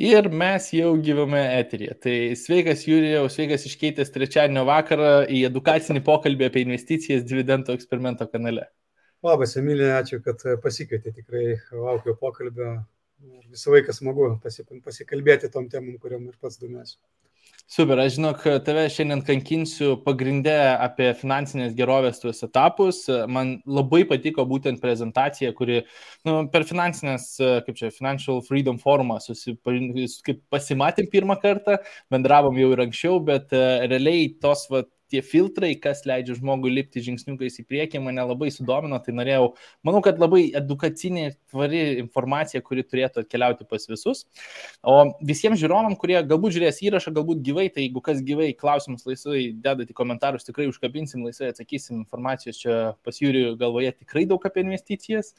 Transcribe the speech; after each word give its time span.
Ir 0.00 0.30
mes 0.32 0.66
jau 0.72 0.94
gyvame 1.04 1.40
eterėje. 1.58 1.94
Tai 2.00 2.12
sveikas 2.40 2.86
Jūrijau, 2.88 3.26
sveikas 3.28 3.66
iškeitęs 3.68 4.08
trečiadienio 4.14 4.62
vakarą 4.64 5.10
į 5.28 5.42
edukacinį 5.50 6.00
pokalbį 6.06 6.46
apie 6.46 6.62
investicijas 6.64 7.26
dividendo 7.28 7.76
eksperimento 7.76 8.24
kanale. 8.32 8.64
Labas, 9.20 9.52
Emilija, 9.60 9.98
ačiū, 10.00 10.22
kad 10.24 10.40
pasikvietė. 10.64 11.12
Tikrai 11.18 11.44
laukiu 11.76 12.14
pokalbio. 12.16 12.78
Visą 13.52 13.74
laiką 13.74 13.92
smagu 13.92 14.30
pasikalbėti 14.40 15.52
tom 15.52 15.68
temom, 15.68 15.98
kuriam 16.00 16.24
ir 16.30 16.38
pats 16.40 16.56
domiuosi. 16.62 16.96
Super, 17.70 18.00
aš 18.02 18.16
žinok, 18.16 18.40
tave 18.66 18.88
šiandien 18.90 19.20
kankinsiu 19.22 19.92
pagrindę 20.02 20.56
apie 20.82 21.12
finansinės 21.14 21.76
gerovės 21.78 22.18
tuos 22.18 22.42
etapus. 22.42 23.04
Man 23.30 23.52
labai 23.62 24.00
patiko 24.10 24.42
būtent 24.50 24.82
prezentacija, 24.82 25.52
kuri 25.54 25.76
nu, 26.26 26.34
per 26.50 26.66
finansinės, 26.66 27.28
kaip 27.38 27.78
čia, 27.78 27.92
Financial 27.94 28.42
Freedom 28.42 28.80
Forumą 28.82 29.20
pasimatėm 30.50 31.12
pirmą 31.14 31.38
kartą, 31.38 31.78
bendravom 32.10 32.58
jau 32.58 32.72
ir 32.74 32.82
anksčiau, 32.88 33.22
bet 33.30 33.54
realiai 33.54 34.32
tos 34.42 34.66
vat, 34.74 34.90
tie 35.10 35.22
filtrai, 35.26 35.72
kas 35.82 36.04
leidžia 36.08 36.36
žmogui 36.38 36.72
lipti 36.72 37.02
žingsniukais 37.04 37.60
į 37.62 37.66
priekį, 37.68 38.02
mane 38.04 38.24
labai 38.24 38.50
sudomino, 38.54 38.98
tai 39.02 39.14
norėjau, 39.16 39.52
manau, 39.86 40.02
kad 40.04 40.20
labai 40.22 40.46
edukacinė, 40.56 41.30
tvari 41.50 41.82
informacija, 42.00 42.62
kuri 42.64 42.84
turėtų 42.86 43.24
atkeliauti 43.24 43.66
pas 43.68 43.86
visus. 43.90 44.24
O 44.86 44.96
visiems 45.26 45.60
žiūrovam, 45.60 45.96
kurie 46.00 46.18
galbūt 46.22 46.56
žiūrės 46.56 46.80
įrašą, 46.86 47.14
galbūt 47.16 47.42
gyvai, 47.46 47.66
tai 47.74 47.86
jeigu 47.86 48.02
kas 48.04 48.22
gyvai 48.24 48.50
klausimus 48.58 49.06
laisvai 49.08 49.50
dedate 49.52 49.94
į 49.94 49.98
komentarus, 49.98 50.46
tikrai 50.46 50.68
užkabinsim, 50.70 51.24
laisvai 51.26 51.50
atsakysim 51.50 52.00
informacijos 52.00 52.60
čia 52.60 52.78
pas 53.04 53.18
Jūrių 53.20 53.56
galvoje 53.60 53.92
tikrai 53.98 54.24
daug 54.28 54.44
apie 54.46 54.64
investicijas. 54.64 55.32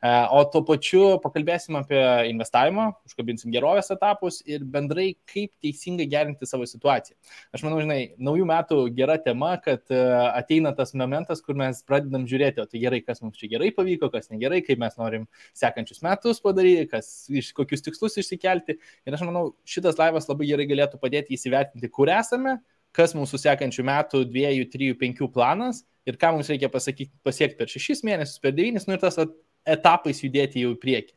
E, 0.00 0.08
o 0.08 0.42
tuo 0.52 0.62
pačiu 0.66 1.02
pakalbėsim 1.24 1.78
apie 1.80 2.00
investavimą, 2.30 2.88
užkabinsim 3.08 3.52
gerovės 3.54 3.90
etapus 3.94 4.40
ir 4.48 4.64
bendrai 4.64 5.10
kaip 5.28 5.52
teisingai 5.64 6.08
gerinti 6.10 6.48
savo 6.48 6.68
situaciją. 6.68 7.16
Aš 7.56 7.66
manau, 7.66 7.82
žinai, 7.84 8.00
naujų 8.22 8.48
metų 8.48 8.80
gera 8.96 9.15
yra 9.16 9.22
tema, 9.24 9.56
kad 9.60 9.80
e, 9.90 9.98
ateina 10.36 10.72
tas 10.76 10.92
momentas, 10.94 11.40
kur 11.40 11.56
mes 11.56 11.82
pradedam 11.86 12.26
žiūrėti, 12.28 12.60
o 12.60 12.66
tai 12.66 12.80
gerai, 12.82 13.00
kas 13.04 13.22
mums 13.22 13.38
čia 13.38 13.48
gerai 13.48 13.72
pavyko, 13.74 14.10
kas 14.12 14.30
negerai, 14.30 14.62
kaip 14.64 14.78
mes 14.78 14.96
norim 14.96 15.26
sekančius 15.54 16.02
metus 16.02 16.40
padaryti, 16.40 16.88
kas 16.90 17.28
iš 17.28 17.52
kokius 17.56 17.84
tikslus 17.86 18.16
išsikelti. 18.20 18.78
Ir 19.06 19.16
aš 19.16 19.24
manau, 19.26 19.54
šitas 19.66 19.98
laivas 19.98 20.28
labai 20.28 20.48
gerai 20.52 20.68
galėtų 20.68 21.00
padėti 21.02 21.36
įsivertinti, 21.36 21.90
kur 21.90 22.12
esame, 22.12 22.58
kas 22.96 23.14
mūsų 23.16 23.40
sekančių 23.42 23.84
metų, 23.86 24.24
dviejų, 24.30 24.70
trijų, 24.72 24.96
penkių 25.00 25.28
planas 25.32 25.84
ir 26.06 26.16
ką 26.20 26.32
mums 26.36 26.48
reikia 26.52 26.70
pasakyti, 26.72 27.12
pasiekti 27.26 27.58
per 27.58 27.68
šešis 27.68 28.04
mėnesius, 28.06 28.40
per 28.40 28.54
devynis, 28.56 28.86
nu 28.86 28.96
ir 28.96 29.02
tas 29.02 29.18
etapais 29.66 30.22
judėti 30.22 30.62
jau 30.64 30.74
į 30.74 30.80
priekį. 30.82 31.16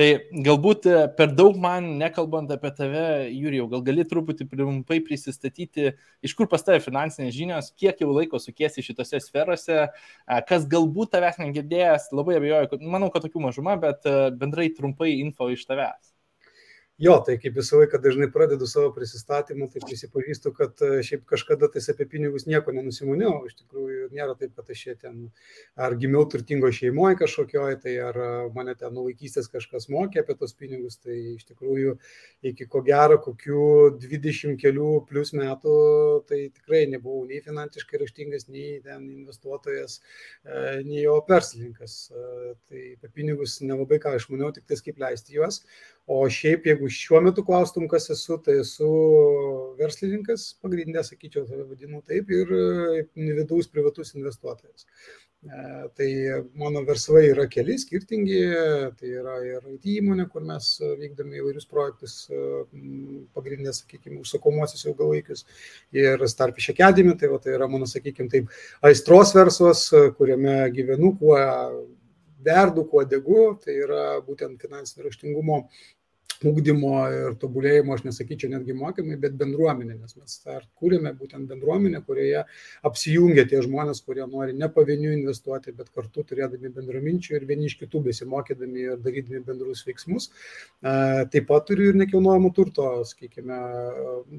Tai 0.00 0.06
galbūt 0.46 0.86
e, 0.88 1.00
per 1.18 1.34
daug 1.36 1.58
man, 1.60 1.90
nekalbant 2.00 2.50
apie 2.54 2.70
tave, 2.76 3.04
Jūrijau, 3.28 3.66
gal 3.74 3.82
gali 3.84 4.06
truputį 4.08 4.46
trumpai 4.48 5.02
prisistatyti, 5.04 5.90
iš 6.24 6.34
kur 6.38 6.48
pas 6.50 6.64
tave 6.64 6.80
finansinės 6.80 7.36
žinios, 7.36 7.68
kiek 7.76 8.00
jau 8.00 8.08
laiko 8.10 8.40
sukiesi 8.40 8.84
šitose 8.84 9.20
sferose, 9.20 9.82
e, 9.84 10.40
kas 10.48 10.64
galbūt 10.72 11.12
tavęs 11.12 11.42
negirdėjęs, 11.42 12.08
labai 12.16 12.38
abejoju, 12.40 12.80
manau, 12.88 13.12
kad 13.12 13.26
tokių 13.26 13.44
mažuma, 13.50 13.76
bet 13.84 14.08
e, 14.08 14.16
bendrai 14.40 14.70
trumpai 14.72 15.12
info 15.18 15.52
iš 15.52 15.68
tavęs. 15.68 16.11
Jo, 17.02 17.16
tai 17.26 17.34
kaip 17.42 17.56
visą 17.58 17.80
laiką 17.80 17.98
dažnai 17.98 18.28
pradedu 18.30 18.66
savo 18.70 18.92
prisistatymą, 18.94 19.66
tai 19.72 19.80
prisipažįstu, 19.82 20.52
kad 20.54 20.82
e, 20.86 21.00
šiaip 21.02 21.24
kažkada 21.26 21.66
tais 21.74 21.88
apie 21.90 22.04
pinigus 22.06 22.44
nieko 22.46 22.70
nenusimoniau. 22.76 23.40
Iš 23.48 23.56
tikrųjų, 23.58 24.04
nėra 24.14 24.36
taip, 24.38 24.52
kad 24.54 24.68
aš 24.70 24.84
ten 25.00 25.16
ar 25.74 25.96
gimiau 25.98 26.22
turtingo 26.30 26.70
šeimoje 26.70 27.18
kažkokioje, 27.24 27.80
tai 27.82 27.94
ar 28.06 28.18
e, 28.22 28.28
mane 28.54 28.76
ten 28.78 28.94
nuo 28.94 29.08
vaikystės 29.08 29.50
kažkas 29.50 29.88
mokė 29.90 30.20
apie 30.22 30.36
tos 30.38 30.54
pinigus. 30.54 31.00
Tai 31.02 31.16
iš 31.32 31.48
tikrųjų, 31.48 31.96
iki 32.52 32.68
ko 32.70 32.84
gero, 32.86 33.16
kokių 33.24 33.64
20 34.04 34.54
kelių 34.62 34.92
plus 35.08 35.34
metų, 35.34 35.74
tai 36.30 36.44
tikrai 36.54 36.84
nebuvau 36.92 37.24
nei 37.26 37.42
finansiškai 37.42 37.98
raštingas, 38.04 38.46
nei 38.46 38.76
ten 38.86 39.08
investuotojas, 39.24 39.98
e, 40.46 40.62
nei 40.86 41.02
jo 41.02 41.18
verslininkas. 41.26 41.98
Tai 42.12 42.86
apie 42.94 43.10
pinigus 43.10 43.58
nelabai 43.66 43.98
ką 44.06 44.14
išmaniau, 44.20 44.54
tik 44.54 44.70
tais 44.70 44.86
kaip 44.86 45.02
leisti 45.02 45.40
juos. 45.40 45.64
O 46.10 46.24
šiaip, 46.26 46.64
jeigu 46.66 46.88
šiuo 46.90 47.20
metu 47.22 47.44
klaustum, 47.46 47.84
kas 47.90 48.08
esu, 48.10 48.34
tai 48.42 48.56
esu 48.64 48.88
verslininkas, 49.78 50.48
pagrindė, 50.62 51.04
sakyčiau, 51.06 51.44
save 51.46 51.68
vadinu 51.68 52.02
taip, 52.02 52.32
ir 52.34 52.50
vidaus 53.14 53.70
privatus 53.70 54.10
investuotojas. 54.16 54.88
E, 55.42 55.60
tai 55.94 56.08
mano 56.58 56.82
verslai 56.86 57.28
yra 57.28 57.46
keli 57.50 57.78
skirtingi, 57.78 58.42
tai 58.98 59.14
yra 59.22 59.38
ir 59.46 59.70
IT 59.76 59.88
įmonė, 59.94 60.26
kur 60.34 60.42
mes 60.46 60.74
vykdome 60.82 61.38
įvairius 61.38 61.70
projektus, 61.70 62.18
pagrindė, 63.38 63.70
sakykime, 63.78 64.18
užsakomuosius 64.26 64.88
ilgalaikius, 64.90 65.46
ir 65.94 66.26
Starfish 66.26 66.74
Academy, 66.74 67.14
tai, 67.14 67.30
va, 67.30 67.38
tai 67.42 67.54
yra 67.54 67.70
mano, 67.70 67.86
sakykime, 67.86 68.30
taip, 68.30 68.50
aistros 68.90 69.36
verslas, 69.38 69.86
kuriame 70.18 70.64
gyvenu, 70.74 71.14
kuo 71.22 71.38
verdu, 72.44 72.86
kuo 72.90 73.04
degu, 73.08 73.52
tai 73.64 73.78
yra 73.86 74.04
būtent 74.26 74.60
finansinio 74.62 75.08
raštingumo 75.08 75.62
ūkdymo 76.48 76.92
ir 77.14 77.36
tobulėjimo, 77.40 77.94
aš 77.94 78.04
nesakyčiau 78.06 78.50
netgi 78.52 78.74
mokymai, 78.76 79.16
bet 79.20 79.34
bendruomenė, 79.38 79.96
nes 80.00 80.16
mes 80.18 80.34
ar 80.50 80.64
kūrėme 80.80 81.12
būtent 81.18 81.48
bendruomenę, 81.50 82.02
kurioje 82.06 82.44
apsijungia 82.88 83.44
tie 83.50 83.62
žmonės, 83.64 84.02
kurie 84.06 84.24
nori 84.26 84.56
ne 84.58 84.68
pavienių 84.72 85.12
investuoti, 85.18 85.74
bet 85.76 85.92
kartu 85.94 86.24
turėdami 86.28 86.72
bendraminčių 86.74 87.36
ir 87.38 87.46
vieni 87.48 87.68
iš 87.70 87.78
kitų 87.82 88.04
besimokydami 88.08 88.86
ir 88.88 89.00
darydami 89.04 89.42
bendrus 89.46 89.84
veiksmus. 89.86 90.30
Taip 90.82 91.48
pat 91.50 91.68
turiu 91.70 91.92
ir 91.92 92.00
nekilnojamo 92.02 92.52
turto, 92.56 92.88
sakykime, 93.08 93.60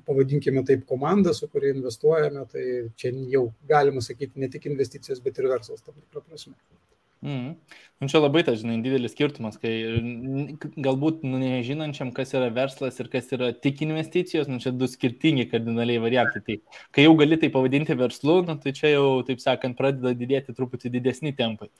pavadinkime 0.08 0.66
taip 0.68 0.88
komandą, 0.90 1.35
su 1.38 1.50
kuria 1.52 1.74
investuojame, 1.75 2.47
tai 2.52 2.66
čia 3.00 3.14
jau 3.31 3.47
galima 3.70 4.03
sakyti 4.03 4.44
ne 4.44 4.52
tik 4.52 4.68
investicijos, 4.72 5.24
bet 5.24 5.40
ir 5.40 5.52
verslas 5.52 5.84
tam 5.84 5.96
tikrą 6.00 6.25
prasme. 6.28 6.58
Mm. 7.23 7.53
Nu, 8.03 8.09
čia 8.11 8.19
labai, 8.19 8.41
tas, 8.44 8.57
žinai, 8.59 8.81
didelis 8.84 9.13
skirtumas, 9.16 9.56
kai 9.61 9.72
galbūt 10.84 11.22
nu, 11.23 11.38
nežinančiam, 11.39 12.09
kas 12.16 12.34
yra 12.35 12.50
verslas 12.51 13.00
ir 13.00 13.07
kas 13.13 13.29
yra 13.31 13.53
tik 13.56 13.79
investicijos, 13.85 14.50
nu, 14.51 14.59
čia 14.59 14.73
du 14.75 14.89
skirtingi 14.91 15.45
kardinaliai 15.47 16.01
variantai. 16.03 16.41
Tai 16.44 16.57
kai 16.97 17.06
jau 17.06 17.13
gali 17.22 17.39
tai 17.39 17.47
pavadinti 17.53 17.95
verslu, 17.95 18.41
nu, 18.50 18.57
tai 18.59 18.75
čia 18.75 18.91
jau, 18.97 19.06
taip 19.29 19.39
sakant, 19.39 19.78
pradeda 19.79 20.11
didėti 20.19 20.56
truputį 20.57 20.91
didesni 20.97 21.31
tempai. 21.38 21.72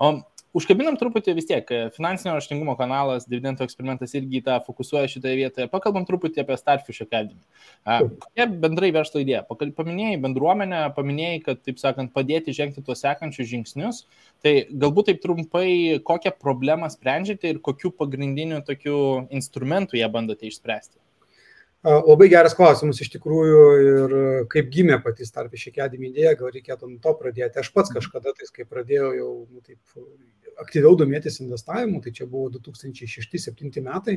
O 0.00 0.14
užkabinam 0.56 0.96
truputį 1.00 1.34
vis 1.36 1.48
tiek, 1.48 1.70
finansinio 1.96 2.34
raštingumo 2.36 2.76
kanalas, 2.78 3.26
dividendo 3.28 3.64
eksperimentas 3.66 4.14
irgi 4.18 4.42
tą 4.46 4.58
fokusuoja 4.66 5.10
šitoje 5.10 5.38
vietoje. 5.40 5.68
Pakalbam 5.72 6.06
truputį 6.08 6.42
apie 6.42 6.58
Starfish 6.60 7.04
Academy. 7.04 7.40
Kokia 7.86 8.48
bendrai 8.66 8.92
verslo 8.94 9.22
idėja? 9.24 9.42
Paminėjai 9.48 10.20
bendruomenę, 10.24 10.82
paminėjai, 10.96 11.40
kad, 11.48 11.62
taip 11.66 11.80
sakant, 11.82 12.12
padėti 12.16 12.54
žengti 12.56 12.84
tuos 12.86 13.02
sekančius 13.04 13.50
žingsnius. 13.52 14.04
Tai 14.44 14.54
galbūt 14.70 15.10
taip 15.10 15.24
trumpai, 15.24 15.68
kokią 16.06 16.36
problemą 16.40 16.90
sprendžiate 16.92 17.54
ir 17.54 17.64
kokiu 17.64 17.92
pagrindiniu 17.94 18.62
tokiu 18.66 19.26
instrumentu 19.34 20.00
ją 20.00 20.12
bandote 20.12 20.48
išspręsti? 20.50 20.98
Labai 21.86 22.26
geras 22.32 22.56
klausimas 22.58 22.98
iš 23.02 23.12
tikrųjų 23.12 23.58
ir 23.86 24.14
kaip 24.50 24.72
gimė 24.74 24.96
pati 25.04 25.26
Starfish 25.28 25.70
Academy 25.70 26.10
idėja, 26.10 26.34
gal 26.40 26.50
reikėtų 26.50 26.88
nuo 26.90 26.98
to 27.02 27.12
pradėti. 27.20 27.60
Aš 27.62 27.70
pats 27.76 27.92
kažkada, 27.94 28.32
tais, 28.34 28.50
kai 28.54 28.66
pradėjau 28.66 29.12
jau 29.14 29.30
nu, 29.44 29.62
taip, 29.62 29.78
aktyviau 30.62 30.96
domėtis 30.98 31.40
investavimu, 31.44 32.00
tai 32.04 32.12
čia 32.16 32.26
buvo 32.30 32.48
2006-2007 32.56 33.82
metai, 33.84 34.16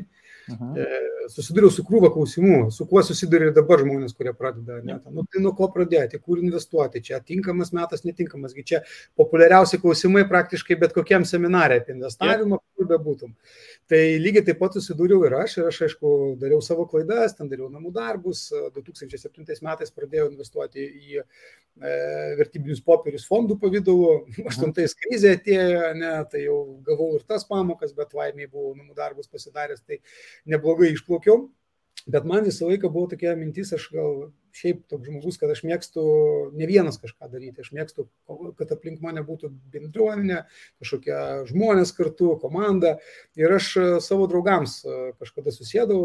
Aha. 0.54 0.70
E, 0.80 0.88
susidūriau 1.34 1.72
su 1.74 1.84
krūva 1.86 2.12
klausimų, 2.14 2.70
su 2.74 2.88
kuo 2.90 3.04
susiduria 3.06 3.52
dabar 3.56 3.84
žmonės, 3.84 4.16
kurie 4.18 4.32
pradeda. 4.38 4.80
Ne, 4.86 4.98
nu, 5.14 5.26
tai 5.30 5.44
nuo 5.44 5.52
ko 5.58 5.70
pradėti, 5.74 6.20
kur 6.24 6.40
investuoti, 6.42 7.04
čia 7.06 7.20
tinkamas 7.26 7.74
metas, 7.76 8.06
netinkamas, 8.08 8.56
čia 8.66 8.82
populiariausi 9.20 9.82
klausimai 9.84 10.26
praktiškai 10.30 10.80
bet 10.80 10.96
kokiam 10.96 11.28
seminarė 11.28 11.82
apie 11.82 11.98
investavimą, 11.98 12.62
kur 12.80 12.90
bebūtum. 12.94 13.36
Tai 13.92 14.02
lygiai 14.24 14.46
taip 14.48 14.62
pat 14.62 14.78
susidūriau 14.78 15.28
ir 15.28 15.36
aš, 15.42 15.60
ir 15.60 15.70
aš 15.70 15.84
aišku 15.90 16.16
dariau 16.40 16.64
savo 16.66 16.88
klaidas, 16.90 17.36
ten 17.38 17.52
dariau 17.52 17.59
namų 17.72 17.92
darbus, 17.96 18.46
2007 18.76 19.60
metais 19.66 19.92
pradėjau 19.92 20.30
investuoti 20.30 20.86
į 20.86 21.20
e, 21.20 21.24
vertybinius 22.40 22.82
popierius 22.86 23.28
fondų 23.28 23.60
pavydalu, 23.60 24.14
8 24.46 24.74
krizė 25.04 25.36
atėjo, 25.36 25.94
ne, 26.00 26.14
tai 26.32 26.46
jau 26.46 26.58
gavau 26.88 27.12
ir 27.18 27.28
tas 27.28 27.44
pamokas, 27.50 27.92
bet 27.98 28.16
laimiai 28.16 28.48
buvau 28.48 28.76
namų 28.78 28.96
darbus 28.98 29.32
pasidaręs, 29.32 29.84
tai 29.84 30.00
neblogai 30.50 30.94
išplaukiau. 30.96 31.50
Bet 32.08 32.24
man 32.26 32.46
visą 32.48 32.70
laiką 32.70 32.88
buvo 32.88 33.10
tokia 33.12 33.36
mintis, 33.36 33.74
aš 33.76 33.90
gal 33.92 34.30
šiaip 34.56 34.84
toks 34.90 35.08
žmogus, 35.08 35.38
kad 35.40 35.52
aš 35.54 35.62
mėgstu 35.68 36.04
ne 36.58 36.68
vienas 36.70 37.00
kažką 37.02 37.30
daryti, 37.32 37.64
aš 37.64 37.72
mėgstu, 37.76 38.08
kad 38.60 38.72
aplink 38.76 39.04
mane 39.04 39.24
būtų 39.26 39.52
bendruomenė, 39.74 40.44
kažkokie 40.82 41.18
žmonės 41.52 41.94
kartu, 41.98 42.34
komanda. 42.42 42.98
Ir 43.40 43.58
aš 43.58 43.72
e, 43.78 43.88
savo 44.06 44.30
draugams 44.32 44.80
e, 44.84 44.98
kažkada 45.20 45.54
susėdau, 45.56 46.02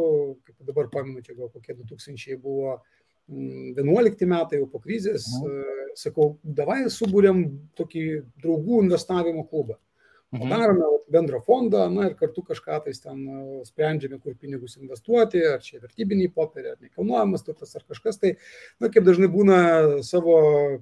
kaip 0.47 0.69
dabar 0.69 0.91
pamenu, 0.93 1.25
čia 1.25 1.37
gal 1.39 1.53
kokie 1.53 1.77
2000 1.79 2.39
buvo 2.43 2.79
11 3.29 4.29
metai 4.29 4.61
jau 4.61 4.69
po 4.69 4.83
krizės, 4.85 5.27
mhm. 5.41 5.49
E, 5.49 5.97
sakau, 5.99 6.35
davai 6.45 6.85
subūrėm 6.91 7.45
tokį 7.79 8.05
draugų 8.43 8.85
investavimo 8.85 9.47
klubą. 9.49 9.79
Mhm. 10.35 10.51
Darome 10.51 10.85
bendrą 11.09 11.41
fondą, 11.41 11.85
na 11.95 12.09
ir 12.09 12.15
kartu 12.19 12.43
kažką 12.43 12.81
tais 12.85 13.01
ten 13.01 13.21
sprendžiame, 13.67 14.19
kur 14.23 14.35
pinigus 14.41 14.77
investuoti, 14.81 15.43
ar 15.47 15.61
čia 15.63 15.79
vertybiniai 15.83 16.33
popieriai, 16.35 16.75
ar 16.75 16.81
nekilnojamas 16.83 17.45
turtas, 17.47 17.75
ar 17.79 17.85
kažkas. 17.87 18.19
Tai, 18.23 18.33
na, 18.83 18.91
kaip 18.91 19.07
dažnai 19.07 19.29
būna 19.31 19.59
savo 20.07 20.37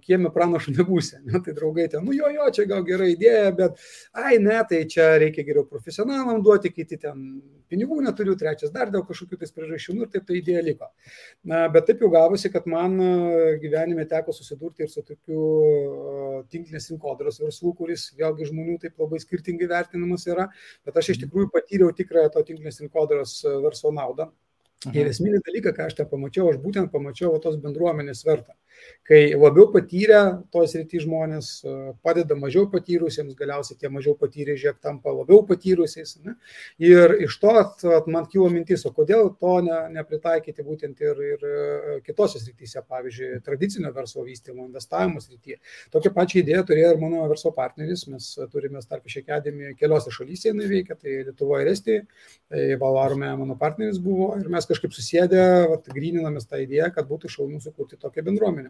kiemė 0.04 0.32
pranašų 0.32 0.72
nebūsė. 0.78 1.20
Ne? 1.26 1.40
Tai 1.44 1.56
draugai 1.58 1.88
ten, 1.92 2.06
nu 2.06 2.16
jo, 2.16 2.30
jo, 2.32 2.48
čia 2.54 2.66
gal 2.70 2.86
gera 2.88 3.08
idėja, 3.10 3.50
bet, 3.58 3.82
ai, 4.16 4.38
ne, 4.42 4.56
tai 4.70 4.84
čia 4.88 5.10
reikia 5.20 5.44
geriau 5.48 5.66
profesionalam 5.68 6.40
duoti, 6.46 6.72
kiti 6.72 7.00
ten 7.02 7.42
pinigų 7.72 8.00
neturiu, 8.04 8.36
trečias 8.40 8.72
dar 8.72 8.90
dėl 8.92 9.04
kažkokių 9.08 9.40
tais 9.40 9.52
priežasčių 9.52 9.96
nu, 9.96 10.06
ir 10.06 10.12
taip 10.12 10.26
ta 10.28 10.36
idėja 10.36 10.64
liko. 10.64 10.88
Na, 11.48 11.64
bet 11.72 11.88
taip 11.88 12.04
jau 12.04 12.10
gavosi, 12.12 12.50
kad 12.52 12.68
man 12.68 12.96
gyvenime 13.60 14.04
teko 14.08 14.32
susidurti 14.36 14.84
ir 14.84 14.92
su 14.92 15.04
tokiu 15.04 16.46
tinklinės 16.52 16.90
rinkodaros 16.92 17.40
verslu, 17.42 17.72
kuris 17.76 18.10
vėlgi 18.18 18.50
žmonių 18.50 18.76
taip 18.82 19.00
labai 19.00 19.20
skirtingai 19.22 19.41
skirtingai 19.42 19.68
vertinamas 19.68 20.26
yra, 20.30 20.48
bet 20.86 20.96
aš 20.96 21.12
iš 21.12 21.18
mhm. 21.18 21.26
tikrųjų 21.26 21.50
patyriau 21.52 21.92
tikrąją 21.96 22.32
to 22.32 22.44
tinklinės 22.48 22.80
rinkodaros 22.84 23.42
e, 23.44 23.58
verslo 23.66 23.92
naudą. 23.92 24.30
Aha. 24.82 24.96
Ir 24.98 25.06
esminį 25.12 25.42
dalyką, 25.46 25.74
ką 25.76 25.86
aš 25.86 25.94
ten 26.00 26.08
pamačiau, 26.10 26.48
aš 26.50 26.58
būtent 26.62 26.90
pamačiau 26.90 27.36
tos 27.42 27.58
bendruomenės 27.62 28.24
vertą. 28.26 28.56
Kai 29.02 29.32
labiau 29.34 29.66
patyrę 29.74 30.20
tos 30.54 30.76
rytį 30.78 31.00
žmonės 31.02 31.46
padeda 32.06 32.36
mažiau 32.38 32.68
patyrusiems, 32.70 33.34
galiausiai 33.34 33.80
tie 33.80 33.88
mažiau 33.90 34.14
patyrę 34.14 34.54
žiek 34.54 34.76
tampa 34.78 35.10
labiau 35.10 35.40
patyrusiais. 35.48 36.14
Ne? 36.22 36.36
Ir 36.78 37.16
iš 37.26 37.34
to 37.42 37.50
at, 37.58 37.82
at 37.98 38.06
man 38.06 38.28
kilo 38.30 38.46
mintis, 38.52 38.84
o 38.86 38.92
kodėl 38.94 39.32
to 39.40 39.56
ne, 39.66 39.80
nepritaikyti 39.96 40.62
būtent 40.62 41.02
ir, 41.02 41.22
ir 41.32 41.42
e, 41.48 41.96
kitose 42.06 42.38
srityse, 42.44 42.84
pavyzdžiui, 42.86 43.40
tradicinio 43.42 43.90
verslo 43.96 44.22
vystymo, 44.28 44.68
investavimo 44.68 45.18
srityje. 45.24 45.58
Tokią 45.90 46.14
pačią 46.14 46.38
idėją 46.44 46.62
turėjo 46.70 46.94
ir 46.94 47.02
mano 47.02 47.26
verslo 47.32 47.50
partneris, 47.58 48.06
mes 48.12 48.30
turime 48.54 48.84
Starfish 48.86 49.18
Academy 49.24 49.74
keliose 49.82 50.14
šalyse 50.14 50.52
jinai 50.52 50.70
veikia, 50.70 50.94
tai 50.94 51.24
Lietuvoje 51.26 51.66
ir 51.66 51.72
Estijoje, 51.74 52.06
tai 52.54 52.64
Valarome 52.78 53.34
mano 53.42 53.58
partneris 53.58 53.98
buvo 53.98 54.30
ir 54.38 54.46
mes 54.52 54.70
kažkaip 54.70 54.94
susėdę, 54.94 55.42
vat, 55.74 55.90
gryninamės 55.90 56.46
tą 56.46 56.62
idėją, 56.62 56.92
kad 56.94 57.10
būtų 57.10 57.34
šaunu 57.34 57.58
sukurti 57.66 57.98
tokią 57.98 58.22
bendruomenę. 58.30 58.61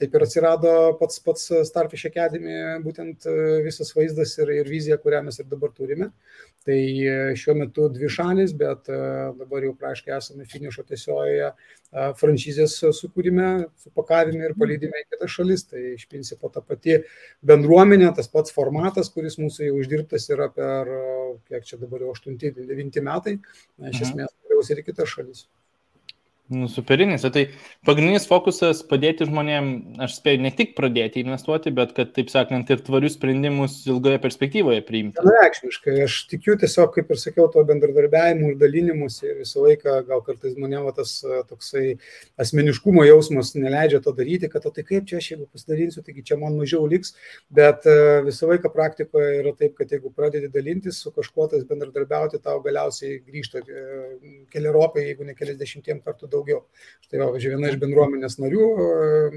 Taip 0.00 0.14
ir 0.14 0.24
atsirado 0.24 0.72
pats, 1.00 1.18
pats 1.24 1.48
Starfish 1.68 2.06
Academy, 2.08 2.56
būtent 2.84 3.26
e, 3.26 3.34
visas 3.64 3.90
vaizdas 3.96 4.36
ir, 4.38 4.52
ir 4.60 4.70
vizija, 4.70 4.98
kurią 5.02 5.24
mes 5.26 5.40
ir 5.42 5.48
dabar 5.50 5.72
turime. 5.74 6.10
Tai 6.66 6.76
e, 6.78 7.16
šiuo 7.38 7.56
metu 7.58 7.88
dvi 7.94 8.10
šalis, 8.12 8.54
bet 8.58 8.90
e, 8.90 9.00
dabar 9.40 9.66
jau 9.66 9.74
praškai 9.80 10.14
esame 10.18 10.46
finišo 10.50 10.86
tiesiojoje 10.86 11.52
franšizės 12.18 12.74
sukūrime, 12.98 13.48
supakavime 13.80 14.48
ir 14.48 14.54
palydime 14.58 15.00
į 15.00 15.06
kitas 15.14 15.32
šalis. 15.32 15.62
Tai 15.70 15.82
iš 15.94 16.06
principo 16.10 16.50
ta 16.52 16.60
pati 16.60 16.98
bendruomenė, 17.46 18.10
tas 18.16 18.28
pats 18.32 18.54
formatas, 18.54 19.10
kuris 19.14 19.38
mūsų 19.40 19.70
jau 19.70 19.76
uždirbtas 19.80 20.26
yra 20.34 20.50
per, 20.52 20.90
kiek 21.48 21.68
čia 21.68 21.78
dabar 21.80 22.04
jau 22.04 22.12
8-9 22.16 23.06
metai, 23.06 23.38
iš 23.38 24.02
mhm. 24.02 24.02
esmės 24.02 24.34
keliaus 24.42 24.74
ir 24.74 24.82
kitas 24.86 25.14
šalis. 25.14 25.46
Nu, 26.48 26.68
superinis. 26.70 27.24
Tai 27.34 27.42
pagrindinis 27.88 28.28
fokusas 28.30 28.84
padėti 28.86 29.26
žmonėms, 29.26 29.96
aš 30.06 30.12
spėju, 30.20 30.40
ne 30.44 30.52
tik 30.54 30.76
pradėti 30.76 31.24
investuoti, 31.24 31.72
bet 31.74 31.90
kad, 31.96 32.12
taip 32.14 32.28
sakant, 32.30 32.68
ir 32.70 32.84
tvarius 32.86 33.16
sprendimus 33.18 33.80
ilgoje 33.90 34.20
perspektyvoje 34.22 34.84
priimti. 34.86 35.18
Vienareikšmiškai. 35.26 35.96
Aš 36.04 36.18
tikiu 36.30 36.54
tiesiog, 36.60 36.92
kaip 36.94 37.10
ir 37.10 37.18
sakiau, 37.18 37.48
to 37.50 37.64
bendradarbiavimu 37.66 38.52
ir 38.52 38.60
dalinimus 38.60 39.18
ir 39.24 39.40
visą 39.40 39.64
laiką 39.64 39.96
gal 40.06 40.22
kartais 40.28 40.54
va, 40.54 40.92
tas 40.94 41.16
toksai 41.50 41.96
asmeniškumo 42.38 43.02
jausmas 43.08 43.50
neleidžia 43.58 43.98
to 44.04 44.14
daryti, 44.14 44.46
kad 44.52 44.70
o 44.70 44.70
tai 44.70 44.86
kaip 44.86 45.10
čia 45.10 45.18
aš 45.18 45.32
jeigu 45.32 45.48
pasidalinsiu, 45.50 46.04
taigi 46.06 46.22
čia 46.30 46.38
man 46.38 46.54
mažiau 46.60 46.86
liks, 46.86 47.16
bet 47.50 47.90
visą 48.28 48.52
laiką 48.52 48.70
praktikoje 48.70 49.42
yra 49.42 49.56
taip, 49.58 49.74
kad 49.82 49.90
jeigu 49.90 50.14
pradedi 50.14 50.52
dalintis 50.54 51.02
su 51.02 51.10
kažkuo 51.10 51.50
tais 51.50 51.66
bendradarbiauti, 51.66 52.38
tau 52.38 52.62
galiausiai 52.62 53.18
grįžta 53.26 53.66
keliaropai, 54.54 55.08
jeigu 55.10 55.26
ne 55.26 55.34
keliasdešimtiem 55.34 56.04
kartų 56.06 56.28
daugiau. 56.28 56.35
Štai 57.06 57.20
va, 57.20 57.28
viena 57.38 57.68
iš 57.70 57.76
bendruomenės 57.78 58.34
narių, 58.42 58.64
e, 58.66 58.86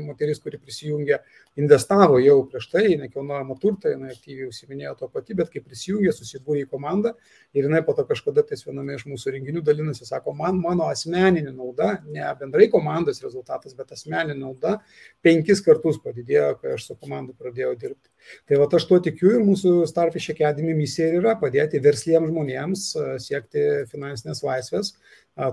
moteris, 0.08 0.40
kuri 0.42 0.58
prisijungė, 0.58 1.20
investavo 1.62 2.18
jau 2.18 2.40
prieš 2.50 2.66
tai 2.72 2.82
į 2.96 2.96
nekilnojamą 3.04 3.58
turtą, 3.62 3.92
jinai 3.94 4.10
aktyviai 4.16 4.48
užsiminėjo 4.50 4.96
to 4.98 5.10
pati, 5.14 5.36
bet 5.38 5.52
kai 5.54 5.62
prisijungė, 5.62 6.10
susibūrė 6.16 6.64
į 6.64 6.70
komandą 6.72 7.12
ir 7.54 7.68
jinai 7.68 7.84
po 7.86 7.94
to 7.94 8.08
kažkada 8.10 8.42
tais 8.50 8.66
viename 8.66 8.98
iš 8.98 9.06
mūsų 9.12 9.36
renginių 9.36 9.62
dalinasi, 9.68 10.08
sako, 10.10 10.34
man 10.40 10.58
mano 10.64 10.88
asmeninė 10.90 11.54
nauda, 11.54 11.92
ne 12.10 12.26
bendrai 12.42 12.72
komandos 12.74 13.22
rezultatas, 13.22 13.78
bet 13.78 13.94
asmeninė 13.94 14.40
nauda 14.40 14.80
penkis 15.22 15.62
kartus 15.62 16.02
padidėjo, 16.02 16.56
kai 16.64 16.74
aš 16.80 16.90
su 16.90 16.98
komandu 16.98 17.38
pradėjau 17.38 17.76
dirbti. 17.78 18.10
Tai 18.50 18.64
va 18.64 18.70
aš 18.80 18.90
tuo 18.90 18.98
tikiu 19.04 19.36
ir 19.38 19.46
mūsų 19.46 19.76
Starfish 19.90 20.34
Academy 20.34 20.74
misija 20.78 21.12
ir 21.12 21.22
yra 21.22 21.38
padėti 21.40 21.82
versliems 21.86 22.34
žmonėms 22.34 22.90
e, 22.98 23.08
siekti 23.22 23.66
finansinės 23.92 24.42
laisvės, 24.46 24.94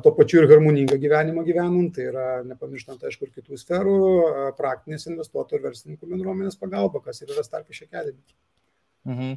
tuo 0.03 0.13
pačiu 0.17 0.43
ir 0.43 0.51
harmoningą 0.51 0.99
gyvenimą 0.99 1.45
gyvenant, 1.47 1.93
tai 1.95 2.09
yra 2.11 2.27
nepamirštant, 2.47 3.05
aišku, 3.07 3.29
ir 3.29 3.37
kitų 3.39 3.61
sferų, 3.61 4.01
praktinės 4.59 5.07
investuotojų 5.13 5.61
ir 5.61 5.67
verslininkų 5.69 6.11
bendruomenės 6.11 6.59
pagalba, 6.59 7.03
kas 7.05 7.23
ir 7.23 7.31
yra 7.31 7.45
Starfish 7.47 7.87
Academy. 7.87 8.23
Mhm. 9.07 9.37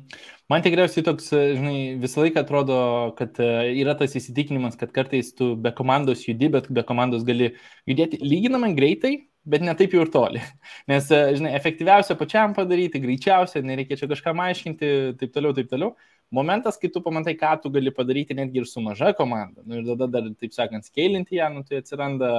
Man 0.50 0.64
tikriausiai 0.66 1.06
toks, 1.06 1.28
žinai, 1.30 1.94
visą 2.02 2.24
laiką 2.24 2.42
atrodo, 2.42 2.78
kad 3.20 3.38
e, 3.38 3.50
yra 3.78 3.94
tas 4.00 4.16
įsitikinimas, 4.18 4.78
kad 4.80 4.90
kartais 4.96 5.30
tu 5.38 5.52
be 5.62 5.70
komandos 5.78 6.24
judi, 6.26 6.50
bet 6.50 6.72
be 6.74 6.82
komandos 6.88 7.22
gali 7.28 7.52
judėti 7.90 8.18
lyginamai 8.24 8.72
greitai, 8.78 9.12
bet 9.46 9.62
ne 9.62 9.76
taip 9.78 9.94
jau 9.94 10.02
ir 10.08 10.10
toli. 10.16 10.42
Nes, 10.90 11.12
e, 11.14 11.22
žinai, 11.38 11.54
efektyviausia 11.60 12.18
pačiam 12.18 12.58
padaryti, 12.58 13.04
greičiausia, 13.04 13.62
nereikia 13.62 14.00
čia 14.00 14.10
kažką 14.10 14.34
aiškinti, 14.48 14.90
taip 15.22 15.38
toliau, 15.38 15.54
taip 15.54 15.70
toliau 15.70 15.94
momentas, 16.32 16.78
kai 16.80 16.92
tu 16.94 17.02
pamatai, 17.06 17.36
ką 17.40 17.56
tu 17.64 17.72
gali 17.74 17.94
padaryti 17.96 18.38
netgi 18.38 18.62
ir 18.64 18.68
su 18.70 18.84
maža 18.84 19.14
komanda. 19.18 19.64
Nu, 19.66 19.80
ir 19.80 19.88
tada 19.92 20.10
dar, 20.18 20.30
taip 20.40 20.54
sakant, 20.56 20.88
skailinti 20.88 21.40
ją, 21.40 21.50
nu, 21.54 21.64
tai 21.68 21.82
atsiranda, 21.84 22.32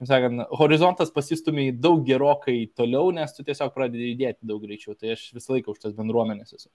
taip 0.00 0.10
sakant, 0.10 0.44
horizontas 0.60 1.12
pasistumiai 1.14 1.72
daug 1.72 2.04
gerokai 2.08 2.58
toliau, 2.76 3.12
nes 3.14 3.34
tu 3.36 3.46
tiesiog 3.46 3.72
pradedi 3.74 4.12
judėti 4.12 4.52
daug 4.52 4.62
greičiau. 4.64 4.98
Tai 4.98 5.14
aš 5.16 5.30
visą 5.36 5.56
laiką 5.56 5.74
už 5.74 5.82
tas 5.86 5.96
bendruomenės 5.98 6.58
esu. 6.58 6.68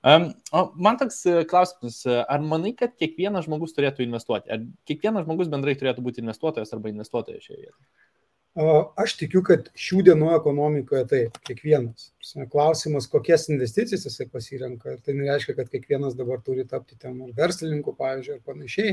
Um, 0.00 0.30
o 0.56 0.70
man 0.80 0.96
toks 0.96 1.18
e, 1.28 1.42
klausimas, 1.44 1.98
e, 2.08 2.14
ar 2.24 2.40
manai, 2.40 2.70
kad 2.72 2.94
kiekvienas 2.96 3.44
žmogus 3.44 3.74
turėtų 3.76 4.06
investuoti? 4.06 4.48
Ar 4.48 4.62
kiekvienas 4.88 5.26
žmogus 5.26 5.50
bendrai 5.52 5.74
turėtų 5.76 6.00
būti 6.06 6.22
investuotojas 6.24 6.72
arba 6.72 6.88
investuotojas 6.88 7.44
šioje 7.44 7.66
vietoje? 7.66 7.90
Aš 8.58 9.12
tikiu, 9.14 9.44
kad 9.46 9.68
šių 9.78 10.00
dienų 10.08 10.32
ekonomikoje 10.34 11.04
taip, 11.06 11.36
kiekvienas. 11.46 12.08
Klausimas, 12.50 13.06
kokias 13.10 13.48
investicijas 13.50 14.04
jisai 14.06 14.26
pasirenka. 14.30 14.96
Tai 15.02 15.14
nereiškia, 15.16 15.54
kad 15.56 15.70
kiekvienas 15.70 16.16
dabar 16.18 16.42
turi 16.44 16.66
tapti 16.68 16.98
ten 17.00 17.16
ar 17.24 17.30
verslininku, 17.34 17.94
pavyzdžiui, 17.98 18.36
ar 18.36 18.42
panašiai, 18.46 18.92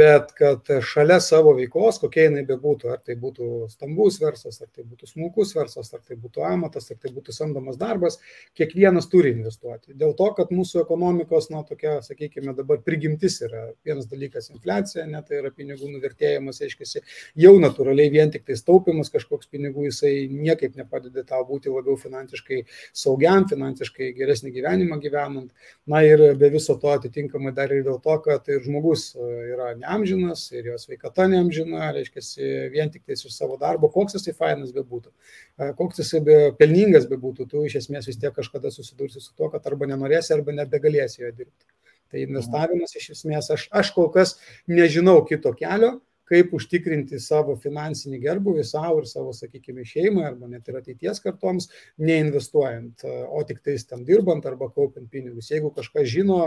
bet 0.00 0.30
kad 0.36 0.68
šalia 0.86 1.18
savo 1.20 1.52
veiklos, 1.56 1.98
kokia 2.00 2.28
jinai 2.28 2.44
bebūtų, 2.48 2.92
ar 2.94 3.00
tai 3.04 3.16
būtų 3.20 3.66
stambus 3.72 4.20
verslas, 4.22 4.60
ar 4.62 4.68
tai 4.68 4.84
būtų 4.84 5.08
smulkus 5.10 5.52
verslas, 5.56 5.90
ar 5.96 6.04
tai 6.06 6.16
būtų 6.20 6.44
amatas, 6.46 6.88
ar 6.92 7.00
tai 7.02 7.12
būtų 7.16 7.34
samdomas 7.36 7.80
darbas, 7.80 8.20
kiekvienas 8.56 9.10
turi 9.12 9.34
investuoti. 9.34 9.96
Dėl 9.96 10.14
to, 10.16 10.30
kad 10.38 10.54
mūsų 10.54 10.84
ekonomikos, 10.84 11.50
na, 11.52 11.64
tokia, 11.68 11.98
sakykime, 12.06 12.54
dabar 12.56 12.80
prigimtis 12.86 13.40
yra 13.44 13.66
vienas 13.84 14.08
dalykas- 14.08 14.50
infliacija, 14.54 15.08
net 15.10 15.28
tai 15.28 15.42
yra 15.42 15.50
pinigų 15.50 15.90
nuvertėjimas, 15.90 16.62
aiškiai, 16.64 17.04
jau 17.34 17.58
natūraliai 17.58 18.10
vien 18.10 18.30
tik 18.30 18.46
tai 18.46 18.54
taupimas 18.54 18.89
taupimas 18.90 19.10
kažkoks 19.12 19.48
pinigų, 19.50 19.86
jisai 19.88 20.28
niekaip 20.30 20.76
nepadeda 20.76 21.22
tau 21.26 21.44
būti 21.46 21.70
labiau 21.70 21.96
finansiškai 21.98 22.64
saugiam, 22.92 23.46
finansiškai 23.48 24.12
geresnį 24.16 24.52
gyvenimą 24.54 24.98
gyvenant. 25.00 25.50
Na 25.86 26.02
ir 26.02 26.34
be 26.36 26.50
viso 26.50 26.76
to 26.80 26.90
atitinkamai 26.90 27.52
dar 27.54 27.70
ir 27.72 27.84
dėl 27.84 28.00
to, 28.02 28.16
kad 28.24 28.48
ir 28.48 28.62
žmogus 28.64 29.14
e, 29.14 29.30
yra 29.54 29.74
neamžinas 29.78 30.50
ir 30.52 30.72
jo 30.72 30.78
sveikata 30.78 31.28
neamžina, 31.30 31.92
reiškia, 31.94 32.24
vien 32.72 32.90
tik 32.90 33.04
tais 33.06 33.24
iš 33.24 33.36
savo 33.36 33.58
darbo, 33.60 33.90
koks 33.90 34.18
jisai 34.18 34.34
fainas 34.34 34.74
bebūtų, 34.74 35.10
e, 35.58 35.72
koks 35.78 36.02
jisai 36.02 36.22
be, 36.26 36.38
pelningas 36.58 37.08
bebūtų, 37.10 37.48
tu 37.50 37.64
iš 37.66 37.80
esmės 37.84 38.10
vis 38.10 38.18
tiek 38.20 38.34
kažkada 38.34 38.72
susidursi 38.74 39.22
su 39.22 39.34
to, 39.36 39.50
kad 39.52 39.66
arba 39.70 39.88
nenorėsi, 39.90 40.34
arba 40.34 40.56
nebegalėsi 40.56 41.22
jo 41.22 41.32
dirbti. 41.32 41.66
Tai 42.10 42.24
investavimas 42.24 42.96
iš 42.98 43.12
esmės, 43.14 43.52
aš, 43.54 43.68
aš 43.70 43.92
kol 43.94 44.08
kas 44.10 44.34
nežinau 44.66 45.20
kito 45.28 45.52
kelio, 45.54 46.00
kaip 46.30 46.54
užtikrinti 46.56 47.18
savo 47.22 47.56
finansinį 47.60 48.20
gerbuvį 48.22 48.64
savo 48.66 49.02
ir 49.02 49.10
savo, 49.10 49.34
sakykime, 49.36 49.84
šeimai 49.88 50.28
arba 50.30 50.50
net 50.50 50.68
ir 50.70 50.78
ateities 50.78 51.22
kartoms, 51.24 51.68
neinvestuojant, 51.98 53.04
o 53.04 53.42
tik 53.48 53.62
tais 53.66 53.86
tam 53.88 54.04
dirbant 54.06 54.46
arba 54.46 54.70
kaupiant 54.70 55.10
pinigus. 55.10 55.50
Jeigu 55.50 55.72
kažkas 55.74 56.08
žino, 56.12 56.40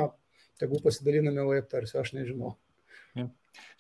tegu 0.62 0.80
pasidalina 0.84 1.34
mielai 1.36 1.62
aptarsiu, 1.64 2.00
aš 2.02 2.14
nežinau. 2.16 2.56
Ja. 3.18 3.28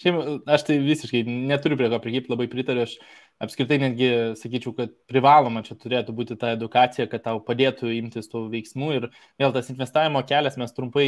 Šiaip 0.01 0.45
aš 0.53 0.65
tai 0.67 0.75
visiškai 0.83 1.23
neturiu 1.25 1.79
prie 1.79 1.89
to 1.89 1.97
prikipti, 2.03 2.29
labai 2.29 2.45
pritariu. 2.51 2.85
Aš 2.85 2.99
apskritai 3.43 3.77
netgi 3.81 4.07
sakyčiau, 4.39 4.73
kad 4.77 4.93
privaloma 5.09 5.63
čia 5.65 5.75
turėtų 5.79 6.15
būti 6.15 6.37
ta 6.39 6.53
edukacija, 6.55 7.05
kad 7.11 7.23
tau 7.25 7.41
padėtų 7.43 7.91
imtis 7.97 8.29
tų 8.31 8.45
veiksmų 8.53 8.89
ir 8.97 9.07
vėl 9.41 9.53
tas 9.55 9.69
investavimo 9.73 10.21
kelias 10.29 10.57
mes 10.61 10.75
trumpai, 10.75 11.07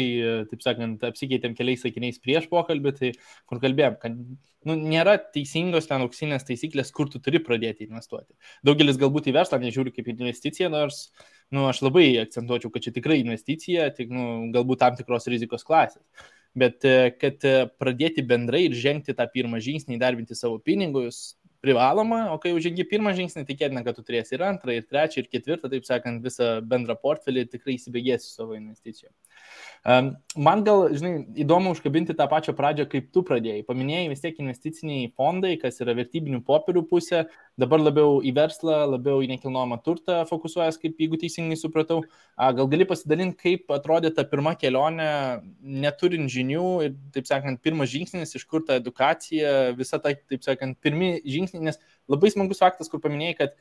taip 0.51 0.65
sakant, 0.65 1.06
apsikeitėm 1.08 1.56
keliais 1.58 1.86
sakiniais 1.86 2.22
prieš 2.24 2.50
pokalbį, 2.51 2.94
tai 3.00 3.12
kur 3.50 3.62
kalbėjom, 3.63 3.98
kad 4.01 4.18
nu, 4.18 4.75
nėra 4.75 5.18
teisingos 5.36 5.89
ten 5.89 6.06
auksinės 6.06 6.48
taisyklės, 6.48 6.94
kur 6.96 7.12
tu 7.12 7.22
turi 7.24 7.42
pradėti 7.44 7.88
investuoti. 7.89 8.34
Daugelis 8.65 9.00
galbūt 9.01 9.32
į 9.32 9.38
verslą 9.39 9.62
nežiūri 9.63 9.96
kaip 9.96 10.12
investiciją, 10.13 10.72
nors 10.74 11.10
nu, 11.56 11.68
aš 11.70 11.84
labai 11.86 12.10
akcentuočiau, 12.25 12.74
kad 12.74 12.86
čia 12.86 12.96
tikrai 12.96 13.22
investicija, 13.24 13.92
tik 13.96 14.13
nu, 14.13 14.51
galbūt 14.56 14.84
tam 14.84 14.98
tikros 15.00 15.30
rizikos 15.32 15.68
klasės 15.68 16.04
bet 16.56 16.86
kad 17.20 17.46
pradėti 17.75 18.24
bendrai 18.24 18.65
ir 18.70 18.77
žengti 18.80 19.12
tą 19.15 19.27
pirmą 19.27 19.60
žingsnį, 19.60 19.98
įdarbinti 19.98 20.38
savo 20.39 20.56
pinigus, 20.63 21.36
privaloma, 21.65 22.22
o 22.34 22.38
kai 22.41 22.53
jau 22.53 22.62
žengi 22.63 22.86
pirmą 22.88 23.15
žingsnį, 23.17 23.43
tikėtina, 23.50 23.84
kad 23.86 23.98
tu 23.98 24.05
turėsi 24.05 24.38
ir 24.38 24.45
antrą, 24.48 24.75
ir 24.77 24.86
trečią, 24.88 25.24
ir 25.24 25.31
ketvirtą, 25.34 25.72
taip 25.74 25.88
sakant, 25.88 26.22
visą 26.25 26.60
bendrą 26.74 26.95
portfelį 27.01 27.48
tikrai 27.51 27.79
įsibėgėsi 27.79 28.29
savo 28.29 28.57
investicijų. 28.60 29.12
Man 29.86 30.63
gal, 30.65 30.88
žinai, 30.98 31.27
įdomu 31.44 31.75
užkabinti 31.75 32.15
tą 32.18 32.25
pačią 32.25 32.56
pradžią, 32.58 32.88
kaip 32.89 33.12
tu 33.13 33.22
pradėjai. 33.25 33.62
Paminėjai 33.68 34.08
vis 34.10 34.24
tiek 34.24 34.39
investiciniai 34.42 35.12
fondai, 35.13 35.51
kas 35.62 35.77
yra 35.84 35.94
vertybinių 36.00 36.39
popierių 36.48 36.82
pusė, 36.89 37.20
dabar 37.62 37.84
labiau 37.84 38.15
į 38.25 38.32
verslą, 38.34 38.80
labiau 38.96 39.22
į 39.22 39.30
nekilnojamą 39.36 39.77
turtą 39.86 40.24
fokusuojas, 40.25 40.80
kaip 40.82 40.98
jeigu 41.04 41.20
teisingai 41.22 41.60
supratau. 41.62 42.00
Gal 42.34 42.72
gali 42.72 42.89
pasidalinti, 42.89 43.38
kaip 43.44 43.77
atrodė 43.77 44.10
ta 44.18 44.25
pirma 44.25 44.56
kelionė, 44.58 45.12
neturint 45.62 46.34
žinių 46.34 46.65
ir, 46.88 46.98
taip 47.13 47.30
sakant, 47.30 47.62
pirmas 47.62 47.94
žingsnis, 47.94 48.34
iš 48.34 48.50
kur 48.50 48.65
ta 48.65 48.82
edukacija, 48.82 49.75
visa 49.77 50.01
ta, 50.01 50.18
taip 50.18 50.42
sakant, 50.50 50.82
pirmi 50.82 51.20
žingsniai, 51.22 51.62
nes 51.70 51.77
labai 52.10 52.34
smagus 52.34 52.65
faktas, 52.65 52.89
kur 52.89 53.06
paminėjai, 53.06 53.38
kad 53.38 53.54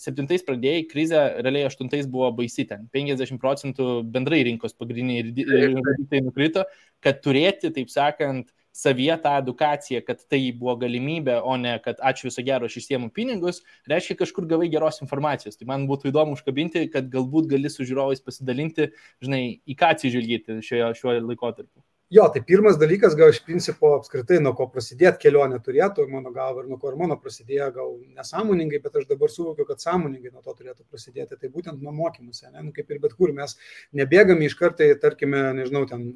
septintais 0.00 0.42
pradėjai, 0.46 0.86
krizė 0.90 1.20
realiai 1.44 1.68
aštuntais 1.68 2.08
buvo 2.10 2.30
baisi 2.34 2.64
ten, 2.66 2.88
50 2.94 3.38
procentų 3.42 3.90
bendrai 4.14 4.42
rinkos 4.48 4.74
pagrindiniai 4.78 6.06
tai 6.10 6.22
nukrito, 6.24 6.64
kad 7.04 7.20
turėti, 7.22 7.70
taip 7.74 7.92
sakant, 7.92 8.50
savyje 8.72 9.16
tą 9.22 9.34
edukaciją, 9.42 10.00
kad 10.06 10.22
tai 10.30 10.40
buvo 10.56 10.76
galimybė, 10.80 11.40
o 11.42 11.56
ne 11.58 11.74
kad 11.84 12.00
ačiū 12.10 12.28
viso 12.28 12.44
gero, 12.46 12.70
aš 12.70 12.78
išsiemu 12.80 13.10
pinigus, 13.14 13.62
reiškia 13.90 14.18
kažkur 14.22 14.46
gavai 14.50 14.70
geros 14.72 15.02
informacijos. 15.04 15.58
Tai 15.58 15.68
man 15.72 15.88
būtų 15.90 16.12
įdomu 16.12 16.38
užkabinti, 16.38 16.86
kad 16.94 17.10
galbūt 17.12 17.50
gali 17.50 17.70
su 17.72 17.86
žiūrovais 17.86 18.22
pasidalinti, 18.22 18.92
žinai, 19.24 19.42
į 19.66 19.78
ką 19.78 19.94
atsižvelgyti 19.96 20.60
šioje, 20.66 20.92
šiuo 21.00 21.18
laikotarpiu. 21.32 21.82
Jo, 22.10 22.24
tai 22.34 22.40
pirmas 22.42 22.74
dalykas, 22.74 23.12
gal 23.14 23.28
iš 23.30 23.36
principo 23.46 23.92
apskritai 23.94 24.40
nuo 24.42 24.50
ko 24.58 24.64
prasidėti 24.72 25.28
kelionė 25.28 25.60
turėtų, 25.62 26.08
mano 26.10 26.32
galva, 26.34 26.64
ir 26.64 26.66
nuo 26.72 26.74
ko 26.82 26.90
ir 26.90 26.96
mano 26.98 27.14
prasidėjo, 27.22 27.68
gal 27.76 27.92
nesąmoningai, 28.16 28.80
bet 28.82 28.98
aš 28.98 29.04
dabar 29.12 29.30
suvokiu, 29.30 29.62
kad 29.68 29.78
sąmoningai 29.78 30.32
nuo 30.32 30.42
to 30.42 30.56
turėtų 30.58 30.82
prasidėti. 30.90 31.38
Tai 31.38 31.52
būtent 31.54 31.78
nuo 31.78 31.94
mokymuose, 31.94 32.48
ne? 32.48 32.64
nu, 32.66 32.74
kaip 32.74 32.90
ir 32.90 32.98
bet 33.04 33.14
kur 33.14 33.30
mes 33.36 33.54
nebėgame 33.94 34.48
iš 34.48 34.58
karto, 34.58 34.90
tarkime, 34.98 35.44
nežinau, 35.60 35.84
ten 35.86 36.08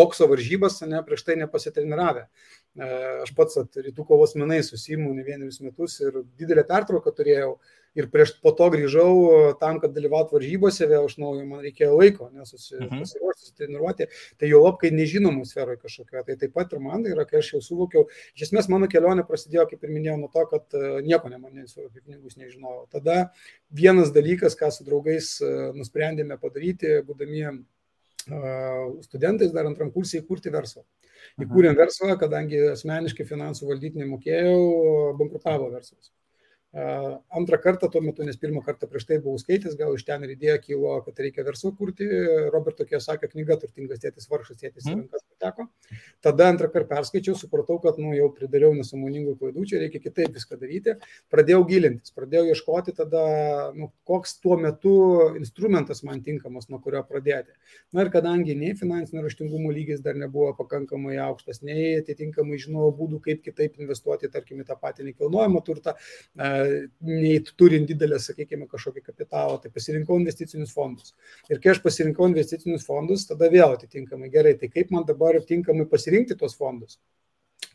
bokso 0.00 0.30
varžybas, 0.32 0.80
ne, 0.88 1.04
prieš 1.04 1.28
tai 1.28 1.36
nepasitreniravę. 1.42 2.24
Aš 3.28 3.36
pats 3.36 3.60
at, 3.60 3.76
rytų 3.84 4.08
kovos 4.08 4.32
menai 4.40 4.62
susimu 4.64 5.12
ne 5.12 5.28
vienerius 5.28 5.60
metus 5.60 6.00
ir 6.00 6.22
didelę 6.40 6.64
pertrauką 6.72 7.12
turėjau 7.20 7.58
ir 7.94 8.08
prieš 8.10 8.34
po 8.42 8.50
to 8.56 8.66
grįžau 8.74 9.54
tam, 9.60 9.78
kad 9.82 9.94
dalyvauti 9.94 10.34
varžybose, 10.34 10.86
vėl 10.90 11.06
iš 11.08 11.16
naujo 11.22 11.44
man 11.46 11.62
reikėjo 11.64 11.94
laiko, 11.98 12.28
nes 12.34 12.50
mhm. 12.54 13.02
pasiruošti, 13.04 13.50
sutreniruoti, 13.50 14.08
tai 14.40 14.50
jau 14.50 14.64
apkai 14.68 14.90
nežinomų 14.94 15.46
sferoje 15.48 15.80
kažkokio. 15.82 16.24
Tai 16.26 16.38
taip 16.40 16.54
pat 16.56 16.74
ir 16.74 16.82
man 16.82 17.06
yra, 17.08 17.26
kai 17.28 17.40
aš 17.40 17.54
jau 17.54 17.62
suvokiau, 17.64 18.06
iš 18.34 18.48
esmės 18.48 18.70
mano 18.72 18.88
kelionė 18.90 19.26
prasidėjo, 19.28 19.68
kaip 19.70 19.86
ir 19.86 19.94
minėjau, 19.94 20.16
nuo 20.22 20.30
to, 20.34 20.46
kad 20.50 20.78
e, 20.78 20.90
nieko 21.06 21.30
nemanėsiu 21.32 21.86
apie 21.86 22.02
pinigus 22.02 22.38
nežinojau. 22.40 22.88
Tada 22.94 23.28
vienas 23.70 24.12
dalykas, 24.14 24.58
ką 24.58 24.72
su 24.74 24.86
draugais 24.86 25.36
e, 25.38 25.52
nusprendėme 25.78 26.38
padaryti, 26.42 26.98
būdami 27.06 27.46
e, 27.46 27.54
studentais 29.06 29.54
dar 29.54 29.70
antram 29.70 29.94
kursai 29.94 30.22
įkurti 30.22 30.52
verslą. 30.54 30.84
Įkūrėm 31.40 31.78
verslą, 31.78 32.18
kadangi 32.20 32.58
asmeniškai 32.74 33.24
finansų 33.26 33.70
valdyti 33.70 34.02
nemokėjau, 34.02 34.58
bankrutavo 35.18 35.70
verslas. 35.72 36.10
Antrą 36.74 37.58
kartą 37.62 37.86
tuo 37.88 38.00
metu, 38.02 38.24
nes 38.26 38.38
pirmą 38.40 38.58
kartą 38.66 38.88
prieš 38.90 39.04
tai 39.06 39.20
buvau 39.22 39.38
skaitęs, 39.38 39.76
gal 39.78 39.92
iš 39.94 40.02
ten 40.08 40.24
ir 40.26 40.32
idėja 40.34 40.56
kilo, 40.58 40.96
kad 41.06 41.20
reikia 41.22 41.44
verslą 41.46 41.70
kurti. 41.78 42.08
Roberto 42.50 42.82
Kiesakio 42.88 43.28
knyga 43.30 43.54
Turtingas 43.62 44.00
tėtis, 44.02 44.26
varšas 44.30 44.58
tėtis 44.58 44.88
į 44.88 44.90
mhm. 44.90 45.04
rankas 45.04 45.22
pateko. 45.30 45.68
Tada 46.24 46.48
antrą 46.50 46.66
kartą 46.74 46.88
perskaičiau, 46.90 47.36
supratau, 47.38 47.76
kad 47.82 48.00
nu, 48.02 48.10
jau 48.18 48.26
pridariau 48.34 48.74
nesamoningų 48.74 49.36
klaidų, 49.38 49.66
čia 49.70 49.82
reikia 49.84 50.00
kitaip 50.02 50.34
viską 50.34 50.58
daryti. 50.58 50.96
Pradėjau 51.30 51.60
gilintis, 51.68 52.10
pradėjau 52.16 52.48
ieškoti 52.50 52.96
tada, 52.98 53.22
nu, 53.78 53.92
koks 54.10 54.34
tuo 54.42 54.58
metu 54.58 54.96
instrumentas 55.38 56.02
man 56.02 56.24
tinkamas, 56.26 56.66
nuo 56.72 56.82
kurio 56.82 57.04
pradėti. 57.06 57.54
Na 57.94 58.02
ir 58.02 58.10
kadangi 58.14 58.58
nei 58.58 58.74
finansinio 58.74 59.22
raštingumo 59.22 59.70
lygis 59.70 60.02
dar 60.02 60.18
nebuvo 60.18 60.50
pakankamai 60.58 61.20
aukštas, 61.28 61.62
nei 61.62 62.00
atitinkamai 62.00 62.58
žinojau 62.58 62.90
būdų, 62.98 63.22
kaip 63.28 63.46
kitaip 63.46 63.78
investuoti, 63.78 64.32
tarkim, 64.34 64.58
į 64.64 64.68
tą 64.72 64.78
patį 64.80 65.12
nekilnojamą 65.12 65.62
turtą, 65.62 65.94
nei 67.08 67.38
turint 67.60 67.88
didelę, 67.90 68.20
sakykime, 68.22 68.68
kažkokį 68.70 69.04
kapitalą, 69.06 69.58
tai 69.62 69.72
pasirinkau 69.74 70.18
investicinius 70.20 70.74
fondus. 70.76 71.14
Ir 71.50 71.62
kai 71.62 71.74
aš 71.74 71.82
pasirinkau 71.84 72.28
investicinius 72.30 72.86
fondus, 72.86 73.26
tada 73.30 73.50
vėl 73.52 73.76
atitinkamai 73.76 74.30
gerai, 74.32 74.56
tai 74.60 74.70
kaip 74.72 74.94
man 74.94 75.06
dabar 75.08 75.40
tinkamai 75.48 75.88
pasirinkti 75.90 76.38
tos 76.40 76.56
fondus 76.60 76.98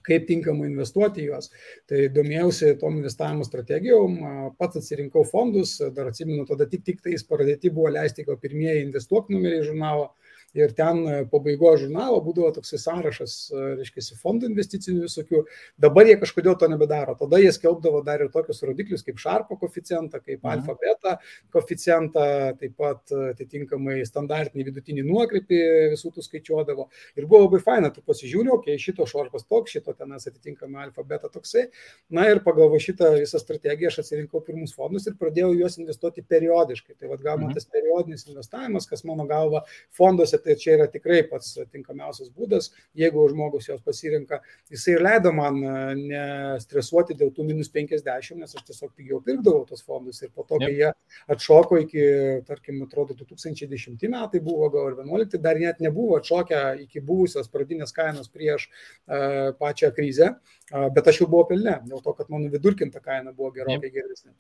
kaip 0.06 0.26
tinkamai 0.28 0.70
investuoti 0.70 1.26
juos. 1.28 1.50
Tai 1.90 2.08
domėjausi 2.14 2.76
tom 2.82 3.00
investavimo 3.00 3.46
strategijom, 3.48 4.18
pats 4.60 4.82
atsirinkau 4.82 5.26
fondus, 5.28 5.78
dar 5.96 6.10
atsimenu, 6.12 6.46
tada 6.50 6.68
tik, 6.70 6.86
tik 6.88 7.04
tais 7.06 7.26
pradėti 7.28 7.72
buvo 7.74 7.92
leisti 7.94 8.26
gal 8.28 8.40
pirmieji 8.42 8.86
investuok 8.88 9.32
numeriai 9.34 9.66
žurnalo, 9.68 10.10
ir 10.58 10.74
ten 10.78 11.02
e, 11.08 11.18
pabaigoje 11.30 11.86
žurnalo 11.86 12.20
būdavo 12.26 12.52
toks 12.56 12.74
sąrašas, 12.82 13.36
e, 13.52 13.66
reiškia, 13.80 14.18
fondų 14.22 14.50
investicinių 14.50 15.06
visokių. 15.06 15.44
Dabar 15.82 16.10
jie 16.10 16.16
kažkodėl 16.22 16.58
to 16.60 16.70
nebedaro. 16.72 17.16
Tada 17.20 17.40
jie 17.42 17.52
skelbdavo 17.56 18.02
dar 18.06 18.24
ir 18.24 18.32
tokius 18.34 18.64
rodiklius 18.66 19.06
kaip 19.06 19.22
šarpo 19.22 19.58
koficijantą, 19.62 20.22
kaip 20.24 20.42
mhm. 20.42 20.52
alfa 20.56 20.76
beta 20.82 21.16
koficijantą, 21.54 22.26
taip 22.60 22.76
pat 22.80 23.14
e, 23.14 23.22
atitinkamai 23.36 24.00
standartinį 24.08 24.68
vidutinį 24.72 25.06
nuokrypį 25.08 25.62
visų 25.96 26.14
tų 26.16 26.26
skaičiuodavo. 26.26 26.90
Ir 27.20 27.30
buvo 27.30 27.46
labai 27.46 27.62
faina, 27.64 27.94
tu 27.94 28.04
pasižiūrėjau, 28.06 28.60
okei, 28.60 28.78
okay, 28.78 28.86
šito 28.90 29.08
šarpas 29.10 29.46
toks, 29.50 29.76
šito 29.78 29.94
tenas 29.98 30.28
atitinkamai 30.30 30.88
alfa 30.88 31.06
beta 31.08 31.30
toksai. 31.32 31.68
Na 32.14 32.26
ir 32.30 32.42
pagal 32.46 32.74
šitą 32.80 33.14
visą 33.18 33.42
strategiją 33.42 33.92
aš 33.92 34.02
atsirinkau 34.04 34.42
pirmus 34.46 34.74
fondus 34.78 35.08
ir 35.10 35.18
pradėjau 35.20 35.52
juos 35.58 35.78
investuoti 35.82 36.24
periodiškai. 36.26 36.96
Tai 37.00 37.12
vad 37.12 37.24
gal 37.26 37.38
man 37.38 37.50
mhm. 37.52 37.58
tas 37.58 37.68
periodinis 37.70 38.26
investavimas, 38.30 38.88
kas 38.90 39.06
mano 39.08 39.26
galva 39.30 39.64
fonduose 39.96 40.39
tai 40.44 40.56
čia 40.60 40.76
yra 40.78 40.88
tikrai 40.92 41.22
pats 41.30 41.58
tinkamiausias 41.72 42.30
būdas, 42.36 42.72
jeigu 42.98 43.26
žmogus 43.32 43.70
jos 43.70 43.82
pasirinka. 43.86 44.42
Jisai 44.72 44.96
ir 44.98 45.06
leido 45.06 45.34
man 45.36 45.60
e, 45.64 45.74
nestresuoti 46.00 47.18
dėl 47.20 47.34
tų 47.36 47.48
minus 47.50 47.72
50, 47.74 48.40
nes 48.40 48.56
aš 48.56 48.68
tiesiog 48.70 48.94
pigiau 48.98 49.22
pirkdavau 49.26 49.66
tos 49.70 49.84
fondus 49.86 50.22
ir 50.24 50.32
po 50.36 50.46
to, 50.48 50.60
kai 50.62 50.72
jie 50.76 50.92
atšoko 51.36 51.82
iki, 51.86 52.06
tarkim, 52.48 52.82
atrodo, 52.86 53.18
2010 53.20 54.08
metai 54.10 54.42
buvo, 54.44 54.70
gal 54.74 54.92
ir 54.92 55.02
11, 55.04 55.40
dar 55.44 55.60
net 55.60 55.82
nebuvo 55.84 56.18
atšokę 56.20 56.64
iki 56.86 57.04
buvusios 57.06 57.50
pradinės 57.52 57.94
kainos 57.96 58.32
prieš 58.32 58.70
uh, 58.70 59.52
pačią 59.60 59.92
krizę, 59.96 60.34
uh, 60.34 60.50
bet 60.94 61.08
aš 61.10 61.22
jau 61.22 61.28
buvau 61.30 61.48
pelne, 61.50 61.76
dėl 61.90 62.02
to, 62.04 62.14
kad 62.18 62.30
mano 62.32 62.50
vidurkinta 62.52 63.02
kaina 63.04 63.34
buvo 63.34 63.52
gerokai 63.56 63.92
geresnė. 63.94 64.34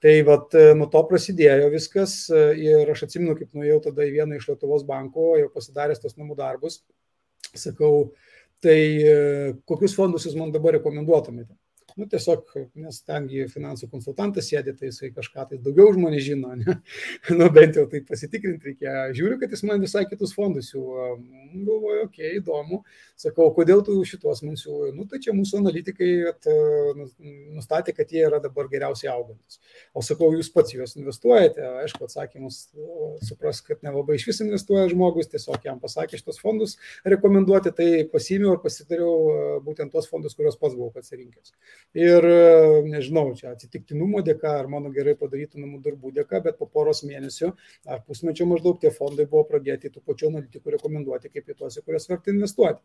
Tai 0.00 0.14
vat, 0.28 0.56
nuo 0.76 0.88
to 0.92 1.02
prasidėjo 1.08 1.68
viskas 1.72 2.14
ir 2.30 2.88
aš 2.92 3.04
atsimenu, 3.06 3.36
kaip 3.38 3.56
nuėjau 3.56 3.80
tada 3.88 4.06
į 4.08 4.14
vieną 4.16 4.38
iš 4.38 4.48
Lietuvos 4.50 4.84
bankų, 4.88 5.26
jau 5.42 5.52
pasidaręs 5.54 6.02
tos 6.02 6.16
namų 6.18 6.36
darbus, 6.38 6.80
sakau, 7.54 8.10
tai 8.62 8.78
e, 9.00 9.16
kokius 9.68 9.96
fondus 9.96 10.28
jūs 10.28 10.36
man 10.38 10.52
dabar 10.54 10.76
rekomenduotumėte? 10.78 11.54
Nu, 11.98 12.06
tiesiog, 12.10 12.52
nes 12.82 13.00
tengi 13.06 13.46
finansų 13.50 13.88
konsultantas 13.90 14.48
sėdi, 14.50 14.74
tai 14.78 14.90
jisai 14.90 15.10
kažką 15.14 15.46
tai 15.50 15.58
daugiau 15.62 15.90
už 15.90 15.98
mane 16.00 16.20
žino, 16.22 16.52
ne? 16.58 16.76
nu, 17.38 17.48
bent 17.54 17.78
jau 17.78 17.86
tai 17.90 18.02
pasitikrinti 18.06 18.70
reikia. 18.70 18.94
Žiūriu, 19.16 19.38
kad 19.40 19.54
jis 19.54 19.64
man 19.68 19.82
visai 19.82 20.04
kitus 20.10 20.34
fondus 20.36 20.70
siūlo. 20.72 21.16
Galvoju, 21.50 22.06
okei, 22.06 22.30
okay, 22.30 22.38
įdomu. 22.38 22.82
Sakau, 23.20 23.48
kodėl 23.56 23.82
tu 23.86 23.96
šitos 24.06 24.44
man 24.46 24.58
siūlo? 24.60 24.92
Nu, 24.96 25.06
tai 25.10 25.20
čia 25.24 25.34
mūsų 25.36 25.60
analitikai 25.60 26.10
at, 26.30 26.50
nu, 26.98 27.08
nustatė, 27.56 27.94
kad 27.96 28.12
jie 28.12 28.22
yra 28.28 28.40
dabar 28.42 28.70
geriausiai 28.70 29.10
augantis. 29.12 29.60
O 29.94 30.04
sakau, 30.04 30.30
jūs 30.36 30.52
pats 30.54 30.74
juos 30.76 30.96
investuojate, 30.98 31.64
aišku, 31.84 32.06
atsakymus 32.06 32.62
supras, 33.26 33.62
kad 33.66 33.82
nelabai 33.86 34.18
iš 34.18 34.28
vis 34.30 34.42
investuoja 34.44 34.88
žmogus, 34.92 35.30
tiesiog 35.32 35.66
jam 35.66 35.80
pasakė 35.82 36.20
šitos 36.20 36.40
fondus 36.42 36.76
rekomenduoti, 37.08 37.72
tai 37.76 37.88
pasimiau 38.12 38.56
ir 38.56 38.62
pasidariau 38.64 39.60
būtent 39.66 39.92
tos 39.92 40.08
fondus, 40.10 40.36
kuriuos 40.38 40.58
pats 40.60 40.76
buvau 40.78 40.92
pasirinkęs. 40.94 41.54
Ir 41.98 42.22
nežinau, 42.86 43.32
čia 43.34 43.48
atsitiktinumo 43.50 44.20
dėka 44.22 44.52
ar 44.60 44.68
mano 44.70 44.92
gerai 44.94 45.16
padarytų 45.18 45.58
namų 45.58 45.80
darbų 45.82 46.12
dėka, 46.14 46.38
bet 46.44 46.58
po 46.60 46.68
poros 46.70 47.00
mėnesių 47.02 47.48
ar 47.90 48.04
pusmečio 48.06 48.46
maždaug 48.46 48.78
tie 48.78 48.92
fondai 48.94 49.26
buvo 49.26 49.42
pradėti 49.48 49.90
tų 49.90 50.02
pačių 50.06 50.28
analitikų 50.28 50.76
rekomenduoti 50.76 51.32
kaip 51.32 51.50
į 51.50 51.56
tuos, 51.58 51.80
į 51.80 51.82
kuriuos 51.82 52.06
verta 52.12 52.30
investuoti. 52.30 52.78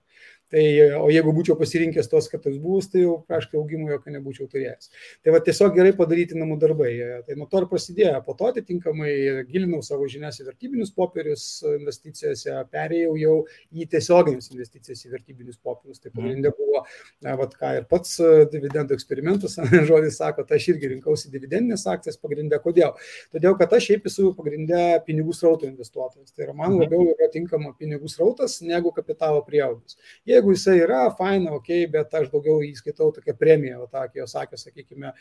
Tai, 0.49 0.63
o 0.97 1.11
jeigu 1.13 1.33
būčiau 1.37 1.57
pasirinkęs 1.59 2.09
tos 2.09 2.29
kitus 2.31 2.57
būstus, 2.61 2.95
tai 2.95 3.03
jau 3.03 3.19
praškai 3.29 3.59
augimo 3.59 3.91
jokio 3.91 4.15
nebūčiau 4.15 4.49
turėjęs. 4.49 4.89
Tai 5.21 5.35
va 5.35 5.43
tiesiog 5.45 5.77
gerai 5.77 5.93
padaryti 5.97 6.39
namų 6.41 6.57
darbai. 6.61 6.91
Tai 7.27 7.37
nuo 7.37 7.45
to 7.51 7.61
ir 7.61 7.69
prasidėjo. 7.69 8.17
Po 8.25 8.33
to 8.37 8.49
atitinkamai 8.55 9.13
gilinau 9.51 9.83
savo 9.85 10.09
žinias 10.09 10.41
į 10.41 10.47
vertybinius 10.49 10.93
popierius 10.97 11.45
investicijose, 11.75 12.57
perėjau 12.73 13.13
jau 13.21 13.37
į 13.69 13.87
tiesioginės 13.93 14.49
investicijas 14.53 15.05
į 15.05 15.13
vertybinius 15.13 15.61
popierius. 15.61 16.01
Tai 16.01 16.13
pagrindė 16.15 16.53
buvo, 16.57 16.85
va 17.25 17.49
ką 17.53 17.73
ir 17.79 17.89
pats 17.89 18.17
dividendų 18.53 18.84
eksperimentas, 18.93 19.57
žodis 19.89 20.19
sako, 20.19 20.45
tai 20.47 20.59
aš 20.59 20.67
irgi 20.73 20.91
rinkausi 20.93 21.31
dividendinės 21.33 21.85
akcijas 21.89 22.19
pagrindę. 22.21 22.59
Kodėl? 22.63 22.93
Todėl, 23.33 23.57
kad 23.59 23.73
aš 23.77 23.89
šiaip 23.89 24.09
esu 24.11 24.31
pagrindę 24.37 24.83
pinigų 25.07 25.33
srauto 25.35 25.67
investuotojas. 25.69 26.33
Tai 26.35 26.45
yra 26.47 26.53
man 26.53 26.75
mhm. 26.75 26.83
labiau 26.83 27.15
yra 27.15 27.29
tinkama 27.33 27.73
pinigų 27.79 28.11
srautas 28.11 28.59
negu 28.65 28.93
kapitalo 28.95 29.41
prieaugis. 29.47 29.97
Jeigu 30.29 30.53
jisai 30.55 30.77
yra, 30.83 31.05
faina, 31.17 31.55
ok, 31.57 31.71
bet 31.95 32.13
aš 32.21 32.29
daugiau 32.33 32.61
įskaitau 32.65 33.11
tokią 33.15 33.37
premiją, 33.39 33.85
o 33.85 33.89
tą, 33.89 34.05
kaip 34.09 34.21
jau 34.23 34.29
sakė, 34.29 34.59
sakykime, 34.61 35.15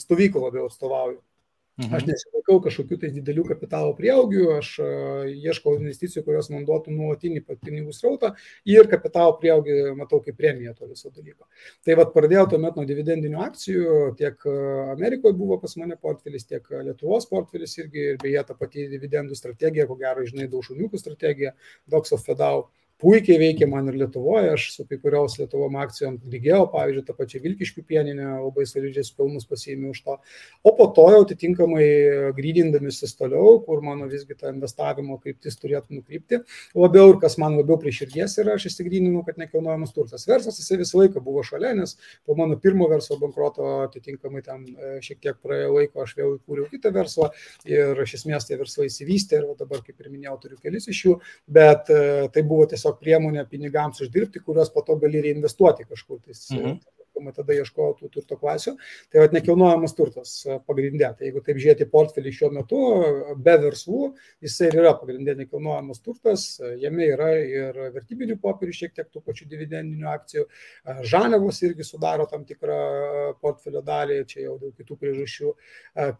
stovyklą 0.00 0.46
labiau 0.48 0.70
atstovauju. 0.70 1.20
Mhm. 1.80 1.94
Aš 1.96 2.04
nesilaikau 2.08 2.58
kažkokių 2.66 2.98
tai 3.00 3.10
didelių 3.14 3.44
kapitalo 3.48 3.92
prieaugių, 3.96 4.42
aš 4.58 4.70
uh, 4.82 5.28
ieškau 5.30 5.76
investicijų, 5.78 6.24
kurios 6.26 6.50
man 6.52 6.66
duotų 6.68 6.92
nuolatinį 6.92 7.40
pinigų 7.48 7.94
srautą 7.96 8.34
ir 8.68 8.88
kapitalo 8.90 9.36
prieaugį 9.40 9.94
matau 9.96 10.20
kaip 10.24 10.36
premiją 10.36 10.74
to 10.76 10.90
viso 10.90 11.12
dalyko. 11.14 11.46
Tai 11.86 11.96
vad 12.02 12.12
pradėjau 12.16 12.50
tuomet 12.52 12.76
nuo 12.76 12.84
dividendinių 12.88 13.40
akcijų, 13.46 13.94
tiek 14.20 14.44
Amerikoje 14.96 15.38
buvo 15.38 15.56
pas 15.62 15.76
mane 15.80 15.96
portfelis, 15.96 16.44
tiek 16.50 16.66
Lietuvos 16.84 17.28
portfelis 17.30 17.78
irgi 17.80 18.10
ir 18.12 18.20
beje 18.20 18.44
ta 18.50 18.58
pati 18.58 18.84
dividendų 18.90 19.38
strategija, 19.38 19.88
ko 19.88 19.96
gero 20.00 20.26
žinai, 20.28 20.50
daušuniukų 20.52 21.00
strategija, 21.00 21.54
Docs 21.88 22.16
of 22.16 22.26
Fedau 22.26 22.68
puikiai 23.00 23.38
veikia 23.40 23.68
man 23.70 23.88
ir 23.90 23.96
Lietuvoje, 24.00 24.52
aš 24.54 24.66
su 24.74 24.86
kai 24.88 24.98
kurios 25.00 25.36
Lietuvom 25.40 25.76
akcijom 25.80 26.18
lygėjau, 26.30 26.66
pavyzdžiui, 26.72 27.04
tą 27.06 27.16
pačią 27.16 27.40
Vilkiškių 27.44 27.84
pieninę, 27.88 28.26
labai 28.44 28.66
solidžiais 28.68 29.12
pelnus 29.16 29.48
pasiėmiau 29.48 29.94
už 29.94 30.02
to. 30.06 30.16
O 30.66 30.74
po 30.76 30.86
to 30.96 31.06
jau 31.14 31.22
atitinkamai 31.24 31.86
grydindamisis 32.36 33.16
toliau, 33.18 33.58
kur 33.64 33.82
mano 33.84 34.08
visgi 34.10 34.36
ta 34.38 34.52
investavimo 34.52 35.18
kryptis 35.22 35.58
turėtų 35.60 36.00
nukrypti, 36.00 36.42
labiau 36.76 37.14
ir 37.14 37.20
kas 37.22 37.38
man 37.40 37.56
labiau 37.58 37.78
prie 37.80 37.92
širdies 37.94 38.36
yra, 38.42 38.56
aš 38.58 38.68
įsigryninu, 38.70 39.24
kad 39.26 39.40
nekilnojamas 39.40 39.94
turtas. 39.96 40.26
Verslas 40.28 40.60
jisai 40.60 40.80
visą 40.82 41.00
laiką 41.00 41.22
buvo 41.24 41.44
šalia, 41.46 41.72
nes 41.78 41.96
po 42.26 42.36
mano 42.38 42.58
pirmo 42.60 42.88
verslo 42.90 43.18
bankroto 43.20 43.68
atitinkamai 43.86 44.44
ten 44.46 44.66
e, 44.70 44.92
šiek 45.04 45.20
tiek 45.24 45.40
praėjo 45.42 45.72
laiko, 45.76 46.04
aš 46.04 46.16
vėl 46.18 46.36
įkūriau 46.38 46.68
kitą 46.72 46.92
verslą 46.94 47.30
ir 47.68 47.98
iš 48.04 48.18
esmės 48.20 48.48
tie 48.48 48.58
verslai 48.60 48.88
įsivystė 48.90 49.40
ir 49.40 49.48
dabar, 49.58 49.82
kaip 49.86 50.00
ir 50.00 50.10
minėjau, 50.12 50.36
turiu 50.44 50.60
kelis 50.60 50.88
iš 50.90 51.04
jų, 51.06 51.16
bet 51.48 51.90
e, 51.92 52.28
tai 52.34 52.44
buvo 52.46 52.66
tiesiog 52.70 52.89
tiesiog 52.90 53.00
priemonė 53.00 53.46
pinigams 53.48 54.00
uždirbti, 54.02 54.42
kuriuos 54.44 54.70
po 54.74 54.82
to 54.82 54.96
gali 54.96 55.20
reinvestuoti 55.22 55.86
kažkur. 55.88 56.20
Tais, 56.24 56.48
mhm 56.50 56.78
atitinkamai 57.10 57.34
tada 57.34 57.54
ieškojau 57.54 57.96
tų 57.98 58.10
turto 58.14 58.36
klasių. 58.38 58.76
Tai 59.10 59.20
vad 59.20 59.34
nekilnojamas 59.34 59.94
turtas 59.94 60.46
e, 60.46 60.58
pagrindė. 60.66 61.14
Tai 61.16 61.26
jeigu 61.26 61.42
taip 61.44 61.58
žiūrėti 61.58 61.88
portfelį 61.90 62.32
šiuo 62.32 62.50
metu, 62.54 62.80
be 63.36 63.56
verslų, 63.60 64.14
jisai 64.42 64.70
ir 64.70 64.78
yra 64.80 64.94
pagrindė 64.98 65.36
nekilnojamas 65.36 66.00
turtas, 66.00 66.58
e, 66.60 66.76
jame 66.80 67.06
yra 67.10 67.30
ir 67.38 67.80
vertybinių 67.94 68.38
popierių, 68.40 68.72
šiek 68.72 68.94
tiek 68.94 69.10
tų 69.10 69.22
pačių 69.26 69.48
dividendinių 69.50 70.08
akcijų, 70.14 70.46
e, 70.46 70.96
žaliavos 71.10 71.62
irgi 71.62 71.86
sudaro 71.86 72.26
tam 72.30 72.44
tikrą 72.44 72.80
portfelio 73.40 73.82
dalį, 73.82 74.24
čia 74.30 74.46
jau 74.46 74.56
dėl 74.60 74.74
kitų 74.76 74.96
priežasčių. 75.00 75.54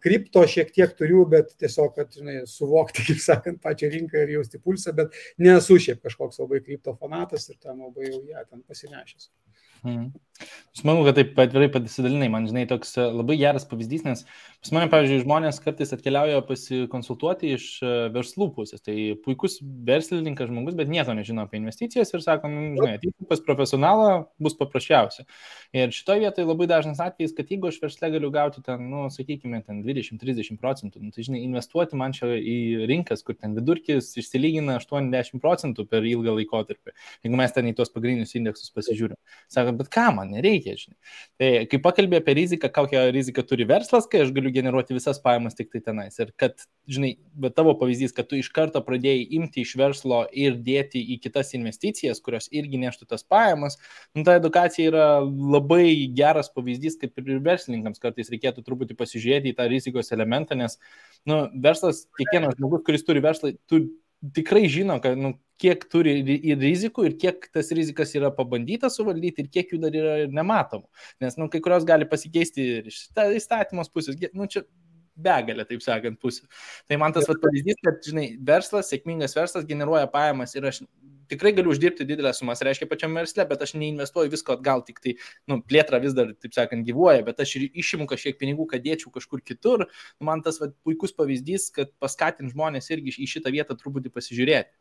Kripto 0.01 0.43
šiek 0.47 0.71
tiek 0.73 0.93
turiu, 0.97 1.23
bet 1.29 1.53
tiesiog, 1.59 1.93
kad 1.95 2.13
žinai, 2.15 2.41
suvokti, 2.49 3.03
kaip 3.07 3.21
sakant, 3.23 3.61
pačią 3.63 3.91
rinką 3.91 4.25
ir 4.25 4.35
jausti 4.37 4.61
pulsą, 4.61 4.95
bet 4.97 5.15
nesu 5.41 5.79
šiaip 5.81 6.01
kažkoks 6.05 6.41
labai 6.41 6.61
kripto 6.65 6.95
fanatas 6.99 7.49
ir 7.49 7.59
ten 7.61 7.79
labai 7.79 8.09
jau 8.11 8.23
ją 8.27 8.43
ten 8.49 8.65
pasinešęs. 8.67 9.29
Mhm. 9.83 10.11
Smagu, 10.71 11.03
kad 11.03 11.17
taip 11.19 11.39
atvirai 11.41 11.67
pasidalinai, 11.69 12.29
man 12.31 12.45
žinai, 12.47 12.63
toks 12.69 12.93
e, 12.95 13.03
labai 13.11 13.35
geras 13.41 13.65
pavyzdys, 13.67 14.05
nes 14.07 14.21
pas 14.61 14.71
mane, 14.73 14.87
pavyzdžiui, 14.93 15.23
žmonės 15.25 15.59
kartais 15.61 15.91
atkeliauja 15.91 16.39
pasikonsultuoti 16.47 17.51
iš 17.57 17.65
e, 17.83 17.89
verslų 18.13 18.47
pusės. 18.55 18.81
Tai 18.85 18.95
puikus 19.25 19.57
verslininkas 19.87 20.47
žmogus, 20.49 20.77
bet 20.79 20.89
nieko 20.89 21.13
nežino 21.17 21.43
apie 21.43 21.59
investicijas 21.59 22.13
ir 22.15 22.23
sako, 22.23 22.49
nu, 22.53 22.61
žinai, 22.77 22.93
ateiti 22.97 23.27
pas 23.29 23.43
profesionalą 23.43 24.07
bus 24.41 24.55
paprasčiausia. 24.59 25.25
Ir 25.75 25.91
šitoje 25.95 26.23
vietoje 26.23 26.47
labai 26.47 26.69
dažnas 26.71 27.03
atvejis, 27.03 27.35
kad 27.37 27.51
jeigu 27.51 27.67
aš 27.69 27.81
versle 27.83 28.11
galiu 28.15 28.31
gauti 28.33 28.63
ten, 28.65 28.87
nu, 28.93 29.03
sakykime, 29.13 29.59
ten 29.67 29.83
20-30 29.83 30.61
procentų, 30.61 31.03
nu, 31.03 31.11
tai 31.11 31.27
žinai, 31.27 31.43
investuoti 31.49 31.99
man 31.99 32.15
čia 32.15 32.31
į 32.39 32.87
rinkas, 32.89 33.25
kur 33.27 33.35
ten 33.35 33.57
vidurkis 33.59 34.13
išsilygina 34.23 34.79
80 34.79 35.43
procentų 35.43 35.85
per 35.91 36.07
ilgą 36.07 36.39
laikotarpį, 36.39 36.95
jeigu 37.27 37.43
mes 37.43 37.59
ten 37.59 37.69
į 37.69 37.75
tuos 37.77 37.91
pagrindinius 37.91 38.37
indeksus 38.39 38.71
pasižiūrim. 38.77 39.19
Sako, 39.51 39.70
bet 39.79 39.89
ką 39.93 40.07
man 40.15 40.31
nereikia, 40.33 40.73
žinai. 40.79 40.97
Tai 41.39 41.49
kai 41.71 41.79
pakalbė 41.83 42.19
apie 42.21 42.35
riziką, 42.37 42.69
kokią 42.73 43.03
riziką 43.15 43.43
turi 43.47 43.67
verslas, 43.69 44.07
kai 44.11 44.23
aš 44.25 44.33
galiu 44.35 44.51
generuoti 44.53 44.95
visas 44.97 45.21
pajamas 45.23 45.57
tik 45.57 45.71
tai 45.73 45.81
tenais. 45.85 46.17
Ir 46.21 46.33
kad, 46.39 46.65
žinai, 46.91 47.13
bet 47.43 47.55
tavo 47.57 47.73
pavyzdys, 47.79 48.15
kad 48.17 48.29
tu 48.29 48.39
iš 48.39 48.51
karto 48.55 48.81
pradėjai 48.85 49.23
imti 49.37 49.65
iš 49.65 49.75
verslo 49.79 50.23
ir 50.31 50.57
dėti 50.65 51.01
į 51.15 51.19
kitas 51.23 51.53
investicijas, 51.57 52.21
kurios 52.23 52.49
irgi 52.51 52.81
neštų 52.81 53.09
tas 53.13 53.25
pajamas, 53.27 53.79
nu, 54.17 54.25
ta 54.27 54.37
edukacija 54.41 54.91
yra 54.91 55.07
labai 55.21 56.09
geras 56.17 56.51
pavyzdys, 56.53 56.99
kaip 57.01 57.17
ir 57.21 57.41
verslininkams 57.45 58.01
kartais 58.03 58.31
reikėtų 58.33 58.65
truputį 58.67 58.99
pasižiūrėti 58.99 59.53
į 59.53 59.57
tą 59.57 59.69
rizikos 59.71 60.11
elementą, 60.15 60.59
nes, 60.59 60.77
nu, 61.29 61.43
verslas, 61.63 62.05
kiekvienas 62.19 62.57
žmogus, 62.59 62.85
kuris 62.87 63.07
turi 63.07 63.23
verslą, 63.23 63.55
tu 63.69 63.85
tikrai 64.35 64.67
žino, 64.69 64.99
kad, 65.01 65.17
nu, 65.17 65.35
kiek 65.61 65.83
turi 65.91 66.17
ir 66.35 66.59
rizikų, 66.61 67.07
ir 67.09 67.17
kiek 67.21 67.47
tas 67.53 67.71
rizikas 67.75 68.13
yra 68.17 68.31
pabandyta 68.35 68.89
suvaldyti, 68.91 69.45
ir 69.45 69.51
kiek 69.53 69.73
jų 69.73 69.81
dar 69.83 69.97
yra 69.97 70.15
nematomų. 70.31 70.87
Nes, 71.23 71.37
nu, 71.39 71.49
kai 71.51 71.61
kurios 71.63 71.85
gali 71.87 72.07
pasikeisti 72.09 72.67
ir 72.79 72.89
iš 72.91 73.03
įstatymos 73.37 73.91
pusės. 73.93 74.17
Nu, 74.37 74.49
čia 74.51 74.65
begalė, 75.21 75.65
taip 75.69 75.83
sakant, 75.85 76.19
pusių. 76.21 76.47
Tai 76.89 76.97
man 77.01 77.13
tas 77.15 77.29
pavyzdys, 77.29 77.79
kad, 77.85 78.01
žinai, 78.05 78.27
verslas, 78.47 78.89
sėkmingas 78.91 79.37
verslas 79.37 79.67
generuoja 79.69 80.09
pajamas 80.11 80.55
ir 80.57 80.69
aš 80.71 80.81
tikrai 81.31 81.53
galiu 81.57 81.71
uždirbti 81.73 82.05
didelę 82.07 82.33
sumą, 82.35 82.55
reiškia 82.67 82.87
pačiam 82.89 83.15
versle, 83.17 83.45
bet 83.49 83.63
aš 83.65 83.73
neinvestuoju 83.79 84.31
visko 84.33 84.55
atgal, 84.57 84.83
tik 84.87 85.01
tai, 85.03 85.15
nu, 85.51 85.59
plėtra 85.65 86.01
vis 86.03 86.15
dar, 86.17 86.33
taip 86.43 86.55
sakant, 86.57 86.85
gyvuoja, 86.87 87.23
bet 87.27 87.41
aš 87.43 87.55
ir 87.59 87.67
išimu 87.83 88.07
kažkiek 88.11 88.37
pinigų, 88.41 88.67
kad 88.71 88.83
dėčiau 88.85 89.13
kažkur 89.15 89.43
kitur. 89.45 89.85
Nu, 90.19 90.27
man 90.29 90.43
tas 90.45 90.59
va, 90.61 90.71
puikus 90.85 91.15
pavyzdys, 91.17 91.69
kad 91.75 91.91
paskatint 92.03 92.53
žmonės 92.53 92.91
irgi 92.93 93.15
į 93.17 93.29
šitą 93.35 93.53
vietą 93.53 93.77
truputį 93.79 94.13
pasižiūrėti. 94.13 94.73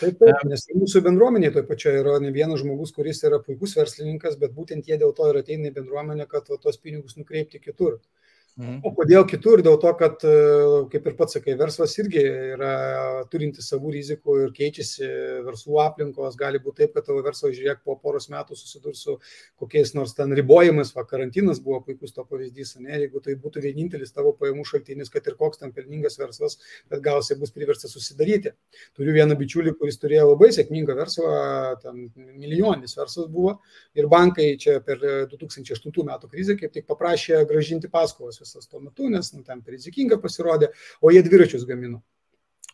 Taip, 0.00 0.20
taip, 0.22 0.44
nes 0.50 0.66
mūsų 0.74 1.04
bendruomenėje 1.06 1.56
toje 1.58 1.68
pačioje 1.68 2.02
yra 2.02 2.18
ne 2.22 2.32
vienas 2.34 2.62
žmogus, 2.62 2.94
kuris 2.96 3.22
yra 3.28 3.40
puikus 3.44 3.76
verslininkas, 3.78 4.38
bet 4.40 4.54
būtent 4.56 4.88
jie 4.88 4.98
dėl 5.00 5.14
to 5.16 5.28
ir 5.32 5.42
ateina 5.42 5.70
į 5.70 5.76
bendruomenę, 5.80 6.28
kad 6.30 6.48
va, 6.50 6.60
tos 6.62 6.80
pinigus 6.82 7.18
nukreipti 7.20 7.60
kitur. 7.62 7.98
Mhm. 8.58 8.80
O 8.82 8.90
kodėl 8.90 9.22
kitur? 9.30 9.60
Dėl 9.62 9.76
to, 9.78 9.90
kad, 9.94 10.24
e, 10.26 10.38
kaip 10.90 11.04
ir 11.06 11.14
pats 11.14 11.36
sakai, 11.36 11.54
verslas 11.60 11.92
irgi 12.02 12.24
yra 12.56 12.70
turintis 13.30 13.68
savų 13.70 13.92
rizikų 13.94 14.34
ir 14.42 14.54
keičiasi 14.56 15.10
verslų 15.46 15.78
aplinkos. 15.84 16.34
Gali 16.40 16.58
būti 16.64 16.82
taip, 16.82 16.96
kad 16.96 17.06
tavo 17.06 17.22
verslas, 17.22 17.54
žiūrėk, 17.54 17.84
po 17.86 17.94
poros 18.02 18.26
metų 18.32 18.58
susidurs 18.58 19.04
su 19.06 19.14
kokiais 19.62 19.94
nors 19.94 20.16
ten 20.18 20.34
ribojimais, 20.34 20.90
va, 20.96 21.04
karantinas 21.06 21.60
buvo 21.62 21.84
puikus 21.86 22.16
to 22.16 22.24
pavyzdys, 22.26 22.74
ne? 22.82 22.96
jeigu 23.04 23.22
tai 23.22 23.36
būtų 23.38 23.62
vienintelis 23.62 24.10
tavo 24.16 24.34
pajamų 24.40 24.66
šaltinis, 24.66 25.12
kad 25.14 25.30
ir 25.30 25.38
koks 25.38 25.62
ten 25.62 25.70
pelningas 25.76 26.18
verslas, 26.18 26.58
bet 26.90 27.04
gausiai 27.06 27.38
bus 27.38 27.54
priverstas 27.54 27.94
susidaryti. 27.94 28.56
Turiu 28.98 29.14
vieną 29.14 29.38
bičiulį, 29.38 29.76
kuris 29.78 30.02
turėjo 30.02 30.32
labai 30.32 30.50
sėkmingą 30.56 30.98
verslą, 30.98 31.30
ten 31.84 32.08
milijoninis 32.34 32.98
verslas 32.98 33.30
buvo 33.30 33.60
ir 33.94 34.10
bankai 34.10 34.50
čia 34.58 34.80
per 34.82 34.98
2008 35.30 35.94
metų 36.10 36.34
krizę 36.34 36.58
kaip 36.58 36.74
tik 36.74 36.90
paprašė 36.90 37.44
gražinti 37.46 37.86
paskolas 37.92 38.42
visas 38.48 38.66
tuo 38.66 38.80
metu, 38.82 39.12
nes 39.12 39.32
nu, 39.36 39.44
ten 39.46 39.62
rizikinga 39.68 40.18
pasirodė, 40.24 40.72
o 41.04 41.12
jie 41.14 41.22
dviračius 41.26 41.68
gamino. 41.68 42.02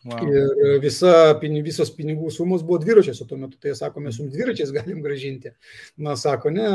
Wow. 0.05 0.21
Ir 0.29 0.75
visa, 0.83 1.33
visos 1.65 1.89
pinigų 1.97 2.29
sumos 2.29 2.61
buvo 2.61 2.77
dviračiais, 2.83 3.17
o 3.23 3.25
tuo 3.25 3.39
metu 3.41 3.57
tai 3.61 3.71
sako, 3.73 4.03
mes 4.05 4.19
jums 4.19 4.35
dviračiais 4.35 4.69
galim 4.75 4.99
gražinti. 5.01 5.49
Na, 6.05 6.13
sako, 6.19 6.51
ne, 6.53 6.67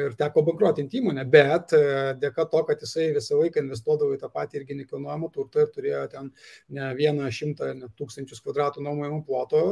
ir 0.00 0.16
teko 0.18 0.42
bankruotinti 0.48 0.98
įmonę, 0.98 1.22
bet 1.30 1.76
e, 1.78 1.82
dėka 2.18 2.48
to, 2.50 2.64
kad 2.66 2.82
jisai 2.82 3.12
visą 3.14 3.38
laiką 3.38 3.62
investuodavo 3.62 4.16
į 4.16 4.18
tą 4.24 4.32
patį 4.34 4.58
irgi 4.58 4.80
nekilnojamą 4.80 5.30
turtą 5.30 5.62
ir 5.62 5.70
turėjo 5.76 6.02
ten 6.16 6.32
ne 6.74 6.90
vieną 6.98 7.30
šimtą, 7.38 7.70
ne 7.78 7.92
tūkstančius 8.00 8.42
kvadratų 8.42 8.82
nuomojimų 8.82 9.22
ploto, 9.30 9.62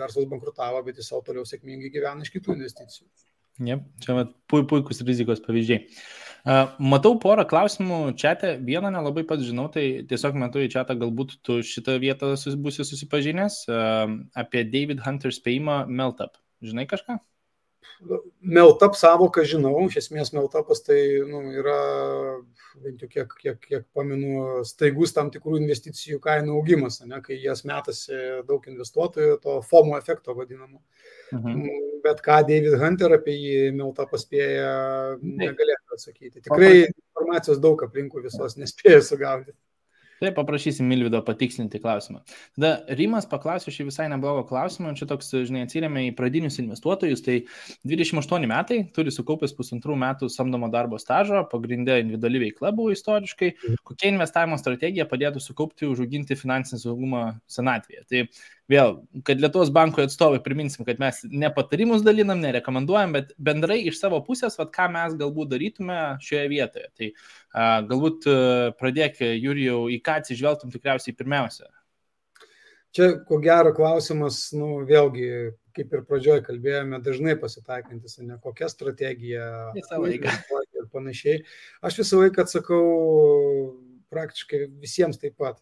verslas 0.00 0.30
bankrutavo, 0.32 0.80
bet 0.88 1.02
jis 1.02 1.12
savo 1.12 1.20
toliau 1.28 1.44
sėkmingai 1.44 1.92
gyvena 1.92 2.24
iš 2.24 2.32
kitų 2.32 2.56
investicijų. 2.56 3.10
Jep, 3.68 3.84
čia 4.02 4.16
vat, 4.16 4.32
puikus 4.48 5.04
rizikos 5.04 5.44
pavyzdžiai. 5.44 5.84
Matau 6.44 7.14
porą 7.16 7.46
klausimų 7.48 7.98
čia, 8.20 8.34
vieną 8.60 8.90
nelabai 8.92 9.22
pats 9.24 9.46
žinau, 9.48 9.70
tai 9.72 10.04
tiesiog 10.08 10.36
metu 10.36 10.60
į 10.60 10.68
čia, 10.74 10.82
galbūt 10.84 11.38
tu 11.40 11.62
šitą 11.64 11.96
vietą 12.02 12.34
būsi 12.60 12.84
susipažinęs 12.84 13.62
apie 14.36 14.64
David 14.68 15.00
Hunter 15.06 15.32
spėjimą 15.32 15.86
Meltup. 15.88 16.36
Žinai 16.64 16.84
kažką? 16.90 17.16
Meltap 18.44 18.96
savoką 19.00 19.46
žinau, 19.48 19.72
iš 19.88 20.02
esmės 20.02 20.34
Meltapas 20.36 20.84
tai 20.84 20.98
nu, 21.24 21.46
yra, 21.56 21.80
bent 22.82 23.02
jau 23.02 23.08
kiek, 23.10 23.34
kiek, 23.40 23.58
kiek 23.62 23.84
pamenu, 23.94 24.62
staigus 24.66 25.14
tam 25.14 25.30
tikrų 25.34 25.58
investicijų 25.60 26.20
kainų 26.24 26.56
augimas, 26.58 27.00
ne, 27.06 27.20
kai 27.24 27.38
jas 27.42 27.64
metasi 27.68 28.16
daug 28.48 28.64
investuotojų, 28.70 29.38
to 29.44 29.58
FOMO 29.68 29.98
efekto 30.00 30.34
vadinamo. 30.36 30.80
Mhm. 31.34 31.68
Bet 32.04 32.20
ką 32.24 32.42
David 32.48 32.76
Hunter 32.80 33.16
apie 33.16 33.34
jį 33.36 33.58
Meltapą 33.78 34.20
spėja, 34.20 34.72
negalėtų 35.24 35.96
atsakyti. 35.96 36.42
Tikrai 36.44 36.72
informacijos 36.90 37.62
daug 37.64 37.80
aplinkų 37.86 38.26
visos 38.26 38.58
nespėja 38.60 39.00
sugaudyti. 39.04 39.56
Tai 40.24 40.30
paprašysim 40.32 40.86
Milvido 40.88 41.20
patikslinti 41.24 41.76
klausimą. 41.82 42.22
Tada 42.56 42.70
Rimas 42.96 43.26
paklausė 43.28 43.72
šį 43.74 43.88
visai 43.90 44.06
neblogą 44.08 44.46
klausimą, 44.48 44.94
čia 44.96 45.08
toks, 45.10 45.28
žinai, 45.50 45.66
atsiriamė 45.66 46.06
į 46.08 46.14
pradinius 46.16 46.56
investuotojus, 46.62 47.20
tai 47.26 47.36
28 47.90 48.48
metai, 48.48 48.78
turi 48.96 49.12
sukaupęs 49.12 49.52
pusantrų 49.58 49.98
metų 50.00 50.30
samdomo 50.32 50.70
darbo 50.72 51.00
stažo, 51.02 51.42
pagrindė 51.52 51.98
individuali 52.00 52.40
veikla 52.46 52.72
buvo 52.72 52.94
istoriškai, 52.94 53.52
mhm. 53.52 53.82
kokia 53.90 54.14
investavimo 54.14 54.56
strategija 54.60 55.04
padėtų 55.10 55.44
sukaupti, 55.44 55.90
užauginti 55.92 56.38
finansinį 56.40 56.80
saugumą 56.86 57.24
senatvėje. 57.58 58.06
Tai 58.08 58.24
vėl, 58.70 58.96
kad 59.26 59.40
Lietuvos 59.40 59.70
banko 59.74 60.04
atstovai 60.04 60.40
priminsim, 60.44 60.86
kad 60.88 61.00
mes 61.02 61.20
ne 61.28 61.50
patarimus 61.54 62.04
dalinam, 62.06 62.40
nerekomenduojam, 62.44 63.14
bet 63.16 63.32
bendrai 63.36 63.80
iš 63.88 64.00
savo 64.00 64.20
pusės, 64.26 64.58
vad 64.60 64.72
ką 64.74 64.88
mes 64.94 65.16
galbūt 65.20 65.52
darytume 65.52 66.00
šioje 66.24 66.44
vietoje. 66.52 66.90
Tai 66.98 67.10
a, 67.12 67.68
galbūt 67.88 68.28
a, 68.30 68.36
pradėk, 68.80 69.20
Jurijau, 69.40 69.86
į 69.92 70.00
ką 70.04 70.20
atsižvelgtum 70.22 70.72
tikriausiai 70.74 71.16
pirmiausia. 71.16 71.68
Čia, 72.94 73.08
ko 73.26 73.40
gero, 73.42 73.72
klausimas, 73.74 74.52
nu, 74.54 74.84
vėlgi, 74.86 75.28
kaip 75.74 75.96
ir 75.96 76.04
pradžioje 76.06 76.44
kalbėjome, 76.46 77.00
dažnai 77.02 77.34
pasitaikantis, 77.40 78.20
ne 78.22 78.36
kokia 78.42 78.68
strategija. 78.70 79.48
Visą 79.74 79.98
laiką. 79.98 80.30
Ir 80.78 80.86
panašiai. 80.92 81.40
Aš 81.86 81.98
visą 82.02 82.20
laiką 82.22 82.44
atsakau 82.44 82.84
praktiškai 84.14 84.64
visiems 84.82 85.20
taip 85.20 85.36
pat. 85.40 85.60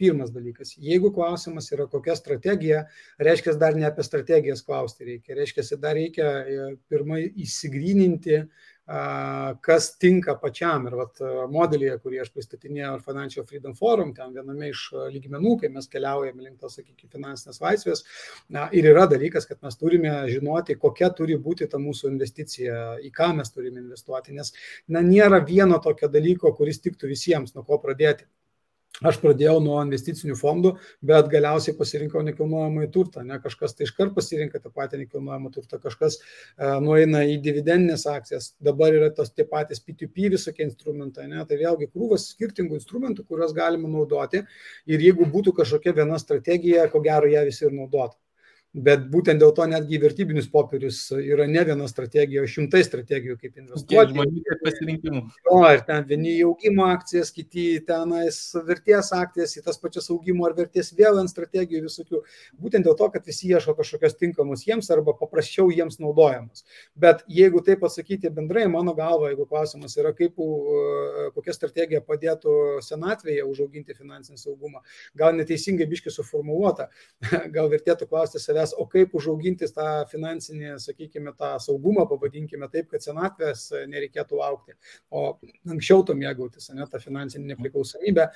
Pirmas 0.00 0.32
dalykas, 0.34 0.72
jeigu 0.82 1.12
klausimas 1.14 1.68
yra 1.70 1.86
kokia 1.86 2.16
strategija, 2.18 2.80
reiškia 3.22 3.54
dar 3.60 3.76
ne 3.78 3.86
apie 3.86 4.02
strategijas 4.02 4.64
klausti 4.66 5.06
reikia, 5.06 5.36
reiškia 5.38 5.78
dar 5.78 5.94
reikia 5.94 6.30
e, 6.42 6.64
pirmai 6.90 7.20
įsigryninti, 7.44 8.40
kas 8.86 9.86
tinka 9.96 10.34
pačiam. 10.36 10.84
Ir 10.88 10.96
vat, 10.98 11.20
modelėje, 11.52 11.96
kurį 12.04 12.20
aš 12.24 12.30
pristatinėjau 12.34 12.98
Financial 13.06 13.46
Freedom 13.48 13.74
Forum, 13.78 14.12
ten 14.16 14.34
viename 14.34 14.68
iš 14.72 14.90
lygmenų, 15.14 15.56
kai 15.62 15.70
mes 15.72 15.88
keliaujame 15.88 16.44
link 16.44 16.60
tos, 16.60 16.76
sakykime, 16.76 17.10
finansinės 17.14 17.62
laisvės, 17.64 18.04
na, 18.52 18.68
ir 18.76 18.90
yra 18.92 19.06
dalykas, 19.10 19.48
kad 19.48 19.62
mes 19.64 19.80
turime 19.80 20.12
žinoti, 20.28 20.76
kokia 20.80 21.10
turi 21.16 21.38
būti 21.40 21.68
ta 21.70 21.80
mūsų 21.80 22.12
investicija, 22.12 22.84
į 23.00 23.12
ką 23.14 23.32
mes 23.40 23.52
turime 23.54 23.80
investuoti, 23.80 24.36
nes 24.36 24.52
na, 24.88 25.00
nėra 25.00 25.40
vieno 25.44 25.80
tokio 25.80 26.12
dalyko, 26.12 26.52
kuris 26.56 26.82
tiktų 26.84 27.14
visiems, 27.14 27.56
nuo 27.56 27.64
ko 27.64 27.80
pradėti. 27.80 28.28
Aš 29.02 29.16
pradėjau 29.18 29.56
nuo 29.58 29.80
investicinių 29.82 30.36
fondų, 30.38 30.70
bet 31.02 31.26
galiausiai 31.32 31.74
pasirinkau 31.74 32.20
nekilnojamąjį 32.28 32.90
turtą. 32.94 33.24
Ne? 33.26 33.40
Kažkas 33.42 33.74
tai 33.74 33.88
iškart 33.88 34.14
pasirinka 34.14 34.60
tą 34.62 34.70
patį 34.70 35.00
nekilnojamą 35.00 35.50
turtą, 35.56 35.80
kažkas 35.82 36.20
e, 36.20 36.68
nueina 36.84 37.24
į 37.26 37.40
dividendinės 37.42 38.06
akcijas, 38.12 38.52
dabar 38.62 38.94
yra 38.94 39.10
tos 39.16 39.34
tie 39.34 39.48
patys 39.50 39.82
P2P 39.82 40.30
visokie 40.36 40.62
instrumentai. 40.68 41.26
Ne? 41.32 41.42
Tai 41.42 41.58
vėlgi 41.58 41.90
krūvas 41.90 42.28
skirtingų 42.36 42.78
instrumentų, 42.78 43.26
kuriuos 43.26 43.56
galima 43.56 43.90
naudoti 43.90 44.44
ir 44.86 45.08
jeigu 45.08 45.26
būtų 45.26 45.56
kažkokia 45.58 45.96
viena 45.98 46.20
strategija, 46.22 46.86
ko 46.92 47.02
gero 47.02 47.34
ją 47.34 47.42
visi 47.50 47.66
ir 47.66 47.74
naudotų. 47.74 48.14
Bet 48.74 49.04
būtent 49.06 49.38
dėl 49.38 49.52
to 49.54 49.68
netgi 49.70 50.00
vertybinius 50.02 50.48
popierius 50.50 50.96
yra 51.14 51.44
ne 51.46 51.62
viena 51.62 51.86
strategija, 51.86 52.42
o 52.42 52.48
šimtai 52.50 52.80
strategijų, 52.82 53.36
kaip 53.38 53.60
investuoti. 53.60 54.10
Žmonių 54.10 54.56
pasirinkimų. 54.64 55.20
O, 55.52 55.60
ir 55.70 55.84
ten 55.86 56.02
vieni 56.08 56.32
į 56.40 56.48
augimo 56.48 56.88
akcijas, 56.90 57.30
kiti 57.34 57.78
tenais 57.86 58.38
vertės 58.66 59.12
akcijas, 59.14 59.54
į 59.60 59.62
tas 59.68 59.78
pačias 59.78 60.10
augimo 60.10 60.48
ar 60.48 60.56
vertės 60.58 60.90
vėl 60.98 61.20
ant 61.20 61.30
strategijų 61.30 61.84
visokių. 61.84 62.22
Būtent 62.58 62.88
dėl 62.88 62.96
to, 62.98 63.08
kad 63.14 63.30
visi 63.30 63.52
ieško 63.52 63.76
kažkokios 63.78 64.18
tinkamos 64.18 64.66
jiems 64.66 64.90
arba 64.90 65.14
paprasčiau 65.20 65.70
jiems 65.70 66.00
naudojamos. 66.02 66.66
Bet 66.98 67.22
jeigu 67.30 67.62
taip 67.62 67.84
pasakyti 67.84 68.32
bendrai, 68.34 68.66
mano 68.72 68.96
galva, 68.98 69.30
jeigu 69.30 69.46
klausimas 69.46 69.94
yra, 70.00 70.10
kaip, 70.18 70.34
kokia 71.38 71.54
strategija 71.54 72.02
padėtų 72.02 72.58
senatvėje 72.82 73.46
užauginti 73.46 73.94
finansinį 73.94 74.42
saugumą, 74.42 74.82
gal 75.14 75.38
neteisingai 75.38 75.86
biški 75.90 76.10
suformuoluota, 76.10 76.90
gal 77.54 77.70
vertėtų 77.70 78.10
klausti 78.10 78.42
savęs 78.42 78.63
savęs, 78.64 78.74
o 78.78 78.86
kaip 78.86 79.14
užauginti 79.14 79.66
tą 79.74 80.04
finansinį, 80.10 80.78
sakykime, 80.78 81.32
tą 81.36 81.58
saugumą, 81.60 82.06
pavadinkime 82.08 82.68
taip, 82.72 82.88
kad 82.90 83.02
senatvės 83.02 83.70
nereikėtų 83.88 84.38
laukti, 84.38 84.74
o 85.10 85.38
anksčiau 85.68 86.04
to 86.04 86.14
mėgautis, 86.14 86.70
ne, 86.74 86.86
tą 86.90 86.98
finansinį 87.00 87.54
nepriklausomybę, 87.54 88.28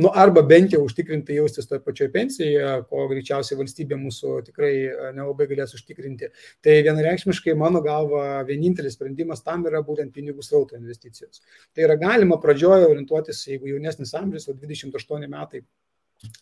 nu, 0.00 0.10
arba 0.14 0.42
bent 0.42 0.72
jau 0.72 0.82
užtikrinti 0.84 1.36
jaustis 1.38 1.68
toje 1.68 1.82
pačioje 1.84 2.10
pensijoje, 2.12 2.84
ko 2.88 3.06
greičiausiai 3.08 3.58
valstybė 3.58 3.98
mūsų 4.00 4.34
tikrai 4.48 4.72
e, 4.88 5.12
nelabai 5.16 5.48
galės 5.50 5.74
užtikrinti. 5.74 6.30
Tai 6.64 6.76
vienareikšmiškai, 6.88 7.54
mano 7.58 7.82
galva, 7.84 8.42
vienintelis 8.48 8.96
sprendimas 8.98 9.44
tam 9.44 9.66
yra 9.68 9.82
būtent 9.84 10.14
pinigų 10.14 10.44
srauto 10.44 10.78
investicijos. 10.78 11.42
Tai 11.74 11.88
yra 11.88 11.98
galima 12.00 12.40
pradžioje 12.40 12.88
orientuotis, 12.88 13.46
jeigu 13.48 13.74
jaunesnis 13.74 14.14
amžius, 14.18 14.48
o 14.48 14.56
28 14.58 15.28
metai 15.30 15.64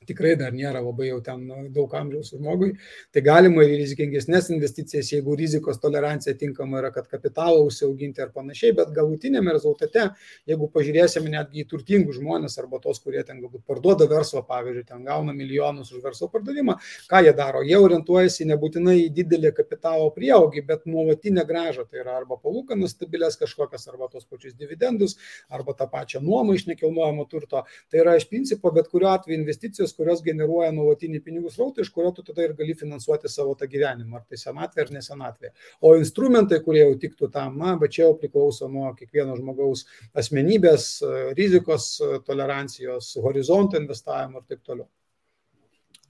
tikrai 0.09 0.35
dar 0.39 0.55
nėra 0.55 0.83
labai 0.83 1.09
jau 1.09 1.19
ten 1.25 1.45
daug 1.75 1.93
amžiaus 1.95 2.33
žmogui, 2.35 2.73
tai 3.15 3.23
galima 3.25 3.65
ir 3.67 3.77
rizikingesnės 3.81 4.51
investicijas, 4.55 5.11
jeigu 5.13 5.37
rizikos 5.39 5.81
tolerancija 5.83 6.35
tinkama 6.39 6.81
yra, 6.81 6.93
kad 6.95 7.09
kapitalą 7.11 7.63
užsiauginti 7.67 8.23
ar 8.25 8.33
panašiai, 8.35 8.75
bet 8.79 8.93
galutinėme 8.97 9.55
rezultate, 9.55 10.09
jeigu 10.49 10.69
pažiūrėsime 10.73 11.33
netgi 11.33 11.65
į 11.65 11.69
turtingus 11.71 12.19
žmonės 12.19 12.59
arba 12.63 12.81
tos, 12.83 13.01
kurie 13.03 13.23
ten 13.27 13.43
galbūt 13.43 13.65
parduoda 13.69 14.09
verslo, 14.11 14.45
pavyzdžiui, 14.49 14.87
ten 14.89 15.05
gauna 15.07 15.35
milijonus 15.37 15.93
už 15.93 16.03
verslo 16.05 16.29
pardavimą, 16.33 16.79
ką 17.11 17.23
jie 17.27 17.35
daro? 17.39 17.63
Jie 17.67 17.79
orientuojasi 17.81 18.49
nebūtinai 18.51 18.99
į 19.05 19.11
didelį 19.17 19.55
kapitalo 19.57 20.11
prieaugį, 20.15 20.65
bet 20.69 20.87
nuolatinę 20.91 21.47
gražą, 21.49 21.87
tai 21.89 22.03
yra 22.03 22.17
arba 22.21 22.39
palūkanas 22.43 22.97
stabilės 22.97 23.39
kažkokias, 23.41 23.87
arba 23.91 24.11
tos 24.13 24.27
pačius 24.29 24.57
dividendus, 24.59 25.17
arba 25.53 25.75
tą 25.79 25.89
pačią 25.91 26.23
nuomą 26.25 26.57
iš 26.59 26.67
nekilnojamo 26.71 27.27
turto. 27.31 27.65
Tai 27.91 28.03
yra 28.03 28.17
iš 28.19 28.29
principo 28.31 28.73
bet 28.75 28.89
kuriuo 28.93 29.13
atveju 29.13 29.39
investicija 29.39 29.72
investicijos, 29.73 29.95
kurios 29.97 30.23
generuoja 30.23 30.73
nuolatinį 30.73 31.21
pinigų 31.25 31.51
srautą, 31.51 31.83
iš 31.83 31.91
kurio 31.93 32.13
tu 32.13 32.23
tada 32.23 32.45
ir 32.45 32.55
gali 32.55 32.75
finansuoti 32.75 33.29
savo 33.29 33.55
tą 33.55 33.67
gyvenimą, 33.67 34.19
ar 34.19 34.25
tai 34.29 34.37
senatvė 34.37 34.83
ar 34.85 34.93
nesenatvė. 34.93 35.53
O 35.81 35.97
instrumentai, 35.97 36.61
kurie 36.63 36.83
jau 36.83 36.99
tiktų 36.99 37.31
tam, 37.33 37.59
na, 37.59 37.77
bet 37.77 37.93
čia 37.93 38.07
jau 38.07 38.17
priklauso 38.19 38.69
nuo 38.69 38.93
kiekvieno 38.95 39.37
žmogaus 39.37 39.87
asmenybės, 40.15 41.03
rizikos 41.37 42.01
tolerancijos, 42.27 43.17
horizonto 43.23 43.81
investavimo 43.81 44.43
ir 44.43 44.49
taip 44.49 44.63
toliau. 44.63 44.89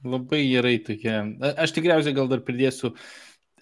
Labai 0.03 0.42
gerai 0.51 0.79
tokia. 0.83 1.22
Aš 1.62 1.77
tikriausiai 1.77 2.14
gal 2.14 2.29
dar 2.29 2.42
pridėsiu 2.42 2.96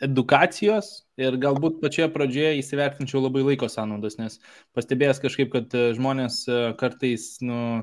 edukacijos 0.00 1.02
ir 1.20 1.36
galbūt 1.36 1.82
pačioje 1.82 2.08
pradžioje 2.14 2.62
įsivertinčiau 2.62 3.20
labai 3.20 3.42
laiko 3.44 3.68
sąnaudas, 3.68 4.16
nes 4.16 4.38
pastebėjęs 4.72 5.20
kažkaip, 5.20 5.50
kad 5.52 5.76
žmonės 5.98 6.46
kartais, 6.80 7.34
nu, 7.44 7.82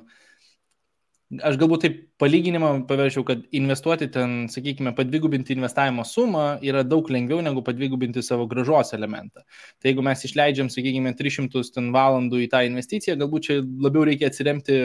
aš 1.27 1.57
galbūt 1.59 1.83
taip 1.83 1.95
palyginimą 2.21 2.69
paverčiau, 2.89 3.21
kad 3.27 3.41
investuoti 3.55 4.07
ten, 4.09 4.47
sakykime, 4.49 4.93
padvigubinti 4.97 5.53
investavimo 5.53 6.05
sumą 6.07 6.45
yra 6.65 6.81
daug 6.87 7.09
lengviau 7.13 7.43
negu 7.45 7.61
padvigubinti 7.65 8.23
savo 8.25 8.47
gražos 8.49 8.93
elementą. 8.95 9.43
Tai 9.77 9.91
jeigu 9.91 10.05
mes 10.05 10.23
išleidžiam, 10.25 10.71
sakykime, 10.73 11.11
300 11.19 11.91
valandų 11.93 12.41
į 12.45 12.47
tą 12.53 12.63
investiciją, 12.69 13.17
galbūt 13.19 13.49
čia 13.49 13.57
labiau 13.59 14.05
reikia 14.07 14.31
atsiremti, 14.31 14.77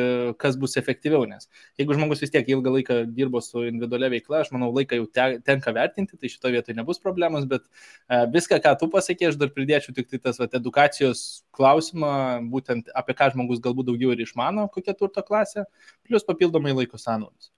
kas 0.43 0.59
bus 0.61 0.77
efektyviau, 0.81 1.25
nes 1.31 1.49
jeigu 1.81 1.97
žmogus 1.97 2.25
vis 2.25 2.35
tiek 2.35 2.51
ilgą 2.53 2.75
laiką 2.77 2.99
dirbo 3.15 3.41
su 3.45 3.65
individualia 3.69 4.11
veikla, 4.13 4.43
aš 4.43 4.53
manau, 4.53 4.73
laiką 4.75 4.99
jau 4.99 5.07
te, 5.09 5.29
tenka 5.47 5.73
vertinti, 5.73 6.19
tai 6.19 6.33
šito 6.33 6.53
vietoje 6.53 6.77
nebus 6.77 7.01
problemos, 7.01 7.47
bet 7.49 7.65
uh, 7.65 8.27
viską, 8.35 8.61
ką 8.67 8.75
tu 8.83 8.91
pasakė, 8.93 9.31
aš 9.31 9.41
dar 9.41 9.55
pridėčiau 9.55 9.95
tik 9.97 10.11
tai 10.11 10.21
tas 10.27 10.43
vat, 10.43 10.59
edukacijos 10.59 11.47
klausimą, 11.55 12.13
būtent 12.53 12.93
apie 12.99 13.17
ką 13.17 13.31
žmogus 13.33 13.63
galbūt 13.63 13.89
daugiau 13.89 14.13
ir 14.13 14.27
išmano, 14.27 14.67
kokia 14.75 14.97
turto 14.99 15.25
klasė, 15.25 15.65
plus 16.09 16.27
papildomai 16.33 16.75
laiko 16.77 17.01
sąnaudos. 17.01 17.53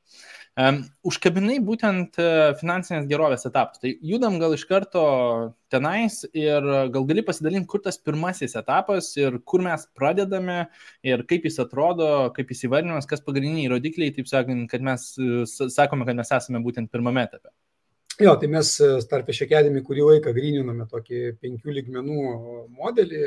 Um, 0.55 0.85
užkabinai 1.03 1.57
būtent 1.67 2.15
uh, 2.23 2.53
finansinės 2.61 3.09
gerovės 3.11 3.43
etapus. 3.49 3.81
Tai 3.83 3.91
judam 4.07 4.37
gal 4.39 4.55
iš 4.55 4.63
karto 4.71 5.03
tenais 5.75 6.21
ir 6.31 6.69
gal 6.95 7.09
gali 7.09 7.25
pasidalinti, 7.27 7.67
kur 7.73 7.83
tas 7.83 7.99
pirmasis 7.99 8.55
etapas 8.61 9.09
ir 9.19 9.41
kur 9.51 9.65
mes 9.67 9.89
pradedame 9.99 10.61
ir 11.03 11.27
kaip 11.27 11.51
jis 11.51 11.59
atrodo, 11.65 12.31
kaip 12.37 12.55
jis 12.55 12.69
įvardinamas, 12.69 13.11
kas 13.11 13.25
pagrindiniai 13.27 13.73
rodikliai, 13.75 14.15
taip 14.15 14.31
sakant, 14.31 14.71
kad 14.71 14.87
mes 14.87 15.11
uh, 15.19 15.43
sakome, 15.75 16.07
kad 16.07 16.23
mes 16.23 16.35
esame 16.39 16.63
būtent 16.63 16.93
pirmame 16.95 17.27
etape. 17.27 17.51
Jo, 18.23 18.37
tai 18.39 18.47
mes 18.47 18.69
e, 18.79 18.89
Starpė 19.03 19.35
Šekėdami 19.35 19.81
kurį 19.87 20.05
laiką 20.09 20.35
grininome 20.37 20.85
tokį 20.91 21.23
penkių 21.43 21.73
lygmenų 21.79 22.19
modelį 22.79 23.23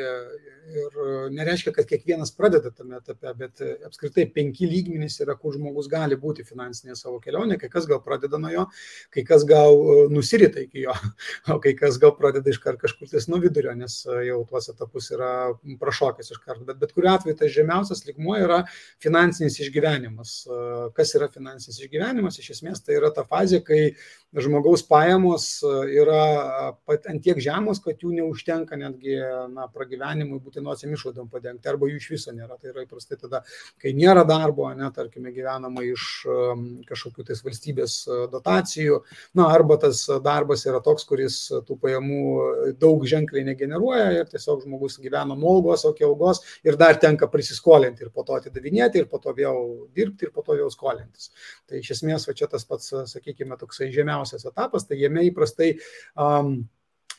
Ir 0.67 0.95
nereiškia, 1.31 1.71
kad 1.71 1.87
kiekvienas 1.87 2.33
pradeda 2.35 2.73
tame 2.75 2.97
etape, 2.97 3.31
bet 3.39 3.61
apskritai 3.87 4.25
penki 4.35 4.67
lygmenys 4.67 5.15
yra, 5.23 5.37
kur 5.39 5.53
žmogus 5.55 5.87
gali 5.87 6.17
būti 6.19 6.43
finansinėje 6.43 6.97
savo 6.99 7.21
kelionėje, 7.23 7.61
kai 7.61 7.69
kas 7.71 7.87
gal 7.87 8.01
pradeda 8.03 8.39
nuo 8.41 8.51
jo, 8.51 8.65
kai 9.15 9.23
kas 9.27 9.45
gal 9.47 9.79
nusirita 10.11 10.59
iki 10.65 10.83
jo, 10.83 10.95
o 11.55 11.57
kai 11.63 11.71
kas 11.77 11.99
gal 12.01 12.11
pradeda 12.19 12.51
iš 12.51 12.59
karto 12.63 12.83
kažkur 12.83 13.07
ties 13.13 13.29
nuo 13.31 13.39
vidurio, 13.43 13.71
nes 13.79 13.95
jau 14.27 14.41
tuos 14.49 14.67
etapus 14.73 15.07
yra 15.15 15.31
prašokęs 15.79 16.33
iš 16.35 16.43
karto. 16.43 16.67
Bet 16.67 16.83
bet 16.83 16.91
kuriuo 16.97 17.13
atveju 17.15 17.39
tas 17.39 17.55
žemiausias 17.55 18.03
lygmuo 18.09 18.35
yra 18.41 18.59
finansinis 19.03 19.61
išgyvenimas. 19.63 20.35
Kas 20.99 21.15
yra 21.15 21.31
finansinis 21.31 21.79
išgyvenimas? 21.79 22.41
Iš 22.43 22.57
esmės 22.57 22.83
tai 22.83 22.99
yra 22.99 23.13
ta 23.15 23.23
fazė, 23.23 23.63
kai 23.63 23.81
žmogaus 24.43 24.83
pajamos 24.87 25.47
e, 25.63 25.73
yra 25.97 26.21
ant 26.87 27.21
tiek 27.23 27.39
žemos, 27.41 27.81
kad 27.83 28.01
jų 28.03 28.13
neužtenka 28.17 28.77
netgi 28.79 29.17
na, 29.53 29.67
pragyvenimui 29.73 30.39
būtinosiam 30.43 30.93
išlaidom 30.93 31.29
padengti, 31.31 31.69
arba 31.69 31.89
jų 31.89 31.99
iš 32.01 32.09
viso 32.13 32.33
nėra. 32.35 32.57
Tai 32.61 32.71
yra 32.71 32.85
įprastai 32.85 33.19
tada, 33.21 33.43
kai 33.81 33.93
nėra 33.97 34.23
darbo, 34.27 34.69
ne, 34.77 34.89
tarkime, 34.95 35.33
gyvenama 35.35 35.83
iš 35.87 36.07
kažkokių 36.87 37.27
tais 37.29 37.43
valstybės 37.45 37.97
e, 38.05 38.19
dotacijų, 38.33 39.01
na, 39.37 39.49
arba 39.53 39.79
tas 39.81 40.03
darbas 40.23 40.65
yra 40.67 40.81
toks, 40.85 41.07
kuris 41.07 41.39
tų 41.67 41.79
pajamų 41.81 42.23
daug 42.81 43.05
ženkliai 43.07 43.45
negeneruoja 43.47 44.11
ir 44.19 44.29
tiesiog 44.31 44.63
žmogus 44.65 44.99
gyvena 45.01 45.35
nuo 45.35 45.57
algos, 45.57 45.85
o 45.87 45.93
iki 45.95 46.05
algos 46.07 46.43
ir 46.67 46.77
dar 46.79 46.99
tenka 47.01 47.29
prisiskolinti 47.31 48.05
ir 48.05 48.13
po 48.13 48.25
to 48.27 48.37
atidavinėti 48.37 49.01
ir 49.01 49.09
po 49.11 49.21
to 49.23 49.33
vėl 49.37 49.87
dirbti 49.95 50.27
ir 50.27 50.33
po 50.35 50.43
to 50.45 50.57
vėl 50.59 50.71
skolintis. 50.73 51.31
Tai 51.67 51.81
iš 51.81 51.95
esmės, 51.97 52.27
va 52.27 52.35
čia 52.37 52.49
tas 52.51 52.65
pats, 52.67 52.93
sakykime, 53.11 53.57
toksai 53.59 53.89
žemiausias 53.93 54.26
pirmiausias 54.27 54.45
etapas, 54.45 54.87
tai 54.87 54.99
jame 54.99 55.25
įprastai 55.27 55.77
um, 56.15 56.67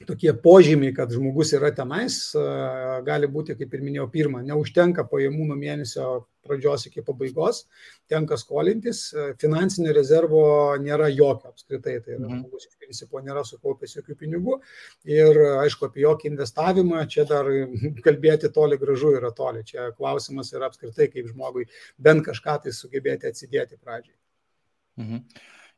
tokie 0.06 0.32
požymiai, 0.32 0.94
kad 0.94 1.10
žmogus 1.10 1.52
yra 1.56 1.72
tenais, 1.74 2.32
gali 3.04 3.26
būti, 3.26 3.56
kaip 3.58 3.72
ir 3.74 3.80
minėjau, 3.82 4.06
pirmą, 4.12 4.42
neužtenka 4.46 5.02
pajamų 5.10 5.48
nuo 5.48 5.56
mėnesio 5.58 6.28
pradžios 6.46 6.86
iki 6.86 7.02
pabaigos, 7.02 7.64
tenka 8.08 8.38
skolintis, 8.38 9.08
finansinio 9.42 9.90
rezervo 9.92 10.76
nėra 10.78 11.08
jokio 11.10 11.50
apskritai, 11.50 11.96
tai 12.04 12.14
yra 12.14 12.28
mhm. 12.28 12.44
žmogus 12.44 12.68
iš 12.68 12.78
principo 12.78 13.20
nėra 13.20 13.42
sukaupęs 13.44 13.98
jokių 13.98 14.16
pinigų 14.22 14.60
ir 15.10 15.42
aišku, 15.64 15.90
apie 15.90 16.06
jokį 16.06 16.30
investavimą 16.30 17.02
čia 17.10 17.26
dar 17.28 17.50
kalbėti 18.06 18.52
toli 18.54 18.78
gražu 18.78 19.16
yra 19.18 19.34
toli, 19.34 19.66
čia 19.66 19.90
klausimas 19.98 20.54
yra 20.54 20.70
apskritai, 20.70 21.10
kaip 21.10 21.26
žmogui 21.34 21.66
bent 21.98 22.22
kažką 22.30 22.60
tai 22.64 22.76
sugebėti 22.76 23.32
atsidėti 23.32 23.82
pradžiai. 23.82 24.14
Mhm. 25.02 25.24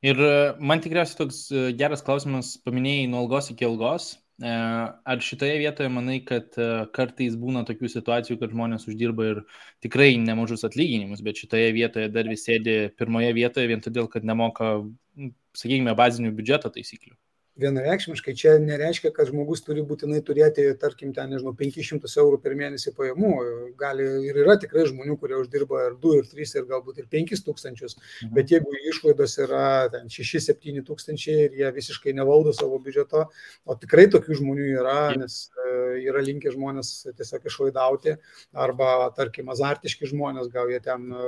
Ir 0.01 0.17
e, 0.17 0.33
man 0.65 0.81
tikriausiai 0.81 1.19
toks 1.19 1.39
e, 1.53 1.63
geras 1.77 2.01
klausimas, 2.05 2.55
paminėjai 2.65 3.09
nuo 3.13 3.21
algos 3.25 3.51
iki 3.53 3.67
algos. 3.69 4.15
E, 4.41 4.53
ar 5.13 5.25
šitoje 5.25 5.59
vietoje 5.61 5.91
manai, 5.93 6.19
kad 6.25 6.57
kartais 6.97 7.37
būna 7.41 7.67
tokių 7.69 7.91
situacijų, 7.93 8.39
kad 8.41 8.55
žmonės 8.55 8.89
uždirba 8.89 9.29
ir 9.35 9.43
tikrai 9.85 10.15
nemažus 10.23 10.65
atlyginimus, 10.69 11.21
bet 11.27 11.43
šitoje 11.43 11.75
vietoje 11.77 12.09
dar 12.15 12.31
vis 12.33 12.47
sėdi 12.49 12.79
pirmoje 12.97 13.35
vietoje 13.37 13.69
vien 13.69 13.85
todėl, 13.85 14.09
kad 14.09 14.25
nemoka, 14.25 14.79
sakykime, 15.61 15.93
bazinių 15.99 16.33
biudžeto 16.39 16.73
taisyklių? 16.73 17.19
Vienareikšmiškai 17.59 18.35
čia 18.37 18.55
nereiškia, 18.63 19.11
kad 19.15 19.29
žmogus 19.31 19.63
turi 19.65 19.83
būtinai 19.87 20.21
turėti, 20.27 20.65
tarkim, 20.81 21.13
ten, 21.17 21.33
nežinau, 21.35 21.53
500 21.57 22.11
eurų 22.23 22.39
per 22.43 22.55
mėnesį 22.59 22.93
pajamų. 22.97 23.33
Gali 23.81 24.07
ir 24.29 24.41
yra 24.45 24.57
tikrai 24.61 24.87
žmonių, 24.89 25.17
kurie 25.21 25.39
uždirba 25.41 25.87
ir 25.89 25.97
2, 26.03 26.15
ir 26.21 26.29
3, 26.31 26.55
ir 26.61 26.69
galbūt 26.71 27.01
ir 27.03 27.09
5 27.11 27.45
tūkstančius, 27.47 27.97
mhm. 27.99 28.35
bet 28.37 28.55
jeigu 28.55 28.75
išlaidos 28.93 29.37
yra 29.45 29.65
6-7 29.91 30.85
tūkstančiai 30.87 31.49
ir 31.49 31.59
jie 31.61 31.73
visiškai 31.81 32.15
nevaldo 32.17 32.55
savo 32.57 32.79
biudžeto, 32.83 33.27
o 33.67 33.79
tikrai 33.81 34.07
tokių 34.13 34.41
žmonių 34.41 34.69
yra, 34.81 34.99
nes 35.21 35.41
e, 35.51 35.75
yra 36.07 36.23
linkę 36.25 36.53
žmonės 36.55 36.93
tiesiog 37.19 37.51
išlaidauti, 37.51 38.17
arba, 38.53 39.11
tarkim, 39.17 39.51
azartiški 39.53 40.11
žmonės, 40.11 40.51
gal 40.55 40.71
jie 40.73 40.81
ten 40.85 41.11
e, 41.11 41.27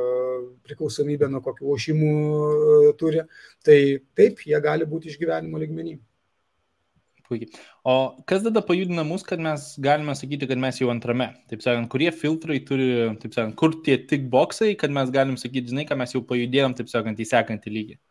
priklausomybę 0.69 1.29
nuo 1.33 1.43
kokių 1.45 1.69
lošimų 1.73 2.15
e, 2.15 2.95
turi, 3.01 3.27
tai 3.67 3.79
taip, 4.19 4.43
jie 4.47 4.63
gali 4.65 4.89
būti 4.89 5.13
išgyvenimo 5.13 5.61
ligmenį. 5.63 5.99
Puikiai. 7.33 7.65
O 7.89 7.97
kas 8.29 8.45
tada 8.45 8.63
pajudina 8.69 9.05
mus, 9.09 9.25
kad 9.27 9.43
mes 9.43 9.67
galime 9.89 10.15
sakyti, 10.19 10.49
kad 10.51 10.61
mes 10.61 10.79
jau 10.83 10.93
antrame? 10.93 11.33
Taip 11.51 11.65
sakant, 11.65 11.89
kurie 11.93 12.13
filtrai 12.23 12.61
turi, 12.69 12.89
taip 13.25 13.37
sakant, 13.37 13.57
kur 13.59 13.75
tie 13.87 13.99
tik 14.11 14.29
boksai, 14.33 14.75
kad 14.81 14.93
mes 14.95 15.13
galim 15.15 15.39
sakyti, 15.41 15.73
žinai, 15.73 15.89
kad 15.89 16.01
mes 16.01 16.13
jau 16.15 16.25
pajudėjom, 16.29 16.77
taip 16.79 16.93
sakant, 16.93 17.23
į 17.23 17.29
sekantį 17.33 17.79
lygį? 17.79 18.03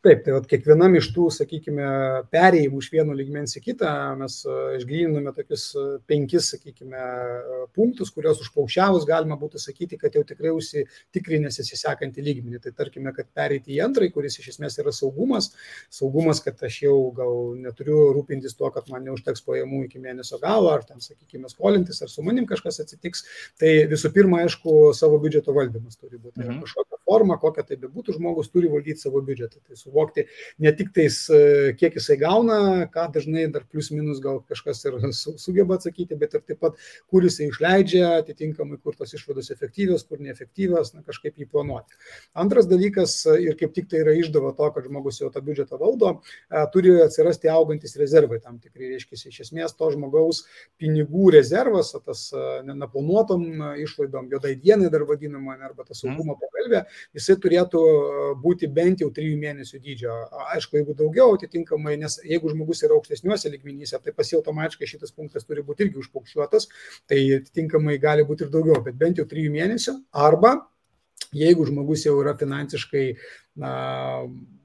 Taip, 0.00 0.22
tai 0.24 0.32
vat, 0.32 0.46
kiekvienam 0.48 0.94
iš 0.96 1.10
tų, 1.12 1.26
sakykime, 1.36 1.86
perėjimų 2.32 2.78
iš 2.80 2.86
vieno 2.88 3.12
lygmens 3.12 3.52
į 3.58 3.60
kitą 3.66 3.90
mes 4.16 4.38
e, 4.48 4.54
išgryniname 4.78 5.34
tokius 5.36 5.64
e, 5.76 5.82
penkis, 6.08 6.46
sakykime, 6.54 6.96
e, 6.96 7.58
punktus, 7.76 8.08
kuriuos 8.14 8.40
užpaukščiavus 8.40 9.04
galima 9.10 9.36
būtų 9.36 9.60
sakyti, 9.60 9.98
kad 10.00 10.16
jau 10.16 10.22
tikrai 10.24 10.54
užsitikrinęs 10.56 11.60
įsisekantį 11.60 12.24
lygmenį. 12.30 12.62
Tai 12.64 12.72
tarkime, 12.78 13.12
kad 13.12 13.28
pereiti 13.36 13.76
į 13.76 13.82
antrąjį, 13.90 14.14
kuris 14.14 14.40
iš 14.40 14.54
esmės 14.54 14.80
yra 14.80 14.94
saugumas, 14.96 15.50
saugumas, 15.92 16.40
kad 16.46 16.64
aš 16.64 16.80
jau 16.86 16.96
gal 17.20 17.36
neturiu 17.60 17.98
rūpintis 18.16 18.56
tuo, 18.56 18.72
kad 18.72 18.88
man 18.88 19.04
neužteks 19.04 19.44
pajamų 19.44 19.82
iki 19.90 20.00
mėnesio 20.00 20.40
galo, 20.40 20.72
ar 20.78 20.88
ten, 20.88 21.04
sakykime, 21.04 21.52
skolintis, 21.52 22.00
ar 22.00 22.08
su 22.08 22.24
manim 22.24 22.48
kažkas 22.48 22.80
atsitiks. 22.86 23.26
Tai 23.60 23.76
visų 23.92 24.14
pirma, 24.16 24.46
aišku, 24.46 24.94
savo 24.96 25.20
biudžeto 25.20 25.52
valdymas 25.52 26.00
turi 26.00 26.16
būti. 26.16 26.40
Mhm. 26.40 26.64
Kažkokia 26.64 26.99
forma, 27.10 27.38
kokia 27.42 27.64
tai 27.66 27.78
bebūtų, 27.80 28.14
žmogus 28.18 28.50
turi 28.54 28.70
valdyti 28.70 29.02
savo 29.02 29.22
biudžetą. 29.26 29.60
Tai 29.66 29.78
suvokti 29.78 30.26
ne 30.62 30.72
tik 30.76 30.92
tais, 30.96 31.18
e, 31.34 31.72
kiek 31.78 31.96
jisai 31.98 32.16
gauna, 32.20 32.60
ką 32.94 33.08
dažnai 33.16 33.48
dar 33.52 33.66
plius 33.66 33.90
minus 33.94 34.20
gal 34.22 34.40
kažkas 34.50 34.84
ir 34.86 34.98
sugeba 35.12 35.78
atsakyti, 35.78 36.18
bet 36.20 36.36
ir 36.38 36.44
taip 36.46 36.60
pat, 36.62 36.78
kur 37.10 37.26
jisai 37.26 37.48
išleidžia, 37.50 38.06
atitinkamai, 38.20 38.78
kur 38.84 38.96
tos 38.98 39.14
išvados 39.16 39.50
efektyvios, 39.54 40.06
kur 40.06 40.22
neefektyvios, 40.22 40.94
na, 40.94 41.02
kažkaip 41.06 41.40
jį 41.40 41.48
planuoti. 41.50 41.98
Antras 42.38 42.68
dalykas, 42.70 43.16
ir 43.40 43.58
kaip 43.60 43.74
tik 43.76 43.90
tai 43.90 44.04
yra 44.04 44.14
išdava 44.18 44.54
to, 44.58 44.70
kad 44.76 44.86
žmogus 44.86 45.20
jau 45.22 45.32
tą 45.34 45.42
biudžetą 45.46 45.80
valdo, 45.80 46.16
e, 46.50 46.64
turi 46.74 46.94
atsirasti 47.04 47.50
augantis 47.50 47.96
rezervai 48.00 48.40
tam 48.44 48.60
tikrai, 48.62 48.92
reiškia, 48.94 49.18
iš 49.30 49.42
esmės 49.48 49.74
to 49.78 49.90
žmogaus 49.94 50.44
pinigų 50.80 51.32
rezervas, 51.34 51.92
tas 52.06 52.28
e, 52.34 52.46
neplanuotom 52.70 53.46
išlaidom, 53.82 54.30
juodai 54.32 54.54
dienai 54.60 54.90
dar 54.92 55.04
vadinama, 55.08 55.56
arba 55.58 55.84
mhm. 55.84 55.96
saugumo 55.96 56.36
pagalbė, 56.40 56.84
jisai 57.16 57.36
turėtų 57.42 57.82
būti 58.42 58.70
bent 58.70 59.04
jau 59.04 59.10
trijų 59.14 59.36
mėnesių 59.40 59.80
dydžio. 59.84 60.16
Aišku, 60.56 60.80
jeigu 60.80 60.96
daugiau, 60.98 61.34
atitinkamai, 61.36 61.96
nes 62.00 62.18
jeigu 62.26 62.52
žmogus 62.52 62.84
yra 62.86 62.96
aukštesniuose 62.98 63.52
ligmenyse, 63.52 63.98
tai 64.04 64.14
pas 64.16 64.30
jau 64.30 64.40
automatiškai 64.40 64.88
šitas 64.90 65.14
punktas 65.16 65.48
turi 65.48 65.64
būti 65.66 65.86
irgi 65.86 66.02
užpaukščiuotas, 66.04 66.68
tai 67.10 67.22
atitinkamai 67.40 67.98
gali 68.02 68.26
būti 68.28 68.46
ir 68.46 68.52
daugiau, 68.54 68.82
bet 68.84 68.98
bent 69.00 69.20
jau 69.20 69.28
trijų 69.30 69.52
mėnesių. 69.56 69.96
Arba 70.26 70.56
jeigu 71.36 71.66
žmogus 71.68 72.04
jau 72.06 72.16
yra 72.22 72.34
finansiškai 72.38 73.04
na, 73.60 73.72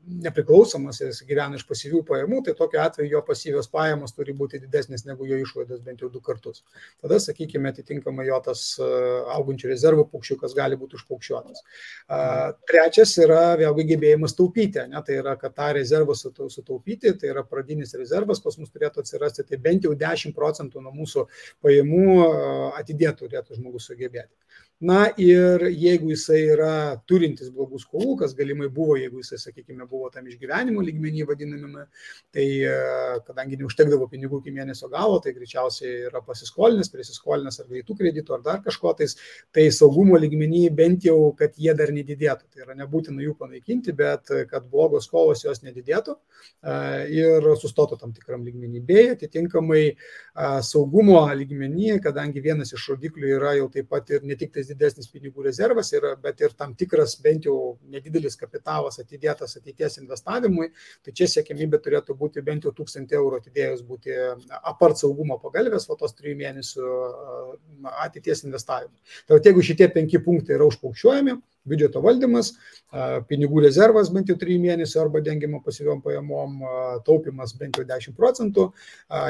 nepriklausomas, 0.05 0.99
jis 1.01 1.21
gyvena 1.27 1.57
iš 1.57 1.65
pasyvių 1.67 2.01
pajamų, 2.05 2.41
tai 2.45 2.53
tokiu 2.57 2.79
atveju 2.83 3.09
jo 3.11 3.21
pasyvios 3.25 3.69
pajamos 3.71 4.13
turi 4.15 4.35
būti 4.37 4.59
didesnės 4.63 5.05
negu 5.07 5.27
jo 5.27 5.39
išlaidos 5.41 5.81
bent 5.85 6.03
jau 6.03 6.09
du 6.13 6.21
kartus. 6.23 6.63
Tada, 7.01 7.19
sakykime, 7.21 7.71
atitinkamai 7.73 8.27
jo 8.27 8.39
tas 8.45 8.63
e, 8.79 8.89
augančių 9.35 9.71
rezervų 9.71 10.07
paukščiukas 10.11 10.55
gali 10.57 10.77
būti 10.79 10.99
užpaukščiuotas. 10.99 11.63
Trečias 12.69 13.15
yra 13.23 13.41
vėlgi 13.59 13.87
gebėjimas 13.93 14.37
taupyti, 14.37 14.85
ne? 14.91 15.01
tai 15.05 15.19
yra, 15.21 15.35
kad 15.41 15.55
tą 15.57 15.71
rezervą 15.77 16.15
sutaupyti, 16.15 17.15
tai 17.19 17.33
yra 17.33 17.45
pradinis 17.47 17.95
rezervas 17.97 18.43
pas 18.43 18.57
mus 18.61 18.71
turėtų 18.73 19.03
atsirasti, 19.03 19.47
tai 19.49 19.61
bent 19.61 19.87
jau 19.87 19.95
10 19.97 20.35
procentų 20.37 20.85
nuo 20.85 20.93
mūsų 20.95 21.27
pajamų 21.65 22.05
e, 22.15 22.31
atidėtų 22.81 23.25
turėtų 23.25 23.59
žmogus 23.59 23.89
sugebėti. 23.89 24.31
Na 24.83 25.05
ir 25.15 25.61
jeigu 25.71 26.09
jisai 26.11 26.41
yra 26.51 26.97
turintis 27.07 27.47
blogų 27.47 27.79
skolų, 27.79 28.17
kas 28.19 28.33
galimai 28.35 28.67
buvo, 28.67 28.97
jeigu 28.99 29.21
jisai, 29.21 29.37
sakykime, 29.39 29.85
buvo 29.87 30.09
tam 30.11 30.25
išgyvenimo 30.27 30.81
lygmenį 30.83 31.23
vadinamame, 31.29 31.85
tai 32.35 32.43
e, 32.59 32.73
kadangi 33.23 33.55
neužtekdavo 33.61 34.09
pinigų 34.11 34.41
iki 34.41 34.51
mėnesio 34.51 34.89
galo, 34.91 35.21
tai 35.23 35.31
greičiausiai 35.37 36.09
yra 36.09 36.19
pasiskolinęs, 36.25 36.91
prisiskolinęs 36.91 37.61
ar 37.63 37.69
greitų 37.69 37.95
kreditų 38.01 38.35
ar 38.35 38.43
dar 38.43 38.59
kažko 38.65 38.91
tais, 38.99 39.15
tai 39.55 39.69
saugumo 39.71 40.19
lygmenį 40.19 40.65
bent 40.75 41.07
jau, 41.07 41.31
kad 41.39 41.55
jie 41.55 41.71
dar 41.71 41.95
nedidėtų. 41.95 42.51
Tai 42.51 42.67
yra 42.67 42.75
nebūtina 42.81 43.23
jų 43.23 43.37
panaikinti, 43.39 43.95
bet 43.95 44.27
kad 44.51 44.67
blogos 44.67 45.07
skolos 45.07 45.45
jos 45.47 45.63
nedidėtų 45.63 46.17
e, 46.17 46.75
ir 47.15 47.49
sustotų 47.63 48.01
tam 48.03 48.11
tikram 48.11 48.43
lygmenį. 48.43 48.83
Beje, 48.91 49.15
atitinkamai 49.15 49.85
saugumo 50.67 51.23
lygmenį, 51.31 51.95
kadangi 52.03 52.43
vienas 52.43 52.75
iš 52.75 52.89
rodiklių 52.91 53.33
yra 53.37 53.55
jau 53.55 53.71
taip 53.71 53.87
pat 53.87 54.11
ir 54.11 54.27
ne 54.27 54.35
tik 54.35 54.51
tai 54.51 54.64
kartais 54.65 54.73
didesnis 54.73 55.09
pinigų 55.11 55.45
rezervas, 55.45 55.91
yra, 55.93 56.15
bet 56.15 56.41
ir 56.41 56.53
tam 56.57 56.73
tikras 56.75 57.15
bent 57.21 57.45
jau 57.45 57.77
nedidelis 57.89 58.35
kapitalas 58.35 58.99
atidėtas 58.99 59.57
ateities 59.57 59.99
investavimui, 60.01 60.71
tai 61.03 61.13
čia 61.13 61.27
siekimybė 61.27 61.79
turėtų 61.81 62.15
būti 62.15 62.41
bent 62.41 62.65
jau 62.65 62.73
1000 62.73 63.13
eurų 63.13 63.39
atidėjus 63.39 63.83
būti 63.83 64.11
apart 64.63 64.97
saugumo 64.97 65.37
pagalbės, 65.39 65.89
o 65.89 65.95
tos 65.95 66.15
3 66.15 66.35
mėnesių 66.35 66.85
ateities 68.05 68.45
investavimui. 68.45 68.99
Tai 69.27 69.39
jeigu 69.39 69.61
šitie 69.61 69.89
penki 69.89 70.19
punktai 70.19 70.57
yra 70.57 70.65
užpaukščiuojami, 70.69 71.37
biudžeto 71.69 72.01
valdymas, 72.03 72.53
pinigų 73.29 73.63
rezervas 73.65 74.11
bent 74.13 74.29
jau 74.31 74.37
3 74.39 74.57
mėnesių 74.63 75.01
arba 75.01 75.21
dengiama 75.25 75.61
pasyviom 75.65 76.01
pajamom, 76.05 76.57
taupimas 77.07 77.55
bent 77.59 77.79
jau 77.79 77.85
10 77.89 78.15
procentų, 78.17 78.69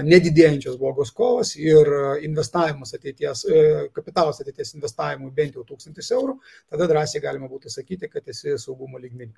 nedidėjančios 0.05 0.77
blogos 0.81 1.13
kovos 1.15 1.55
ir 1.59 1.91
investavimas 2.27 2.93
ateities, 2.97 3.45
e, 3.45 3.65
kapitalas 3.95 4.41
ateities 4.43 4.75
investavimui 4.77 5.33
bent 5.35 5.57
jau 5.57 5.65
1000 5.75 6.11
eurų, 6.19 6.39
tada 6.69 6.89
drąsiai 6.91 7.23
galima 7.23 7.51
būtų 7.51 7.71
sakyti, 7.73 8.11
kad 8.11 8.27
esi 8.35 8.57
saugumo 8.61 9.01
lygmenį. 9.01 9.33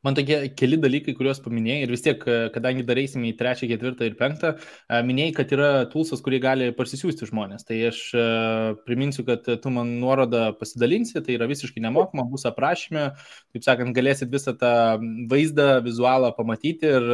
Man 0.00 0.16
tokie 0.16 0.36
keli 0.56 0.78
dalykai, 0.80 1.12
kuriuos 1.12 1.42
paminėjai 1.44 1.84
ir 1.84 1.90
vis 1.92 2.00
tiek, 2.00 2.22
e, 2.24 2.36
kadangi 2.54 2.86
darysime 2.88 3.26
į 3.28 3.34
trečią, 3.36 3.66
ketvirtą 3.68 4.06
ir 4.08 4.14
penktą, 4.16 4.54
e, 4.56 5.00
minėjai, 5.04 5.34
kad 5.36 5.50
yra 5.52 5.66
tulsas, 5.92 6.22
kurį 6.24 6.38
gali 6.40 6.68
parsisiųsti 6.72 7.28
žmonės. 7.28 7.66
Tai 7.68 7.76
aš 7.90 7.98
e, 8.16 8.22
priminsiu, 8.86 9.26
kad 9.28 9.44
tu 9.44 9.72
man 9.74 9.90
nuorodą 10.00 10.54
pasidalinsi, 10.56 11.20
tai 11.26 11.36
yra 11.36 11.48
visiškai 11.50 11.82
nemokama, 11.84 12.24
bus 12.32 12.46
aprašymė, 12.48 13.02
taip 13.52 13.66
sakant, 13.66 13.92
galėsit 13.98 14.32
visą 14.32 14.54
tą 14.62 14.70
vaizdą, 15.28 15.68
vizualą 15.84 16.32
pamatyti 16.38 16.88
ir 16.88 17.10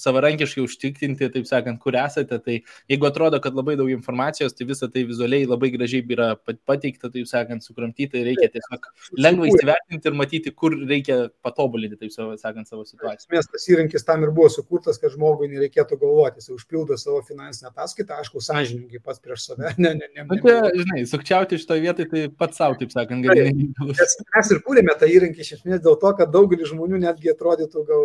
savarankiškai 0.00 0.64
užtikrinti, 0.64 1.28
taip 1.36 1.44
sakant, 1.50 1.76
kur 1.84 2.00
esate. 2.00 2.40
Tai 2.40 2.56
jeigu 2.88 3.10
atrodo, 3.10 3.42
kad 3.44 3.52
labai 3.52 3.76
daug 3.76 3.92
informacijos, 3.92 4.56
tai 4.56 4.64
visą 4.72 4.88
tai 4.88 5.04
vizualiai 5.10 5.44
labai 5.44 5.74
gražiai 5.76 6.08
yra 6.16 6.32
pateikta, 6.40 7.12
taip 7.12 7.28
sakant, 7.28 7.68
sukramtyta 7.68 8.16
ir 8.16 8.32
reikia 8.32 8.48
tiesiog 8.56 8.90
lengvai 9.20 9.52
įsivertinti 9.52 10.08
ir 10.08 10.20
matyti, 10.24 10.56
kur 10.56 10.80
reikia 10.88 11.26
patobulinti 11.44 12.00
taip 12.00 12.16
savo, 12.38 12.50
sakant, 12.50 12.68
savo 12.68 12.84
situaciją. 12.84 13.26
Esmės, 13.26 13.48
tas 13.50 13.66
įrankis 13.70 14.04
tam 14.06 14.24
ir 14.24 14.32
buvo 14.34 14.48
sukurtas, 14.52 14.98
kad 15.00 15.12
žmogui 15.14 15.48
nereikėtų 15.50 15.98
galvoti, 16.00 16.40
jis 16.40 16.50
užpildo 16.54 16.96
savo 17.00 17.22
finansinę 17.26 17.70
ataskaitą, 17.70 18.20
aišku, 18.20 18.42
sąžininkai 18.44 19.00
pats 19.02 19.20
prieš 19.20 19.50
save. 19.50 19.74
Ne, 19.80 19.94
ne, 19.94 20.08
ne, 20.14 20.22
ne, 20.22 20.36
ne. 20.36 20.40
Tai, 20.44 20.70
žinai, 20.76 21.04
sukčiauti 21.08 21.58
šitoje 21.60 21.80
vietoje, 21.84 22.08
tai 22.10 22.22
pats 22.28 22.58
savo, 22.60 22.76
taip 22.80 22.92
sakant, 22.92 23.24
gali. 23.24 23.70
Mes 23.80 24.52
ir 24.52 24.60
kūrėme 24.66 24.94
tą 25.00 25.08
įrankį 25.08 25.44
iš 25.44 25.52
esmės 25.58 25.80
dėl 25.84 25.96
to, 26.00 26.10
kad 26.18 26.32
daugelis 26.34 26.68
žmonių 26.72 27.00
netgi 27.06 27.32
atrodytų 27.32 27.84
gal 27.88 28.04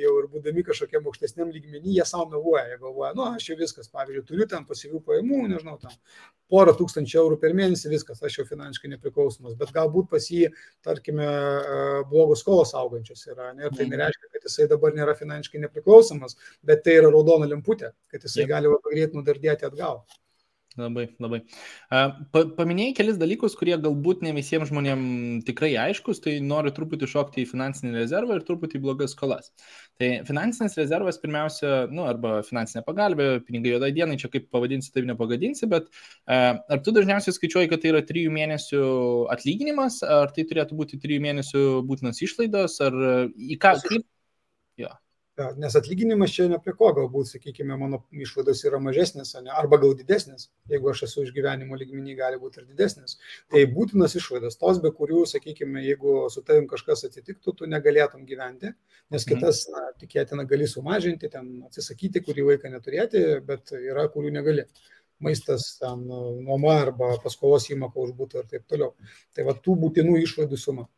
jau 0.00 0.12
ir 0.20 0.28
būdami 0.32 0.64
kažkokiam 0.66 1.06
aukštesniam 1.10 1.50
lygmenį, 1.52 1.96
jie 1.98 2.06
savo 2.08 2.26
meluoja, 2.32 2.64
jie 2.70 2.78
galvoja, 2.82 3.12
nu, 3.16 3.26
aš 3.36 3.50
jau 3.50 3.56
viskas, 3.60 3.90
pavyzdžiui, 3.92 4.24
turiu 4.28 4.48
ten 4.50 4.66
pasyvių 4.68 5.00
pajamų, 5.06 5.42
nežinau, 5.52 5.76
tam 5.82 5.94
porą 6.52 6.74
tūkstančių 6.78 7.18
eurų 7.22 7.38
per 7.42 7.54
mėnesį, 7.58 7.90
viskas, 7.92 8.22
aš 8.26 8.40
jau 8.40 8.46
finansiškai 8.48 8.92
nepriklausomas, 8.92 9.56
bet 9.58 9.72
galbūt 9.74 10.10
pas 10.12 10.28
jį, 10.30 10.50
tarkime, 10.86 11.26
blogos 12.10 12.44
skolos 12.44 12.74
augančios 12.78 13.26
yra. 13.30 13.52
Ne? 13.56 13.66
Ir 13.66 13.74
tai 13.74 13.86
mhm. 13.86 13.94
nereiškia, 13.96 14.30
kad 14.34 14.46
jisai 14.50 14.68
dabar 14.70 14.94
nėra 14.96 15.16
finansiškai 15.18 15.64
nepriklausomas, 15.64 16.38
bet 16.66 16.84
tai 16.86 17.00
yra 17.00 17.10
raudona 17.14 17.48
lemputė, 17.50 17.92
kad 18.12 18.26
jisai 18.26 18.46
gali 18.50 18.70
labai 18.70 18.94
greit 18.94 19.18
nudardėti 19.18 19.68
atgal. 19.68 20.04
Labai, 20.76 21.06
labai. 21.22 21.38
Pa, 21.88 22.40
paminėjai 22.58 22.92
kelis 22.98 23.16
dalykus, 23.16 23.54
kurie 23.56 23.78
galbūt 23.80 24.20
ne 24.26 24.34
visiems 24.36 24.68
žmonėms 24.68 25.46
tikrai 25.48 25.70
aiškus, 25.86 26.20
tai 26.20 26.34
noriu 26.44 26.72
truputį 26.76 27.08
šokti 27.08 27.40
į 27.40 27.48
finansinį 27.48 27.94
rezervą 27.96 28.36
ir 28.36 28.44
truputį 28.44 28.76
į 28.76 28.82
blogas 28.84 29.14
skolas. 29.16 29.48
Tai 29.96 30.10
finansinis 30.28 30.76
rezervas 30.76 31.16
pirmiausia, 31.22 31.86
nu, 31.88 32.04
arba 32.04 32.42
finansinė 32.44 32.84
pagalbė, 32.84 33.30
pinigai 33.46 33.72
juodai 33.72 33.90
dienai, 33.96 34.18
čia 34.20 34.28
kaip 34.32 34.50
pavadinsi, 34.52 34.92
taip 34.92 35.08
nepagadinsi, 35.08 35.70
bet 35.72 35.88
ar 36.28 36.84
tu 36.84 36.92
dažniausiai 36.96 37.38
skaičiuoji, 37.38 37.72
kad 37.72 37.80
tai 37.80 37.94
yra 37.94 38.04
trijų 38.04 38.36
mėnesių 38.36 38.84
atlyginimas, 39.32 40.02
ar 40.04 40.36
tai 40.36 40.44
turėtų 40.50 40.76
būti 40.76 41.00
trijų 41.00 41.24
mėnesių 41.24 41.64
būtinas 41.88 42.20
išlaidos, 42.28 42.76
ar 42.84 43.00
į 43.32 43.56
ką? 43.64 43.78
Kaip... 43.88 44.04
Jo. 44.76 44.92
Nes 45.36 45.74
atlyginimas 45.76 46.32
čia 46.32 46.46
ne 46.48 46.56
prie 46.64 46.72
ko, 46.76 46.88
galbūt, 46.96 47.28
sakykime, 47.28 47.76
mano 47.76 47.98
išlaidos 48.24 48.62
yra 48.64 48.78
mažesnės, 48.80 49.34
ne, 49.44 49.50
arba 49.52 49.76
gal 49.82 49.92
didesnės, 49.98 50.46
jeigu 50.72 50.88
aš 50.92 51.02
esu 51.06 51.26
iš 51.26 51.34
gyvenimo 51.36 51.76
lygmenį, 51.76 52.14
gali 52.16 52.40
būti 52.40 52.62
ir 52.62 52.70
didesnės. 52.70 53.18
Tai 53.52 53.66
būtinas 53.74 54.16
išlaidas, 54.16 54.56
tos, 54.56 54.80
be 54.80 54.94
kurių, 54.96 55.26
sakykime, 55.28 55.82
jeigu 55.84 56.16
su 56.32 56.40
tavim 56.46 56.64
kažkas 56.70 57.04
atsitiktų, 57.10 57.52
tu 57.58 57.68
negalėtum 57.68 58.24
gyventi, 58.28 58.72
nes 59.12 59.28
mhm. 59.28 59.34
kitas, 59.34 59.66
na, 59.74 59.84
tikėtina, 60.00 60.48
gali 60.48 60.70
sumažinti, 60.72 61.28
ten 61.32 61.52
atsisakyti 61.68 62.24
kurį 62.24 62.50
laiką 62.54 62.72
neturėti, 62.72 63.26
bet 63.44 63.76
yra, 63.76 64.08
kurių 64.12 64.32
negali 64.38 64.64
maistas, 65.20 65.74
ten, 65.82 66.08
nuoma 66.48 66.78
arba 66.80 67.12
paskolos 67.20 67.68
įmoka 67.72 68.00
už 68.00 68.16
būtą 68.16 68.40
ir 68.40 68.48
taip 68.54 68.64
toliau. 68.72 68.94
Tai 69.36 69.50
va 69.50 69.56
tų 69.60 69.76
būtinų 69.84 70.16
išlaidų 70.24 70.64
suma. 70.64 70.88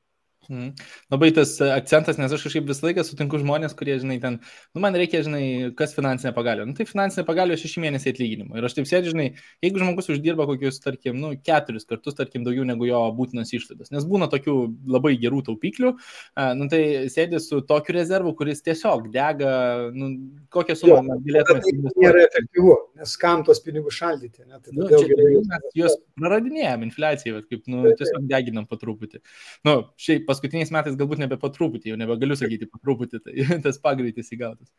Mm. 0.49 0.71
Labai 1.13 1.29
tas 1.37 1.51
akcentas, 1.61 2.17
nes 2.17 2.33
aš 2.33 2.47
kažkaip 2.47 2.69
visą 2.71 2.87
laiką 2.87 3.05
sutinku 3.05 3.41
žmonės, 3.41 3.75
kurie, 3.77 3.99
žinai, 4.01 4.17
ten, 4.23 4.39
nu, 4.73 4.81
man 4.81 4.97
reikia, 4.97 5.21
žinai, 5.27 5.43
kas 5.77 5.93
finansinė 5.97 6.33
pagalbė. 6.37 6.65
Nu, 6.71 6.77
tai 6.79 6.87
finansinė 6.89 7.27
pagalbė 7.29 7.59
šeši 7.61 7.83
mėnesiai 7.85 8.15
atlyginimo. 8.15 8.57
Ir 8.57 8.65
aš 8.65 8.79
taip 8.79 8.89
sėdžiu, 8.89 9.13
žinai, 9.13 9.29
jeigu 9.65 9.83
žmogus 9.83 10.09
uždirba 10.15 10.47
kokius, 10.49 10.81
tarkim, 10.85 11.19
nu, 11.21 11.35
keturis 11.45 11.85
kartus, 11.89 12.17
tarkim, 12.17 12.47
daugiau 12.47 12.65
negu 12.69 12.89
jo 12.89 13.03
būtinas 13.19 13.53
išlaidas, 13.53 13.93
nes 13.93 14.07
būna 14.09 14.31
tokių 14.33 14.57
labai 14.89 15.15
gerų 15.21 15.43
taupiklių, 15.51 15.93
uh, 15.99 16.55
nu, 16.57 16.69
tai 16.73 16.81
sėdė 17.13 17.41
su 17.45 17.61
tokiu 17.69 17.95
rezervu, 17.97 18.33
kuris 18.39 18.65
tiesiog 18.65 19.09
dega, 19.13 19.53
nu, 19.95 20.11
kokią 20.55 20.77
sumą 20.79 21.01
mes 21.07 21.23
galėtume. 21.27 21.63
Tai 21.65 22.05
nėra 22.05 22.25
efektyvu, 22.27 22.75
nes 23.01 23.15
kam 23.21 23.45
tos 23.47 23.61
pinigus 23.65 23.99
šaldyti. 23.99 24.47
Ne? 24.47 24.61
Tai 24.65 24.75
nu, 24.77 24.89
čia, 24.91 25.05
gerai... 25.13 25.31
mes 25.53 25.79
juos 25.79 25.99
praradinėjom 26.19 26.89
infliacijai, 26.89 27.45
kaip, 27.47 27.65
nu, 27.71 27.85
tiesiog 27.99 28.27
deginam 28.31 28.69
po 28.69 28.79
truputį. 28.81 29.23
Nu, 29.69 29.77
šiaip 30.01 30.27
pas 30.29 30.38
paskutiniais 30.39 30.71
metais 30.75 30.97
galbūt 30.99 31.19
nebe 31.23 31.37
po 31.41 31.51
truputį, 31.53 31.93
jau 31.93 31.99
nebegaliu 31.99 32.39
sakyti 32.39 32.71
po 32.71 32.79
truputį, 32.83 33.21
tai 33.25 33.47
tas 33.65 33.81
pagreitis 33.83 34.31
įgautas. 34.35 34.71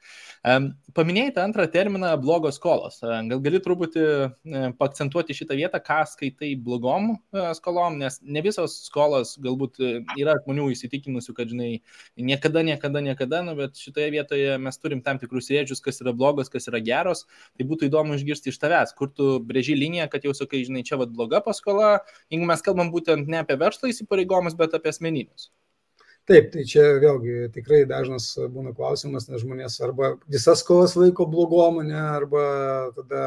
Paminėjai 0.95 1.35
tą 1.35 1.45
antrą 1.49 1.67
terminą 1.71 2.15
blogos 2.21 2.59
skolos. 2.59 3.01
Gal 3.03 3.43
gali 3.43 3.59
truputį 3.63 4.05
pakcentuoti 4.79 5.35
šitą 5.35 5.57
vietą, 5.59 5.81
ką 5.83 5.99
skaitai 6.07 6.53
blogom 6.59 7.11
e, 7.13 7.43
skolom, 7.57 7.97
nes 7.99 8.19
ne 8.23 8.43
visos 8.45 8.75
skolos 8.87 9.35
galbūt 9.41 9.79
e, 9.83 9.91
yra 10.19 10.37
žmonių 10.43 10.69
įsitikinusių, 10.73 11.35
kad, 11.37 11.51
žinai, 11.51 11.69
niekada, 12.15 12.63
niekada, 12.65 13.03
niekada, 13.03 13.41
nu, 13.45 13.55
bet 13.59 13.79
šitoje 13.79 14.09
vietoje 14.15 14.57
mes 14.61 14.79
turim 14.81 15.03
tam 15.05 15.19
tikrus 15.21 15.51
rėdžius, 15.51 15.83
kas 15.85 16.01
yra 16.03 16.13
blogos, 16.15 16.51
kas 16.51 16.69
yra 16.71 16.81
geros. 16.83 17.25
Tai 17.57 17.67
būtų 17.69 17.89
įdomu 17.89 18.17
išgirsti 18.17 18.53
iš 18.53 18.59
tavęs, 18.61 18.95
kur 18.97 19.11
tu 19.13 19.31
brėži 19.43 19.77
liniją, 19.77 20.09
kad 20.11 20.27
jau 20.27 20.35
sakai, 20.37 20.63
žinai, 20.67 20.85
čia 20.87 20.99
vad 21.01 21.13
bloga 21.15 21.43
paskola, 21.45 21.97
jeigu 22.31 22.47
mes 22.49 22.65
kalbam 22.65 22.93
būtent 22.93 23.29
ne 23.29 23.43
apie 23.43 23.59
verslo 23.59 23.91
įsipareigomus, 23.91 24.57
bet 24.59 24.77
apie 24.77 24.93
asmeninius. 24.93 25.48
Taip, 26.29 26.51
tai 26.53 26.61
čia 26.69 26.83
vėlgi 27.01 27.47
tikrai 27.55 27.79
dažnas 27.89 28.27
būna 28.53 28.69
klausimas, 28.77 29.25
nes 29.31 29.41
žmonės 29.41 29.79
arba 29.81 30.11
visas 30.29 30.61
skolas 30.61 30.93
laiko 30.93 31.25
blogom, 31.25 31.79
ne, 31.87 31.97
arba 31.97 32.43
tada 32.93 33.23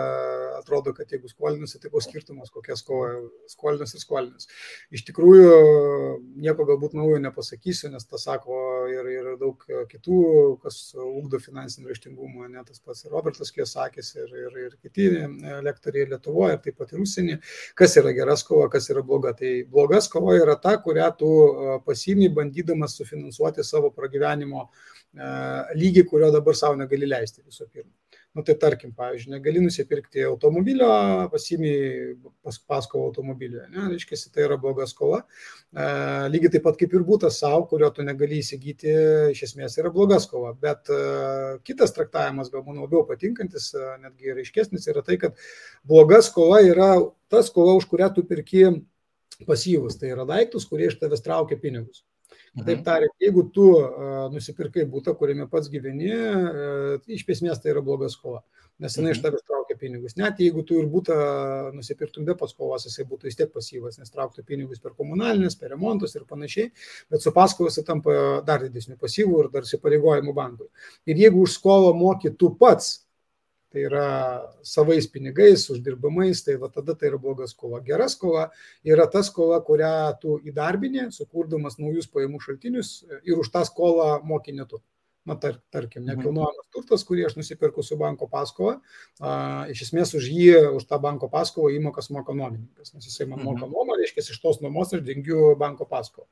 atrodo, 0.60 0.92
kad 0.94 1.10
jeigu 1.10 1.26
skolinusi, 1.26 1.80
tai 1.82 1.90
koks 1.90 2.06
skirtumas, 2.06 2.52
kokia 2.54 2.76
skola, 2.78 3.24
skolinas 3.50 3.96
ir 3.96 4.04
skolinas. 4.04 4.46
Iš 4.94 5.02
tikrųjų, 5.08 5.56
nieko 6.46 6.68
galbūt 6.68 6.94
naujo 6.94 7.18
nepasakysiu, 7.24 7.90
nes 7.90 8.06
tą 8.06 8.22
sako 8.22 8.60
ir, 8.90 9.10
ir 9.12 9.30
daug 9.40 9.66
kitų, 9.90 10.22
kas 10.62 10.80
ugdo 10.98 11.40
finansinį 11.42 11.90
raštingumą, 11.92 12.48
ne 12.52 12.64
tas 12.66 12.80
pats 12.82 13.06
Robertas 13.12 13.52
Kiesakis 13.54 14.14
ir, 14.16 14.32
ir, 14.46 14.58
ir 14.66 14.76
kiti 14.82 15.08
lektoriai 15.66 16.10
Lietuvoje, 16.12 16.56
ir 16.56 16.64
taip 16.64 16.80
pat 16.80 16.94
ir 16.94 17.04
užsienį, 17.04 17.38
kas 17.78 17.96
yra 18.00 18.14
gera 18.16 18.36
skola, 18.40 18.70
kas 18.72 18.90
yra 18.92 19.04
bloga. 19.06 19.34
Tai 19.38 19.52
bloga 19.70 20.00
skola 20.04 20.36
yra 20.40 20.58
ta, 20.60 20.76
kurią 20.82 21.08
tu 21.18 21.30
pasiimi 21.86 22.28
bandydamas 22.32 22.62
bandydamas 22.62 22.96
sufinansuoti 22.96 23.64
savo 23.64 23.90
pragyvenimo 23.90 24.68
e, 24.68 25.26
lygį, 25.76 26.06
kurio 26.08 26.30
dabar 26.32 26.54
savo 26.56 26.76
negali 26.76 27.08
leisti 27.08 27.42
visų 27.42 27.68
pirma. 27.72 27.92
Nu, 28.32 28.40
tai 28.40 28.54
tarkim, 28.56 28.94
pavyzdžiui, 28.96 29.34
negali 29.34 29.60
nusipirkti 29.60 30.22
automobilio, 30.24 30.86
pasimi 31.28 31.72
pas, 32.40 32.56
paskolą 32.56 33.10
automobilio, 33.10 33.66
ne, 33.68 33.90
reiškia, 33.90 34.16
tai 34.32 34.46
yra 34.46 34.56
bloga 34.60 34.86
skola. 34.88 35.18
E, 35.68 35.88
lygiai 36.32 36.54
taip 36.54 36.64
pat 36.64 36.78
kaip 36.80 36.96
ir 36.96 37.04
būtas 37.04 37.42
savo, 37.42 37.66
kurio 37.68 37.90
tu 37.92 38.06
negali 38.06 38.38
įsigyti, 38.40 38.94
iš 39.34 39.42
esmės 39.50 39.76
yra 39.82 39.92
bloga 39.92 40.16
skola. 40.24 40.54
Bet 40.64 40.88
e, 40.88 41.02
kitas 41.68 41.92
traktavimas, 41.92 42.48
galbūt 42.54 42.80
labiau 42.80 43.04
patinkantis, 43.10 43.68
e, 43.76 43.90
netgi 44.06 44.32
ryškesnis, 44.40 44.88
yra 44.88 45.04
tai, 45.04 45.18
kad 45.20 45.36
bloga 45.84 46.22
skola 46.24 46.62
yra 46.64 46.88
ta 47.28 47.44
skola, 47.44 47.76
už 47.76 47.90
kurią 47.92 48.14
tu 48.16 48.24
pirki 48.24 48.64
pasyvus, 49.44 50.00
tai 50.00 50.14
yra 50.16 50.24
daiktus, 50.24 50.64
kurie 50.72 50.88
iš 50.88 50.96
tavęs 51.04 51.20
traukia 51.28 51.60
pinigus. 51.60 52.00
Taip 52.52 52.82
mhm. 52.82 52.84
tariant, 52.84 53.12
jeigu 53.16 53.46
tu 53.48 53.64
uh, 53.78 54.26
nusipirkai 54.32 54.82
būtą, 54.92 55.14
kuriame 55.16 55.46
pats 55.48 55.70
gyveni, 55.72 56.10
uh, 56.12 56.98
iš 57.08 57.22
esmės 57.32 57.62
tai 57.62 57.70
yra 57.72 57.80
bloga 57.84 58.10
skola, 58.12 58.42
nes 58.76 58.92
jinai 58.98 59.14
iš 59.14 59.22
mhm. 59.22 59.24
tavęs 59.24 59.46
traukia 59.48 59.76
pinigus. 59.80 60.18
Net 60.20 60.42
jeigu 60.44 60.60
tu 60.68 60.76
ir 60.82 60.90
būtą 60.92 61.16
nusipirktum 61.72 62.26
be 62.28 62.36
paskolos, 62.36 62.84
jisai 62.84 63.06
būtų 63.08 63.30
vis 63.30 63.40
tiek 63.40 63.48
pasyvas, 63.54 63.96
nes 63.96 64.12
trauktų 64.12 64.44
pinigus 64.44 64.82
per 64.84 64.92
komunalinės, 64.98 65.56
per 65.56 65.72
remontus 65.72 66.12
ir 66.18 66.26
panašiai, 66.28 66.68
bet 67.08 67.24
su 67.24 67.32
paskolas 67.32 67.78
jisai 67.78 67.88
tampa 67.88 68.18
dar 68.44 68.66
didesniu 68.66 68.98
pasyvų 69.00 69.46
ir 69.46 69.50
dar 69.54 69.64
įsipareigojimu 69.64 70.36
bankui. 70.36 70.68
Ir 71.08 71.24
jeigu 71.24 71.46
už 71.46 71.56
skolą 71.56 71.96
moki 71.96 72.34
tu 72.36 72.52
pats, 72.60 72.98
tai 73.72 73.86
yra 73.88 74.06
savais 74.66 75.08
pinigais, 75.10 75.64
uždirbamais, 75.72 76.44
tai 76.44 76.58
va 76.60 76.68
tada 76.72 76.94
tai 76.94 77.10
yra 77.10 77.18
bloga 77.18 77.48
skola. 77.50 77.82
Gera 77.86 78.08
skola 78.12 78.48
yra 78.84 79.08
ta 79.10 79.24
skola, 79.26 79.62
kurią 79.64 79.92
tu 80.22 80.38
įdarbinė, 80.46 81.08
sukurdamas 81.16 81.80
naujus 81.80 82.10
pajamų 82.12 82.42
šaltinius 82.44 82.94
ir 83.24 83.40
už 83.40 83.52
tą 83.54 83.64
skolą 83.68 84.18
moki 84.28 84.54
netu. 84.56 84.82
na, 85.24 85.36
tar, 85.38 85.60
tarkim, 85.70 86.02
mhm. 86.02 86.16
nekilnojamas 86.16 86.70
turtas, 86.74 87.04
kurį 87.06 87.28
aš 87.28 87.36
nusipirku 87.38 87.84
su 87.86 87.94
banko 87.98 88.26
paskola, 88.30 88.80
a, 89.22 89.34
iš 89.70 89.84
esmės 89.86 90.16
už 90.18 90.26
jį, 90.26 90.48
už 90.80 90.88
tą 90.90 90.98
banko 91.02 91.28
paskolą 91.30 91.70
įmokas 91.76 92.10
moka 92.10 92.34
nuomininkas, 92.34 92.90
nes 92.96 93.06
jisai 93.06 93.28
man 93.30 93.44
moka 93.44 93.62
mhm. 93.62 93.70
nuomą, 93.70 93.98
reiškia, 94.00 94.24
iš 94.26 94.42
tos 94.42 94.58
nuomos 94.64 94.90
aš 94.96 95.04
dengiu 95.06 95.52
banko 95.60 95.86
paskolą. 95.86 96.26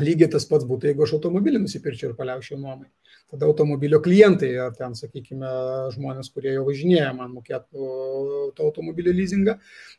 Lygiai 0.00 0.30
tas 0.32 0.46
pats 0.48 0.64
būtų, 0.64 0.88
jeigu 0.88 1.04
aš 1.04 1.16
automobilį 1.18 1.60
nusipirčiau 1.60 2.10
ir 2.10 2.16
paliaučiau 2.16 2.56
nuomai. 2.56 2.88
Tada 3.32 3.46
automobilio 3.48 3.98
klientai, 4.04 4.50
ar 4.60 4.74
ten, 4.76 4.92
sakykime, 4.96 5.48
žmonės, 5.94 6.28
kurie 6.32 6.54
jau 6.54 6.64
važinėja, 6.66 7.10
man 7.16 7.30
mokėtų 7.32 7.88
to 8.56 8.66
automobilio 8.66 9.12
leasingą. 9.16 9.54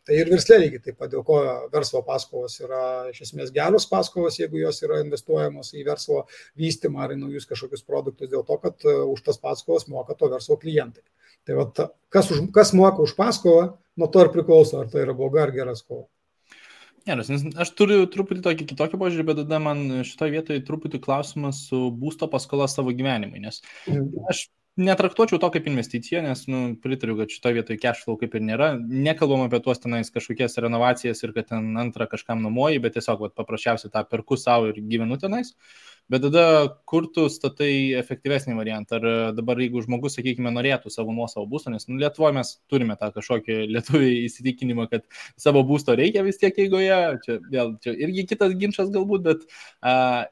Tai 0.05 0.17
ir 0.17 0.29
verslė 0.33 0.59
lygiai 0.63 0.83
taip 0.87 0.99
pat, 1.01 1.11
dėl 1.13 1.25
ko 1.25 1.39
verslo 1.73 2.03
paskolos 2.05 2.59
yra 2.61 2.83
iš 3.09 3.23
esmės 3.27 3.53
geros 3.55 3.89
paskolos, 3.89 4.37
jeigu 4.41 4.61
jos 4.61 4.81
yra 4.85 5.01
investuojamos 5.01 5.73
į 5.73 5.85
verslo 5.89 6.23
vystymą 6.61 7.05
ar 7.05 7.15
į 7.15 7.19
naujus 7.23 7.49
kažkokius 7.49 7.85
produktus, 7.89 8.29
dėl 8.29 8.45
to, 8.45 8.59
kad 8.61 8.85
e, 8.85 8.95
už 9.15 9.25
tas 9.25 9.41
paskolas 9.41 9.89
moka 9.89 10.17
to 10.17 10.29
verslo 10.33 10.57
klientai. 10.61 11.05
Tai 11.45 11.57
va, 11.57 11.69
kas, 12.13 12.29
už, 12.31 12.47
kas 12.55 12.73
moka 12.77 13.01
už 13.01 13.17
paskolą, 13.17 13.73
nuo 13.97 14.13
to 14.13 14.25
ir 14.25 14.33
priklauso, 14.33 14.81
ar 14.81 14.93
tai 14.93 15.07
yra 15.07 15.17
bloga 15.17 15.41
ar 15.47 15.57
gera 15.57 15.73
skola. 15.77 16.05
Geras, 17.07 17.29
nes 17.31 17.43
aš 17.59 17.73
turiu 17.75 18.05
truputį 18.07 18.43
tokį 18.45 18.67
kitokį 18.69 18.99
požiūrį, 19.01 19.25
bet 19.27 19.39
tada 19.41 19.59
man 19.59 19.81
šitoje 20.07 20.35
vietoje 20.37 20.63
truputį 20.67 21.01
klausimas 21.03 21.65
su 21.67 21.89
būsto 21.99 22.29
paskola 22.31 22.69
savo 22.71 22.93
gyvenimui, 22.95 23.41
nes 23.43 23.59
mhm. 23.89 24.23
aš 24.31 24.45
netraktuočiau 24.77 25.37
to 25.37 25.49
kaip 25.53 25.67
investiciją, 25.69 26.23
nes 26.25 26.43
nu, 26.49 26.61
pritariu, 26.81 27.15
kad 27.19 27.29
šitoje 27.29 27.59
vietoje 27.59 27.79
cash 27.81 28.05
flow 28.05 28.17
kaip 28.17 28.33
ir 28.33 28.41
nėra. 28.47 28.71
Nekalbam 28.81 29.45
apie 29.45 29.59
tuos 29.61 29.81
tenais 29.83 30.09
kažkokias 30.13 30.57
renovacijas 30.65 31.21
ir 31.23 31.33
kad 31.35 31.51
ten 31.51 31.77
antrą 31.77 32.07
kažkam 32.09 32.41
nuomoji, 32.41 32.81
bet 32.81 32.97
tiesiog 32.97 33.21
vat, 33.27 33.35
paprasčiausiai 33.37 33.93
tą 33.93 34.05
perku 34.09 34.37
savo 34.39 34.71
ir 34.71 34.81
gyvenu 34.81 35.19
tenais. 35.21 35.53
Bet 36.11 36.25
tada, 36.25 36.45
kur 36.89 37.05
tu 37.15 37.29
statai 37.31 37.93
efektyvesnį 38.01 38.57
variantą? 38.57 38.97
Ar 38.97 39.37
dabar, 39.37 39.61
jeigu 39.61 39.85
žmogus, 39.85 40.17
sakykime, 40.17 40.51
norėtų 40.51 40.91
savo 40.91 41.13
nuosavo 41.15 41.45
būsto, 41.49 41.71
nes 41.71 41.85
nu, 41.87 42.01
Lietuvoje 42.01 42.35
mes 42.41 42.55
turime 42.67 42.97
tą 42.99 43.13
kažkokį 43.15 43.61
lietuvį 43.77 44.11
įsitikinimą, 44.25 44.89
kad 44.91 45.05
savo 45.39 45.63
būsto 45.69 45.95
reikia 45.95 46.25
vis 46.25 46.41
tiek 46.41 46.57
eigoje, 46.65 46.99
čia 47.23 47.39
vėl, 47.53 47.77
čia 47.85 47.93
irgi 47.93 48.25
kitas 48.33 48.57
ginčas 48.59 48.91
galbūt, 48.91 49.29
bet 49.29 49.45
uh, 49.47 50.25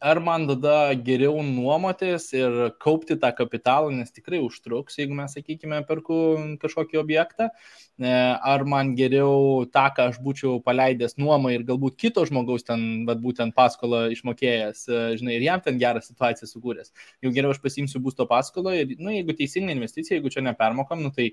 ar 0.00 0.20
man 0.20 0.46
tada 0.48 0.94
geriau 1.06 1.42
nuomotis 1.44 2.30
ir 2.36 2.54
kaupti 2.82 3.16
tą 3.20 3.30
kapitalą, 3.36 3.90
nes 3.92 4.12
tikrai 4.14 4.40
užtruks, 4.44 4.96
jeigu 5.00 5.16
mes, 5.18 5.34
sakykime, 5.36 5.82
perku 5.88 6.18
kažkokį 6.62 7.00
objektą, 7.02 7.48
e, 7.50 8.12
ar 8.52 8.64
man 8.68 8.94
geriau 8.98 9.66
tą, 9.72 9.86
ką 9.96 10.08
aš 10.12 10.20
būčiau 10.24 10.56
paleidęs 10.64 11.18
nuomą 11.20 11.52
ir 11.54 11.66
galbūt 11.68 11.98
kito 12.00 12.24
žmogaus 12.28 12.64
ten, 12.68 13.04
bet 13.08 13.20
būtent 13.24 13.56
paskolą 13.56 14.06
išmokėjęs, 14.16 14.86
e, 14.88 15.04
žinai, 15.20 15.36
ir 15.36 15.46
jam 15.50 15.64
ten 15.64 15.80
gerą 15.82 16.02
situaciją 16.04 16.48
sukūręs. 16.52 16.94
Jau 17.24 17.34
geriau 17.36 17.52
aš 17.52 17.60
pasimsiu 17.64 18.00
būsto 18.04 18.28
paskolą 18.30 18.76
ir, 18.80 18.96
na, 18.96 19.10
nu, 19.10 19.16
jeigu 19.18 19.36
teisinga 19.36 19.76
investicija, 19.76 20.16
jeigu 20.16 20.32
čia 20.32 20.44
nepermokam, 20.46 21.04
nu, 21.04 21.12
tai 21.12 21.32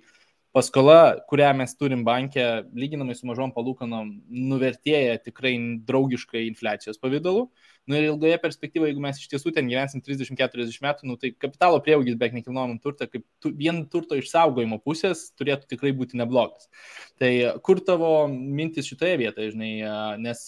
paskola, 0.54 1.18
kurią 1.30 1.50
mes 1.58 1.74
turim 1.78 2.04
bankė, 2.06 2.46
lyginamai 2.78 3.16
su 3.18 3.26
mažom 3.26 3.52
palūkanom, 3.56 4.12
nuvertėja 4.52 5.18
tikrai 5.26 5.56
draugiškai 5.88 6.46
infliacijos 6.46 7.02
pavydalu. 7.02 7.48
Nu 7.90 7.98
ir 7.98 8.06
ilgoje 8.08 8.38
perspektyvoje, 8.40 8.94
jeigu 8.94 9.02
mes 9.04 9.20
iš 9.20 9.32
tiesų 9.34 9.52
ten 9.56 9.68
gyvensim 9.68 10.04
30-40 10.06 10.86
metų, 10.86 11.10
nu, 11.10 11.18
tai 11.20 11.34
kapitalo 11.34 11.82
prieaugis 11.84 12.16
beveik 12.16 12.38
nekilnojamam 12.38 12.78
turtą, 12.84 13.10
kaip 13.12 13.26
tu, 13.44 13.52
vien 13.58 13.82
turto 13.92 14.16
išsaugojimo 14.20 14.80
pusės 14.86 15.26
turėtų 15.40 15.74
tikrai 15.74 15.92
būti 15.98 16.22
neblogas. 16.22 16.70
Tai 17.20 17.34
kur 17.66 17.82
tavo 17.84 18.14
mintis 18.30 18.88
šitoje 18.92 19.18
vietoje, 19.26 19.56
žinai, 19.58 19.74
nes... 20.22 20.48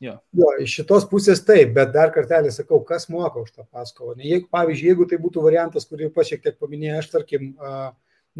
Jo. 0.00 0.14
jo, 0.32 0.46
iš 0.64 0.78
šitos 0.78 1.04
pusės 1.10 1.42
taip, 1.44 1.74
bet 1.76 1.90
dar 1.92 2.08
kartelį 2.14 2.48
sakau, 2.54 2.78
kas 2.88 3.10
moka 3.12 3.42
už 3.44 3.50
tą 3.52 3.66
paskolą. 3.68 4.14
Jeigu, 4.16 4.46
pavyzdžiui, 4.48 4.94
jeigu 4.94 5.04
tai 5.10 5.18
būtų 5.20 5.42
variantas, 5.44 5.84
kurį 5.84 6.08
pašiek 6.14 6.40
tiek 6.40 6.56
paminėjau, 6.56 7.02
aš 7.02 7.10
tarkim, 7.12 7.50
uh, 7.60 7.90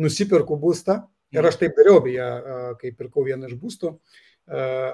nusipirku 0.01 0.59
būstą 0.61 1.01
ir 1.37 1.47
aš 1.47 1.61
taip 1.61 1.77
dariau, 1.79 2.01
beje, 2.05 2.27
kai 2.81 2.93
pirkau 2.97 3.25
vieną 3.27 3.51
iš 3.51 3.57
būstų, 3.61 3.95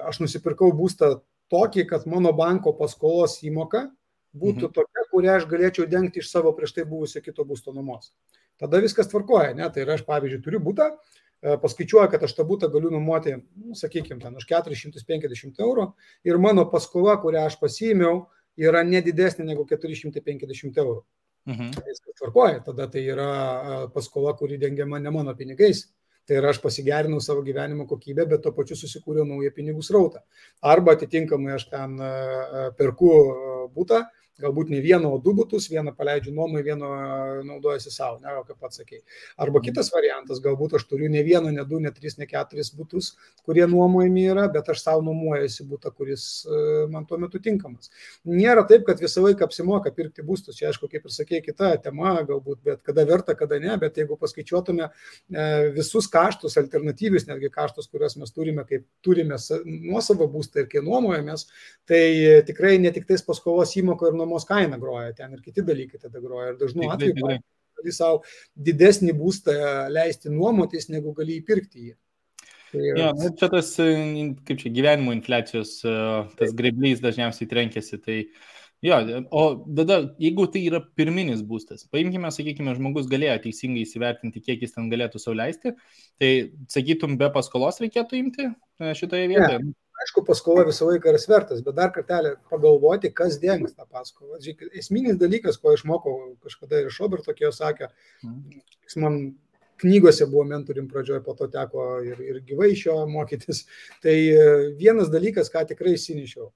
aš 0.07 0.21
nusipirkau 0.21 0.69
būstą 0.75 1.17
tokį, 1.51 1.87
kad 1.89 2.07
mano 2.09 2.33
banko 2.35 2.75
paskolos 2.77 3.39
įmoka 3.47 3.87
būtų 4.37 4.67
mhm. 4.67 4.73
tokia, 4.75 5.05
kurią 5.11 5.37
aš 5.39 5.47
galėčiau 5.49 5.87
dengti 5.89 6.21
iš 6.21 6.31
savo 6.31 6.51
prieš 6.55 6.75
tai 6.75 6.85
buvusio 6.85 7.23
kito 7.23 7.45
būsto 7.47 7.73
nuomos. 7.73 8.11
Tada 8.59 8.81
viskas 8.81 9.09
tvarkoja, 9.09 9.53
ne? 9.57 9.67
Tai 9.73 9.83
yra, 9.85 9.95
aš 9.97 10.03
pavyzdžiui, 10.05 10.41
turiu 10.43 10.59
būtą, 10.65 10.89
paskaičiuoju, 11.61 12.09
kad 12.11 12.23
aš 12.25 12.33
tą 12.37 12.45
būtą 12.47 12.69
galiu 12.73 12.89
nuomoti, 12.93 13.35
nu, 13.37 13.75
sakykime, 13.77 14.19
ten 14.21 14.37
už 14.37 14.47
450 14.49 15.61
eurų 15.61 15.91
ir 16.25 16.39
mano 16.41 16.65
paskola, 16.69 17.17
kurią 17.21 17.45
aš 17.47 17.59
pasiėmiau, 17.61 18.25
yra 18.57 18.81
nedidesnė 18.83 19.45
negu 19.45 19.65
450 19.69 20.81
eurų. 20.81 21.03
Mhm. 21.47 21.69
Viskas 21.87 22.17
tvarkoja, 22.19 22.59
tada 22.65 22.89
tai 22.91 23.05
yra 23.07 23.87
paskola, 23.93 24.33
kuri 24.35 24.57
dengiama 24.59 24.99
ne 24.99 25.13
mano 25.15 25.35
pinigais. 25.35 25.85
Tai 26.27 26.35
yra 26.41 26.49
aš 26.51 26.59
pasigerinau 26.59 27.21
savo 27.23 27.39
gyvenimo 27.45 27.85
kokybę, 27.87 28.25
bet 28.27 28.41
to 28.43 28.51
pačiu 28.51 28.75
susikūriau 28.75 29.23
naują 29.23 29.53
pinigų 29.55 29.83
srautą. 29.85 30.19
Arba 30.59 30.97
atitinkamai 30.97 31.53
aš 31.55 31.69
ten 31.71 31.95
perku 32.75 33.11
būtą, 33.71 34.01
galbūt 34.41 34.69
ne 34.73 34.79
vieną, 34.83 35.09
o 35.15 35.19
du 35.21 35.33
būtus, 35.37 35.69
vieną 35.71 35.93
paleidžiu 35.97 36.33
nuomai, 36.35 36.61
vieną 36.65 36.89
naudojasi 37.47 37.91
savo, 37.93 38.19
ne, 38.21 38.33
kaip 38.47 38.59
pats 38.61 38.81
sakei. 38.81 39.01
Arba 39.41 39.61
kitas 39.65 39.89
variantas, 39.93 40.41
galbūt 40.43 40.77
aš 40.77 40.85
turiu 40.89 41.09
ne 41.11 41.23
vieną, 41.25 41.51
ne 41.55 41.65
du, 41.67 41.79
ne 41.81 41.91
tris, 41.95 42.17
ne 42.21 42.27
keturis 42.29 42.69
būtus, 42.77 43.13
kurie 43.47 43.65
nuomojami 43.69 44.25
yra, 44.33 44.47
bet 44.53 44.69
aš 44.73 44.83
savo 44.83 45.01
nuomojuosi 45.07 45.65
būtą, 45.69 45.91
kuris 45.97 46.27
e, 46.45 46.61
man 46.93 47.07
tuo 47.09 47.19
metu 47.21 47.41
tinkamas. 47.43 47.91
Nėra 48.27 48.65
taip, 48.69 48.85
kad 48.87 49.01
visą 49.01 49.23
laiką 49.25 49.47
apsimoka 49.47 49.93
pirkti 49.95 50.25
būstus, 50.25 50.59
čia 50.59 50.69
aišku, 50.71 50.89
kaip 50.91 51.07
ir 51.07 51.15
sakė, 51.15 51.41
kita 51.45 51.73
tema 51.83 52.17
galbūt, 52.27 52.61
bet 52.65 52.83
kada 52.85 53.07
verta, 53.09 53.35
kada 53.37 53.59
ne, 53.63 53.73
bet 53.81 53.97
jeigu 53.97 54.19
paskaičiuotume 54.21 54.85
e, 54.85 54.91
visus 55.77 56.09
kaštus, 56.13 56.59
alternatyvius 56.61 57.27
netgi 57.29 57.51
kaštus, 57.53 57.89
kuriuos 57.89 58.17
mes 58.21 58.33
turime, 58.35 58.65
kaip 58.69 58.85
turime 59.05 59.39
nuosavą 59.65 60.29
būstą 60.31 60.63
ir 60.63 60.71
kai 60.71 60.83
nuomojamės, 60.85 61.47
tai 61.89 62.03
tikrai 62.47 62.77
ne 62.81 62.91
tik 62.93 63.07
tais 63.09 63.23
paskolos 63.25 63.73
įmoka 63.79 64.09
ir 64.09 64.17
nuomojamės, 64.17 64.26
nuomos 64.27 64.47
kaina 64.47 64.79
groja, 64.81 65.13
ten 65.15 65.37
ir 65.37 65.43
kiti 65.45 65.63
dalykai 65.65 66.01
tada 66.01 66.19
groja. 66.23 66.51
Ir 66.51 66.59
dažnu 66.59 66.91
atveju 66.91 67.39
gali 67.77 67.93
savo 67.93 68.21
didesnį 68.67 69.15
būstą 69.17 69.55
leisti 69.93 70.33
nuomotis, 70.33 70.89
negu 70.93 71.13
gali 71.17 71.39
įpirkti 71.41 71.87
jį. 71.87 71.95
Tai, 72.67 72.83
ja, 72.99 73.11
nu, 73.15 73.31
čia 73.39 73.47
tas, 73.53 73.71
kaip 73.77 74.59
čia, 74.59 74.71
gyvenimo 74.75 75.13
infliacijos, 75.15 75.79
tas 76.37 76.53
greblys 76.57 76.99
dažniausiai 76.99 77.47
trenkėsi. 77.47 78.01
Tai, 78.03 78.17
jo, 78.83 78.97
o 79.31 79.43
tada, 79.77 80.01
jeigu 80.19 80.49
tai 80.51 80.65
yra 80.67 80.81
pirminis 80.99 81.45
būstas, 81.47 81.85
paimkime, 81.93 82.33
sakykime, 82.33 82.75
žmogus 82.75 83.07
galėjo 83.07 83.37
teisingai 83.45 83.85
įsivertinti, 83.87 84.43
kiek 84.43 84.67
jis 84.67 84.75
ten 84.75 84.91
galėtų 84.91 85.23
sauliaisti, 85.23 85.77
tai 86.19 86.31
sakytum, 86.73 87.15
be 87.21 87.31
paskolos 87.31 87.79
reikėtų 87.85 88.19
imti 88.19 88.49
e, 88.49 88.93
šitoje 88.99 89.31
vietoje. 89.31 89.61
Ne 89.63 89.86
aišku, 90.03 90.23
paskola 90.27 90.65
visą 90.67 90.87
laiką 90.91 91.11
yra 91.11 91.21
svertas, 91.21 91.63
bet 91.65 91.77
dar 91.77 91.91
kartelį 91.95 92.35
pagalvoti, 92.51 93.11
kas 93.15 93.39
dengs 93.41 93.75
tą 93.77 93.87
paskolą. 93.89 94.39
Esminis 94.77 95.17
dalykas, 95.21 95.57
ko 95.61 95.73
išmokau 95.75 96.15
kažkada 96.43 96.83
ir 96.83 96.91
iš 96.91 97.01
Roberto, 97.03 97.35
kiek 97.37 97.55
sakė, 97.55 97.89
jis 98.23 98.97
man 99.01 99.19
knygose 99.81 100.25
buvo 100.29 100.45
mentorim 100.49 100.87
pradžioje, 100.89 101.23
po 101.25 101.35
to 101.37 101.47
teko 101.53 101.89
ir, 102.05 102.21
ir 102.21 102.39
gyvai 102.45 102.71
iš 102.73 102.87
jo 102.87 103.01
mokytis. 103.09 103.65
Tai 104.03 104.15
e, 104.15 104.47
vienas 104.79 105.11
dalykas, 105.13 105.51
ką 105.53 105.67
tikrai 105.69 105.95
įsinešiau. 105.97 106.49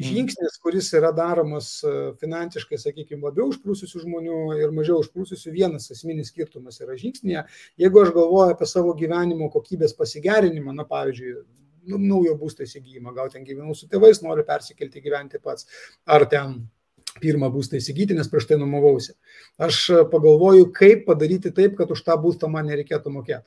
Mhm. 0.00 0.08
Žingsnis, 0.08 0.56
kuris 0.62 0.88
yra 0.96 1.10
daromas 1.16 1.70
e, 1.84 1.94
finansiškai, 2.20 2.78
sakykime, 2.80 3.22
labiau 3.26 3.50
užprūsusių 3.52 4.04
žmonių 4.04 4.42
ir 4.60 4.74
mažiau 4.76 5.00
užprūsusių, 5.04 5.52
vienas 5.56 5.90
esminis 5.92 6.32
skirtumas 6.32 6.80
yra 6.80 6.96
žingsnėje. 7.00 7.46
Jeigu 7.80 8.04
aš 8.04 8.14
galvoju 8.16 8.54
apie 8.54 8.68
savo 8.68 8.94
gyvenimo 8.96 9.50
kokybės 9.52 9.96
pasigerinimą, 9.98 10.72
na 10.76 10.88
pavyzdžiui, 10.88 11.42
nu, 11.90 12.00
naujo 12.02 12.36
būsto 12.40 12.64
įsigijimą, 12.66 13.14
gal 13.16 13.30
ten 13.32 13.46
gyvenau 13.46 13.74
su 13.76 13.88
tėvais, 13.90 14.22
noriu 14.24 14.46
persikelti 14.48 15.02
gyventi 15.04 15.40
pats, 15.42 15.66
ar 16.06 16.26
ten 16.30 16.60
pirmą 17.20 17.50
būstą 17.52 17.80
įsigyti, 17.80 18.14
nes 18.14 18.28
prieš 18.30 18.46
tai 18.50 18.58
numovausi. 18.60 19.16
Aš 19.58 19.82
pagalvoju, 20.12 20.68
kaip 20.76 21.06
padaryti 21.08 21.52
taip, 21.54 21.74
kad 21.78 21.90
už 21.90 22.04
tą 22.06 22.16
būstą 22.22 22.50
man 22.52 22.70
nereikėtų 22.70 23.12
mokėti. 23.14 23.46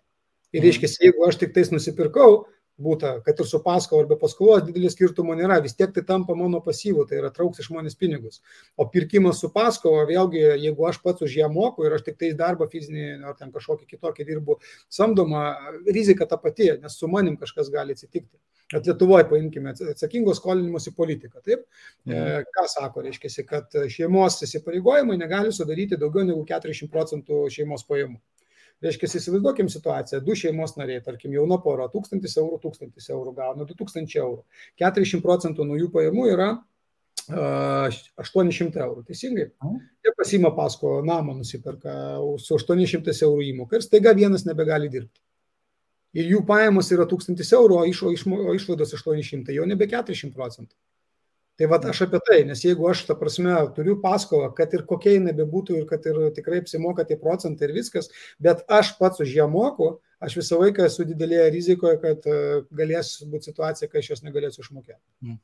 Ir 0.53 0.59
mhm. 0.59 0.67
reiškia, 0.67 0.91
jeigu 1.07 1.27
aš 1.27 1.39
tik 1.41 1.55
tais 1.55 1.71
nusipirkau, 1.73 2.43
būta, 2.81 3.19
kad 3.25 3.39
ir 3.39 3.47
su 3.47 3.59
paskola 3.63 4.03
arba 4.03 4.17
paskolos 4.19 4.63
didelio 4.65 4.89
skirtumo 4.89 5.35
nėra, 5.37 5.59
vis 5.61 5.75
tiek 5.77 5.91
tai 5.93 6.03
tampa 6.07 6.35
mano 6.37 6.61
pasyvu, 6.63 7.05
tai 7.09 7.19
yra 7.19 7.29
trauks 7.33 7.61
iš 7.61 7.69
manęs 7.73 7.97
pinigus. 7.99 8.41
O 8.77 8.87
pirkimas 8.89 9.41
su 9.43 9.51
paskola, 9.53 10.07
vėlgi, 10.09 10.41
jeigu 10.63 10.87
aš 10.89 10.99
pats 11.03 11.25
už 11.25 11.37
ją 11.37 11.51
moku 11.53 11.85
ir 11.85 11.93
aš 11.97 12.07
tik 12.07 12.17
tais 12.21 12.33
darbą 12.39 12.67
fizinį 12.71 13.05
ar 13.29 13.37
ten 13.37 13.53
kažkokį 13.53 13.87
kitokį 13.93 14.27
dirbu 14.31 14.57
samdomą, 14.89 15.45
rizika 15.85 16.25
ta 16.29 16.39
pati, 16.41 16.71
nes 16.81 16.97
su 16.97 17.09
manim 17.11 17.37
kažkas 17.37 17.69
gali 17.73 17.93
atsitikti. 17.93 18.37
At 18.73 18.87
Lietuvoje 18.89 19.27
paimkime 19.29 19.73
atsakingos 19.75 20.39
skolinimuose 20.39 20.95
politiką. 20.97 21.43
Taip, 21.45 21.65
mhm. 22.09 22.15
E, 22.17 22.43
ką 22.57 22.67
sako, 22.71 23.03
reiškia, 23.05 23.45
kad 23.45 23.75
šeimos 23.91 24.39
įsipareigojimai 24.47 25.19
negali 25.19 25.53
sudaryti 25.53 25.99
daugiau 26.01 26.25
negu 26.25 26.41
40 26.49 26.89
procentų 26.89 27.45
šeimos 27.53 27.85
pajamų. 27.85 28.17
Reiškia, 28.83 29.07
įsivaizduokim 29.07 29.69
situaciją, 29.71 30.19
du 30.25 30.35
šeimos 30.35 30.75
nariai, 30.75 30.99
tarkim, 31.03 31.31
jauna 31.31 31.55
pora, 31.63 31.87
1000 31.91 32.27
eurų, 32.41 32.59
1000 32.65 33.09
eurų 33.15 33.33
gauna 33.37 33.67
2000 33.69 34.19
eurų. 34.19 34.41
40 34.81 35.23
procentų 35.23 35.67
nuo 35.69 35.77
jų 35.79 35.87
pajamų 35.93 36.25
yra 36.33 36.49
800 37.29 38.81
eurų, 38.83 39.05
teisingai? 39.07 39.49
Jie 40.03 40.13
pasima 40.17 40.51
paskolą, 40.55 41.03
namą 41.07 41.37
nusiperka 41.37 41.93
su 42.43 42.57
800 42.59 43.15
eurų 43.23 43.45
įmoka 43.53 43.79
ir 43.79 43.85
staiga 43.85 44.11
vienas 44.17 44.43
nebegali 44.49 44.91
dirbti. 44.91 45.21
Ir 46.13 46.27
jų 46.29 46.43
pajamos 46.45 46.91
yra 46.93 47.07
1000 47.09 47.39
eurų, 47.57 47.79
o 47.79 48.55
išlaidos 48.57 48.93
800, 48.99 49.55
jau 49.55 49.69
nebe 49.69 49.87
400 49.87 50.35
procentų. 50.35 50.75
Tai 51.59 51.67
va 51.69 51.77
aš 51.89 51.99
apie 52.07 52.17
tai, 52.25 52.39
nes 52.49 52.63
jeigu 52.65 52.87
aš, 52.89 53.03
ta 53.05 53.13
prasme, 53.17 53.53
turiu 53.75 53.99
paskolą, 54.01 54.49
kad 54.57 54.73
ir 54.73 54.87
kokia 54.89 55.19
jinai 55.19 55.35
bebūtų 55.37 55.83
ir 55.83 55.85
kad 55.89 56.05
ir 56.09 56.17
tikrai 56.33 56.63
apsimoka 56.63 57.05
tie 57.05 57.17
procentai 57.21 57.67
ir 57.67 57.75
viskas, 57.75 58.09
bet 58.41 58.63
aš 58.73 58.95
pats 58.97 59.21
už 59.21 59.35
ją 59.37 59.45
moku, 59.53 59.91
aš 60.23 60.39
visą 60.39 60.57
laiką 60.63 60.87
esu 60.89 61.05
didelėje 61.05 61.51
rizikoje, 61.53 61.99
kad 62.01 62.25
galės 62.73 63.19
būti 63.29 63.51
situacija, 63.51 63.91
kai 63.91 64.01
aš 64.01 64.15
jos 64.15 64.25
negalėsiu 64.25 64.65
išmokėti. 64.65 65.01
Mm. 65.21 65.37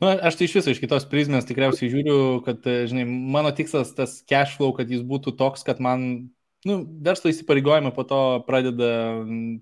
Na, 0.00 0.14
aš 0.30 0.38
tai 0.40 0.46
iš 0.48 0.56
viso 0.56 0.72
iš 0.72 0.80
kitos 0.80 1.04
prizmės 1.10 1.44
tikriausiai 1.44 1.92
žiūriu, 1.92 2.18
kad, 2.46 2.64
žinai, 2.88 3.04
mano 3.04 3.52
tikslas 3.52 3.92
tas 3.92 4.22
cash 4.24 4.56
flow, 4.56 4.72
kad 4.78 4.88
jis 4.88 5.04
būtų 5.04 5.36
toks, 5.36 5.66
kad 5.66 5.82
man 5.84 6.30
nu, 6.68 6.76
verslo 7.00 7.30
įsipareigojimai 7.32 7.92
po 7.96 8.04
to 8.04 8.18
pradeda 8.44 8.90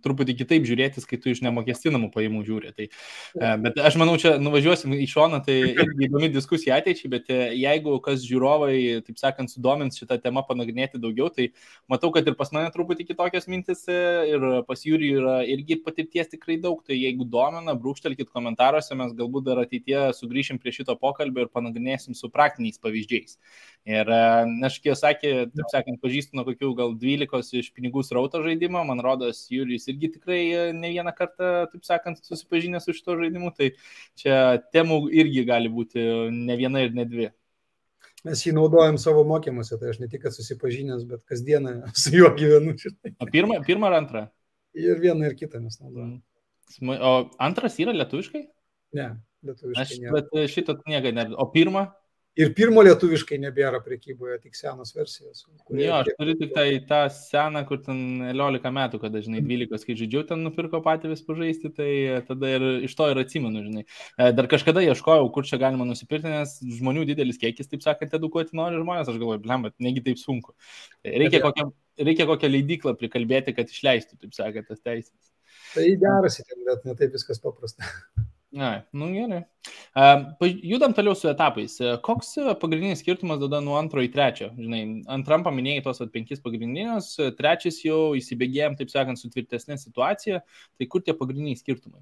truputį 0.03 0.34
kitaip 0.40 0.64
žiūrėtis, 0.66 1.07
kai 1.07 1.18
tu 1.22 1.30
iš 1.30 1.40
nemokestinamų 1.46 2.11
pajamų 2.14 2.40
žiūri. 2.46 2.72
Tai, 2.74 2.86
e, 3.38 3.51
bet 3.62 3.78
aš 3.86 3.99
manau, 4.01 4.16
čia 4.18 4.34
nuvažiuosim 4.42 4.96
į 4.96 5.07
šoną, 5.12 5.38
tai 5.46 5.57
įdomi 6.09 6.30
diskusija 6.34 6.80
ateičiai, 6.82 7.11
bet 7.12 7.30
e, 7.30 7.38
jeigu 7.61 7.94
kas 8.03 8.24
žiūrovai, 8.26 8.74
taip 9.07 9.20
sakant, 9.20 9.53
sudomins 9.53 10.01
šitą 10.01 10.18
temą 10.24 10.42
panagrinėti 10.49 10.99
daugiau, 11.03 11.30
tai 11.34 11.53
matau, 11.90 12.11
kad 12.14 12.26
ir 12.26 12.34
pas 12.38 12.51
mane 12.57 12.72
truputį 12.74 13.07
kitokios 13.12 13.46
mintis 13.51 13.86
e, 13.86 14.01
ir 14.32 14.49
pas 14.66 14.82
Jūrį 14.88 15.12
yra 15.20 15.36
irgi 15.46 15.78
patirties 15.84 16.32
tikrai 16.34 16.59
daug, 16.62 16.82
tai 16.86 16.99
jeigu 16.99 17.28
domina, 17.30 17.76
brūkštelkit 17.78 18.32
komentaruose, 18.34 18.99
mes 18.99 19.14
galbūt 19.14 19.46
dar 19.51 19.62
ateitie 19.62 20.01
sugrįšim 20.18 20.59
prie 20.59 20.74
šito 20.74 20.99
pokalbio 20.99 21.46
ir 21.46 21.55
panagrinėsim 21.55 22.16
su 22.18 22.30
praktiniais 22.32 22.80
pavyzdžiais. 22.82 23.38
Ir 23.88 24.11
aš, 24.11 24.80
kiek 24.84 24.96
sakė, 24.99 25.32
taip 25.53 25.70
sakant, 25.72 26.01
pažįstu 26.03 26.36
nuo 26.36 26.44
kokių 26.49 26.74
gal 26.76 26.88
gal 26.89 26.97
12 26.99 27.59
iš 27.61 27.70
pinigų 27.76 28.03
srauto 28.07 28.41
žaidimo, 28.45 28.80
man 28.89 29.03
rodos, 29.05 29.45
Jurijus 29.53 29.89
irgi 29.93 30.12
tikrai 30.16 30.41
e, 30.49 30.62
ne 30.76 30.93
vieną 30.95 31.12
kartą, 31.16 31.68
taip 31.72 31.84
sakant, 31.86 32.20
susipažinęs 32.24 32.89
su 32.89 32.95
šito 32.97 33.18
žaidimu, 33.20 33.53
tai 33.57 33.72
čia 34.18 34.59
temų 34.74 35.05
irgi 35.12 35.45
gali 35.49 35.70
būti 35.72 36.05
ne 36.34 36.57
viena 36.59 36.82
ir 36.84 36.97
ne 36.97 37.07
dvi. 37.09 37.28
Mes 38.26 38.41
jį 38.43 38.55
naudojam 38.57 38.99
savo 38.99 39.22
mokymuose, 39.28 39.76
tai 39.78 39.93
aš 39.93 40.01
ne 40.03 40.09
tik 40.11 40.26
susipažinęs, 40.26 41.05
bet 41.09 41.22
kasdieną 41.28 41.76
su 42.03 42.16
juo 42.16 42.32
gyvenu. 42.36 42.74
O 43.18 43.30
pirmą, 43.30 43.61
pirmą 43.66 43.93
ar 43.93 44.01
antrą? 44.01 44.26
Ir 44.78 44.99
vieną 45.03 45.30
ir 45.30 45.39
kitą 45.39 45.62
mes 45.62 45.78
naudojam. 45.80 46.18
O 46.99 47.12
antras 47.43 47.78
yra 47.80 47.95
lietuviškai? 47.97 48.43
Ne, 48.99 49.09
lietuviškai. 49.47 49.84
Aš, 49.84 49.95
nėra. 50.03 50.18
bet 50.18 50.51
šito 50.53 50.76
niekada 50.84 51.14
ne. 51.30 51.39
O 51.39 51.49
pirmą? 51.53 51.89
Ir 52.39 52.53
pirmo 52.55 52.82
lietuviškai 52.86 53.36
nebėra 53.43 53.80
prekyboje, 53.82 54.36
tik 54.45 54.55
senos 54.55 54.93
versijos. 54.95 55.41
Jo, 55.74 55.97
aš 55.97 56.11
turiu 56.20 56.36
tik 56.39 56.53
tai 56.55 56.66
tą 56.86 57.01
seną, 57.11 57.64
kur 57.66 57.80
ten 57.82 57.99
11 58.28 58.70
metų, 58.76 59.01
kada, 59.03 59.22
žinai, 59.24 59.43
12, 59.43 59.86
kai 59.89 59.97
žaidžiau, 59.99 60.22
ten 60.28 60.45
nupirko 60.47 60.78
patį 60.84 61.11
vis 61.11 61.24
pažaisti, 61.26 61.72
tai 61.74 61.89
tada 62.28 62.53
ir 62.55 62.66
iš 62.86 62.95
to 63.01 63.09
ir 63.11 63.22
atsimenu, 63.24 63.64
žinai. 63.66 63.82
E, 64.14 64.30
dar 64.39 64.47
kažkada 64.55 64.86
ieškojau, 64.86 65.26
kur 65.34 65.51
čia 65.51 65.59
galima 65.59 65.89
nusipirkti, 65.89 66.30
nes 66.30 66.55
žmonių 66.78 67.09
didelis 67.11 67.43
kiekis, 67.43 67.72
taip 67.74 67.82
sakant, 67.82 68.14
edukuoti 68.20 68.55
nori 68.59 68.78
žmonės, 68.78 69.11
aš 69.11 69.18
galvoju, 69.18 69.43
blem, 69.43 69.66
bet 69.66 69.74
negi 69.82 70.07
taip 70.07 70.22
sunku. 70.22 70.55
Tai 71.03 71.18
reikia 71.24 71.43
kokią, 71.43 71.68
reikia 72.07 72.30
kokią 72.30 72.55
leidyklą 72.55 72.95
prikalbėti, 73.03 73.59
kad 73.59 73.74
išleistų, 73.74 74.22
taip 74.22 74.39
sakant, 74.39 74.70
tas 74.70 74.86
teisės. 74.86 75.34
Tai 75.74 75.91
geras, 76.07 76.39
bet 76.70 76.86
ne 76.86 76.95
taip 77.03 77.18
viskas 77.18 77.43
paprasta. 77.43 77.82
Na, 78.51 78.82
nu 78.92 79.11
gerai. 79.12 79.42
Judam 80.62 80.94
toliau 80.96 81.14
su 81.14 81.28
etapais. 81.28 81.74
Koks 82.03 82.30
pagrindinis 82.61 83.03
skirtumas 83.03 83.40
tada 83.42 83.61
nuo 83.61 83.76
antro 83.76 84.01
į 84.01 84.09
trečią? 84.14 84.49
Žinai, 84.57 84.82
antram 85.12 85.44
paminėjai 85.44 85.82
tos 85.84 86.01
at, 86.01 86.12
penkis 86.14 86.40
pagrindinius, 86.40 87.11
trečias 87.36 87.82
jau 87.84 88.14
įsibėgėjom, 88.16 88.78
taip 88.78 88.94
sakant, 88.94 89.20
su 89.20 89.28
tvirtesnė 89.34 89.76
situacija. 89.82 90.40
Tai 90.80 90.88
kur 90.88 91.05
tie 91.05 91.12
pagrindiniai 91.18 91.61
skirtumai? 91.61 92.01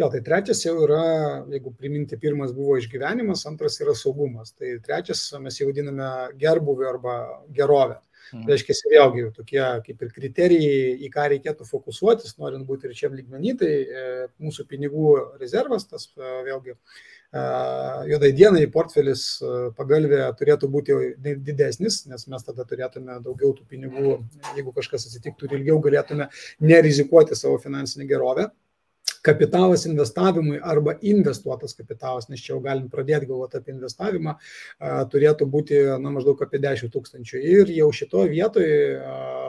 Jo, 0.00 0.08
tai 0.12 0.22
trečias 0.24 0.64
jau 0.64 0.74
yra, 0.84 1.02
jeigu 1.52 1.72
priminti, 1.76 2.18
pirmas 2.20 2.56
buvo 2.56 2.76
išgyvenimas, 2.80 3.44
antras 3.48 3.76
yra 3.84 3.92
saugumas. 3.96 4.56
Tai 4.56 4.78
trečias 4.84 5.28
mes 5.40 5.60
jau 5.60 5.68
vadiname 5.68 6.08
gerbuvį 6.40 6.88
arba 6.88 7.20
gerovę. 7.56 8.00
Mhm. 8.00 8.15
Reiškia, 8.32 8.74
vėlgi 8.90 9.24
tokie 9.36 9.62
kaip 9.86 10.02
ir 10.02 10.12
kriterijai, 10.14 10.94
į 11.06 11.10
ką 11.12 11.28
reikėtų 11.32 11.66
fokusuotis, 11.68 12.36
norint 12.42 12.66
būti 12.66 12.88
ir 12.88 12.96
čia 12.98 13.10
lygmenį, 13.12 13.52
tai 13.60 13.70
e, 13.70 14.06
mūsų 14.42 14.66
pinigų 14.70 15.12
rezervas, 15.40 15.86
tas 15.90 16.08
e, 16.16 16.32
vėlgi 16.48 16.74
e, 16.74 17.44
juodai 18.10 18.32
dienai 18.36 18.66
portfelis 18.72 19.24
pagalvė 19.78 20.24
turėtų 20.40 20.70
būti 20.72 20.98
didesnis, 21.22 22.02
nes 22.10 22.26
mes 22.32 22.46
tada 22.48 22.66
turėtume 22.68 23.20
daugiau 23.24 23.54
tų 23.56 23.66
pinigų, 23.70 24.18
jeigu 24.58 24.74
kažkas 24.76 25.08
atsitiktų 25.10 25.50
ir 25.50 25.58
ilgiau 25.60 25.80
galėtume 25.86 26.30
nerizikuoti 26.64 27.38
savo 27.38 27.60
finansinę 27.62 28.08
gerovę 28.10 28.50
kapitalas 29.26 29.86
investavimui 29.86 30.60
arba 30.62 30.94
investuotas 31.02 31.74
kapitalas, 31.74 32.28
nes 32.30 32.42
čia 32.42 32.52
jau 32.52 32.60
galim 32.62 32.86
pradėti 32.90 33.26
galvoti 33.26 33.58
apie 33.58 33.72
investavimą, 33.74 34.36
turėtų 35.12 35.48
būti 35.50 35.80
na, 36.02 36.12
maždaug 36.14 36.42
apie 36.46 36.60
10 36.62 36.92
tūkstančių. 36.94 37.40
Ir 37.54 37.72
jau 37.74 37.88
šitoje 37.98 38.30
vietoje 38.30 38.76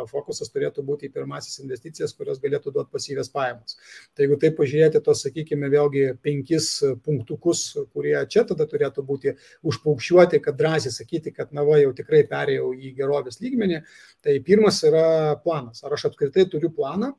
fokusas 0.09 0.49
turėtų 0.53 0.85
būti 0.87 1.09
į 1.09 1.13
pirmasis 1.19 1.61
investicijas, 1.61 2.15
kurios 2.17 2.41
galėtų 2.41 2.73
duoti 2.73 2.93
pasyvės 2.95 3.29
pajamas. 3.33 3.77
Tai 4.15 4.25
jeigu 4.25 4.39
taip 4.41 4.57
pažiūrėti 4.57 5.03
tos, 5.05 5.21
sakykime, 5.27 5.69
vėlgi 5.73 6.07
penkis 6.25 6.71
punktukus, 7.05 7.67
kurie 7.93 8.15
čia 8.33 8.47
tada 8.49 8.65
turėtų 8.69 9.05
būti 9.05 9.35
užpaukščiuoti, 9.67 10.41
kad 10.41 10.57
drąsiai 10.57 10.95
sakyti, 10.95 11.35
kad 11.37 11.53
na 11.53 11.67
va 11.67 11.77
jau 11.83 11.93
tikrai 11.97 12.23
perėjau 12.29 12.73
į 12.73 12.95
gerovės 12.97 13.41
lygmenį, 13.45 13.83
tai 14.25 14.39
pirmas 14.41 14.81
yra 14.89 15.37
planas. 15.45 15.85
Ar 15.85 15.93
aš 15.97 16.09
apskritai 16.09 16.49
turiu 16.49 16.73
planą, 16.73 17.13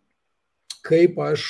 kaip 0.87 1.19
aš 1.23 1.47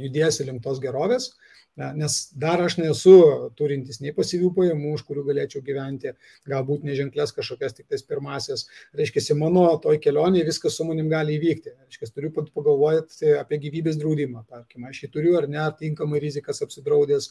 judėsiu 0.00 0.46
link 0.48 0.62
tos 0.64 0.80
gerovės, 0.82 1.30
nes 1.76 2.16
dar 2.36 2.60
aš 2.60 2.76
nesu 2.80 3.14
turintis 3.56 4.00
nei 4.02 4.12
pasyvių 4.16 4.50
pajamų, 4.56 4.94
už 4.98 5.04
kurių 5.08 5.24
galėčiau 5.28 5.62
gyventi, 5.64 6.12
galbūt 6.50 6.84
neženklės 6.84 7.32
kažkokias 7.36 7.76
tik 7.76 7.86
tais 7.88 8.02
pirmasias. 8.04 8.66
Reiškia, 8.96 9.36
mano 9.38 9.66
toj 9.80 10.00
kelionėje 10.02 10.48
viskas 10.50 10.76
su 10.76 10.84
manim 10.84 11.08
gali 11.12 11.38
įvykti. 11.38 11.72
Reiškia, 11.86 12.10
turiu 12.14 12.32
pagalvoti 12.34 13.32
apie 13.38 13.60
gyvybės 13.62 14.00
draudimą. 14.00 14.44
Tarkim, 14.50 14.84
aš 14.90 15.04
jį 15.04 15.10
turiu 15.14 15.36
ar 15.38 15.48
ne, 15.48 15.62
tinkamai 15.78 16.20
rizikas 16.20 16.60
apsidraudęs, 16.66 17.30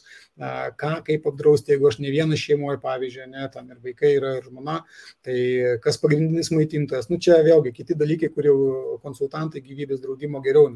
ką, 0.80 0.92
kaip 1.06 1.28
apdrausti, 1.30 1.74
jeigu 1.74 1.90
aš 1.90 2.00
ne 2.02 2.10
vienas 2.14 2.42
šeimoje, 2.42 2.80
pavyzdžiui, 2.82 3.28
ne, 3.30 3.46
ten 3.54 3.70
ir 3.70 3.78
vaikai 3.84 4.14
yra, 4.16 4.34
ir 4.40 4.48
žmona, 4.48 4.80
tai 5.26 5.38
kas 5.84 6.00
pagrindinis 6.02 6.50
maitintojas. 6.54 7.10
Nu, 7.12 7.20
čia 7.22 7.38
vėlgi 7.46 7.74
kiti 7.76 7.98
dalykai, 7.98 8.32
kur 8.34 8.48
jau 8.48 8.58
konsultantai 9.04 9.62
gyvybės 9.64 10.02
draudimo 10.02 10.42
geriau 10.44 10.70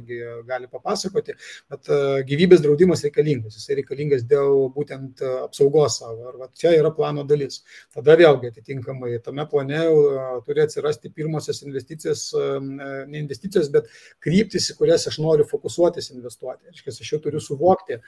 gali 0.47 0.71
papasakoti, 0.71 1.35
bet 1.73 1.91
gyvybės 2.29 2.63
draudimas 2.65 3.05
reikalingas 3.07 3.54
jisai 3.57 3.79
reikalingas 3.81 4.25
dėl 4.29 4.69
būtent 4.75 5.23
e, 5.23 5.31
apsaugos 5.45 5.99
savo. 6.01 6.31
Ir 6.31 6.51
čia 6.59 6.73
yra 6.77 6.91
plano 6.95 7.25
dalis. 7.29 7.63
Tada 7.95 8.17
vėlgi 8.21 8.51
atitinkamai 8.53 9.19
tame 9.25 9.47
plane 9.51 9.81
e, 9.81 10.23
turi 10.47 10.65
atsirasti 10.65 11.13
pirmosios 11.15 11.63
investicijos, 11.67 12.27
e, 12.37 12.49
ne 12.61 13.21
investicijos, 13.23 13.71
bet 13.75 13.91
kryptis, 14.25 14.71
į 14.73 14.79
kurias 14.79 15.09
aš 15.11 15.21
noriu 15.25 15.47
fokusuotis 15.49 16.11
investuoti. 16.15 16.71
Reiškia, 16.71 16.97
aš 17.05 17.13
jau 17.15 17.21
turiu 17.25 17.43
suvokti, 17.43 18.01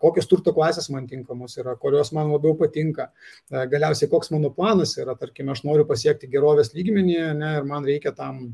kokios 0.00 0.28
turto 0.30 0.52
klasės 0.56 0.90
man 0.92 1.06
tinkamos 1.10 1.56
yra, 1.60 1.76
kurios 1.80 2.12
man 2.16 2.32
labiau 2.32 2.56
patinka. 2.58 3.10
Galiausiai, 3.50 4.10
koks 4.10 4.32
mano 4.34 4.52
planas 4.54 4.96
yra, 5.00 5.16
tarkime, 5.18 5.54
aš 5.54 5.64
noriu 5.68 5.86
pasiekti 5.88 6.30
gerovės 6.30 6.74
lygmenį 6.76 7.20
ne, 7.38 7.54
ir 7.60 7.68
man 7.68 7.86
reikia 7.86 8.12
tam 8.16 8.50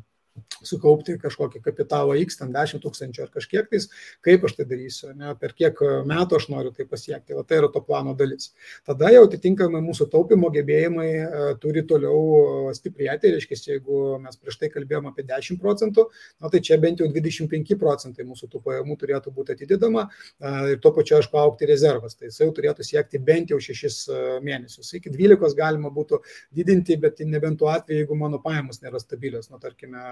sukaupti 0.66 1.16
kažkokį 1.20 1.61
kapitalą 1.64 2.16
X, 2.22 2.39
ten 2.41 2.53
10 2.55 2.82
tūkstančių 2.82 3.26
ar 3.26 3.32
kažkiek 3.34 3.68
tais, 3.70 3.89
kaip 4.24 4.45
aš 4.47 4.57
tai 4.59 4.66
darysiu, 4.68 5.12
ne, 5.16 5.34
per 5.41 5.55
kiek 5.57 5.80
metų 6.09 6.41
aš 6.41 6.49
noriu 6.53 6.72
tai 6.76 6.87
pasiekti, 6.89 7.37
o 7.37 7.45
tai 7.47 7.61
yra 7.61 7.70
to 7.72 7.82
plano 7.84 8.14
dalis. 8.18 8.53
Tada 8.87 9.11
jau 9.12 9.24
atitinkamai 9.26 9.82
mūsų 9.84 10.09
taupimo 10.12 10.51
gebėjimai 10.55 11.09
e, 11.09 11.26
turi 11.62 11.84
toliau 11.89 12.72
stiprėti, 12.76 13.32
reiškia, 13.34 13.59
jeigu 13.76 14.16
mes 14.22 14.39
prieš 14.41 14.59
tai 14.61 14.70
kalbėjome 14.72 15.12
apie 15.12 15.26
10 15.28 15.61
procentų, 15.62 16.07
na, 16.41 16.51
tai 16.53 16.62
čia 16.64 16.78
bent 16.82 17.03
jau 17.03 17.09
25 17.12 17.76
procentai 17.80 18.26
mūsų 18.28 18.51
tų 18.53 18.62
pajamų 18.64 18.99
turėtų 19.01 19.32
būti 19.37 19.57
atidedama 19.57 20.07
e, 20.07 20.74
ir 20.74 20.80
tuo 20.84 20.93
pačiu 20.97 21.18
aš 21.20 21.30
paaukti 21.32 21.68
rezervas, 21.68 22.16
tai 22.16 22.30
jis 22.30 22.41
jau 22.43 22.51
turėtų 22.57 22.87
siekti 22.87 23.20
bent 23.22 23.53
jau 23.55 23.61
6 23.62 23.87
e, 23.87 24.22
mėnesius. 24.47 24.93
Iki 24.99 25.12
12 25.14 25.57
galima 25.59 25.93
būtų 25.95 26.20
didinti, 26.57 26.99
bet 27.01 27.22
nebent 27.26 27.61
tuo 27.61 27.70
atveju, 27.72 28.05
jeigu 28.05 28.18
mano 28.18 28.41
pajamos 28.43 28.82
nėra 28.82 29.01
stabilios, 29.03 29.51
nu, 29.51 29.61
tarkime, 29.62 30.03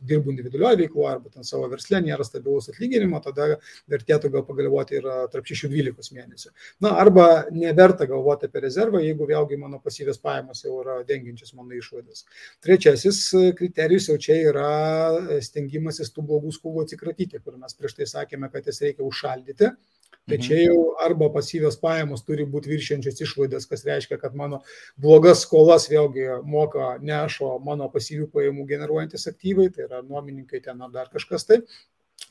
dirbu 0.00 0.32
individualioje 0.32 0.80
veikloje 0.84 1.12
arba 1.12 1.30
ten 1.32 1.46
savo 1.46 1.68
verslė 1.70 2.00
nėra 2.04 2.24
stabilaus 2.26 2.70
atlyginimo, 2.72 3.20
tada 3.24 3.58
vertėtų 3.90 4.30
gal 4.34 4.44
pagalvoti 4.48 4.98
ir 4.98 5.08
tarp 5.32 5.48
6-12 5.50 6.14
mėnesių. 6.16 6.52
Na, 6.84 6.94
arba 7.02 7.26
neverta 7.54 8.08
galvoti 8.10 8.48
apie 8.48 8.64
rezervą, 8.64 9.02
jeigu 9.04 9.28
vėlgi 9.30 9.58
mano 9.60 9.80
pasyvės 9.84 10.20
pajamos 10.22 10.64
jau 10.64 10.80
yra 10.82 11.00
dengiančios 11.08 11.54
mano 11.58 11.76
išlaidas. 11.78 12.24
Trečiasis 12.64 13.20
kriterijus 13.58 14.08
jau 14.10 14.18
čia 14.28 14.38
yra 14.50 14.70
stengimasis 15.44 16.12
tų 16.14 16.26
blogų 16.30 16.54
skolų 16.56 16.86
atsikratyti, 16.86 17.42
kur 17.44 17.58
mes 17.60 17.76
prieš 17.78 17.98
tai 18.00 18.10
sakėme, 18.10 18.50
kad 18.52 18.66
jas 18.70 18.82
reikia 18.84 19.06
užšaldyti 19.06 19.74
Tai 20.24 20.38
čia 20.40 20.56
jau 20.62 20.94
arba 21.04 21.28
pasyvios 21.32 21.76
pajamos 21.76 22.22
turi 22.24 22.46
būti 22.48 22.70
viršiančios 22.72 23.18
išlaidas, 23.26 23.66
kas 23.68 23.82
reiškia, 23.84 24.16
kad 24.22 24.36
mano 24.38 24.62
blogas 24.96 25.42
skolas 25.44 25.84
vėlgi 25.90 26.40
moka 26.48 26.94
nešo 27.04 27.58
mano 27.64 27.90
pasyvių 27.92 28.30
pajamų 28.32 28.64
generuojantis 28.70 29.28
aktyvai, 29.28 29.68
tai 29.74 29.84
yra 29.84 30.00
nuomininkai 30.06 30.62
ten 30.64 30.80
ar 30.80 30.94
dar 30.94 31.12
kažkas 31.12 31.44
tai. 31.50 31.60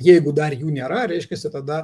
Jeigu 0.01 0.31
dar 0.33 0.55
jų 0.57 0.71
nėra, 0.73 1.03
reiškia, 1.11 1.51
tada 1.53 1.83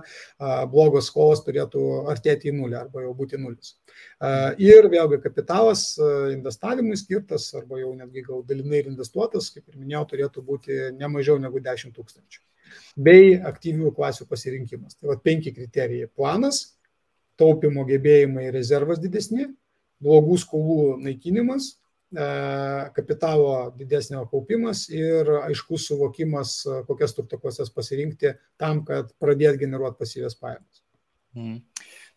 blogos 0.71 1.11
skolos 1.11 1.43
turėtų 1.45 1.83
artėti 2.09 2.49
į 2.49 2.55
nulį 2.57 2.79
arba 2.79 3.03
jau 3.03 3.13
būti 3.13 3.37
nulis. 3.37 3.75
A, 4.17 4.55
ir 4.57 4.87
vėlgi 4.89 5.19
kapitalas 5.21 5.91
investavimui 6.33 6.97
skirtas 6.97 7.51
arba 7.59 7.77
jau 7.83 7.93
netgi 7.93 8.25
gal 8.25 8.41
dalinai 8.49 8.81
ir 8.81 8.89
investuotas, 8.89 9.51
kaip 9.53 9.67
ir 9.69 9.77
minėjau, 9.77 10.07
turėtų 10.15 10.45
būti 10.47 10.79
ne 10.97 11.11
mažiau 11.11 11.37
negu 11.37 11.61
10 11.61 11.93
tūkstančių. 11.93 12.41
Bei 12.95 13.35
aktyvių 13.51 13.93
klasių 13.97 14.27
pasirinkimas. 14.29 14.97
Tai 14.99 15.13
va 15.13 15.19
penki 15.23 15.53
kriterijai. 15.55 16.09
Planas, 16.15 16.63
taupimo 17.39 17.85
gebėjimai, 17.87 18.49
rezervas 18.55 19.01
didesni, 19.03 19.47
blogų 20.03 20.39
skolų 20.41 20.97
naikinimas, 21.03 21.73
E, 22.09 22.27
kapitalo 22.95 23.69
didesnio 23.77 24.23
kaupimas 24.31 24.87
ir 24.89 25.27
aiškus 25.43 25.83
suvokimas, 25.91 26.53
e, 26.65 26.77
kokias 26.87 27.13
turto 27.13 27.37
klasės 27.37 27.69
pasirinkti 27.69 28.31
tam, 28.57 28.81
kad 28.85 29.11
pradėt 29.21 29.59
generuoti 29.61 29.99
pasyvės 29.99 30.33
pajamas. 30.39 30.81
Mm. 31.37 31.59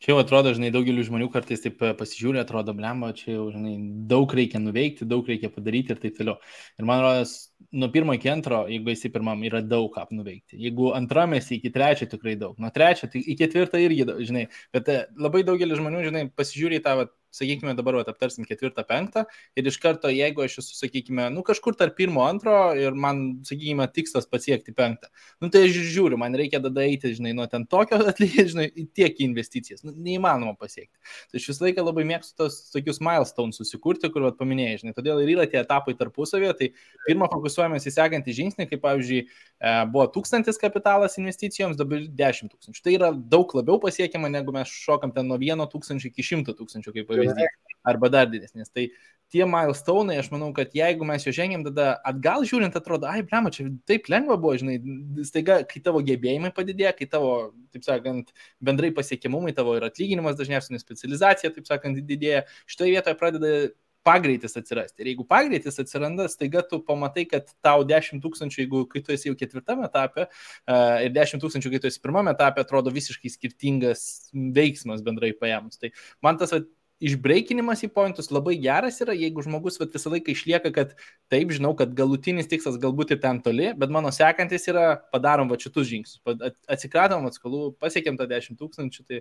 Čia 0.03 0.17
jau 0.17 0.19
atrodo, 0.19 0.51
žinai, 0.51 0.73
daugeliu 0.75 1.05
žmonių 1.07 1.29
kartais 1.31 1.61
taip 1.63 1.83
e, 1.87 1.93
pasižiūrė, 1.95 2.41
atrodo, 2.43 2.73
blemba, 2.75 3.13
čia 3.15 3.37
jau, 3.37 3.45
žinai, 3.55 3.77
daug 4.11 4.33
reikia 4.35 4.59
nuveikti, 4.59 5.07
daug 5.07 5.29
reikia 5.31 5.51
padaryti 5.55 5.95
ir 5.95 6.01
taip 6.03 6.17
toliau. 6.17 6.41
Ir 6.81 6.89
man 6.89 7.05
rodos, 7.05 7.37
nuo 7.71 7.87
pirmo 7.95 8.17
iki 8.19 8.33
antro, 8.33 8.65
jeigu 8.73 8.91
esi 8.91 9.13
pirmam, 9.15 9.45
yra 9.47 9.61
daug 9.63 9.93
ką 9.95 10.09
nuveikti. 10.11 10.59
Jeigu 10.65 10.91
antram 10.99 11.37
esi 11.39 11.61
iki 11.61 11.71
trečio, 11.71 12.11
tikrai 12.11 12.35
daug. 12.41 12.59
Nuo 12.59 12.73
trečio 12.75 13.07
tai 13.13 13.23
iki 13.23 13.39
ketvirto 13.45 13.79
irgi, 13.79 14.09
žinai, 14.27 14.49
bet 14.75 14.91
labai 15.23 15.45
daugelis 15.47 15.79
žmonių, 15.79 16.03
žinai, 16.09 16.25
pasižiūrė 16.35 16.83
į 16.83 16.85
tą, 16.89 16.97
va, 16.99 17.07
sakykime, 17.33 17.75
dabar 17.79 17.97
vat, 18.01 18.11
aptarsim 18.13 18.47
ketvirtą, 18.49 18.85
penktą 18.89 19.25
ir 19.57 19.69
iš 19.69 19.79
karto, 19.83 20.11
jeigu 20.13 20.45
aš 20.45 20.59
esu, 20.63 20.77
sakykime, 20.79 21.29
nu 21.35 21.45
kažkur 21.47 21.77
tarp 21.79 21.97
pirmo, 21.99 22.23
antro 22.27 22.55
ir 22.79 22.97
man, 22.99 23.23
sakykime, 23.49 23.87
tikslas 23.95 24.29
pasiekti 24.31 24.75
penktą, 24.77 25.09
nu 25.43 25.51
tai 25.53 25.65
aš 25.69 25.79
žiūriu, 25.95 26.19
man 26.21 26.37
reikia 26.39 26.61
tada 26.63 26.85
eiti, 26.85 27.15
žinai, 27.17 27.35
nuo 27.39 27.47
ten 27.51 27.65
tokio 27.71 28.01
atlyginimo, 28.13 28.51
žinai, 28.53 28.87
tiek 28.97 29.17
į 29.17 29.29
investicijas, 29.31 29.85
nu, 29.87 29.95
neįmanoma 29.97 30.55
pasiekti. 30.61 30.95
Tai 31.33 31.41
aš 31.41 31.49
visą 31.53 31.67
laiką 31.67 31.87
labai 31.87 32.05
mėgstu 32.09 32.37
tos 32.43 32.59
tokius 32.73 33.01
milestones 33.05 33.61
susikurti, 33.61 34.11
kur 34.13 34.27
vat, 34.29 34.39
paminėjai, 34.41 34.83
žinai, 34.85 34.97
todėl 34.97 35.23
ir 35.23 35.33
yra 35.37 35.49
tie 35.51 35.61
etapai 35.63 35.95
tarpusavėje, 35.99 36.53
tai 36.59 36.71
pirmą 37.07 37.29
fokusuojamės 37.33 37.89
į 37.89 37.95
sekantį 37.97 38.37
žingsnį, 38.39 38.69
kaip 38.71 38.83
pavyzdžiui, 38.85 39.23
e, 39.25 39.75
buvo 39.93 40.07
tūkstantis 40.13 40.61
kapitalas 40.61 41.19
investicijoms, 41.21 41.79
dabar 41.81 42.05
10 42.23 42.53
tūkstančių. 42.53 42.85
Tai 42.85 42.97
yra 42.97 43.11
daug 43.13 43.53
labiau 43.57 43.79
pasiekiama, 43.83 44.31
negu 44.33 44.55
mes 44.55 44.71
šokam 44.73 45.15
ten 45.15 45.29
nuo 45.31 45.39
1 45.41 45.65
tūkstančio 45.73 46.11
iki 46.11 46.25
100 46.27 46.57
tūkstančių, 46.59 46.95
kaip 46.97 47.09
pavyzdžiui 47.11 47.22
pavyzdys, 47.23 47.59
arba 47.95 48.11
dar 48.13 48.31
didesnis. 48.31 48.71
Tai 48.75 48.87
tie 49.33 49.47
milestonai, 49.49 50.19
aš 50.21 50.29
manau, 50.33 50.51
kad 50.57 50.75
jeigu 50.77 51.07
mes 51.09 51.25
jo 51.25 51.33
žengėm, 51.35 51.65
tada 51.65 51.95
atgal 52.09 52.45
žiūrint, 52.49 52.75
atrodo, 52.77 53.09
ai, 53.09 53.23
blema, 53.27 53.53
čia 53.55 53.71
taip 53.89 54.11
lengva 54.13 54.37
buvo, 54.41 54.59
žinai, 54.61 54.77
staiga, 55.25 55.63
kai 55.69 55.81
tavo 55.85 56.03
gebėjimai 56.05 56.53
padidėjo, 56.55 56.93
kai 56.99 57.09
tavo, 57.15 57.31
taip 57.73 57.87
sakant, 57.87 58.35
bendrai 58.61 58.93
pasiekimumai, 58.97 59.55
tavo 59.57 59.79
ir 59.79 59.89
atlyginimas 59.89 60.37
dažniausiai, 60.37 60.83
specializacija, 60.83 61.53
taip 61.55 61.71
sakant, 61.71 62.03
didėja, 62.09 62.45
šitoje 62.69 62.93
vietoje 62.93 63.19
pradeda 63.21 63.55
pagreitis 64.03 64.57
atsirasti. 64.59 65.03
Ir 65.03 65.13
jeigu 65.13 65.25
pagreitis 65.31 65.79
atsiranda, 65.79 66.27
staiga 66.31 66.65
tu 66.67 66.81
pamatai, 66.85 67.25
kad 67.31 67.49
tau 67.65 67.87
10 67.87 68.23
tūkstančių, 68.25 68.65
jeigu 68.65 68.85
kai 68.91 69.03
tu 69.07 69.15
esi 69.15 69.31
jau 69.31 69.37
ketvirtame 69.39 69.87
etape 69.87 70.27
uh, 70.27 70.99
ir 71.07 71.15
10 71.15 71.43
tūkstančių, 71.43 71.73
kai 71.73 71.83
tu 71.85 71.91
esi 71.91 72.03
pirmame 72.03 72.35
etape, 72.35 72.65
atrodo 72.67 72.93
visiškai 72.95 73.31
skirtingas 73.31 74.05
veiksmas 74.35 75.05
bendrai 75.07 75.33
paėmus. 75.39 75.79
Tai 75.79 75.93
man 76.27 76.41
tas 76.41 76.55
va, 76.55 76.65
išbreikinimas 77.03 77.83
į 77.87 77.91
pointus 77.95 78.31
labai 78.33 78.55
geras 78.63 79.01
yra, 79.03 79.15
jeigu 79.17 79.43
žmogus 79.45 79.79
vat, 79.81 79.93
visą 79.95 80.13
laiką 80.13 80.33
išlieka, 80.33 80.73
kad 80.75 80.95
taip, 81.33 81.53
žinau, 81.55 81.73
kad 81.79 81.95
galutinis 81.99 82.49
tikslas 82.51 82.79
galbūt 82.83 83.15
ir 83.17 83.21
ten 83.23 83.41
toli, 83.45 83.71
bet 83.79 83.93
mano 83.93 84.13
sekantis 84.15 84.69
yra 84.71 84.95
padarom 85.13 85.51
va 85.51 85.59
šitus 85.61 85.89
žingsnius, 85.91 86.53
atsikratom 86.71 87.27
atskolų, 87.29 87.73
pasiekėm 87.83 88.19
tą 88.21 88.29
10 88.31 88.59
tūkstančių, 88.61 89.07
tai 89.09 89.21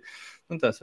nu, 0.51 0.59
tas. 0.61 0.81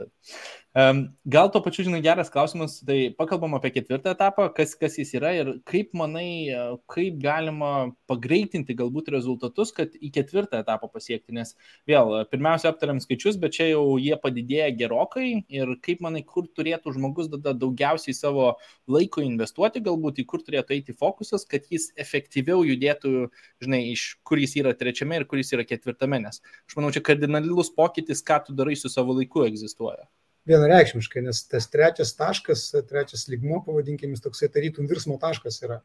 Um, 0.77 1.05
gal 1.29 1.51
to 1.53 1.61
pačiu, 1.63 1.85
žinai, 1.87 2.01
geras 2.05 2.31
klausimas, 2.33 2.79
tai 2.85 2.99
pakalbam 3.17 3.55
apie 3.57 3.71
ketvirtą 3.77 4.13
etapą, 4.15 4.49
kas, 4.55 4.75
kas 4.79 4.99
jis 4.99 5.15
yra 5.17 5.33
ir 5.37 5.53
kaip 5.69 5.95
manai, 5.97 6.51
kaip 6.91 7.19
galima 7.23 7.91
pagreitinti 8.09 8.75
galbūt 8.77 9.11
rezultatus, 9.15 9.73
kad 9.75 9.95
į 9.95 10.11
ketvirtą 10.19 10.61
etapą 10.63 10.91
pasiekti, 10.91 11.35
nes 11.37 11.55
vėl, 11.89 12.13
pirmiausia, 12.31 12.73
aptariam 12.73 13.01
skaičius, 13.01 13.39
bet 13.41 13.55
čia 13.57 13.71
jau 13.71 13.97
jie 14.01 14.15
padidėja 14.19 14.69
gerokai 14.77 15.29
ir 15.47 15.75
kaip 15.85 16.03
manai, 16.05 16.23
kur 16.27 16.49
turėtų 16.49 16.88
turėtų 16.89 16.97
žmogus 16.97 17.29
tada 17.29 17.53
daugiausiai 17.53 18.13
savo 18.13 18.57
laiko 18.87 19.21
investuoti, 19.21 19.81
galbūt 19.81 20.19
į 20.19 20.25
kur 20.25 20.41
turėtų 20.41 20.73
eiti 20.75 20.93
fokusas, 20.93 21.45
kad 21.45 21.63
jis 21.69 21.91
efektyviau 21.97 22.63
judėtų, 22.63 23.29
žinai, 23.61 23.91
iš 23.93 24.19
kur 24.23 24.37
jis 24.37 24.55
yra 24.57 24.73
trečiame 24.73 25.19
ir 25.19 25.25
kur 25.25 25.37
jis 25.37 25.53
yra 25.53 25.65
ketvirtame, 25.65 26.19
nes 26.19 26.41
aš 26.41 26.75
manau, 26.75 26.91
čia 26.91 27.01
kardinalus 27.01 27.71
pokytis, 27.75 28.23
ką 28.23 28.45
tu 28.45 28.53
darai 28.53 28.75
su 28.75 28.89
savo 28.89 29.13
laiku 29.13 29.45
egzistuoja. 29.45 30.07
Vienareikšmiškai, 30.47 31.21
nes 31.21 31.43
tas 31.45 31.67
trečias 31.69 32.15
taškas, 32.15 32.71
trečias 32.89 33.27
lygmo, 33.29 33.61
pavadinkime, 33.65 34.17
toksai 34.17 34.49
tarytum 34.49 34.87
virsmo 34.89 35.19
taškas 35.21 35.61
yra. 35.61 35.81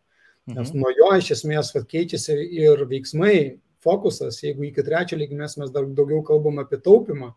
Nes 0.47 0.71
mhm. 0.71 0.81
nuo 0.81 0.91
jo 0.93 1.11
iš 1.19 1.31
esmės 1.39 1.73
vat, 1.75 1.87
keičiasi 1.89 2.37
ir 2.37 2.85
veiksmai, 2.89 3.61
fokusas, 3.85 4.43
jeigu 4.45 4.65
iki 4.69 4.85
trečio 4.85 5.19
lygmens 5.21 5.59
mes 5.61 5.73
dar 5.73 5.85
daugiau 5.85 6.23
kalbam 6.25 6.61
apie 6.63 6.79
taupimą, 6.81 7.35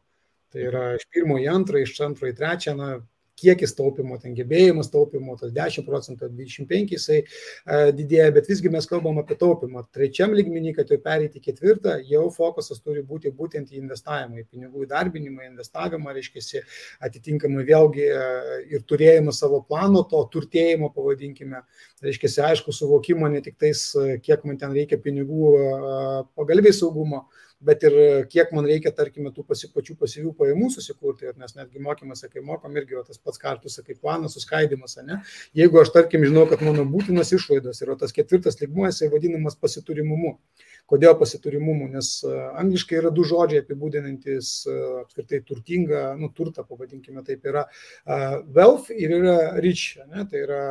tai 0.51 0.67
yra 0.69 0.83
iš 0.95 1.03
pirmo 1.11 1.35
į 1.39 1.49
antrą, 1.51 1.81
iš 1.83 1.95
antro 2.05 2.29
į 2.29 2.35
trečią, 2.37 2.75
na, 2.77 2.89
kiekis 3.37 3.75
taupimo, 3.77 4.17
ten 4.21 4.33
gebėjimas 4.37 4.89
taupimo, 4.93 5.35
tas 5.39 5.51
10 5.55 5.85
procentų, 5.87 6.29
25 6.33 6.93
jisai 6.95 7.19
e, 7.21 7.27
didėja, 7.95 8.31
bet 8.35 8.49
visgi 8.49 8.71
mes 8.73 8.87
kalbam 8.89 9.19
apie 9.21 9.37
taupimą. 9.39 9.85
Trečiam 9.93 10.33
lygmenį, 10.35 10.73
kad 10.77 10.91
jau 10.91 10.99
pereiti 11.03 11.41
ketvirtą, 11.43 11.97
jau 12.09 12.25
fokusas 12.33 12.81
turi 12.81 13.03
būti 13.05 13.31
būtent 13.37 13.71
į 13.73 13.81
investavimą, 13.83 14.41
į 14.41 14.47
pinigų 14.49 14.87
įdarbinimą, 14.87 15.47
investavimą, 15.51 16.15
reiškia, 16.17 16.63
atitinkamai 17.07 17.65
vėlgi 17.67 18.07
e, 18.09 18.27
ir 18.73 18.85
turėjimą 18.89 19.35
savo 19.35 19.61
plano, 19.67 20.03
to 20.09 20.23
turtėjimo, 20.33 20.91
pavadinkime, 20.95 21.63
reiškia, 22.05 22.33
aišku, 22.51 22.73
suvokimo 22.73 23.29
ne 23.31 23.43
tik 23.45 23.59
tais, 23.61 23.89
e, 23.97 24.17
kiek 24.23 24.45
man 24.47 24.57
ten 24.61 24.73
reikia 24.73 24.97
pinigų 25.01 25.53
pagalbiai 26.37 26.73
saugumo, 26.75 27.27
bet 27.59 27.83
ir 27.87 27.95
kiek 28.29 28.51
man 28.53 28.67
reikia, 28.69 28.91
tarkime, 28.95 29.31
tų 29.33 29.43
pasi, 29.47 29.69
pačių 29.73 29.95
pasyvių 29.97 30.33
pajamų 30.37 30.69
susikurti, 30.73 31.31
nes 31.41 31.55
netgi 31.57 31.81
mokymuose, 31.81 32.29
kai 32.29 32.43
mokom, 32.45 32.75
irgi 32.77 32.99
o 32.99 33.03
tas 33.07 33.17
pats 33.17 33.41
kartus, 33.41 33.79
kaip 33.85 33.99
planas, 34.03 34.35
suskaidimas, 34.37 34.97
ne? 35.07 35.19
Jeigu 35.57 35.81
aš, 35.81 35.91
tarkim, 35.95 36.25
žinau, 36.27 36.45
kad 36.49 36.61
mano 36.65 36.85
būtinas 36.89 37.33
išlaidos 37.33 37.81
yra 37.85 37.97
tas 37.97 38.13
ketvirtas 38.13 38.59
lygmuo, 38.61 38.85
jisai 38.91 39.09
vadinamas 39.13 39.57
pasiturimumu. 39.57 40.35
Kodėl 40.87 41.17
pasiturimumu? 41.19 41.89
Nes 41.97 42.13
angliškai 42.27 43.01
yra 43.01 43.11
du 43.11 43.25
žodžiai 43.27 43.65
apibūdinantis 43.65 44.51
apskritai 45.03 45.41
turtingą, 45.47 46.07
nu, 46.21 46.29
turtą, 46.37 46.63
pavadinkime 46.67 47.25
taip, 47.27 47.45
yra 47.49 47.65
uh, 47.67 48.39
wealth 48.55 48.91
ir 48.93 49.17
yra 49.17 49.37
rich, 49.63 49.97
ne? 50.07 50.27
tai 50.29 50.45
yra 50.45 50.61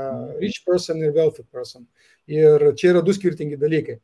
rich 0.40 0.62
person 0.64 1.02
ir 1.02 1.12
wealthy 1.16 1.44
person. 1.50 1.88
Ir 2.30 2.72
čia 2.78 2.94
yra 2.94 3.02
du 3.06 3.14
skirtingi 3.14 3.58
dalykai 3.60 4.00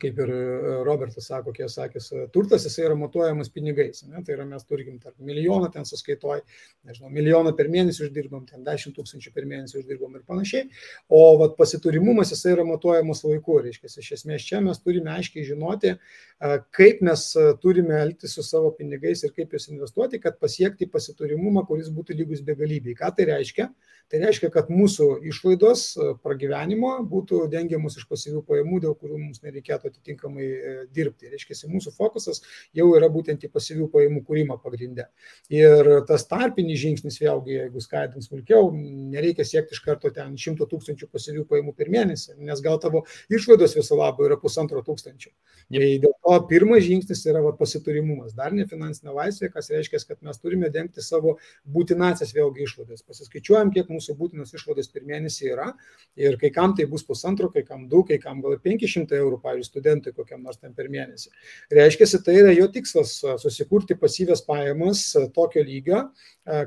kaip 0.00 0.18
ir 0.20 0.30
e, 0.32 0.40
Robertas 0.84 1.28
sako, 1.30 1.52
kiek 1.56 1.70
sakęs, 1.72 2.10
e, 2.12 2.24
turtas 2.32 2.66
jisai 2.66 2.84
yra 2.90 2.96
matuojamas 2.98 3.48
pinigais. 3.52 4.02
Ne? 4.08 4.20
Tai 4.24 4.34
yra 4.36 4.44
mes 4.48 4.64
turim 4.68 4.98
tarp 5.00 5.16
milijoną 5.24 5.70
ten 5.72 5.88
suskaitoj, 5.88 6.42
nežinau, 6.88 7.10
milijoną 7.14 7.54
per 7.56 7.70
mėnesį 7.72 8.06
uždirbam, 8.08 8.44
ten 8.48 8.64
10 8.66 8.92
tūkstančių 8.96 9.32
per 9.32 9.48
mėnesį 9.48 9.80
uždirbam 9.80 10.18
ir 10.18 10.26
panašiai. 10.28 10.68
O 11.08 11.22
vat, 11.40 11.56
pasiturimumas 11.56 12.34
jisai 12.34 12.52
yra 12.58 12.66
matuojamas 12.68 13.24
laiku. 13.24 13.58
Reiškia, 13.64 13.88
iš 14.02 14.12
esmės 14.18 14.44
čia 14.44 14.60
mes 14.64 14.82
turime 14.84 15.14
aiškiai 15.16 15.46
žinoti, 15.48 15.96
e, 15.96 16.52
kaip 16.76 17.00
mes 17.06 17.26
turime 17.64 17.96
elgtis 18.02 18.36
su 18.36 18.44
savo 18.44 18.74
pinigais 18.76 19.24
ir 19.24 19.32
kaip 19.32 19.56
juos 19.56 19.70
investuoti, 19.72 20.20
kad 20.20 20.36
pasiekti 20.42 20.90
pasiturimumą, 20.92 21.64
kuris 21.68 21.88
būtų 21.94 22.20
lygus 22.20 22.44
begalybei. 22.44 22.96
Ką 22.98 23.14
tai 23.16 23.30
reiškia? 23.32 23.70
Tai 24.06 24.20
reiškia, 24.22 24.52
kad 24.54 24.68
mūsų 24.70 25.06
išlaidos 25.26 25.88
pragyvenimo 26.22 26.92
būtų 27.10 27.40
dengiamos 27.50 27.96
iš 27.98 28.04
pasyvių 28.06 28.44
pajamų, 28.46 28.78
dėl 28.84 28.92
kurių 28.94 29.18
mums 29.18 29.40
nereikėtų 29.42 29.85
galėtų 29.86 30.00
atitinkamai 30.00 30.46
e, 30.46 30.74
dirbti. 30.94 31.30
Reiškia, 31.30 31.68
mūsų 31.70 31.92
fokusas 31.96 32.42
jau 32.74 32.88
yra 32.96 33.08
būtent 33.12 33.44
į 33.44 33.50
pasyvių 33.52 33.88
pajamų 33.92 34.22
kūrimą 34.26 34.58
pagrindę. 34.62 35.08
Ir 35.50 36.04
tas 36.08 36.26
tarpinis 36.26 36.80
žingsnis, 36.80 37.20
vėlgi, 37.20 37.56
jeigu 37.60 37.80
skaidint 37.80 38.24
smulkiau, 38.24 38.70
nereikia 38.72 39.44
siekti 39.44 39.76
iš 39.76 39.82
karto 39.84 40.10
ten 40.10 40.36
100 40.36 40.66
tūkstančių 40.70 41.08
pasyvių 41.12 41.46
pajamų 41.48 41.74
per 41.76 41.90
mėnesį, 41.92 42.36
nes 42.38 42.62
gal 42.64 42.80
tavo 42.82 43.04
išlaidos 43.30 43.76
viso 43.76 43.98
labo 43.98 44.26
yra 44.26 44.38
pusantro 44.40 44.82
tūkstančio. 44.86 45.32
Tai 45.72 45.86
dėl 46.02 46.12
to 46.14 46.36
pirmas 46.50 46.84
žingsnis 46.86 47.24
yra 47.26 47.42
va, 47.42 47.52
pasiturimumas, 47.56 48.34
dar 48.36 48.54
ne 48.54 48.66
finansinė 48.68 49.14
laisvė, 49.14 49.50
kas 49.54 49.70
reiškia, 49.72 50.02
kad 50.06 50.22
mes 50.26 50.38
turime 50.38 50.70
dengti 50.70 51.02
savo 51.02 51.36
būtinasias 51.72 52.34
vėlgi 52.36 52.66
išlaidas. 52.66 53.02
Pasiskaičiuojam, 53.06 53.72
kiek 53.74 53.90
mūsų 53.90 54.14
būtinas 54.18 54.54
išlaidas 54.54 54.90
per 54.92 55.06
mėnesį 55.06 55.50
yra 55.52 55.72
ir 56.18 56.38
kai 56.40 56.52
kam 56.54 56.76
tai 56.78 56.86
bus 56.90 57.04
pusantro, 57.06 57.50
kai 57.52 57.64
kam 57.66 57.86
du, 57.90 58.02
kai 58.06 58.18
kam 58.22 58.42
gal 58.44 58.58
500 58.62 59.18
eurų, 59.18 59.40
pavyzdžiui, 59.42 59.74
studentui 59.76 60.14
kokiam 60.16 60.42
nors 60.42 60.58
ten 60.60 60.72
per 60.76 60.88
mėnesį. 60.92 61.30
Reiškia, 61.76 62.08
tai 62.24 62.38
yra 62.40 62.54
jo 62.56 62.68
tikslas 62.72 63.18
susikurti 63.42 63.98
pasyvės 64.00 64.42
pajamas 64.46 65.04
tokio 65.36 65.64
lygio, 65.66 66.02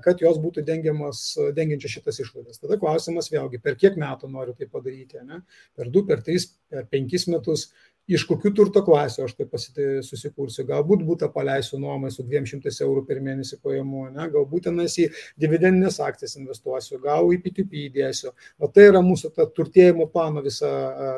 kad 0.05 0.22
jos 0.22 0.39
būtų 0.43 0.66
dengiančios 0.68 1.95
šitas 1.95 2.22
išlaidas. 2.22 2.62
Tada 2.62 2.78
klausimas 2.80 3.32
vėlgi, 3.34 3.62
per 3.64 3.80
kiek 3.80 3.97
metų 3.99 4.30
noriu 4.32 4.53
tai 4.57 4.70
padaryti, 4.70 5.24
ne? 5.26 5.41
per 5.78 5.89
2, 5.89 6.05
per 6.10 6.24
3, 6.28 6.49
per 6.70 6.89
5 6.93 7.30
metus 7.34 7.70
iš 8.10 8.26
kokių 8.30 8.51
turto 8.57 8.82
klasių 8.86 9.26
aš 9.26 9.36
tai 9.38 9.45
pasitai 9.49 9.88
susikursiu. 10.05 10.66
Galbūt 10.68 11.03
būtą 11.07 11.30
paleisiu 11.34 11.80
nuomai 11.82 12.12
su 12.14 12.26
200 12.26 12.74
eurų 12.86 13.05
per 13.07 13.22
mėnesį 13.26 13.60
pajamų, 13.64 14.05
ne? 14.16 14.28
galbūt 14.34 14.68
tenais 14.70 14.97
į 15.01 15.07
dividendinės 15.39 15.99
akcijas 16.03 16.38
investuosiu, 16.39 16.99
gal 17.03 17.30
į 17.34 17.39
PTP 17.45 17.86
įdėsiu. 17.88 18.34
O 18.60 18.72
tai 18.74 18.89
yra 18.89 19.03
mūsų 19.05 19.34
ta 19.36 19.47
turtėjimo 19.55 20.10
plano 20.14 20.43
visa 20.45 20.70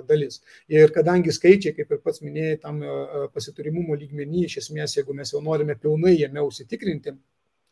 dalis. 0.07 0.41
Ir 0.71 0.91
kadangi 0.95 1.33
skaičiai, 1.35 1.75
kaip 1.77 1.91
ir 1.91 2.01
pats 2.03 2.23
minėjai, 2.25 2.61
tam 2.65 2.81
pasiturimumo 3.33 3.97
lygmenį, 3.97 4.47
iš 4.47 4.61
esmės, 4.65 4.97
jeigu 4.99 5.15
mes 5.17 5.33
jau 5.33 5.43
norime 5.43 5.77
pilnai 5.79 6.17
jame 6.17 6.43
užsitikrinti, 6.43 7.15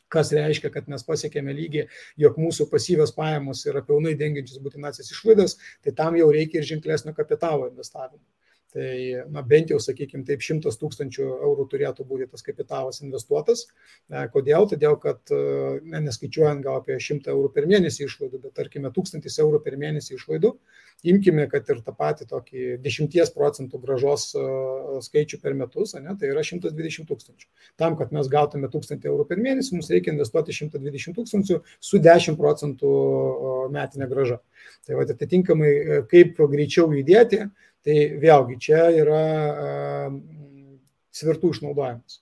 kas 0.10 0.32
reiškia, 0.34 0.72
kad 0.74 0.90
mes 0.90 1.06
pasiekėme 1.06 1.54
lygį, 1.54 1.86
jog 2.24 2.40
mūsų 2.42 2.66
pasyvios 2.72 3.14
pajamos 3.16 3.62
yra 3.70 3.84
pilnai 3.86 4.16
dengiančios 4.18 4.62
būtinasias 4.64 5.12
išlaidas, 5.14 5.60
tai 5.86 5.94
tam 5.96 6.18
jau 6.18 6.32
reikia 6.34 6.62
ir 6.64 6.70
ženklesnio 6.72 7.14
kapitalo 7.18 7.70
investavimo. 7.70 8.24
Tai 8.70 9.26
na, 9.34 9.42
bent 9.42 9.72
jau, 9.72 9.80
sakykime, 9.82 10.22
taip, 10.28 10.44
šimtas 10.46 10.76
tūkstančių 10.78 11.26
eurų 11.26 11.64
turėtų 11.72 12.04
būti 12.06 12.28
tas 12.30 12.44
kapitalas 12.46 13.02
investuotas. 13.02 13.64
E, 13.66 14.28
kodėl? 14.30 14.68
Todėl, 14.70 14.94
kad 15.02 15.34
e, 15.34 15.40
ne, 15.82 16.04
neskaičiuojant 16.06 16.62
gal 16.62 16.78
apie 16.78 17.00
šimtą 17.02 17.34
eurų 17.34 17.50
per 17.56 17.66
mėnesį 17.72 18.06
išlaidų, 18.06 18.44
bet 18.44 18.54
tarkime 18.60 18.92
tūkstantis 18.94 19.40
eurų 19.42 19.64
per 19.66 19.74
mėnesį 19.82 20.20
išlaidų, 20.20 20.52
imkime, 21.10 21.48
kad 21.50 21.72
ir 21.74 21.80
tą 21.82 21.96
patį 21.98 22.28
tokį 22.30 22.66
10 22.84 23.34
procentų 23.34 23.82
gražos 23.82 24.28
e, 24.38 24.44
skaičių 25.08 25.40
per 25.42 25.58
metus, 25.58 25.96
ne, 25.98 26.14
tai 26.22 26.30
yra 26.30 26.44
120 26.46 27.10
tūkstančių. 27.10 27.50
Tam, 27.82 27.98
kad 27.98 28.14
mes 28.14 28.30
gautume 28.30 28.70
1000 28.70 29.10
eurų 29.10 29.26
per 29.32 29.42
mėnesį, 29.42 29.80
mums 29.80 29.90
reikia 29.90 30.14
investuoti 30.14 30.54
120 30.54 31.18
tūkstančių 31.18 31.58
su 31.90 32.04
10 32.06 32.38
procentų 32.38 32.94
metinė 33.74 34.12
graža. 34.14 34.38
Tai 34.86 35.00
va, 35.00 35.10
atitinkamai, 35.10 35.74
kaip 36.12 36.38
greičiau 36.54 36.92
judėti, 36.94 37.48
Tai 37.90 38.02
vėlgi 38.22 38.56
čia 38.62 38.84
yra 38.94 39.22
svertų 41.18 41.56
išnaudojimas. 41.56 42.20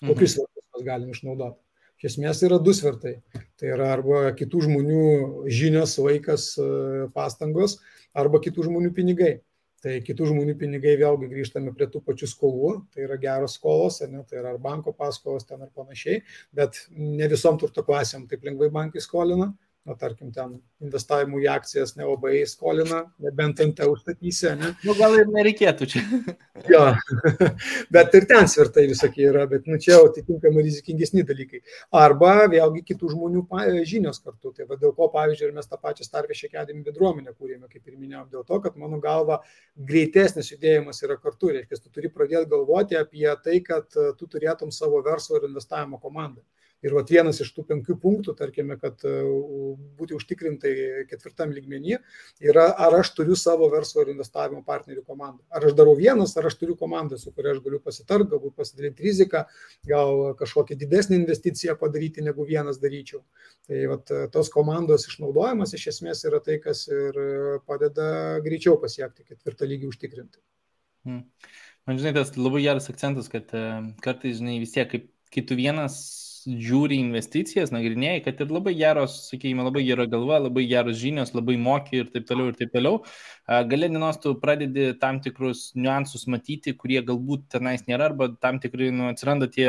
Kokius 0.00 0.32
mhm. 0.32 0.32
svertus 0.32 0.64
mes 0.74 0.86
galim 0.88 1.12
išnaudoti? 1.14 1.60
Iš 2.00 2.08
esmės 2.14 2.40
yra 2.42 2.56
du 2.58 2.72
svertai. 2.74 3.12
Tai 3.60 3.68
yra 3.70 3.92
arba 3.94 4.24
kitų 4.34 4.64
žmonių 4.64 5.04
žinios, 5.52 5.94
laikas, 6.00 6.48
pastangos, 7.14 7.76
arba 8.16 8.40
kitų 8.42 8.66
žmonių 8.66 8.90
pinigai. 8.96 9.34
Tai 9.84 9.94
kitų 10.04 10.32
žmonių 10.32 10.56
pinigai 10.60 10.96
vėlgi 10.98 11.30
grįžtame 11.30 11.70
prie 11.76 11.86
tų 11.92 12.02
pačių 12.04 12.26
skolų, 12.32 12.72
tai 12.92 13.06
yra 13.06 13.16
geros 13.20 13.54
skolos, 13.60 14.00
ne, 14.10 14.24
tai 14.28 14.40
yra 14.42 14.56
ar 14.56 14.58
banko 14.60 14.92
paskolos 14.96 15.46
ten 15.48 15.62
ar 15.64 15.70
panašiai, 15.72 16.18
bet 16.56 16.82
ne 16.90 17.28
visom 17.30 17.56
turto 17.62 17.84
klasėm 17.86 18.26
taip 18.28 18.44
lengvai 18.44 18.68
bankai 18.74 19.00
skolina, 19.00 19.54
na, 19.88 19.94
tarkim, 19.96 20.28
ten 20.34 20.58
investavimu 20.84 21.40
į 21.40 21.46
akcijas 21.54 21.94
nelabai 21.96 22.42
skolina, 22.48 23.00
nebent 23.24 23.62
ant 23.64 23.72
te 23.78 23.86
užstatysi, 23.88 24.50
ne? 24.60 24.72
Nu, 24.84 24.94
gal 24.98 25.16
ir 25.16 25.30
nereikėtų 25.32 25.88
čia. 25.88 26.02
jo, 26.68 26.82
bet 27.96 28.16
ir 28.18 28.26
ten 28.28 28.48
svertai 28.50 28.84
visokie 28.90 29.24
yra, 29.30 29.46
bet 29.48 29.64
nu, 29.70 29.78
čia 29.80 30.02
atitinkamai 30.04 30.66
rizikingesni 30.66 31.24
dalykai. 31.28 31.62
Arba 31.96 32.46
vėlgi 32.52 32.84
kitų 32.92 33.14
žmonių 33.14 33.46
žinios 33.88 34.20
kartu. 34.20 34.52
Tai 34.56 34.68
va, 34.68 34.76
dėl 34.80 34.92
ko, 34.96 35.08
pavyzdžiui, 35.16 35.48
ir 35.48 35.56
mes 35.56 35.68
tą 35.70 35.80
pačią 35.80 36.04
Starfish 36.04 36.44
Academy 36.50 36.84
bendruomenę 36.84 37.32
kūrėme, 37.32 37.66
kaip 37.72 37.80
ir 37.88 37.96
minėjom, 37.96 38.28
dėl 38.36 38.44
to, 38.44 38.60
kad 38.60 38.76
mano 38.76 39.00
galva 39.00 39.40
greitesnis 39.74 40.52
judėjimas 40.52 41.00
yra 41.06 41.16
kartu. 41.16 41.54
Reiškia, 41.56 41.80
tu 41.80 41.96
turi 41.96 42.12
pradėti 42.12 42.52
galvoti 42.52 43.00
apie 43.00 43.28
tai, 43.44 43.62
kad 43.64 43.88
tu 43.90 44.28
turėtum 44.28 44.72
savo 44.74 45.00
verslo 45.06 45.40
ir 45.40 45.48
investavimo 45.48 45.98
komandą. 46.02 46.44
Ir 46.80 46.94
vat, 46.96 47.10
vienas 47.12 47.42
iš 47.44 47.50
tų 47.52 47.66
penkių 47.68 47.96
punktų, 48.00 48.32
tarkime, 48.38 48.78
kad 48.80 49.02
e, 49.04 49.12
būti 49.98 50.14
užtikrintai 50.16 50.72
ketvirtam 51.10 51.52
lygmenį, 51.52 51.98
yra 52.48 52.70
ar 52.86 52.96
aš 53.02 53.10
turiu 53.18 53.36
savo 53.36 53.68
verslo 53.72 54.00
ir 54.04 54.14
investavimo 54.14 54.62
partnerių 54.64 55.04
komandą. 55.04 55.44
Ar 55.52 55.66
aš 55.68 55.76
darau 55.76 55.92
vienas, 55.98 56.32
ar 56.40 56.48
aš 56.48 56.56
turiu 56.62 56.78
komandą, 56.80 57.18
su 57.20 57.34
kuria 57.36 57.52
aš 57.52 57.60
galiu 57.66 57.82
pasitarti, 57.84 58.30
galbūt 58.32 58.56
pasidalinti 58.56 59.04
riziką, 59.04 59.44
gal 59.90 60.22
kažkokią 60.40 60.78
didesnį 60.80 61.18
investiciją 61.20 61.76
padaryti, 61.80 62.24
negu 62.24 62.48
vienas 62.48 62.80
daryčiau. 62.80 63.20
Tai 63.68 63.82
vat, 63.92 64.14
tos 64.32 64.48
komandos 64.54 65.04
išnaudojimas 65.10 65.76
iš 65.76 65.90
esmės 65.92 66.24
yra 66.30 66.40
tai, 66.44 66.56
kas 66.64 66.86
ir 66.88 67.20
padeda 67.68 68.40
greičiau 68.44 68.80
pasiekti 68.80 69.28
ketvirtą 69.28 69.68
lygį 69.68 69.92
užtikrinti. 69.92 70.40
Hmm. 71.04 71.26
Man 71.88 72.00
žinai, 72.00 72.12
tas 72.16 72.32
labai 72.36 72.64
geras 72.64 72.88
akcentas, 72.92 73.28
kad 73.32 73.52
e, 73.56 73.62
kartais, 74.04 74.36
žinai, 74.40 74.58
vis 74.62 74.72
tiek, 74.74 74.88
kaip, 74.88 75.06
kai 75.32 75.44
tu 75.48 75.56
vienas 75.56 75.96
žiūri 76.46 76.98
investicijas, 77.00 77.72
nagrinėjai, 77.74 78.22
kad 78.24 78.40
ir 78.42 78.52
labai 78.54 78.74
geros, 78.78 79.16
sakykime, 79.28 79.64
labai 79.66 79.82
gera 79.86 80.06
galva, 80.10 80.38
labai 80.46 80.64
geros 80.70 80.98
žinios, 81.00 81.34
labai 81.36 81.56
moki 81.60 82.00
ir 82.00 82.10
taip 82.14 82.28
toliau 82.28 82.52
ir 82.52 82.58
taip 82.58 82.72
toliau, 82.74 83.00
galė 83.70 83.90
dienos 83.92 84.20
tu 84.22 84.34
pradedi 84.42 84.90
tam 85.02 85.20
tikrus 85.24 85.70
niuansus 85.76 86.26
matyti, 86.32 86.76
kurie 86.78 87.02
galbūt 87.06 87.48
tenais 87.56 87.86
nėra, 87.88 88.10
arba 88.12 88.30
tam 88.40 88.60
tikrai 88.62 88.92
nu, 88.94 89.10
atsiranda 89.12 89.50
tie 89.50 89.68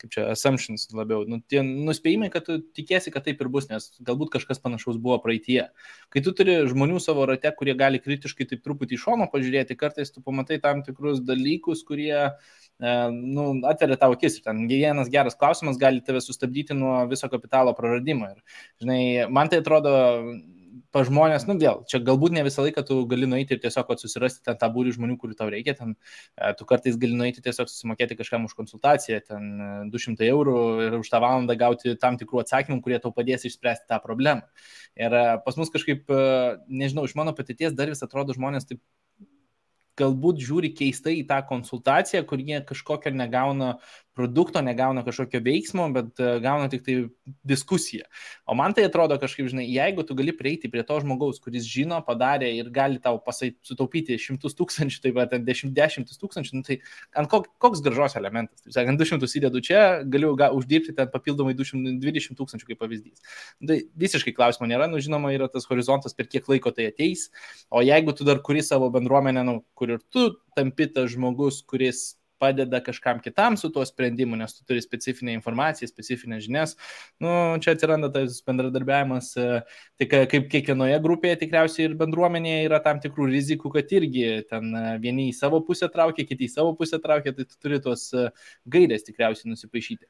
kaip 0.00 0.12
čia, 0.12 0.24
assumptions 0.32 0.86
labiau, 0.94 1.24
nu, 1.28 1.38
tie 1.50 1.62
nuspėjimai, 1.64 2.28
kad 2.32 2.46
tu 2.48 2.58
tikėsi, 2.76 3.12
kad 3.14 3.24
taip 3.26 3.40
ir 3.42 3.50
bus, 3.52 3.68
nes 3.70 3.88
galbūt 4.06 4.32
kažkas 4.34 4.60
panašaus 4.62 4.98
buvo 5.02 5.18
praeitie. 5.22 5.60
Kai 6.12 6.22
tu 6.24 6.34
turi 6.36 6.58
žmonių 6.70 7.00
savo 7.02 7.26
rate, 7.28 7.52
kurie 7.58 7.76
gali 7.78 8.00
kritiškai 8.02 8.48
taip 8.50 8.64
truputį 8.66 8.98
iš 8.98 9.06
šono 9.06 9.28
pažiūrėti, 9.32 9.78
kartais 9.78 10.12
tu 10.14 10.24
pamatai 10.24 10.60
tam 10.62 10.82
tikrus 10.86 11.22
dalykus, 11.24 11.84
kurie 11.88 12.12
e, 12.16 12.30
nu, 13.12 13.48
atveria 13.68 14.00
tavo 14.00 14.18
akis 14.18 14.40
ir 14.40 14.48
ten 14.48 14.66
vienas 14.70 15.12
geras 15.12 15.38
klausimas 15.38 15.80
gali 15.80 16.04
tave 16.04 16.22
sustabdyti 16.24 16.76
nuo 16.76 16.98
viso 17.10 17.30
kapitalo 17.32 17.76
praradimo. 17.78 18.32
Ir, 18.34 18.60
žinai, 18.84 19.00
man 19.32 19.52
tai 19.52 19.62
atrodo 19.64 19.96
pa 20.94 21.02
žmonės, 21.06 21.46
nu 21.48 21.56
vėl, 21.60 21.82
čia 21.90 22.00
galbūt 22.04 22.34
ne 22.36 22.42
visą 22.46 22.64
laiką 22.64 22.82
tu 22.86 22.98
gali 23.10 23.28
nueiti 23.28 23.56
ir 23.56 23.60
tiesiog 23.62 23.92
susirasti 24.00 24.42
ten 24.46 24.58
tą 24.60 24.68
būrį 24.72 24.94
žmonių, 24.96 25.16
kurių 25.20 25.36
tau 25.38 25.48
reikia, 25.52 25.76
ten 25.78 25.94
e, 25.94 26.52
tu 26.58 26.66
kartais 26.68 26.98
gali 27.00 27.16
nueiti 27.16 27.44
tiesiog 27.44 27.70
susimokėti 27.70 28.18
kažkam 28.18 28.48
už 28.48 28.56
konsultaciją, 28.58 29.20
ten 29.28 29.90
200 29.92 30.16
e, 30.16 30.30
eurų 30.34 30.58
ir 30.88 30.98
už 31.00 31.10
tą 31.12 31.22
valandą 31.24 31.56
gauti 31.60 31.96
tam 32.02 32.18
tikrų 32.20 32.42
atsakymų, 32.44 32.80
kurie 32.84 33.00
tau 33.02 33.14
padės 33.16 33.46
išspręsti 33.48 33.90
tą 33.92 34.00
problemą. 34.04 34.46
Ir 34.98 35.16
e, 35.16 35.24
pas 35.46 35.58
mus 35.60 35.72
kažkaip, 35.72 36.10
nežinau, 36.68 37.06
iš 37.06 37.16
mano 37.18 37.36
patirties 37.36 37.76
dar 37.76 37.92
vis 37.92 38.04
atrodo 38.06 38.36
žmonės 38.36 38.68
taip 38.68 38.82
galbūt 39.96 40.42
žiūri 40.44 40.72
keistai 40.76 41.16
į 41.22 41.26
tą 41.30 41.40
konsultaciją, 41.48 42.24
kur 42.28 42.40
jie 42.42 42.60
kažkokio 42.68 43.12
negauna 43.16 43.76
produkto, 44.16 44.62
negauna 44.64 45.02
kažkokio 45.04 45.42
veiksmo, 45.44 45.86
bet 45.92 46.20
e, 46.20 46.28
gauna 46.40 46.70
tik 46.72 46.84
tai 46.86 46.94
diskusiją. 47.44 48.06
O 48.48 48.56
man 48.56 48.72
tai 48.76 48.86
atrodo 48.88 49.18
kažkaip, 49.20 49.50
žinai, 49.52 49.66
jeigu 49.68 50.06
tu 50.08 50.16
gali 50.16 50.32
prieiti 50.36 50.70
prie 50.72 50.84
to 50.88 50.96
žmogaus, 51.02 51.40
kuris 51.44 51.68
žino, 51.68 51.98
padarė 52.06 52.48
ir 52.56 52.70
gali 52.72 53.00
tau 53.02 53.20
pasai, 53.22 53.52
sutaupyti 53.66 54.16
šimtus 54.20 54.56
tūkstančių, 54.56 55.02
tai 55.04 55.12
va, 55.16 55.28
ten 55.30 55.44
dešimt, 55.44 55.74
dešimtis 55.76 56.20
tūkstančių, 56.22 56.56
nu, 56.56 56.66
tai 56.66 56.78
ant 57.20 57.30
kok, 57.32 57.50
koks 57.62 57.84
gražos 57.84 58.16
elementas. 58.16 58.64
Taip 58.64 58.78
sakant, 58.78 59.04
200 59.04 59.30
įdedu 59.42 59.64
čia, 59.68 59.84
galiu 60.08 60.32
ga, 60.40 60.48
uždirbti 60.56 60.96
ten 60.96 61.12
papildomai 61.12 61.52
220 61.58 62.40
tūkstančių 62.40 62.72
kaip 62.72 62.80
pavyzdys. 62.80 63.20
Nu, 63.60 63.70
tai 63.72 63.80
visiškai 64.00 64.32
klausimo 64.36 64.70
nėra, 64.70 64.88
nu, 64.88 65.02
žinoma, 65.04 65.34
yra 65.36 65.52
tas 65.52 65.68
horizontas, 65.68 66.16
per 66.16 66.30
kiek 66.32 66.48
laiko 66.48 66.72
tai 66.72 66.88
ateis. 66.88 67.28
O 67.68 67.84
jeigu 67.84 68.16
tu 68.16 68.24
dar 68.24 68.40
kuri 68.40 68.64
savo 68.64 68.88
bendruomenę, 68.94 69.44
nu, 69.44 69.60
kur 69.76 69.98
ir 69.98 70.04
tu 70.08 70.30
tampi 70.56 70.88
tas 70.88 71.12
žmogus, 71.12 71.60
kuris 71.68 72.14
padeda 72.38 72.80
kažkam 72.84 73.20
kitam 73.24 73.56
su 73.56 73.70
tuo 73.72 73.84
sprendimu, 73.86 74.36
nes 74.36 74.54
tu 74.56 74.64
turi 74.68 74.82
specifinę 74.84 75.34
informaciją, 75.36 75.88
specifines 75.90 76.44
žinias. 76.44 76.76
Nu, 77.22 77.30
čia 77.62 77.76
atsiranda 77.76 78.10
tas 78.12 78.38
bendradarbiavimas, 78.46 79.32
e, 79.40 79.60
tik 80.00 80.14
kaip 80.32 80.48
kiekvienoje 80.52 80.98
grupėje 81.04 81.40
tikriausiai 81.44 81.88
ir 81.88 81.96
bendruomenėje 82.00 82.66
yra 82.68 82.80
tam 82.84 83.00
tikrų 83.04 83.30
rizikų, 83.32 83.72
kad 83.78 83.96
irgi 83.98 84.26
ten 84.50 84.72
e, 84.72 84.84
vieni 85.02 85.30
į 85.30 85.36
savo 85.38 85.62
pusę 85.66 85.90
traukia, 85.92 86.26
kiti 86.28 86.48
į 86.48 86.52
savo 86.56 86.76
pusę 86.78 87.00
traukia, 87.02 87.34
tai 87.36 87.48
tu 87.48 87.60
turi 87.62 87.80
tos 87.82 88.08
e, 88.14 88.28
gairės 88.76 89.06
tikriausiai 89.08 89.52
nusipaišyti. 89.52 90.06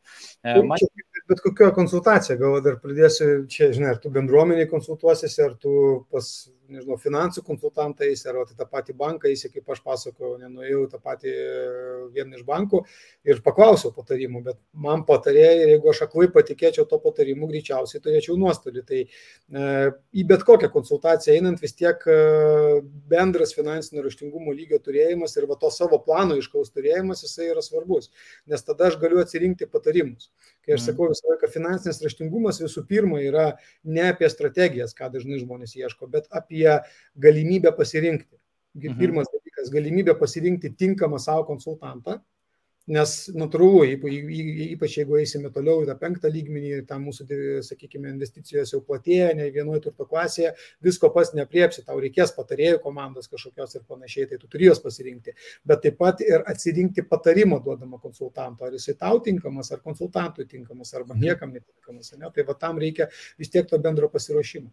Man... 0.66 0.79
Bet 1.27 1.41
kokia 1.43 1.72
konsultacija, 1.74 2.37
gal 2.39 2.61
dar 2.62 2.77
pridėsiu, 2.79 3.47
čia, 3.51 3.72
žinai, 3.74 3.97
ar 3.97 4.03
tu 4.03 4.12
bendruomeniai 4.14 4.68
konsultuosiesi, 4.70 5.41
ar 5.43 5.57
tu 5.59 5.72
pas 6.12 6.29
nežinau, 6.70 6.97
finansų 7.01 7.43
konsultantais, 7.47 8.22
ar 8.27 8.39
tai 8.49 8.57
tą 8.59 8.66
patį 8.70 8.95
banką, 8.99 9.31
įsi, 9.33 9.51
kaip 9.53 9.68
aš 9.72 9.83
pasakojau, 9.87 10.37
nenuėjau 10.43 10.85
tą 10.93 11.01
patį 11.03 11.35
vieną 12.17 12.39
iš 12.39 12.45
bankų 12.47 12.83
ir 13.27 13.41
paklausiau 13.45 13.93
patarimų, 13.95 14.43
bet 14.47 14.59
man 14.73 15.05
patarėjai, 15.09 15.71
jeigu 15.73 15.91
aš 15.93 16.03
aklai 16.07 16.29
patikėčiau 16.33 16.87
to 16.89 16.99
patarimu, 17.03 17.49
greičiausiai 17.51 18.03
turėčiau 18.03 18.37
nuostolį. 18.41 18.85
Tai 18.89 19.01
e, 19.03 19.71
į 20.17 20.27
bet 20.31 20.45
kokią 20.49 20.71
konsultaciją 20.75 21.37
einant 21.39 21.62
vis 21.62 21.77
tiek 21.79 22.03
e, 22.11 22.19
bendras 23.11 23.55
finansinio 23.57 24.05
raštingumo 24.07 24.55
lygio 24.57 24.81
turėjimas 24.83 25.37
ir 25.37 25.49
va 25.51 25.59
to 25.61 25.71
savo 25.75 26.01
plano 26.03 26.39
iškaus 26.41 26.73
turėjimas, 26.75 27.25
jisai 27.27 27.51
yra 27.53 27.64
svarbus, 27.64 28.11
nes 28.51 28.67
tada 28.67 28.91
aš 28.91 28.99
galiu 29.03 29.21
atsirinkti 29.23 29.69
patarimus. 29.71 30.31
Kai 30.67 30.75
aš 30.75 30.83
mhm. 30.83 30.87
sakau 30.91 31.11
visą 31.12 31.31
laiką, 31.31 31.53
finansinis 31.53 32.03
raštingumas 32.03 32.62
visų 32.62 32.87
pirma 32.89 33.21
yra 33.23 33.47
ne 33.85 34.09
apie 34.11 34.31
strategijas, 34.33 34.97
ką 34.97 35.12
dažnai 35.14 35.39
žmonės 35.43 35.77
ieško, 35.79 36.11
bet 36.11 36.27
apie 36.35 36.81
galimybę 37.23 37.75
pasirinkti. 37.77 38.35
Mhm. 38.77 38.99
Pirmas 39.01 39.31
dalykas 39.33 39.46
dalykas- 39.57 39.73
galimybė 39.77 40.19
pasirinkti 40.19 40.77
tinkamą 40.77 41.19
savo 41.19 41.45
konsultantą 41.45 42.21
Nes 42.87 43.13
natūralu, 43.35 43.81
ypač 44.71 44.93
jeigu 45.01 45.17
eisime 45.19 45.49
toliau 45.51 45.81
į 45.83 45.89
tą 45.89 45.97
penktą 45.99 46.31
lygmenį, 46.31 46.85
tam 46.87 47.09
mūsų, 47.09 47.25
sakykime, 47.67 48.13
investicijos 48.13 48.71
jau 48.71 48.79
platėja, 48.87 49.33
ne 49.35 49.49
vienoje 49.51 49.83
turto 49.89 50.07
klasėje, 50.07 50.53
visko 50.87 51.11
pas 51.11 51.33
nepriepsi, 51.35 51.83
tau 51.83 51.99
reikės 51.99 52.31
patarėjų 52.37 52.79
komandos 52.85 53.27
kažkokios 53.33 53.75
ir 53.75 53.83
panašiai, 53.91 54.29
tai 54.31 54.39
tu 54.39 54.47
turi 54.47 54.71
juos 54.71 54.79
pasirinkti. 54.85 55.35
Bet 55.67 55.83
taip 55.83 55.99
pat 55.99 56.23
ir 56.23 56.47
atsirinkti 56.47 57.03
patarimo 57.11 57.59
duodamą 57.59 57.99
konsultanto, 57.99 58.71
ar 58.71 58.79
jisai 58.79 58.95
tau 59.03 59.19
tinkamas, 59.19 59.75
ar 59.75 59.83
konsultantui 59.83 60.47
tinkamas, 60.47 60.95
arba 60.95 61.19
niekam 61.19 61.59
netinkamas. 61.59 62.15
Ne? 62.15 62.31
Tai 62.31 62.47
va 62.47 62.55
tam 62.55 62.79
reikia 62.79 63.11
vis 63.35 63.51
tiek 63.51 63.67
to 63.67 63.83
bendro 63.83 64.07
pasiruošimo. 64.15 64.71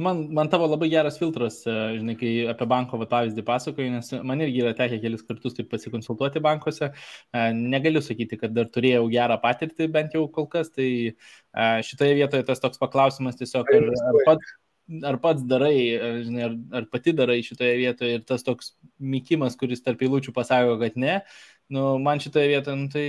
Man, 0.00 0.20
man 0.32 0.48
tavo 0.48 0.66
labai 0.70 0.88
geras 0.92 1.18
filtras, 1.20 1.58
e, 1.68 1.74
žinai, 1.98 2.14
kai 2.20 2.30
apie 2.52 2.66
banko 2.70 2.98
va, 3.00 3.06
pavyzdį 3.10 3.44
pasakoju, 3.44 3.90
nes 3.92 4.08
man 4.26 4.40
irgi 4.44 4.62
yra 4.62 4.72
tekę 4.78 4.96
kelis 5.02 5.24
kartus 5.28 5.56
taip 5.58 5.68
pasikonsultuoti 5.72 6.42
bankuose. 6.46 6.88
E, 6.88 7.42
negaliu 7.74 8.00
sakyti, 8.04 8.38
kad 8.40 8.54
dar 8.56 8.70
turėjau 8.72 9.04
gerą 9.12 9.36
patirtį, 9.42 9.90
bent 9.92 10.16
jau 10.16 10.24
kol 10.32 10.48
kas, 10.54 10.72
tai 10.72 10.88
e, 11.12 11.68
šitoje 11.86 12.16
vietoje 12.22 12.48
tas 12.48 12.64
toks 12.64 12.80
paklausimas 12.80 13.36
tiesiog, 13.40 13.68
ar, 13.76 13.88
ar, 14.08 14.20
pats, 14.30 14.56
ar 15.12 15.20
pats 15.26 15.46
darai, 15.52 15.76
žinai, 16.24 16.44
ar, 16.48 16.58
ar 16.80 16.90
pati 16.96 17.16
darai 17.20 17.40
šitoje 17.44 17.76
vietoje 17.82 18.18
ir 18.18 18.26
tas 18.32 18.46
toks 18.46 18.74
mykimas, 18.96 19.58
kuris 19.60 19.84
tarp 19.84 20.00
eilučių 20.06 20.36
pasako, 20.36 20.80
kad 20.80 20.96
ne, 21.00 21.20
nu, 21.68 21.90
man 22.02 22.24
šitoje 22.24 22.54
vietoje, 22.54 22.80
nu, 22.80 22.88
tai 22.96 23.08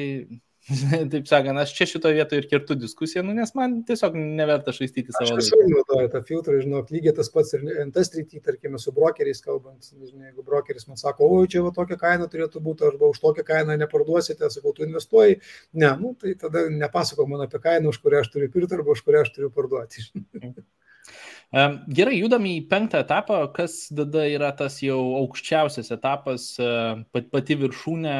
Taip 1.11 1.25
sakant, 1.25 1.57
aš 1.57 1.71
čia 1.73 1.87
šitoje 1.89 2.19
vietoje 2.19 2.43
ir 2.43 2.47
kirtu 2.49 2.75
diskusiją, 2.77 3.23
nu, 3.25 3.33
nes 3.33 3.49
man 3.57 3.79
tiesiog 3.87 4.13
neverta 4.19 4.73
švaistyti 4.75 5.13
savo 5.15 5.31
laiką. 5.31 5.39
Aš 5.39 5.47
visur 5.47 5.63
naudoju 5.71 6.11
tą 6.13 6.21
filtrą, 6.27 6.57
žinok, 6.61 6.91
lygiai 6.93 7.15
tas 7.17 7.31
pats 7.33 7.55
ir 7.57 7.63
NT 7.87 8.03
srity, 8.05 8.41
tarkime, 8.45 8.77
su 8.81 8.93
brokeriais 8.93 9.41
kalbant, 9.41 9.89
žinai, 9.89 10.29
jeigu 10.29 10.45
brokeris 10.45 10.85
man 10.89 11.01
sako, 11.01 11.31
o 11.33 11.39
čia 11.49 11.63
va 11.65 11.73
tokia 11.73 11.97
kaina 12.01 12.29
turėtų 12.29 12.61
būti, 12.67 12.85
arba 12.91 13.09
už 13.09 13.23
tokią 13.23 13.47
kainą 13.47 13.79
neparduosite, 13.81 14.51
sakau, 14.53 14.75
tu 14.77 14.85
investuoji, 14.85 15.39
ne, 15.81 15.89
nu, 16.03 16.13
tai 16.21 16.35
tada 16.45 16.67
nepasako 16.69 17.25
man 17.31 17.47
apie 17.47 17.63
kainą, 17.63 17.89
už 17.89 18.03
kurią 18.05 18.21
aš 18.21 18.29
turiu 18.35 18.51
pirkti, 18.53 18.77
arba 18.77 18.93
už 18.93 19.01
kurią 19.07 19.25
aš 19.25 19.33
turiu 19.33 19.49
parduoti. 19.55 20.05
Gerai, 21.51 22.13
judam 22.15 22.45
į 22.47 22.53
penktą 22.71 23.01
etapą, 23.03 23.41
kas 23.51 23.73
tada 23.91 24.21
yra 24.31 24.53
tas 24.55 24.77
jau 24.79 24.99
aukščiausias 25.17 25.91
etapas, 25.91 26.45
pati 27.11 27.57
viršūnė, 27.59 28.13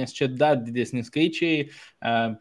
nes 0.00 0.12
čia 0.12 0.28
dar 0.28 0.58
didesni 0.60 1.00
skaičiai. 1.06 1.70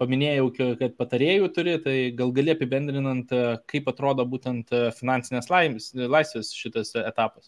Paminėjau, 0.02 0.50
kad 0.82 1.00
patarėjų 1.00 1.48
turi, 1.56 1.78
tai 1.86 1.96
gal 2.20 2.36
gali 2.36 2.52
apibendrinant, 2.58 3.32
kaip 3.72 3.88
atrodo 3.88 4.28
būtent 4.28 4.76
finansinės 5.00 5.48
laisvės 5.48 6.52
šitas 6.60 6.92
etapas. 7.06 7.48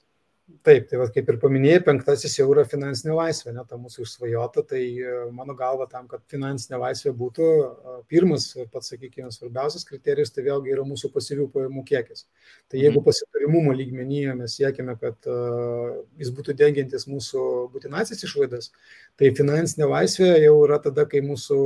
Taip, 0.61 0.85
tai 0.87 0.99
va, 0.99 1.07
kaip 1.11 1.27
ir 1.31 1.37
paminėjai, 1.41 1.81
penktasis 1.83 2.37
jau 2.37 2.45
yra 2.53 2.63
finansinė 2.69 3.15
laisvė, 3.17 3.51
ne 3.55 3.63
ta 3.67 3.77
mūsų 3.79 4.05
išsvajota, 4.05 4.61
tai 4.69 4.81
e, 5.01 5.13
mano 5.35 5.55
galva 5.59 5.87
tam, 5.91 6.05
kad 6.11 6.21
finansinė 6.31 6.77
laisvė 6.79 7.11
būtų 7.19 7.47
pirmas 8.11 8.45
ir 8.55 8.69
pats, 8.71 8.91
sakykime, 8.93 9.31
svarbiausias 9.33 9.83
kriterijus, 9.89 10.31
tai 10.35 10.45
vėlgi 10.45 10.71
yra 10.75 10.85
mūsų 10.87 11.09
pasyvių 11.15 11.47
pajamų 11.55 11.83
kiekis. 11.89 12.25
Tai 12.71 12.79
jeigu 12.79 12.99
mhm. 12.99 13.05
pasitarimumo 13.07 13.73
lygmenyje 13.75 14.35
mes 14.39 14.57
siekime, 14.59 14.95
kad 15.01 15.27
jis 16.21 16.31
būtų 16.37 16.55
dengiantis 16.59 17.07
mūsų 17.11 17.47
būtinasis 17.73 18.23
išlaidas, 18.27 18.69
tai 19.19 19.33
finansinė 19.35 19.89
laisvė 19.89 20.29
jau 20.45 20.55
yra 20.67 20.79
tada, 20.83 21.07
kai 21.09 21.23
mūsų 21.25 21.59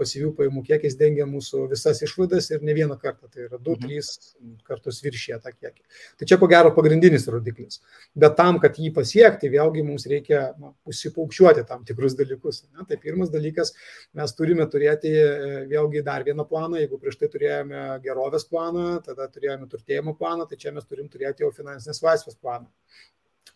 pasyvių 0.00 0.34
pajamų 0.36 0.64
kiekis 0.66 0.98
dengia 1.00 1.28
mūsų 1.30 1.66
visas 1.70 2.02
išlaidas 2.04 2.50
ir 2.52 2.64
ne 2.66 2.74
vieną 2.76 2.98
kartą, 3.00 3.30
tai 3.30 3.46
yra 3.46 3.60
2-3 3.60 3.86
mhm. 3.86 4.58
kartus 4.66 5.00
viršė 5.04 5.40
tą 5.40 5.54
kiekį. 5.54 5.82
Tai 6.20 6.28
čia 6.28 6.40
ko 6.40 6.50
gero 6.50 6.74
pagrindinis 6.76 7.28
rodiklis 7.30 7.80
bet 8.22 8.36
tam, 8.38 8.58
kad 8.62 8.78
jį 8.80 8.90
pasiekti, 8.96 9.50
vėlgi 9.52 9.84
mums 9.86 10.06
reikia 10.10 10.42
na, 10.60 10.72
užsipaukščiuoti 10.90 11.64
tam 11.68 11.84
tikrus 11.88 12.16
dalykus. 12.18 12.62
Ne? 12.70 12.86
Tai 12.88 12.98
pirmas 13.02 13.32
dalykas, 13.32 13.74
mes 14.16 14.34
turime 14.38 14.66
turėti 14.70 15.12
e, 15.14 15.28
vėlgi 15.70 16.04
dar 16.06 16.26
vieną 16.26 16.46
planą, 16.50 16.80
jeigu 16.80 17.00
prieš 17.02 17.20
tai 17.20 17.30
turėjome 17.32 17.84
gerovės 18.04 18.46
planą, 18.50 18.88
tada 19.06 19.28
turėjome 19.32 19.68
turtėjimo 19.70 20.16
planą, 20.18 20.48
tai 20.50 20.60
čia 20.60 20.74
mes 20.76 20.86
turim 20.88 21.10
turėti 21.12 21.46
jau 21.46 21.52
finansinės 21.54 22.02
laisvės 22.06 22.38
planą. 22.40 22.68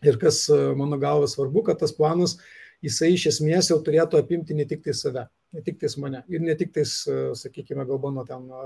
Ir 0.05 0.19
kas 0.21 0.45
e, 0.51 0.59
mano 0.77 0.99
galva 1.01 1.27
svarbu, 1.31 1.65
kad 1.69 1.81
tas 1.81 1.93
planas 1.95 2.37
jisai 2.85 3.13
iš 3.15 3.29
esmės 3.33 3.71
jau 3.71 3.79
turėtų 3.83 4.19
apimti 4.19 4.57
ne 4.57 4.65
tik 4.69 4.83
tai 4.85 4.95
save, 4.97 5.25
ne 5.55 5.63
tik 5.63 5.79
tais 5.79 5.95
mane 6.01 6.21
ir 6.31 6.43
ne 6.43 6.55
tik 6.59 6.73
tais, 6.75 6.91
e, 7.07 7.31
sakykime, 7.39 7.85
gal 7.87 7.99
mano 8.03 8.25
ten 8.27 8.43
e, 8.49 8.61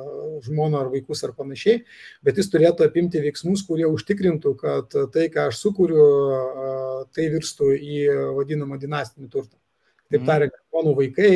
žmoną 0.47 0.81
ar 0.81 0.89
vaikus 0.93 1.23
ar 1.27 1.35
panašiai, 1.37 1.83
bet 2.25 2.41
jis 2.41 2.49
turėtų 2.53 2.87
apimti 2.87 3.21
veiksmus, 3.23 3.63
kurie 3.67 3.87
užtikrintų, 3.89 4.55
kad 4.59 4.97
tai, 5.13 5.29
ką 5.33 5.49
aš 5.51 5.61
sukūriu, 5.63 6.03
e, 6.03 6.75
tai 7.15 7.29
virstų 7.35 7.71
į 7.77 8.03
vadinamą 8.37 8.79
dinastinį 8.81 9.29
turtą. 9.29 9.57
Taip 10.09 10.23
mhm. 10.23 10.29
tariant, 10.31 10.61
mano 10.73 10.95
vaikai 10.97 11.33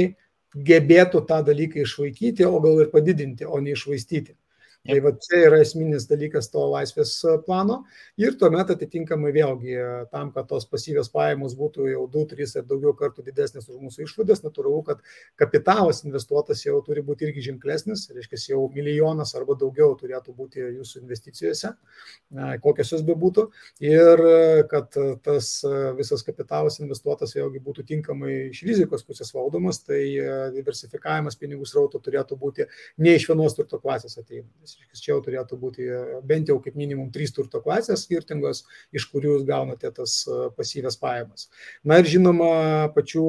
gebėtų 0.53 1.23
tą 1.29 1.41
dalyką 1.45 1.83
išvaikyti, 1.83 2.45
o 2.45 2.59
gal 2.63 2.81
ir 2.83 2.89
padidinti, 2.93 3.45
o 3.45 3.59
ne 3.61 3.73
išvaistyti. 3.77 4.35
Tai 4.83 4.97
va 4.99 5.13
čia 5.15 5.37
yra 5.47 5.61
esminis 5.63 6.03
dalykas 6.09 6.49
to 6.51 6.59
laisvės 6.67 7.13
e, 7.23 7.33
plano. 7.45 7.77
Ir 8.19 8.33
tuomet 8.39 8.73
atitinkamai 8.73 9.29
vėlgi 9.31 9.77
e, 9.79 9.83
tam, 10.11 10.33
kad 10.35 10.49
tos 10.49 10.65
pasyvios 10.67 11.07
pajamos 11.13 11.53
būtų 11.55 11.85
jau 11.87 12.01
2, 12.11 12.23
3 12.33 12.57
ar 12.59 12.65
daugiau 12.67 12.91
kartų 12.99 13.23
didesnės 13.29 13.69
už 13.71 13.77
mūsų 13.79 14.03
išlaidas, 14.03 14.41
natūralu, 14.43 14.81
kad 14.89 15.05
kapitalas 15.39 16.03
investuotas 16.03 16.65
jau 16.65 16.81
turi 16.83 16.99
būti 17.07 17.29
irgi 17.29 17.45
ženklesnis, 17.45 18.09
reiškia 18.11 18.41
jau 18.49 18.65
milijonas 18.75 19.31
arba 19.39 19.55
daugiau 19.61 19.95
turėtų 20.01 20.35
būti 20.35 20.65
jūsų 20.65 20.99
investicijose, 21.05 21.71
kokios 22.67 22.91
jos 22.97 23.07
bebūtų. 23.07 23.47
Ir 23.87 24.25
e, 24.27 24.35
kad 24.67 24.99
tas 25.23 25.53
visas 25.95 26.27
kapitalas 26.27 26.81
investuotas 26.83 27.37
vėlgi 27.39 27.63
būtų 27.63 27.87
tinkamai 27.93 28.35
iš 28.49 28.65
rizikos 28.67 29.07
pusės 29.07 29.31
valdomas, 29.31 29.79
tai 29.87 30.03
diversifikavimas 30.59 31.39
pinigų 31.39 31.71
srauto 31.71 32.03
turėtų 32.03 32.41
būti 32.43 32.67
ne 32.99 33.15
iš 33.15 33.31
vienos 33.31 33.55
turto 33.55 33.79
klasės 33.79 34.19
ateinantis 34.19 34.72
čia 34.99 35.11
jau 35.13 35.19
turėtų 35.25 35.57
būti 35.59 35.87
bent 36.27 36.49
jau 36.51 36.57
kaip 36.63 36.75
minimum 36.79 37.09
trys 37.13 37.33
turto 37.35 37.61
klasės 37.63 38.05
skirtingos, 38.07 38.63
iš 38.95 39.07
kurių 39.11 39.37
jūs 39.37 39.45
gaunate 39.47 39.91
tas 39.95 40.15
pasyvės 40.57 40.97
pajamas. 41.01 41.47
Na 41.87 41.99
ir 42.01 42.09
žinoma, 42.09 42.51
pačių 42.95 43.25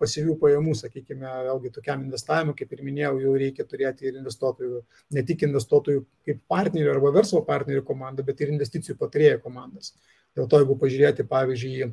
pasyvių 0.00 0.38
pajamų, 0.40 0.76
sakykime, 0.82 1.28
vėlgi 1.48 1.74
tokiam 1.76 2.06
investavimui, 2.06 2.56
kaip 2.58 2.72
ir 2.72 2.86
minėjau, 2.86 3.14
jau 3.26 3.36
reikia 3.44 3.68
turėti 3.68 4.08
ir 4.08 4.18
investuotojų, 4.22 4.82
ne 5.18 5.26
tik 5.28 5.46
investuotojų 5.48 6.06
kaip 6.28 6.42
partnerių 6.50 6.96
arba 6.96 7.12
verslo 7.18 7.44
partnerių 7.46 7.84
komandą, 7.86 8.26
bet 8.26 8.40
ir 8.40 8.54
investicijų 8.54 8.98
patarėjų 9.00 9.42
komandas. 9.44 9.94
Dėl 10.32 10.46
to, 10.48 10.62
jeigu 10.62 10.78
pažiūrėti, 10.80 11.28
pavyzdžiui, 11.28 11.92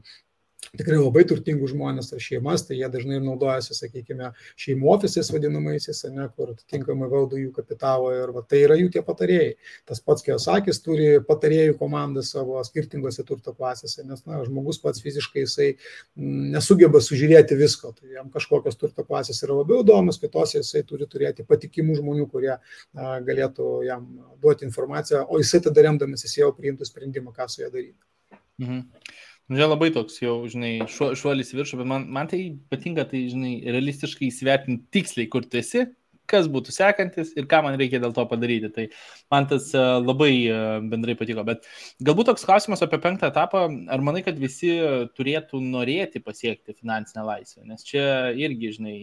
tikrai 0.78 0.98
labai 1.00 1.24
turtingus 1.28 1.72
žmonės 1.74 2.12
ar 2.14 2.22
šeimas, 2.22 2.66
tai 2.68 2.78
jie 2.78 2.88
dažnai 2.92 3.20
naudojasi, 3.24 3.76
sakykime, 3.78 4.32
šeimų 4.60 4.92
ofisais 4.94 5.32
vadinamaisiais, 5.34 6.02
ne, 6.14 6.28
kur 6.36 6.54
atitinkamai 6.54 7.10
valdo 7.12 7.40
jų 7.40 7.52
kapitalą 7.56 8.12
ir 8.18 8.34
va, 8.36 8.44
tai 8.46 8.62
yra 8.66 8.78
jų 8.80 8.92
tie 8.94 9.04
patarėjai. 9.06 9.54
Tas 9.90 10.04
pats 10.06 10.26
Kiosakis 10.26 10.82
turi 10.86 11.10
patarėjų 11.26 11.78
komandą 11.80 12.24
savo 12.26 12.62
skirtingose 12.68 13.26
turto 13.28 13.54
klasėse, 13.56 14.04
nes 14.08 14.22
na, 14.28 14.42
žmogus 14.46 14.82
pats 14.84 15.02
fiziškai 15.06 15.46
jisai 15.46 15.70
mm, 15.72 16.52
nesugeba 16.58 17.02
sužiūrėti 17.04 17.58
visko, 17.60 17.94
tai 17.98 18.20
jam 18.20 18.30
kažkokios 18.34 18.78
turto 18.80 19.08
klasės 19.08 19.42
yra 19.48 19.62
labiau 19.62 19.82
įdomios, 19.86 20.20
kitose 20.22 20.62
jisai 20.62 20.84
turi 20.88 21.10
turėti 21.10 21.48
patikimų 21.48 21.98
žmonių, 22.02 22.28
kurie 22.30 22.54
a, 22.58 22.62
galėtų 23.26 23.80
jam 23.88 24.06
duoti 24.44 24.68
informaciją, 24.68 25.26
o 25.26 25.42
jisai 25.42 25.64
tada 25.66 25.88
remdamasis 25.88 26.38
jau 26.38 26.52
priimtų 26.56 26.88
sprendimą, 26.88 27.34
ką 27.34 27.50
su 27.50 27.64
ją 27.64 27.74
daryti. 27.74 27.98
Mhm. 28.60 28.86
Nu, 29.50 29.58
čia 29.58 29.66
labai 29.66 29.90
toks 29.90 30.20
jau, 30.22 30.36
žinai, 30.50 30.76
šuo, 30.94 31.16
šuolis 31.18 31.56
viršų, 31.58 31.80
bet 31.82 31.88
man, 31.90 32.04
man 32.14 32.28
tai 32.30 32.44
patinka, 32.70 33.08
tai, 33.10 33.24
žinai, 33.32 33.56
realistiškai 33.66 34.28
įsivertinti 34.30 34.86
tiksliai, 34.94 35.30
kur 35.34 35.48
tu 35.50 35.58
esi, 35.58 35.88
kas 36.30 36.46
būtų 36.54 36.74
sekantis 36.76 37.32
ir 37.34 37.48
ką 37.50 37.64
man 37.66 37.78
reikia 37.80 37.98
dėl 38.04 38.14
to 38.14 38.26
padaryti. 38.30 38.70
Tai 38.76 38.86
man 39.34 39.48
tas 39.50 39.72
uh, 39.74 39.98
labai 40.04 40.32
uh, 40.46 40.78
bendrai 40.92 41.16
patiko. 41.18 41.42
Bet 41.48 41.66
galbūt 42.06 42.30
toks 42.30 42.46
klausimas 42.46 42.86
apie 42.86 43.02
penktą 43.02 43.32
etapą, 43.34 43.66
ar 43.90 44.06
manai, 44.06 44.22
kad 44.28 44.38
visi 44.38 44.70
turėtų 45.18 45.64
norėti 45.66 46.22
pasiekti 46.22 46.78
finansinę 46.78 47.26
laisvę? 47.26 47.66
Nes 47.72 47.86
čia 47.90 48.06
irgi, 48.38 48.76
žinai, 48.78 48.96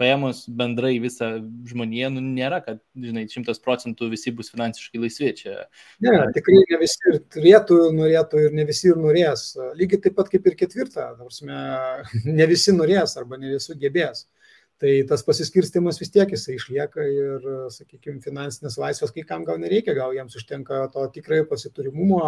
paėmus 0.00 0.44
bendrai 0.60 0.96
visą 1.02 1.30
žmoniją, 1.70 2.10
nu, 2.14 2.22
nėra, 2.36 2.60
kad, 2.64 2.80
žinai, 2.98 3.26
šimtas 3.30 3.60
procentų 3.64 4.10
visi 4.12 4.32
bus 4.34 4.50
finansiškai 4.54 5.02
laisvi 5.02 5.32
čia. 5.38 5.56
Ne, 6.04 6.14
tikrai 6.36 6.62
ne 6.70 6.80
visi 6.82 7.10
ir 7.12 7.20
turėtų, 7.34 7.80
norėtų 7.96 8.46
ir 8.46 8.56
ne 8.58 8.66
visi 8.68 8.90
ir 8.90 9.00
norės. 9.00 9.52
Lygiai 9.78 10.02
taip 10.06 10.18
pat 10.18 10.30
kaip 10.32 10.46
ir 10.50 10.58
ketvirtą, 10.64 11.12
prasme, 11.20 11.60
ne 12.40 12.48
visi 12.50 12.74
norės 12.76 13.18
arba 13.20 13.40
ne 13.40 13.54
visi 13.54 13.78
gebės. 13.80 14.26
Tai 14.82 14.90
tas 15.06 15.22
pasiskirstimas 15.22 16.00
vis 16.02 16.10
tiek 16.10 16.32
jisai 16.34 16.56
išlieka 16.58 17.04
ir, 17.06 17.44
sakykime, 17.70 18.18
finansinės 18.24 18.74
laisvės 18.82 19.12
kai 19.14 19.22
kam 19.28 19.44
gal 19.46 19.60
nereikia, 19.62 19.94
gal 19.94 20.10
jiems 20.16 20.34
užtenka 20.34 20.80
to 20.92 21.04
tikrai 21.14 21.44
pasiturimumo 21.46 22.18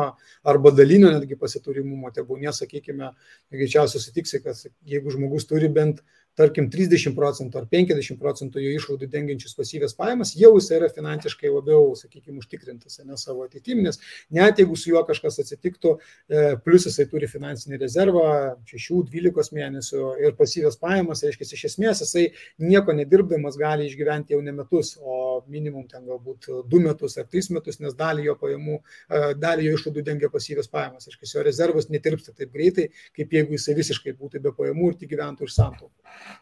arba 0.47 0.73
dalinio 0.73 1.11
netgi 1.11 1.37
pasiturimumo. 1.41 2.13
Tebūnė, 2.15 2.53
sakykime, 2.55 3.11
greičiausiai 3.53 4.05
sutiksi, 4.05 4.41
kad 4.45 4.63
jeigu 4.87 5.17
žmogus 5.17 5.49
turi 5.51 5.73
bent 5.75 6.05
tarkim, 6.37 6.69
30 6.73 7.15
procentų 7.17 7.63
ar 7.63 7.67
50 7.73 8.21
procentų 8.21 8.63
jo 8.63 8.75
išlaidų 8.77 9.09
dengiančius 9.13 9.57
pasyvės 9.57 9.97
pajamas, 9.97 10.35
jau 10.39 10.53
jis 10.57 10.69
yra 10.77 10.91
finansiškai 10.93 11.51
labiau, 11.51 11.95
sakykime, 11.99 12.39
užtikrintas 12.43 13.01
ne 13.05 13.17
savo 13.21 13.47
ateitim, 13.47 13.83
nes 13.87 13.99
net 14.35 14.61
jeigu 14.61 14.77
su 14.77 14.93
juo 14.93 15.03
kažkas 15.09 15.41
atsitiktų, 15.43 15.97
e, 16.29 16.45
plus 16.65 16.87
jisai 16.89 17.07
turi 17.11 17.29
finansinį 17.31 17.81
rezervą 17.81 18.27
6-12 18.69 19.55
mėnesių 19.57 20.05
ir 20.25 20.37
pasyvės 20.39 20.79
pajamas, 20.81 21.25
reiškia, 21.25 21.49
iš 21.57 21.67
esmės 21.71 22.05
jisai 22.05 22.27
nieko 22.63 22.95
nedirbdamas 22.97 23.59
gali 23.61 23.89
išgyventi 23.89 24.37
jau 24.37 24.43
ne 24.45 24.55
metus, 24.57 24.97
o 25.01 25.43
minimum 25.49 25.87
ten 25.89 26.05
galbūt 26.09 26.51
2 26.69 26.83
metus 26.85 27.17
ar 27.21 27.29
3 27.33 27.57
metus, 27.57 27.81
nes 27.81 27.97
dalį 27.97 28.29
jo 28.29 28.37
pajamų, 28.43 28.81
e, 28.81 29.23
dalį 29.41 29.71
jo 29.71 29.81
išlaidų 29.81 30.05
dengia 30.11 30.33
pasyvės 30.33 30.69
pajamas, 30.73 31.09
reiškia, 31.09 31.33
jo 31.39 31.47
rezervas 31.47 31.91
netirpsta 31.93 32.37
taip 32.37 32.53
greitai, 32.53 32.91
kaip 33.17 33.33
jeigu 33.33 33.57
jisai 33.57 33.77
visiškai 33.79 34.17
būtų 34.21 34.43
be 34.45 34.53
pajamų 34.57 34.93
ir 34.93 35.01
tik 35.01 35.15
gyventų 35.15 35.49
iš 35.49 35.57
santaupų. 35.57 35.95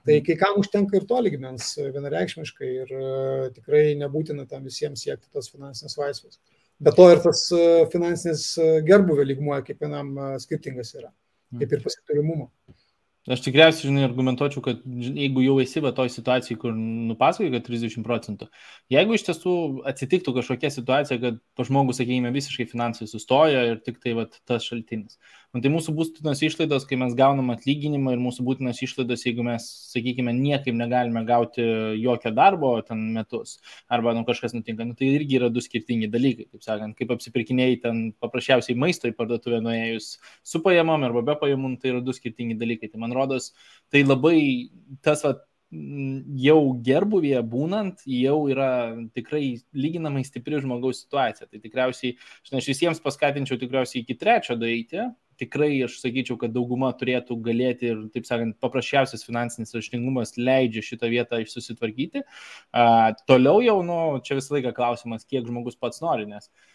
Tai 0.05 0.19
kai 0.27 0.37
kam 0.41 0.59
užtenka 0.61 0.99
ir 0.99 1.07
to 1.09 1.21
ligmens 1.25 1.73
vienareikšmiškai 1.79 2.71
ir 2.83 2.95
e, 2.99 3.09
tikrai 3.57 3.85
nebūtina 4.01 4.47
tam 4.51 4.67
visiems 4.69 5.05
siekti 5.07 5.31
tos 5.33 5.51
finansinės 5.53 5.99
laisvės. 6.01 6.41
Be 6.85 6.93
to 6.95 7.09
ir 7.13 7.23
tas 7.25 7.47
e, 7.55 7.65
finansinis 7.93 8.47
e, 8.59 8.71
gerbuvio 8.89 9.27
lygmuo 9.27 9.61
kiekvienam 9.67 10.15
skirtingas 10.43 10.95
yra, 10.99 11.13
kaip 11.61 11.77
ir 11.77 11.85
pasiturimumo. 11.87 12.51
Aš 13.25 13.41
tikriausiai, 13.41 13.87
žinai, 13.89 14.03
argumentuočiau, 14.05 14.61
kad 14.61 14.83
jeigu 14.85 15.41
jau 15.41 15.55
esi 15.63 15.81
va 15.81 15.95
toj 15.97 16.11
situacijai, 16.13 16.59
kur 16.61 16.75
nupasakai, 16.77 17.47
kad 17.55 17.65
30 17.65 18.05
procentų, 18.05 18.51
jeigu 18.93 19.17
iš 19.17 19.25
tiesų 19.31 19.55
atsitiktų 19.89 20.35
kažkokia 20.37 20.69
situacija, 20.75 21.17
kad 21.23 21.39
žmogus, 21.65 22.03
sakykime, 22.03 22.35
visiškai 22.35 22.67
finansai 22.69 23.09
sustoja 23.09 23.63
ir 23.71 23.81
tik 23.87 23.97
tai 24.03 24.13
va 24.19 24.27
tas 24.29 24.69
šaltinis, 24.69 25.17
Nu, 25.55 25.61
tai 25.63 25.71
mūsų 25.71 25.93
būtinos 25.95 26.41
išlaidos, 26.43 26.83
kai 26.91 26.97
mes 26.99 27.13
gaunam 27.15 27.53
atlyginimą 27.55 28.17
ir 28.17 28.23
mūsų 28.23 28.43
būtinos 28.43 28.81
išlaidos, 28.83 29.23
jeigu 29.23 29.45
mes, 29.47 29.69
sakykime, 29.93 30.33
niekaip 30.35 30.75
negalime 30.75 31.23
gauti 31.29 31.63
jokio 32.03 32.33
darbo 32.35 32.73
ten 32.83 33.05
metus, 33.15 33.61
arba 33.87 34.17
nu, 34.19 34.25
kažkas 34.27 34.57
nutinka, 34.57 34.83
nu, 34.89 34.99
tai 34.99 35.13
irgi 35.15 35.39
yra 35.39 35.53
du 35.55 35.63
skirtingi 35.63 36.11
dalykai, 36.11 36.49
kaip 36.51 36.67
sakant, 36.67 36.99
kaip 36.99 37.15
apsipirkinėjai 37.15 37.79
ten 37.87 38.03
paprasčiausiai 38.19 38.75
maisto 38.83 39.07
į 39.07 39.15
parduotuvę 39.15 39.63
nuėjus 39.63 40.17
su 40.43 40.65
pajamom 40.65 41.07
arba 41.07 41.23
be 41.31 41.39
pajamų, 41.47 41.77
nu, 41.77 41.79
tai 41.79 41.95
yra 41.95 42.03
du 42.03 42.19
skirtingi 42.19 42.59
dalykai. 42.59 42.91
Tai 42.91 43.07
man 43.07 43.15
rodos, 43.15 43.53
tai 43.95 44.03
labai 44.03 44.39
tas, 45.07 45.23
va, 45.23 45.37
jau 46.45 46.61
gerbuvėje 46.87 47.41
būnant, 47.51 48.03
jau 48.11 48.39
yra 48.51 48.71
tikrai 49.15 49.61
lyginamai 49.75 50.27
stipri 50.27 50.59
žmogaus 50.63 51.05
situacija. 51.05 51.47
Tai 51.47 51.63
tikriausiai, 51.63 52.17
žinai, 52.47 52.61
aš 52.61 52.71
visiems 52.71 53.03
paskatinčiau 53.03 53.59
tikriausiai 53.61 54.03
iki 54.03 54.19
trečio 54.19 54.59
daryti, 54.61 55.07
tikrai 55.41 55.71
aš 55.87 55.97
sakyčiau, 56.03 56.37
kad 56.41 56.53
dauguma 56.55 56.91
turėtų 56.99 57.37
galėti 57.45 57.91
ir, 57.93 58.05
taip 58.15 58.29
sakant, 58.29 58.57
paprasčiausias 58.63 59.27
finansinis 59.27 59.75
raštingumas 59.77 60.37
leidžia 60.39 60.85
šitą 60.85 61.11
vietą 61.13 61.41
susitvarkyti. 61.49 62.25
Uh, 62.75 63.11
toliau 63.29 63.63
jau, 63.65 63.81
nu, 63.87 63.99
čia 64.27 64.39
visą 64.39 64.57
laiką 64.59 64.75
klausimas, 64.77 65.27
kiek 65.29 65.47
žmogus 65.49 65.79
pats 65.81 66.03
nori, 66.05 66.29
nes 66.31 66.47
uh, 66.47 66.71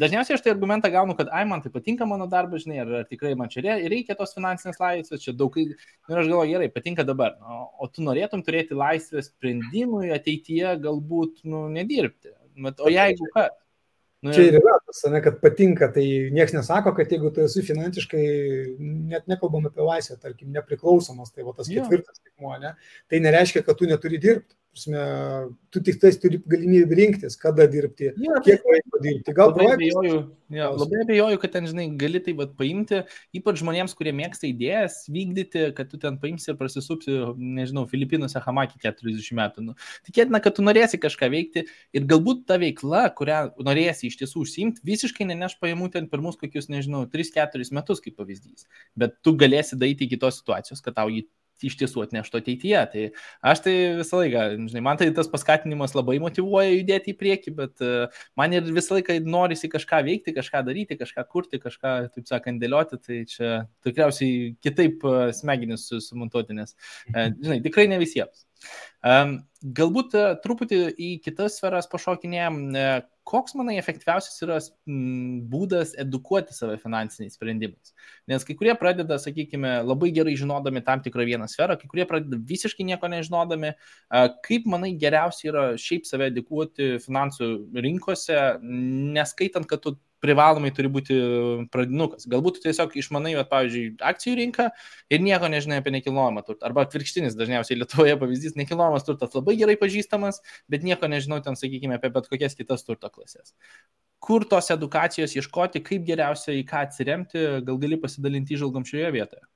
dažniausiai 0.00 0.36
aš 0.36 0.44
tai 0.44 0.52
argumentą 0.54 0.90
gaunu, 0.92 1.14
kad, 1.18 1.30
ai, 1.36 1.44
man 1.48 1.62
tai 1.62 1.72
patinka 1.72 2.06
mano 2.08 2.26
darbas, 2.30 2.64
žinai, 2.64 2.80
ar, 2.82 2.92
ar 3.00 3.08
tikrai 3.08 3.34
man 3.38 3.50
čia 3.52 3.62
reikia 3.64 4.16
tos 4.18 4.34
finansinės 4.36 4.80
laisvės, 4.80 5.22
čia 5.24 5.34
daug, 5.36 5.56
ir 5.60 5.74
aš 6.08 6.26
galvoju, 6.26 6.50
gerai, 6.54 6.70
patinka 6.72 7.06
dabar, 7.06 7.36
o, 7.40 7.62
o 7.84 7.90
tu 7.92 8.04
norėtum 8.06 8.44
turėti 8.46 8.78
laisvę 8.78 9.22
sprendimui 9.26 10.10
ateityje 10.16 10.76
galbūt, 10.84 11.44
nu, 11.44 11.66
nedirbti. 11.72 12.34
O 12.80 12.90
jeigu 12.90 13.28
ką? 13.34 13.46
Nu, 14.20 14.34
Čia 14.36 14.50
ir 14.50 14.56
yra 14.58 14.74
tas, 14.84 14.98
ne, 15.08 15.20
kad 15.24 15.38
patinka, 15.40 15.86
tai 15.94 16.04
niekas 16.34 16.52
nesako, 16.52 16.92
kad 16.96 17.08
jeigu 17.08 17.30
tu 17.32 17.40
esi 17.40 17.62
finansiškai, 17.64 18.24
net 19.08 19.30
nekalbam 19.30 19.64
apie 19.70 19.80
laisvę, 19.80 20.18
tarkim, 20.20 20.50
nepriklausomas, 20.52 21.32
tai 21.32 21.46
va 21.46 21.54
tas 21.56 21.70
ketvirtas 21.72 22.20
tikmuo, 22.20 22.52
ne, 22.60 22.74
tai 23.08 23.22
nereiškia, 23.24 23.64
kad 23.64 23.80
tu 23.80 23.88
neturi 23.88 24.20
dirbti. 24.20 24.58
Prasme, 24.70 25.00
tu 25.74 25.80
tik 25.82 25.96
tais 25.98 26.14
turi 26.22 26.38
galimybę 26.46 26.94
rinktis, 26.94 27.34
kada 27.34 27.64
dirbti, 27.66 28.12
ja, 28.22 28.36
kiek 28.44 28.62
laiko 28.62 29.00
dirbti. 29.02 29.32
Gal 29.34 29.48
labai 29.50 29.64
abejoju, 29.74 30.18
ja, 30.54 30.68
labai 30.70 31.00
abejoju, 31.02 31.40
kad 31.42 31.52
ten, 31.56 31.66
žinai, 31.66 31.88
gali 31.98 32.20
tai 32.22 32.36
vat, 32.38 32.52
paimti, 32.54 33.00
ypač 33.34 33.58
žmonėms, 33.64 33.96
kurie 33.98 34.12
mėgsta 34.14 34.46
idėjas 34.46 35.00
vykdyti, 35.10 35.64
kad 35.74 35.90
tu 35.90 35.98
ten 35.98 36.20
paimsi 36.22 36.52
ir 36.52 36.58
prasisupsi, 36.60 37.16
nežinau, 37.58 37.82
Filipinuose 37.90 38.44
hamakį 38.44 38.78
40 38.86 39.34
metų. 39.40 39.66
Nu, 39.72 39.74
tikėtina, 40.06 40.38
kad 40.44 40.54
tu 40.54 40.62
norėsi 40.62 41.02
kažką 41.02 41.32
veikti 41.34 41.66
ir 41.66 42.06
galbūt 42.14 42.46
ta 42.46 42.60
veikla, 42.62 43.08
kurią 43.18 43.42
norėsi 43.58 44.06
iš 44.06 44.20
tiesų 44.22 44.46
užsimti, 44.46 44.86
visiškai 44.86 45.26
neneš 45.32 45.58
pajamų 45.58 45.90
ten 45.98 46.06
per 46.06 46.22
mus 46.22 46.38
kokius, 46.38 46.70
nežinau, 46.70 47.08
3-4 47.10 47.74
metus 47.74 48.06
kaip 48.06 48.22
pavyzdys. 48.22 48.70
Bet 48.94 49.18
tu 49.26 49.34
galėsi 49.34 49.82
daryti 49.82 50.06
iki 50.06 50.22
tos 50.22 50.38
situacijos, 50.44 50.78
kad 50.78 50.94
tau 51.02 51.10
jį 51.10 51.26
iš 51.68 51.76
tiesų 51.80 52.04
atneštų 52.06 52.40
ateityje. 52.40 52.82
Tai 52.92 53.04
aš 53.52 53.62
tai 53.66 53.74
visą 54.00 54.20
laiką, 54.22 54.44
žinai, 54.70 54.82
man 54.86 55.00
tai 55.00 55.10
tas 55.16 55.30
paskatinimas 55.30 55.94
labai 55.96 56.18
motivuoja 56.22 56.72
judėti 56.72 57.14
į 57.14 57.18
priekį, 57.20 57.54
bet 57.58 57.84
e, 57.84 58.08
man 58.40 58.56
ir 58.56 58.68
visą 58.68 58.98
laiką 58.98 59.18
norisi 59.26 59.70
kažką 59.72 60.02
veikti, 60.08 60.36
kažką 60.36 60.64
daryti, 60.66 60.98
kažką 61.00 61.26
kurti, 61.30 61.62
kažką, 61.62 61.96
taip 62.16 62.30
sakant, 62.30 62.62
dėlioti, 62.62 63.00
tai 63.06 63.22
čia 63.30 63.54
tikriausiai 63.86 64.54
kitaip 64.64 65.04
e, 65.04 65.16
smegenis 65.36 65.88
sumontuoti, 66.08 66.56
nes, 66.60 66.76
e, 67.14 67.30
žinai, 67.40 67.60
tikrai 67.66 67.88
ne 67.90 68.00
visiems. 68.02 68.46
Galbūt 69.60 70.14
truputį 70.44 70.80
į 70.96 71.08
kitas 71.24 71.58
sferas 71.60 71.88
pašokinėjom, 71.90 72.58
koks, 73.30 73.54
manai, 73.54 73.76
efektyviausias 73.78 74.40
yra 74.42 74.56
būdas 75.52 75.92
edukuoti 76.00 76.56
save 76.56 76.78
finansiniais 76.82 77.36
sprendimais? 77.36 77.92
Nes 78.28 78.44
kai 78.44 78.56
kurie 78.58 78.74
pradeda, 78.80 79.20
sakykime, 79.20 79.76
labai 79.86 80.10
gerai 80.16 80.34
žinodami 80.40 80.82
tam 80.84 81.04
tikrą 81.04 81.28
vieną 81.28 81.48
sferą, 81.52 81.76
kai 81.80 81.88
kurie 81.92 82.08
pradeda 82.08 82.40
visiškai 82.50 82.88
nieko 82.88 83.12
nežinodami. 83.12 83.74
Kaip, 84.48 84.68
manai, 84.68 84.94
geriausia 85.00 85.50
yra 85.52 85.66
šiaip 85.80 86.08
save 86.08 86.30
edukuoti 86.32 86.96
finansų 87.04 87.52
rinkose, 87.84 88.40
neskaitant, 88.64 89.68
kad 89.70 89.84
tu 89.84 89.96
privalomai 90.24 90.70
turi 90.76 90.90
būti 90.92 91.16
pradinukas. 91.72 92.26
Galbūt 92.30 92.58
tu 92.58 92.64
tiesiog 92.66 92.96
išmanai, 93.00 93.34
bet, 93.38 93.50
pavyzdžiui, 93.50 93.84
akcijų 94.10 94.36
rinką 94.40 94.68
ir 95.12 95.22
nieko 95.24 95.50
nežinai 95.52 95.80
apie 95.80 95.94
nekilnojamą 95.96 96.44
turtą. 96.46 96.68
Arba 96.68 96.84
atvirkštinis, 96.86 97.36
dažniausiai 97.38 97.78
Lietuvoje 97.80 98.16
pavyzdys, 98.20 98.56
nekilnojamas 98.60 99.06
turtas 99.08 99.36
labai 99.36 99.56
gerai 99.60 99.78
pažįstamas, 99.80 100.42
bet 100.70 100.84
nieko 100.86 101.08
nežinau 101.10 101.40
ten, 101.44 101.56
sakykime, 101.58 101.96
apie 102.00 102.12
bet 102.14 102.28
kokias 102.30 102.58
kitas 102.58 102.84
turto 102.86 103.10
klasės. 103.12 103.54
Kur 104.20 104.44
tos 104.44 104.68
edukacijos 104.74 105.32
ieškoti, 105.38 105.80
kaip 105.84 106.04
geriausia 106.08 106.52
į 106.58 106.66
ką 106.68 106.84
atsiremti, 106.88 107.46
gal 107.64 107.80
gali 107.80 107.96
pasidalinti 108.00 108.58
įžvalgom 108.58 108.84
šioje 108.88 109.14
vietoje. 109.16 109.46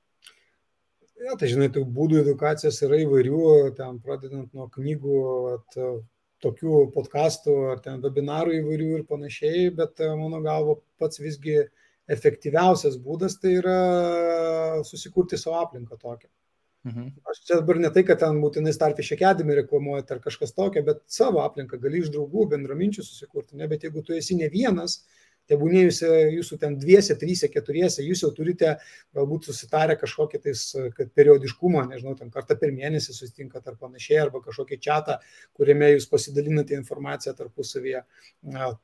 Ja, 1.25 1.37
tai 1.39 1.47
žinai, 1.47 1.69
tų 1.71 1.85
būdų 1.95 2.19
edukacijos 2.25 2.81
yra 2.83 2.97
įvairių, 3.05 3.45
ten 3.77 4.01
pradedant 4.03 4.49
nuo 4.57 4.65
knygų, 4.73 5.21
at, 5.53 5.77
tokių 6.45 6.85
podkastų 6.93 7.57
ar 7.73 7.81
ten 7.83 7.99
webinarų 8.03 8.55
įvairių 8.61 8.91
ir 8.99 9.03
panašiai, 9.09 9.67
bet 9.75 9.99
e, 9.99 10.11
mano 10.15 10.39
galvo 10.45 10.79
pats 11.01 11.21
visgi 11.21 11.59
efektyviausias 12.11 12.97
būdas 13.01 13.39
tai 13.41 13.57
yra 13.59 13.77
susikurti 14.85 15.39
savo 15.41 15.59
aplinką 15.63 15.97
tokią. 15.97 16.29
Mhm. 16.85 17.05
Aš 17.31 17.39
čia 17.47 17.57
dabar 17.57 17.79
ne 17.81 17.89
tai, 17.89 18.03
kad 18.05 18.19
ten 18.21 18.37
būtinai 18.43 18.73
starti 18.75 19.03
šekedami 19.05 19.57
reklamuojate 19.57 20.15
ar 20.15 20.19
kažkas 20.21 20.53
tokio, 20.53 20.83
bet 20.85 21.01
savo 21.09 21.41
aplinką 21.41 21.79
gali 21.81 22.03
iš 22.03 22.11
draugų, 22.13 22.45
bendraminčių 22.51 23.05
susikurti. 23.07 23.57
Ne, 23.57 23.65
bet 23.71 23.87
jeigu 23.87 24.03
tu 24.05 24.13
esi 24.13 24.37
ne 24.37 24.51
vienas, 24.53 24.99
Tebūnė 25.49 25.85
jūs, 25.85 26.01
jūsų 26.35 26.59
ten 26.61 26.77
dviese, 26.81 27.17
trysia, 27.21 27.49
keturiese, 27.53 28.03
jūs 28.05 28.23
jau 28.25 28.31
turite 28.35 28.75
galbūt 29.15 29.49
susitarę 29.49 29.97
kažkokį 29.99 30.41
tais, 30.47 30.63
kad 30.97 31.11
periodiškumą, 31.17 31.85
nežinau, 31.91 32.15
ten 32.17 32.31
kartą 32.33 32.57
per 32.59 32.73
mėnesį 32.75 33.13
susitinkat 33.13 33.67
ar 33.69 33.77
panašiai, 33.81 34.23
arba 34.25 34.41
kažkokį 34.45 34.79
čatą, 34.81 35.19
kuriame 35.55 35.91
jūs 35.93 36.09
pasidalinate 36.11 36.77
informaciją 36.77 37.35
tarpusavyje 37.37 38.03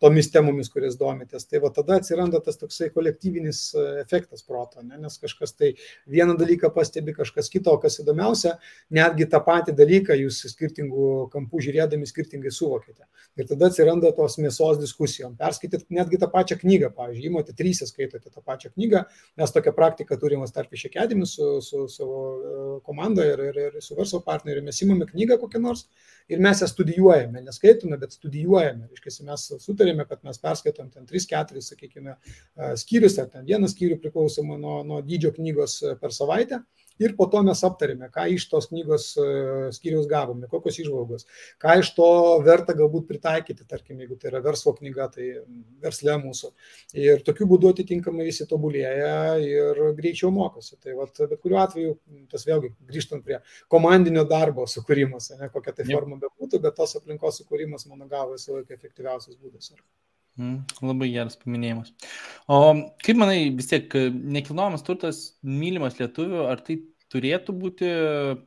tomis 0.01 0.31
temomis, 0.33 0.69
kurias 0.73 0.97
domitės. 0.99 1.45
Tai 1.49 1.61
va 1.65 1.71
tada 1.73 1.97
atsiranda 1.99 2.41
tas 2.43 2.59
toksai 2.61 2.89
kolektyvinis 2.93 3.61
e, 3.75 3.85
efektas 4.01 4.45
proto, 4.47 4.81
ne? 4.85 4.97
nes 5.01 5.17
kažkas 5.21 5.55
tai 5.57 5.73
vieną 6.09 6.37
dalyką 6.39 6.71
pastebi, 6.75 7.15
kažkas 7.17 7.49
kito, 7.51 7.73
o 7.75 7.81
kas 7.81 7.99
įdomiausia, 8.03 8.55
netgi 8.93 9.27
tą 9.31 9.41
patį 9.45 9.75
dalyką 9.77 10.17
jūs 10.23 10.43
skirtingų 10.53 11.11
kampų 11.33 11.63
žiūrėdami 11.67 12.09
skirtingai 12.09 12.53
suvokite. 12.53 13.05
Ir 13.39 13.47
tada 13.49 13.69
atsiranda 13.71 14.11
tos 14.15 14.37
mėsos 14.41 14.79
diskusijom. 14.81 15.37
Perskaityt 15.39 15.87
netgi 15.93 16.19
tą 16.21 16.29
pačią 16.31 16.50
pačią 16.51 16.59
knygą, 16.59 16.89
pavyzdžiui, 16.95 17.29
įmote 17.29 17.53
trysę 17.53 17.87
skaitote 17.87 18.29
tą 18.29 18.41
pačią 18.41 18.69
knygą, 18.75 19.03
mes 19.37 19.51
tokią 19.51 19.71
praktiką 19.73 20.17
turime 20.17 20.45
iš 20.71 20.85
akademijų 20.89 21.25
su, 21.25 21.61
su 21.61 21.87
savo 21.87 22.19
e, 22.19 22.81
komanda 22.83 23.25
ir, 23.25 23.39
ir, 23.39 23.59
ir 23.77 23.81
su 23.81 23.95
verslo 23.95 24.21
partneriu, 24.21 24.63
mes 24.63 24.81
įmame 24.81 25.05
knygą 25.05 25.37
kokią 25.39 25.61
nors 25.61 25.87
ir 26.29 26.39
mes 26.39 26.61
ją 26.61 26.67
studijuojame, 26.67 27.41
neskaitome, 27.41 27.97
bet 27.97 28.13
studijuojame. 28.13 28.87
Reiškia, 28.89 29.25
mes 29.25 29.47
sutarėme, 29.59 30.05
kad 30.07 30.23
mes 30.23 30.39
perskaitom 30.39 30.89
ten 30.91 31.05
3-4, 31.05 31.61
sakykime, 31.61 32.15
e, 32.57 32.75
skyrius 32.77 33.17
ar 33.19 33.29
ten 33.29 33.45
vieną 33.45 33.69
skyrių 33.71 33.99
priklausomai 34.01 34.59
nuo, 34.59 34.81
nuo 34.83 35.01
dydžio 35.01 35.33
knygos 35.37 35.81
e, 35.83 35.95
per 36.01 36.15
savaitę 36.15 36.63
Ir 36.99 37.15
po 37.17 37.25
to 37.31 37.41
mes 37.45 37.61
aptarėme, 37.65 38.09
ką 38.13 38.27
iš 38.35 38.47
tos 38.51 38.67
knygos 38.69 39.05
e, 39.17 39.25
skyrius 39.75 40.07
gavome, 40.09 40.49
kokios 40.51 40.79
išvalgos, 40.83 41.25
ką 41.61 41.77
iš 41.81 41.93
to 41.97 42.09
verta 42.45 42.75
galbūt 42.77 43.07
pritaikyti, 43.09 43.65
tarkim, 43.69 44.01
jeigu 44.03 44.17
tai 44.19 44.31
yra 44.31 44.41
verslo 44.45 44.73
knyga, 44.77 45.07
tai 45.15 45.29
versle 45.81 46.17
mūsų. 46.21 46.51
Ir 46.99 47.23
tokiu 47.27 47.47
būdu 47.49 47.71
atitinkamai 47.73 48.27
visi 48.27 48.47
tobulėja 48.49 49.15
ir 49.45 49.81
greičiau 49.97 50.33
mokosi. 50.35 50.77
Tai 50.81 50.97
vat, 50.99 51.23
bet 51.31 51.41
kuriuo 51.41 51.61
atveju, 51.63 51.95
tas 52.31 52.45
vėlgi 52.49 52.73
grįžtant 52.91 53.25
prie 53.25 53.41
komandinio 53.71 54.27
darbo 54.29 54.67
sukūrimas, 54.69 55.31
ne 55.39 55.49
kokia 55.53 55.73
tai 55.79 55.87
forma 55.89 56.19
bebūtų, 56.21 56.61
bet 56.61 56.77
tos 56.77 56.97
aplinkos 56.99 57.41
sukūrimas, 57.41 57.87
mano 57.89 58.09
galva, 58.11 58.37
visą 58.37 58.59
laiką 58.59 58.77
efektyviausias 58.77 59.39
būdas. 59.39 59.73
Yra. 59.73 59.83
Mm, 60.39 60.61
labai 60.79 61.09
geras 61.11 61.35
paminėjimas. 61.41 61.91
O 62.47 62.61
kaip 63.03 63.19
manai, 63.19 63.49
vis 63.55 63.67
tiek 63.67 63.91
nekilnojamas 64.37 64.85
turtas 64.87 65.19
mylimas 65.43 65.99
lietuvių, 65.99 66.45
ar 66.47 66.63
tai 66.63 66.79
turėtų 67.11 67.55
būti 67.59 67.89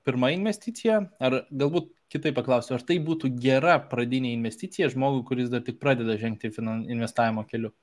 pirma 0.09 0.33
investicija, 0.33 1.03
ar 1.21 1.43
galbūt 1.53 1.91
kitaip 2.15 2.37
paklausiu, 2.39 2.77
ar 2.79 2.85
tai 2.87 2.97
būtų 3.05 3.35
gera 3.43 3.77
pradinė 3.91 4.33
investicija 4.33 4.89
žmogui, 4.93 5.25
kuris 5.29 5.51
dar 5.53 5.65
tik 5.67 5.81
pradeda 5.83 6.17
žengti 6.21 6.51
investavimo 6.55 7.45
keliu? 7.51 7.75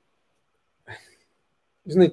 Žinai, 1.86 2.12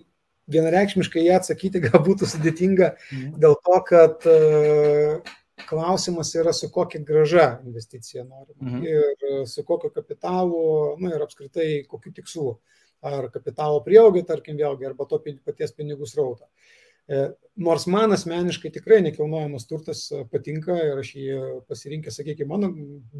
vienareikšmiškai 0.53 1.25
ją 1.25 1.39
atsakyti 1.39 1.81
gal 1.87 2.03
būtų 2.05 2.29
sudėtinga 2.29 2.93
mm. 2.93 3.35
dėl 3.41 3.57
to, 3.65 3.81
kad 3.89 4.29
uh, 4.29 5.37
klausimas 5.69 6.33
yra 6.35 6.53
su 6.53 6.69
kokia 6.71 7.01
graža 7.05 7.47
investicija 7.65 8.23
norima 8.23 8.71
mhm. 8.71 8.83
ir 8.83 9.47
su 9.47 9.63
kokiu 9.67 9.91
kapitalu, 9.95 10.97
na 10.99 11.15
ir 11.15 11.23
apskritai 11.25 11.85
kokiu 11.89 12.13
tikslu. 12.15 12.57
Ar 12.99 13.29
kapitalo 13.31 13.79
prieaugį, 13.79 14.25
tarkim, 14.27 14.57
vėlgi, 14.59 14.83
arba 14.89 15.05
to 15.07 15.21
paties 15.23 15.71
pinigų 15.71 16.07
srautą. 16.09 16.49
E, 17.09 17.21
nors 17.65 17.87
man 17.89 18.13
asmeniškai 18.13 18.69
tikrai 18.69 18.99
nekilnojamas 19.01 19.63
turtas 19.65 20.03
e, 20.13 20.19
patinka 20.29 20.75
ir 20.77 20.99
aš 21.01 21.07
jį 21.17 21.37
pasirinkęs, 21.65 22.19
sakykime, 22.19 22.49
mano 22.51 22.69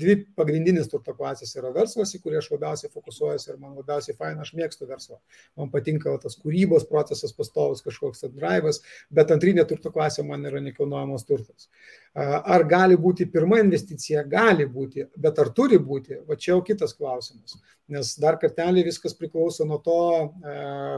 dvi 0.04 0.14
pagrindinės 0.38 0.92
turto 0.92 1.16
klasės 1.18 1.56
yra 1.58 1.72
verslas, 1.74 2.14
į 2.14 2.20
kurį 2.22 2.38
aš 2.38 2.52
labiausiai 2.54 2.94
fokusuojuosi 2.94 3.50
ir 3.50 3.58
man 3.58 3.74
labiausiai 3.80 4.14
faina, 4.20 4.46
aš 4.46 4.54
mėgstu 4.60 4.86
verslą. 4.92 5.18
Man 5.58 5.74
patinka 5.74 6.14
tas 6.22 6.38
kūrybos 6.38 6.86
procesas, 6.92 7.34
pastovus 7.34 7.82
kažkoks 7.88 8.28
drivas, 8.36 8.84
bet 9.10 9.34
antrinė 9.34 9.66
turto 9.72 9.90
klasė 9.96 10.28
man 10.28 10.46
yra 10.46 10.62
nekilnojamas 10.68 11.26
turtas. 11.26 11.72
Ar 12.18 12.64
gali 12.66 12.96
būti 12.98 13.28
pirma 13.30 13.60
investicija? 13.62 14.24
Gali 14.26 14.66
būti, 14.66 15.06
bet 15.16 15.38
ar 15.40 15.52
turi 15.54 15.78
būti? 15.78 16.18
Va 16.26 16.36
čia 16.36 16.56
jau 16.56 16.64
kitas 16.66 16.96
klausimas. 16.98 17.60
Nes 17.90 18.16
dar 18.22 18.40
kartelį 18.42 18.84
viskas 18.88 19.14
priklauso 19.18 19.66
nuo 19.66 19.78
to, 19.86 20.00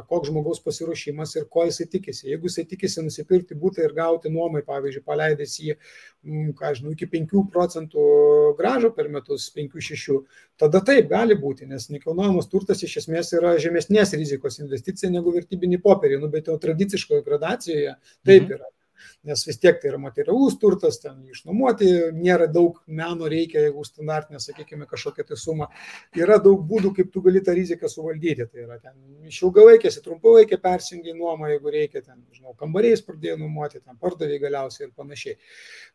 koks 0.08 0.30
žmogaus 0.32 0.64
pasiruošimas 0.64 1.36
ir 1.36 1.46
ko 1.52 1.66
jisai 1.68 1.90
tikisi. 1.92 2.30
Jeigu 2.32 2.48
jisai 2.48 2.66
tikisi 2.68 3.04
nusipirkti 3.04 3.60
būtą 3.60 3.84
ir 3.84 3.96
gauti 3.96 4.32
nuomai, 4.32 4.64
pavyzdžiui, 4.68 5.04
paleidęs 5.08 5.60
jį, 5.60 5.78
ką 6.56 6.74
žinau, 6.80 6.96
iki 6.96 7.08
5 7.12 7.46
procentų 7.52 8.08
gražo 8.60 8.92
per 8.96 9.12
metus, 9.12 9.52
5-6, 9.56 10.20
tada 10.60 10.84
taip 10.88 11.12
gali 11.12 11.36
būti, 11.36 11.68
nes 11.68 11.90
nekilnojamas 11.92 12.52
turtas 12.52 12.84
iš 12.88 13.02
esmės 13.04 13.32
yra 13.36 13.58
žemesnės 13.60 14.16
rizikos 14.16 14.60
investicija 14.64 15.12
negu 15.12 15.36
vertybiniai 15.36 15.84
popieriai, 15.84 16.24
nu, 16.24 16.32
bet 16.32 16.48
jau 16.48 16.60
tradiciškoje 16.60 17.24
gradacijoje 17.28 17.98
taip 18.28 18.48
mhm. 18.48 18.70
Nes 19.28 19.44
vis 19.46 19.60
tiek 19.62 19.78
tai 19.82 19.92
yra 19.92 20.00
materialus 20.02 20.56
turtas, 20.62 20.98
ten 21.02 21.20
išnuomoti, 21.30 21.88
nėra 22.18 22.48
daug 22.50 22.80
meno 22.88 23.28
reikia, 23.30 23.62
jeigu 23.68 23.84
standartinė, 23.86 24.42
sakykime, 24.42 24.88
kažkokia 24.90 25.26
tai 25.30 25.38
suma. 25.38 25.68
Yra 26.18 26.40
daug 26.42 26.64
būdų, 26.68 26.94
kaip 26.98 27.12
tu 27.14 27.22
gali 27.22 27.44
tą 27.46 27.54
riziką 27.58 27.90
suvaldyti. 27.92 28.48
Tai 28.50 28.64
yra 28.66 28.80
ten 28.82 28.96
iš 29.30 29.38
ilgalaikės 29.46 30.00
į 30.00 30.04
trumpalaikę 30.08 30.58
persijungi 30.62 31.14
nuomą, 31.18 31.52
jeigu 31.54 31.74
reikia, 31.76 32.02
ten, 32.02 32.24
žinau, 32.34 32.56
kambariais 32.58 33.04
pradėjo 33.06 33.38
nuomoti, 33.44 33.82
ten 33.84 34.00
pardavė 34.02 34.40
galiausiai 34.42 34.88
ir 34.88 34.96
panašiai. 34.98 35.38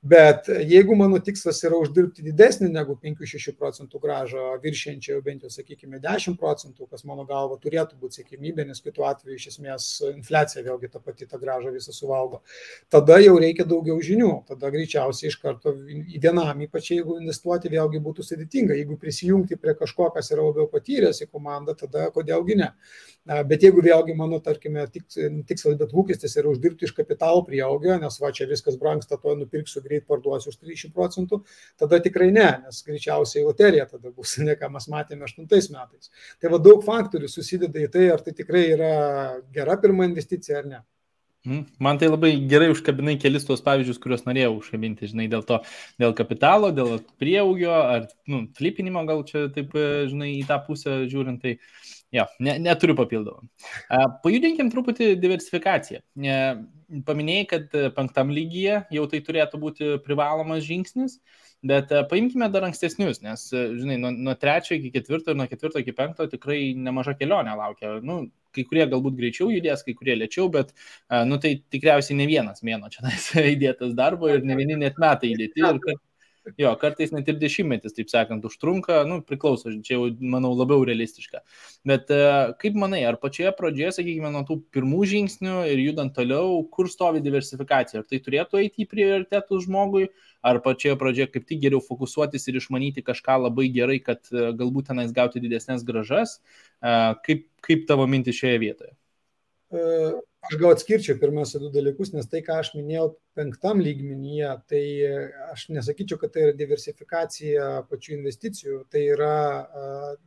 Bet 0.07 0.47
jeigu 0.71 0.95
mano 0.99 1.19
tikslas 1.19 1.59
yra 1.67 1.81
uždirbti 1.83 2.25
didesnį 2.29 2.71
negu 2.77 2.95
5-6 3.03 3.57
procentų 3.59 4.03
gražą, 4.03 4.47
viršiančią 4.63 5.17
jau 5.17 5.25
bent 5.27 5.43
jau, 5.43 5.51
sakykime, 5.51 5.99
10 6.05 6.39
procentų, 6.39 6.87
kas 6.93 7.03
mano 7.09 7.27
galva 7.27 7.59
turėtų 7.59 7.99
būti 7.99 8.23
sėkmybė, 8.23 8.69
nes 8.71 8.83
kitu 8.85 9.03
atveju 9.09 9.35
iš 9.35 9.51
esmės 9.55 9.91
infliacija 10.13 10.63
vėlgi 10.67 10.93
ta 10.95 11.03
pati 11.03 11.27
tą 11.27 11.41
gražą 11.43 11.75
visą 11.75 11.95
suvalgo, 11.97 12.43
tada 12.93 13.16
tada 13.17 13.25
jau 13.25 13.37
reikia 13.41 13.65
daugiau 13.65 13.97
žinių, 14.03 14.31
tada 14.49 14.69
greičiausiai 14.73 15.31
iš 15.31 15.37
karto 15.41 15.73
į 15.73 16.19
vienam, 16.21 16.59
ypač 16.67 16.91
jeigu 16.93 17.17
investuoti 17.17 17.71
vėlgi 17.73 18.01
būtų 18.05 18.25
sudėtinga, 18.27 18.77
jeigu 18.77 18.97
prisijungti 19.01 19.57
prie 19.57 19.73
kažko, 19.79 20.11
kas 20.13 20.29
yra 20.35 20.45
labiau 20.45 20.67
patyręs 20.69 21.23
į 21.25 21.29
komandą, 21.31 21.73
tada 21.79 22.11
kodėlgi 22.13 22.59
ne. 22.61 22.69
Bet 23.49 23.65
jeigu 23.65 23.81
vėlgi 23.83 24.15
mano, 24.17 24.39
tarkime, 24.45 24.85
tikslas, 24.93 25.79
bet 25.81 25.95
lūkestis 25.97 26.37
yra 26.37 26.51
uždirbti 26.53 26.85
iš 26.85 26.93
kapitalo 26.97 27.41
prieaugio, 27.47 27.97
nes 28.03 28.21
va 28.21 28.33
čia 28.37 28.49
viskas 28.51 28.77
brangsta, 28.77 29.17
to 29.23 29.33
nupirksiu, 29.41 29.81
greit 29.87 30.05
parduosiu 30.07 30.53
už 30.53 30.61
30 30.61 30.93
procentų, 30.93 31.41
tada 31.81 32.03
tikrai 32.05 32.29
ne, 32.35 32.51
nes 32.67 32.83
greičiausiai 32.85 33.47
loterija 33.47 33.89
tada 33.95 34.13
bus, 34.13 34.37
ne 34.45 34.59
ką 34.61 34.69
mes 34.77 34.91
matėme 34.93 35.25
8 35.25 35.49
metais. 35.49 36.13
Tai 36.43 36.53
va 36.53 36.61
daug 36.61 36.85
faktorių 36.85 37.33
susideda 37.33 37.81
į 37.81 37.89
tai, 37.97 38.11
ar 38.13 38.21
tai 38.21 38.37
tikrai 38.37 38.67
yra 38.77 38.93
gera 39.57 39.81
pirma 39.81 40.05
investicija 40.05 40.61
ar 40.61 40.71
ne. 40.75 40.85
Mhm. 41.47 41.67
Man 41.79 41.99
tai 41.99 42.09
labai 42.11 42.33
gerai 42.51 42.73
užkabinai 42.73 43.15
kelis 43.23 43.45
tuos 43.47 43.63
pavyzdžius, 43.63 44.01
kuriuos 44.03 44.25
norėjau 44.27 44.57
užkabinti, 44.59 45.07
žinai, 45.13 45.29
dėl 45.31 45.45
to, 45.47 45.61
dėl 46.03 46.15
kapitalo, 46.19 46.73
dėl 46.75 46.97
prieaugio 47.23 47.71
ar, 47.77 48.09
nu, 48.27 48.43
flipinimo 48.59 49.05
gal 49.07 49.23
čia 49.29 49.47
taip, 49.55 49.77
žinai, 50.11 50.33
į 50.41 50.47
tą 50.49 50.59
pusę 50.67 51.05
žiūrint, 51.07 51.39
tai, 51.45 51.55
jo, 52.19 52.27
ne, 52.43 52.57
neturiu 52.67 52.97
papildomą. 52.99 53.47
Pajudinkim 54.25 54.73
truputį 54.75 55.13
diversifikaciją. 55.23 56.03
Paminėjai, 57.07 57.47
kad 57.51 57.81
penktam 57.95 58.35
lygyje 58.35 58.83
jau 58.95 59.07
tai 59.11 59.23
turėtų 59.23 59.63
būti 59.63 59.97
privalomas 60.03 60.67
žingsnis. 60.67 61.21
Bet 61.67 61.91
paimkime 62.11 62.47
dar 62.53 62.67
ankstesnius, 62.67 63.23
nes, 63.25 63.47
žinai, 63.51 63.97
nuo, 63.99 64.11
nuo 64.13 64.35
trečio 64.39 64.77
iki 64.77 64.91
ketvirto 64.95 65.33
ir 65.33 65.39
nuo 65.39 65.47
ketvirto 65.51 65.81
iki 65.81 65.95
penkto 65.97 66.27
tikrai 66.31 66.75
nemaža 66.77 67.17
kelionė 67.19 67.55
laukia. 67.59 67.97
Nu, 68.05 68.27
kai 68.57 68.67
kurie 68.69 68.89
galbūt 68.91 69.19
greičiau 69.21 69.51
judės, 69.53 69.85
kai 69.87 69.95
kurie 69.99 70.17
lėčiau, 70.19 70.49
bet, 70.53 70.73
nu, 71.29 71.39
tai 71.43 71.57
tikriausiai 71.75 72.19
ne 72.19 72.29
vienas 72.31 72.65
mėno 72.67 72.91
čia 72.93 73.07
įdėtas 73.55 73.95
darbo 73.99 74.33
ir 74.33 74.45
ne 74.47 74.59
vieni 74.59 74.81
net 74.81 75.01
metai 75.03 75.35
įdėti. 75.35 75.63
Ir 75.63 75.81
kad, 75.85 76.03
jo, 76.55 76.71
kartais 76.81 77.11
net 77.15 77.27
ir 77.31 77.39
dešimtmetis, 77.41 77.95
taip 77.97 78.11
sakant, 78.13 78.45
užtrunka, 78.47 79.01
nu, 79.09 79.19
priklauso, 79.27 79.73
čia 79.85 79.97
jau, 79.97 80.07
manau, 80.23 80.53
labiau 80.59 80.85
realistiška. 80.87 81.43
Bet 81.89 82.13
kaip 82.63 82.79
manai, 82.79 83.03
ar 83.09 83.19
pačioje 83.23 83.53
pradžioje, 83.59 83.97
sakykime, 83.99 84.31
nuo 84.35 84.45
tų 84.47 84.59
pirmų 84.75 85.09
žingsnių 85.11 85.57
ir 85.73 85.83
judant 85.89 86.15
toliau, 86.17 86.61
kur 86.73 86.91
stovi 86.93 87.23
diversifikacija? 87.25 88.03
Ar 88.03 88.09
tai 88.09 88.21
turėtų 88.23 88.63
eiti 88.63 88.85
į 88.85 88.91
prioritetų 88.93 89.61
žmogui, 89.67 90.07
ar 90.47 90.61
pačioje 90.65 90.99
pradžioje 91.01 91.33
kaip 91.35 91.49
tik 91.51 91.65
geriau 91.65 91.83
fokusuotis 91.83 92.47
ir 92.47 92.61
išmanyti 92.61 93.05
kažką 93.07 93.41
labai 93.49 93.67
gerai, 93.75 93.99
kad 94.05 94.23
galbūt 94.31 94.93
tenais 94.93 95.11
gauti 95.17 95.43
didesnės 95.43 95.83
gražas? 95.87 96.39
Kaip, 97.27 97.49
kaip 97.67 97.85
tavo 97.91 98.07
mintis 98.11 98.39
šioje 98.39 98.63
vietoje? 98.63 98.95
Aš 100.47 100.59
gal 100.61 100.73
atskirčiau 100.77 101.19
pirmiausia 101.19 101.59
du 101.59 101.69
dalykus, 101.75 102.13
nes 102.15 102.29
tai, 102.31 102.41
ką 102.47 102.61
aš 102.63 102.73
minėjau 102.77 103.07
penktam 103.35 103.81
lygmenyje, 103.83 104.51
tai 104.71 104.83
aš 105.51 105.67
nesakyčiau, 105.75 106.21
kad 106.21 106.33
tai 106.35 106.45
yra 106.47 106.57
diversifikacija 106.59 107.69
pačių 107.91 108.15
investicijų, 108.17 108.81
tai 108.93 109.03
yra 109.17 109.33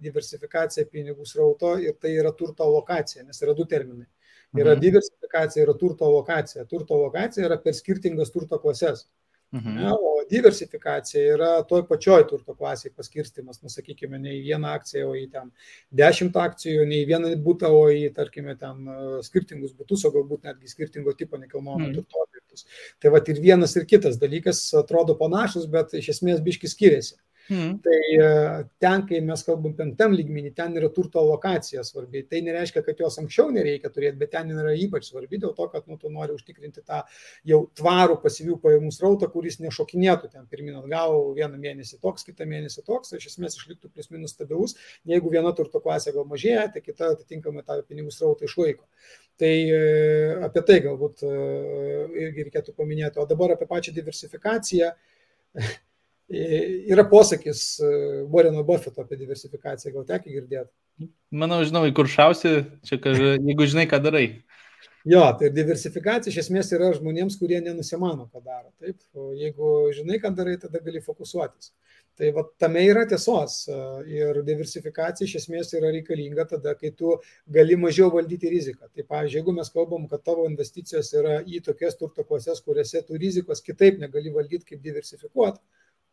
diversifikacija 0.04 0.90
pinigų 0.92 1.28
srauto 1.30 1.78
ir 1.84 1.96
tai 2.02 2.18
yra 2.18 2.34
turto 2.36 2.68
lokacija, 2.68 3.24
nes 3.28 3.40
yra 3.46 3.56
du 3.56 3.68
terminai. 3.70 4.10
Yra 4.58 4.74
mhm. 4.74 4.82
diversifikacija, 4.82 5.64
yra 5.64 5.76
turto 5.78 6.10
lokacija. 6.10 6.66
Turto 6.70 6.98
lokacija 6.98 7.46
yra 7.46 7.60
per 7.62 7.78
skirtingas 7.78 8.34
turto 8.34 8.60
klases. 8.62 9.06
Mhm. 9.56 9.76
Ne, 9.78 9.94
o 9.94 10.19
diversifikacija 10.30 11.36
yra 11.36 11.50
toj 11.70 11.86
pačioj 11.90 12.26
turto 12.30 12.56
klasiai 12.58 12.94
paskirstimas, 12.96 13.62
nu, 13.64 13.72
sakykime, 13.74 14.20
ne 14.22 14.36
į 14.38 14.42
vieną 14.48 14.74
akciją, 14.78 15.10
o 15.12 15.16
į 15.18 15.26
ten 15.34 15.52
dešimt 16.02 16.38
akcijų, 16.40 16.86
ne 16.90 17.02
į 17.04 17.08
vieną 17.12 17.32
būtą, 17.46 17.72
o 17.76 17.88
į, 17.94 18.10
tarkime, 18.16 18.56
ten 18.60 18.86
e, 18.86 19.00
skirtingus 19.26 19.74
būtus, 19.78 20.06
o 20.08 20.14
galbūt 20.16 20.50
netgi 20.50 20.72
skirtingo 20.72 21.16
tipo 21.18 21.40
nekilnojamo 21.42 21.88
mhm. 21.88 21.96
turto 21.98 22.26
objektus. 22.26 22.68
Tai 23.02 23.14
va 23.16 23.24
ir 23.26 23.42
vienas 23.42 23.76
ir 23.80 23.88
kitas 23.90 24.20
dalykas 24.22 24.62
atrodo 24.80 25.18
panašus, 25.20 25.70
bet 25.72 25.98
iš 26.00 26.14
esmės 26.16 26.44
biški 26.46 26.72
skiriasi. 26.72 27.18
Mm. 27.50 27.80
Tai 27.82 28.00
e, 28.14 28.66
ten, 28.78 29.04
kai 29.10 29.20
mes 29.26 29.42
kalbam 29.46 29.74
penktam 29.78 30.14
lygmenį, 30.14 30.52
ten 30.58 30.76
yra 30.78 30.92
turto 30.94 31.24
lokacija 31.26 31.82
svarbi. 31.88 32.22
Tai 32.30 32.44
nereiškia, 32.46 32.84
kad 32.86 33.02
jos 33.02 33.18
anksčiau 33.22 33.50
nereikia 33.54 33.90
turėti, 33.94 34.20
bet 34.22 34.32
ten 34.36 34.52
yra 34.54 34.76
ypač 34.78 35.08
svarbi 35.10 35.40
dėl 35.42 35.56
to, 35.58 35.66
kad 35.74 35.88
nu, 35.90 35.98
tu 35.98 36.12
nori 36.14 36.36
užtikrinti 36.38 36.84
tą 36.86 37.02
jau 37.50 37.64
tvarų 37.80 38.20
pasyvių 38.22 38.60
pajamų 38.62 38.94
srautą, 38.94 39.32
kuris 39.34 39.58
nešokinėtų 39.64 40.30
ten 40.36 40.46
pirmin 40.52 40.78
atgal 40.84 41.18
vieną 41.38 41.58
mėnesį 41.58 41.98
toks, 42.04 42.28
kitą 42.30 42.46
mėnesį 42.50 42.86
toks, 42.86 43.16
iš 43.18 43.32
esmės 43.34 43.58
išliktų 43.58 43.90
plus 43.96 44.14
minus 44.14 44.38
stabilus. 44.38 44.78
Jeigu 45.10 45.34
viena 45.34 45.56
turto 45.58 45.82
klasė 45.82 46.14
gal 46.14 46.30
mažėja, 46.30 46.70
tai 46.76 46.86
kita 46.86 47.16
atitinkamai 47.16 47.66
tą 47.66 47.82
pinigų 47.90 48.14
srautą 48.14 48.46
išlaiko. 48.46 48.86
Tai 49.42 49.54
e, 49.74 49.84
apie 50.46 50.66
tai 50.68 50.82
galbūt 50.86 51.26
e, 51.26 51.36
irgi 52.28 52.50
reikėtų 52.50 52.78
paminėti. 52.78 53.22
O 53.24 53.26
dabar 53.26 53.56
apie 53.56 53.66
pačią 53.70 53.96
diversifikaciją. 53.96 54.94
Yra 56.30 57.08
posakis 57.10 57.80
e, 57.82 57.88
Warreno 58.30 58.62
Buffeto 58.64 59.02
apie 59.02 59.18
diversifikaciją, 59.18 59.96
gal 59.96 60.06
teki 60.12 60.36
girdėti? 60.36 61.10
Manau, 61.34 61.64
žinau, 61.66 61.88
į 61.90 61.96
kur 61.98 62.10
šausi, 62.12 62.52
čia, 62.86 63.00
kad, 63.02 63.18
jeigu 63.18 63.66
žinai, 63.72 63.88
ką 63.90 63.98
darai. 64.04 64.28
Jo, 65.10 65.24
tai 65.40 65.50
diversifikacija 65.56 66.30
iš 66.30 66.44
esmės 66.44 66.70
yra 66.76 66.92
žmonėms, 66.94 67.38
kurie 67.40 67.58
nenusimano, 67.66 68.28
ką 68.30 68.44
daro. 68.44 68.70
Taip, 68.84 69.00
o 69.18 69.32
jeigu 69.34 69.90
žinai, 69.96 70.20
ką 70.22 70.34
darai, 70.38 70.58
tada 70.62 70.82
gali 70.86 71.02
fokusuotis. 71.02 71.72
Tai 72.20 72.30
va, 72.36 72.44
tame 72.60 72.82
yra 72.84 73.06
tiesos 73.08 73.62
ir 74.12 74.42
diversifikacija 74.44 75.24
iš 75.24 75.38
esmės 75.40 75.72
yra 75.80 75.90
reikalinga 75.96 76.44
tada, 76.52 76.74
kai 76.76 76.92
tu 76.92 77.14
gali 77.48 77.78
mažiau 77.80 78.12
valdyti 78.12 78.52
riziką. 78.52 78.90
Tai 78.92 79.06
pavyzdžiui, 79.08 79.40
jeigu 79.40 79.56
mes 79.56 79.72
kalbam, 79.72 80.06
kad 80.12 80.26
tavo 80.28 80.44
investicijos 80.50 81.14
yra 81.16 81.38
į 81.48 81.64
tokias 81.70 81.96
turto 81.98 82.28
klases, 82.28 82.60
kuriuose 82.66 83.06
tu 83.08 83.18
rizikos 83.18 83.64
kitaip 83.64 84.04
negali 84.04 84.36
valdyti 84.36 84.74
kaip 84.74 84.84
diversifikuoti, 84.84 85.64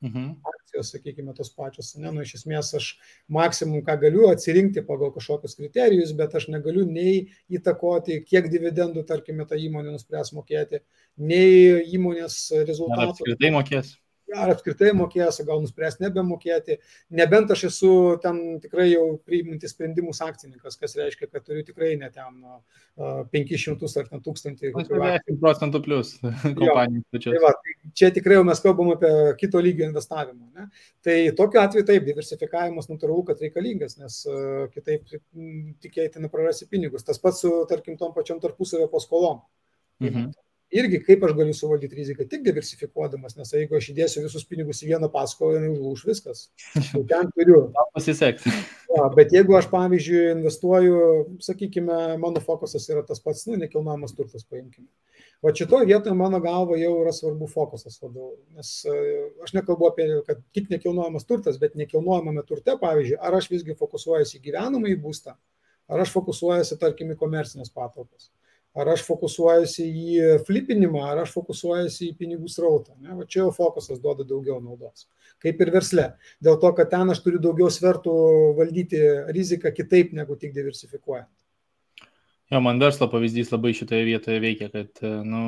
mhm. 0.04 0.30
akcijos, 0.52 0.92
sakykime, 0.94 1.34
tos 1.36 1.52
pačios, 1.54 1.94
ne, 2.00 2.12
nu, 2.12 2.24
iš 2.24 2.36
esmės 2.40 2.72
aš 2.78 2.88
maksimum, 3.32 3.82
ką 3.86 3.98
galiu 4.06 4.30
atsirinkti 4.30 4.84
pagal 4.86 5.12
kažkokius 5.14 5.58
kriterijus, 5.58 6.14
bet 6.18 6.34
aš 6.38 6.48
negaliu 6.52 6.86
nei 6.88 7.28
įtakoti, 7.52 8.22
kiek 8.28 8.50
dividendų, 8.52 9.06
tarkime, 9.08 9.46
ta 9.48 9.58
įmonė 9.60 9.94
nuspręs 9.96 10.34
mokėti, 10.36 10.82
nei 11.16 11.84
įmonės 11.96 12.40
rezultatų. 12.64 13.14
Apskritai 13.16 13.54
mokės 13.54 13.96
ar 14.34 14.50
apskritai 14.50 14.90
mokės, 14.96 15.38
gal 15.46 15.60
nuspręs 15.62 15.98
nebemokėti, 16.02 16.78
nebent 17.14 17.52
aš 17.54 17.66
esu 17.68 17.90
ten 18.22 18.58
tikrai 18.62 18.88
jau 18.90 19.04
priimantis 19.26 19.74
sprendimus 19.74 20.22
akcininkas, 20.24 20.78
kas 20.80 20.96
reiškia, 20.98 21.28
kad 21.30 21.44
turiu 21.46 21.62
tikrai 21.66 21.92
net 22.00 22.16
ten 22.16 22.40
500 23.32 24.00
ar 24.00 24.08
1000. 24.10 24.64
10 24.74 25.40
procentų 25.42 25.82
plus 25.84 26.14
kompanijų. 26.60 27.04
Tai 27.12 27.42
va, 27.44 27.52
tai 27.60 27.76
čia 27.98 28.10
tikrai 28.14 28.38
jau 28.38 28.46
mes 28.48 28.62
kalbam 28.64 28.94
apie 28.94 29.12
kito 29.42 29.62
lygio 29.62 29.90
investavimą. 29.90 30.48
Ne? 30.56 30.68
Tai 31.06 31.18
tokiu 31.38 31.62
atveju 31.62 31.86
taip, 31.88 32.06
diversifikavimas 32.08 32.90
natūralu, 32.90 33.26
kad 33.30 33.44
reikalingas, 33.44 33.98
nes 34.00 34.22
kitaip 34.74 35.06
tikėtina 35.84 36.32
prarasi 36.32 36.70
pinigus. 36.70 37.06
Tas 37.06 37.22
pats 37.22 37.44
su, 37.44 37.52
tarkim, 37.70 37.98
tom 38.00 38.16
pačiom 38.16 38.42
tarpusavio 38.42 38.90
paskolom. 38.92 39.44
Mhm 40.02 40.34
irgi 40.74 41.00
kaip 41.04 41.24
aš 41.26 41.34
galiu 41.38 41.54
suvaldyti 41.54 41.98
riziką, 41.98 42.26
tik 42.30 42.42
diversifikuodamas, 42.46 43.36
nes 43.38 43.52
jeigu 43.54 43.76
aš 43.78 43.90
įdėsiu 43.92 44.24
visus 44.24 44.46
pinigus 44.48 44.82
į 44.82 44.90
vieną 44.92 45.10
paskolą, 45.12 45.60
jinai 45.60 45.70
užlūš 45.74 46.04
viskas. 46.08 46.46
Tai 46.74 47.04
ten 47.12 47.30
turiu. 47.36 47.66
Pasiseks. 47.94 48.48
Ja, 48.96 49.10
bet 49.12 49.32
jeigu 49.34 49.52
aš, 49.58 49.66
pavyzdžiui, 49.68 50.20
investuoju, 50.38 50.98
sakykime, 51.44 52.14
mano 52.16 52.40
fokusas 52.40 52.86
yra 52.88 53.02
tas 53.04 53.18
pats, 53.20 53.42
nu, 53.44 53.58
nekilnojamas 53.60 54.14
turtas, 54.16 54.46
paimkime. 54.48 54.86
O 55.44 55.52
šitoje 55.52 55.84
vietoje 55.90 56.14
mano 56.16 56.38
galva 56.40 56.78
jau 56.80 56.94
yra 57.02 57.12
svarbu 57.12 57.44
fokusas 57.50 57.98
labiau, 58.00 58.30
nes 58.56 58.70
e, 58.88 58.94
aš 59.44 59.52
nekalbu 59.58 59.90
apie, 59.90 60.06
kad 60.24 60.40
tik 60.56 60.70
nekilnojamas 60.72 61.28
turtas, 61.28 61.58
bet 61.60 61.76
nekilnojamame 61.76 62.46
turte, 62.48 62.78
pavyzdžiui, 62.80 63.18
ar 63.20 63.36
aš 63.36 63.50
visgi 63.52 63.76
fokusuojasi 63.76 64.38
į 64.38 64.46
gyvenamą 64.46 64.94
į 64.94 64.96
būstą, 65.02 65.36
ar 65.92 66.06
aš 66.06 66.14
fokusuojasi, 66.16 66.80
tarkim, 66.80 67.12
į 67.12 67.20
komercinės 67.20 67.74
patalpas 67.74 68.30
ar 68.76 68.90
aš 68.92 69.04
fokusuojuosi 69.06 69.86
į 69.86 70.18
flipinimą, 70.46 71.02
ar 71.12 71.22
aš 71.24 71.32
fokusuojuosi 71.36 72.10
į 72.10 72.16
pinigų 72.18 72.50
srautą. 72.52 72.94
Ne? 73.00 73.14
Va 73.16 73.24
čia 73.24 73.42
jau 73.44 73.54
fokusas 73.56 74.02
duoda 74.02 74.26
daugiau 74.28 74.58
naudos. 74.60 75.08
Kaip 75.42 75.60
ir 75.64 75.72
versle. 75.74 76.10
Dėl 76.44 76.60
to, 76.62 76.72
kad 76.76 76.92
ten 76.92 77.12
aš 77.12 77.22
turiu 77.24 77.40
daugiau 77.42 77.70
svertų 77.72 78.16
valdyti 78.58 79.00
riziką 79.32 79.72
kitaip 79.76 80.12
negu 80.16 80.36
tik 80.40 80.54
diversifikuojant. 80.56 81.32
Jo, 82.52 82.60
man 82.62 82.78
verslo 82.78 83.08
pavyzdys 83.10 83.50
labai 83.50 83.72
šitoje 83.74 84.04
vietoje 84.06 84.38
veikia, 84.42 84.68
kad 84.70 85.00
nu, 85.26 85.40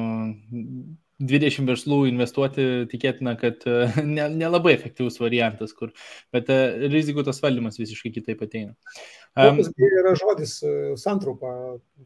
20 1.18 1.66
verslų 1.66 1.98
investuoti 2.12 2.64
tikėtina, 2.90 3.34
kad 3.40 3.64
e, 3.66 3.88
nelabai 4.06 4.36
ne, 4.36 4.38
ne 4.38 4.74
efektyvus 4.76 5.18
variantas, 5.18 5.74
kur, 5.74 5.90
bet 6.34 6.50
e, 6.54 6.58
rizikų 6.86 7.24
tas 7.26 7.42
valdymas 7.42 7.80
visiškai 7.80 8.12
kitaip 8.14 8.44
ateina. 8.46 8.76
Fokus 9.34 9.70
um, 9.72 9.86
yra 9.88 10.14
žodis 10.18 10.56
e, 10.62 10.74
santraupa 11.00 11.52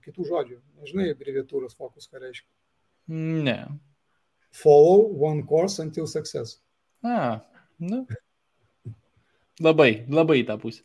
kitų 0.05 0.29
žodžių. 0.31 0.59
Nežinai, 0.81 1.13
abreviatūros 1.13 1.77
fokus 1.77 2.09
ką 2.09 2.23
reiškia? 2.25 2.49
Ne. 3.13 3.59
Follow 4.57 5.09
one 5.21 5.45
course 5.49 5.83
until 5.83 6.09
success. 6.09 6.61
A, 7.05 7.43
nu, 7.83 8.07
Labai, 9.61 10.07
labai 10.09 10.39
į 10.41 10.47
tą 10.49 10.55
pusę. 10.57 10.81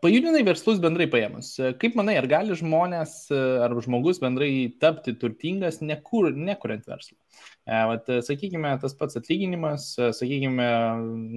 Pajudinai 0.00 0.40
verslus 0.46 0.78
bendrai 0.80 1.04
paėmus. 1.12 1.50
Kaip 1.76 1.98
manai, 1.98 2.14
ar 2.16 2.24
gali 2.30 2.56
žmonės 2.56 3.26
ar 3.34 3.74
žmogus 3.84 4.22
bendrai 4.22 4.70
tapti 4.80 5.12
turtingas, 5.20 5.82
nekur, 5.84 6.30
nekuriant 6.32 6.88
verslą? 6.88 7.18
Vat, 7.68 8.08
sakykime, 8.24 8.72
tas 8.80 8.96
pats 8.96 9.20
atlyginimas, 9.20 9.90
sakykime, 10.00 10.70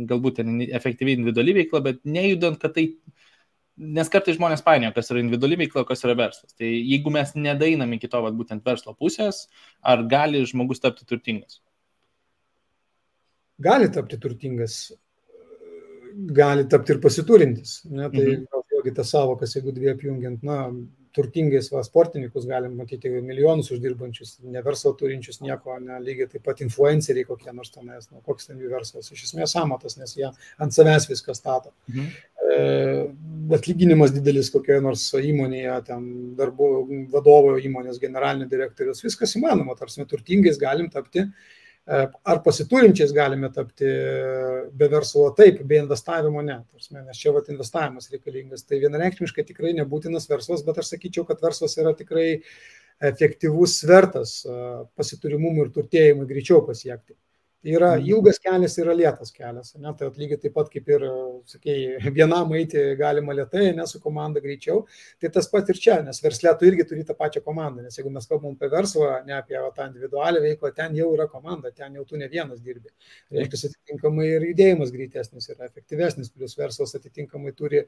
galbūt 0.07 0.39
efektyviai 0.79 1.19
individuali 1.19 1.57
veikla, 1.59 1.83
bet 1.89 1.99
nejudant, 2.07 2.61
kad 2.63 2.77
tai, 2.79 2.87
nes 3.75 4.13
kartai 4.15 4.37
žmonės 4.39 4.63
painioja, 4.63 4.95
kas 4.95 5.11
yra 5.11 5.25
individuali 5.25 5.59
veikla, 5.65 5.83
kas 5.91 6.07
yra 6.07 6.15
verslas. 6.15 6.55
Tai 6.55 6.71
jeigu 6.71 7.11
mes 7.11 7.35
nedainam 7.35 7.91
iki 7.99 8.07
to, 8.07 8.23
vat, 8.23 8.39
būtent 8.39 8.63
verslo 8.63 8.95
pusės, 8.95 9.49
ar 9.83 10.07
gali 10.07 10.47
žmogus 10.47 10.79
tapti 10.79 11.03
turtingas? 11.11 11.59
Gali 13.61 13.91
tapti 13.91 14.15
turtingas 14.15 14.85
gali 16.13 16.67
tapti 16.69 16.95
ir 16.95 17.01
pasiturintis. 17.03 17.81
Ne? 17.89 18.07
Tai 18.09 18.25
mhm. 18.25 18.47
vėlgi 18.73 18.95
tas 18.97 19.13
savokas, 19.13 19.55
jeigu 19.57 19.73
dvi 19.75 19.93
apjungiant, 19.93 20.43
na, 20.47 20.63
turtingais 21.15 21.67
va, 21.71 21.81
sportininkus 21.83 22.45
galim 22.47 22.77
matyti 22.79 23.09
milijonus 23.11 23.71
uždirbančius, 23.75 24.37
ne 24.47 24.61
verslo 24.63 24.93
turinčius 24.99 25.41
nieko, 25.43 25.75
ne, 25.83 25.97
lygiai 26.03 26.29
taip 26.31 26.45
pat 26.45 26.61
influenceriai 26.63 27.27
kokie 27.27 27.51
nors 27.55 27.73
tenais, 27.73 28.07
nu, 28.11 28.21
koks 28.25 28.47
ten 28.47 28.61
jų 28.61 28.71
verslas, 28.71 29.11
iš 29.11 29.25
esmės 29.27 29.55
amatas, 29.59 29.97
nes 29.99 30.15
jie 30.17 30.29
ant 30.31 30.75
savęs 30.75 31.09
viską 31.11 31.35
stato. 31.37 31.73
Mhm. 31.91 32.11
E, 32.51 32.61
atlyginimas 33.57 34.13
didelis 34.15 34.51
kokioje 34.53 34.83
nors 34.83 35.03
įmonėje, 35.15 35.77
ten 35.87 36.05
darbo 36.39 36.71
vadovo 37.11 37.57
įmonės 37.59 37.99
generalinio 38.01 38.47
direktorius, 38.51 39.03
viskas 39.05 39.35
įmanoma, 39.39 39.75
tarsi 39.79 40.07
turtingais 40.07 40.59
galim 40.61 40.89
tapti 40.91 41.27
ar 41.87 42.41
pasiturinčiais 42.45 43.13
galime 43.13 43.49
tapti 43.53 43.89
be 44.77 44.89
verslo? 44.91 45.31
Taip, 45.37 45.63
be 45.67 45.79
investavimo 45.81 46.43
ne. 46.45 46.59
Tarsime, 46.71 47.01
nes 47.07 47.17
čia 47.17 47.33
vat, 47.35 47.49
investavimas 47.49 48.11
reikalingas. 48.13 48.65
Tai 48.67 48.79
vienareikšmiškai 48.83 49.47
tikrai 49.47 49.73
nebūtinas 49.79 50.29
verslas, 50.29 50.63
bet 50.67 50.81
aš 50.81 50.93
sakyčiau, 50.93 51.25
kad 51.27 51.41
verslas 51.43 51.77
yra 51.81 51.95
tikrai 51.97 52.27
efektyvus 53.01 53.79
svertas 53.81 54.35
e, 54.45 54.55
pasiturimumui 54.97 55.65
ir 55.65 55.71
turtėjimui 55.73 56.29
greičiau 56.29 56.61
pasiekti. 56.67 57.15
Tai 57.61 57.73
yra 57.77 57.89
mhm. 57.93 58.07
ilgas 58.09 58.39
kelias, 58.41 58.75
yra 58.81 58.93
lėtas 58.97 59.29
kelias. 59.35 59.75
Ne? 59.77 59.91
Tai 59.97 60.07
lygiai 60.17 60.39
taip 60.41 60.55
pat 60.55 60.69
kaip 60.73 60.87
ir, 60.89 61.03
sakėjai, 61.51 61.99
vienam 62.17 62.49
eiti 62.57 62.81
galima 62.97 63.35
lietai, 63.37 63.67
ne 63.77 63.85
su 63.89 64.01
komanda 64.01 64.41
greičiau. 64.41 64.81
Tai 65.21 65.29
tas 65.35 65.49
pat 65.51 65.69
ir 65.69 65.77
čia, 65.83 65.99
nes 66.05 66.21
verslė 66.23 66.55
tu 66.57 66.65
irgi 66.65 66.87
turi 66.89 67.05
tą 67.05 67.13
pačią 67.19 67.43
komandą. 67.45 67.85
Nes 67.85 67.99
jeigu 67.99 68.09
mes 68.13 68.25
kalbam 68.29 68.55
apie 68.57 68.69
verslą, 68.71 69.11
ne 69.27 69.35
apie 69.37 69.59
va, 69.59 69.69
tą 69.75 69.85
individualią 69.91 70.41
veiklą, 70.47 70.71
ten 70.79 70.97
jau 70.97 71.11
yra 71.13 71.27
komanda, 71.29 71.69
ten 71.75 71.99
jau 71.99 72.05
tu 72.09 72.17
ne 72.17 72.31
vienas 72.31 72.63
dirbi. 72.65 72.89
Reiškia, 73.37 73.61
atitinkamai 73.69 74.25
ir 74.31 74.47
judėjimas 74.49 74.95
greitesnis 74.95 75.51
yra 75.53 75.69
efektyvesnis, 75.69 76.33
plus 76.33 76.57
verslas 76.57 76.97
atitinkamai 76.97 77.53
turi 77.57 77.83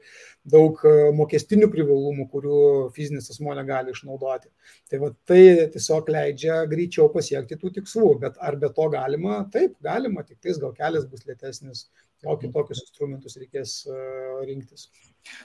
daug 0.54 0.78
e, 0.86 0.94
mokestinių 1.18 1.70
privalumų, 1.74 2.28
kurių 2.30 2.62
fizinis 2.94 3.26
asmo 3.34 3.58
negali 3.58 3.90
išnaudoti. 3.90 4.52
Tai 4.90 5.02
va, 5.02 5.10
tai 5.26 5.42
tiesiog 5.74 6.14
leidžia 6.14 6.62
greičiau 6.70 7.10
pasiekti 7.10 7.58
tų 7.58 7.74
tikslų, 7.80 8.14
bet 8.22 8.38
ar 8.38 8.60
be 8.60 8.70
to 8.76 8.88
galima, 8.94 9.42
tai 9.50 9.63
taip, 9.64 9.76
galima, 9.84 10.24
tik 10.26 10.40
tais 10.42 10.60
gal 10.60 10.74
kelias 10.76 11.06
bus 11.08 11.24
lėtesnis, 11.28 11.86
gal 12.24 12.38
kitokius 12.40 12.82
instrumentus 12.84 13.36
reikės 13.40 13.74
uh, 13.88 14.42
rinktis. 14.48 14.88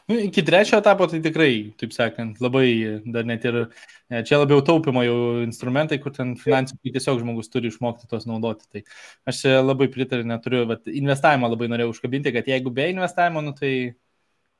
Nu, 0.09 0.17
iki 0.19 0.43
trečio 0.43 0.79
etapo 0.81 1.07
tai 1.07 1.21
tikrai, 1.23 1.71
taip 1.79 1.93
sakant, 1.95 2.41
labai 2.43 2.67
dar 3.07 3.27
net 3.27 3.45
ir 3.47 3.61
e, 3.61 4.19
čia 4.27 4.41
labiau 4.41 4.59
taupimo 4.65 5.05
jau 5.05 5.19
instrumentai, 5.45 6.01
kur 6.03 6.11
ten 6.15 6.33
finansiškai 6.39 6.91
tiesiog 6.97 7.21
žmogus 7.21 7.47
turi 7.53 7.71
išmokti 7.71 8.09
tos 8.11 8.27
naudoti. 8.27 8.67
Tai 8.73 8.83
aš 9.31 9.45
labai 9.63 9.87
pritariu, 9.93 10.27
neturiu, 10.27 10.65
bet 10.67 10.91
investavimą 10.91 11.51
labai 11.53 11.71
norėjau 11.71 11.93
užkabinti, 11.95 12.35
kad 12.35 12.51
jeigu 12.51 12.75
be 12.75 12.89
investavimo, 12.91 13.45
nu, 13.45 13.55
tai 13.55 13.71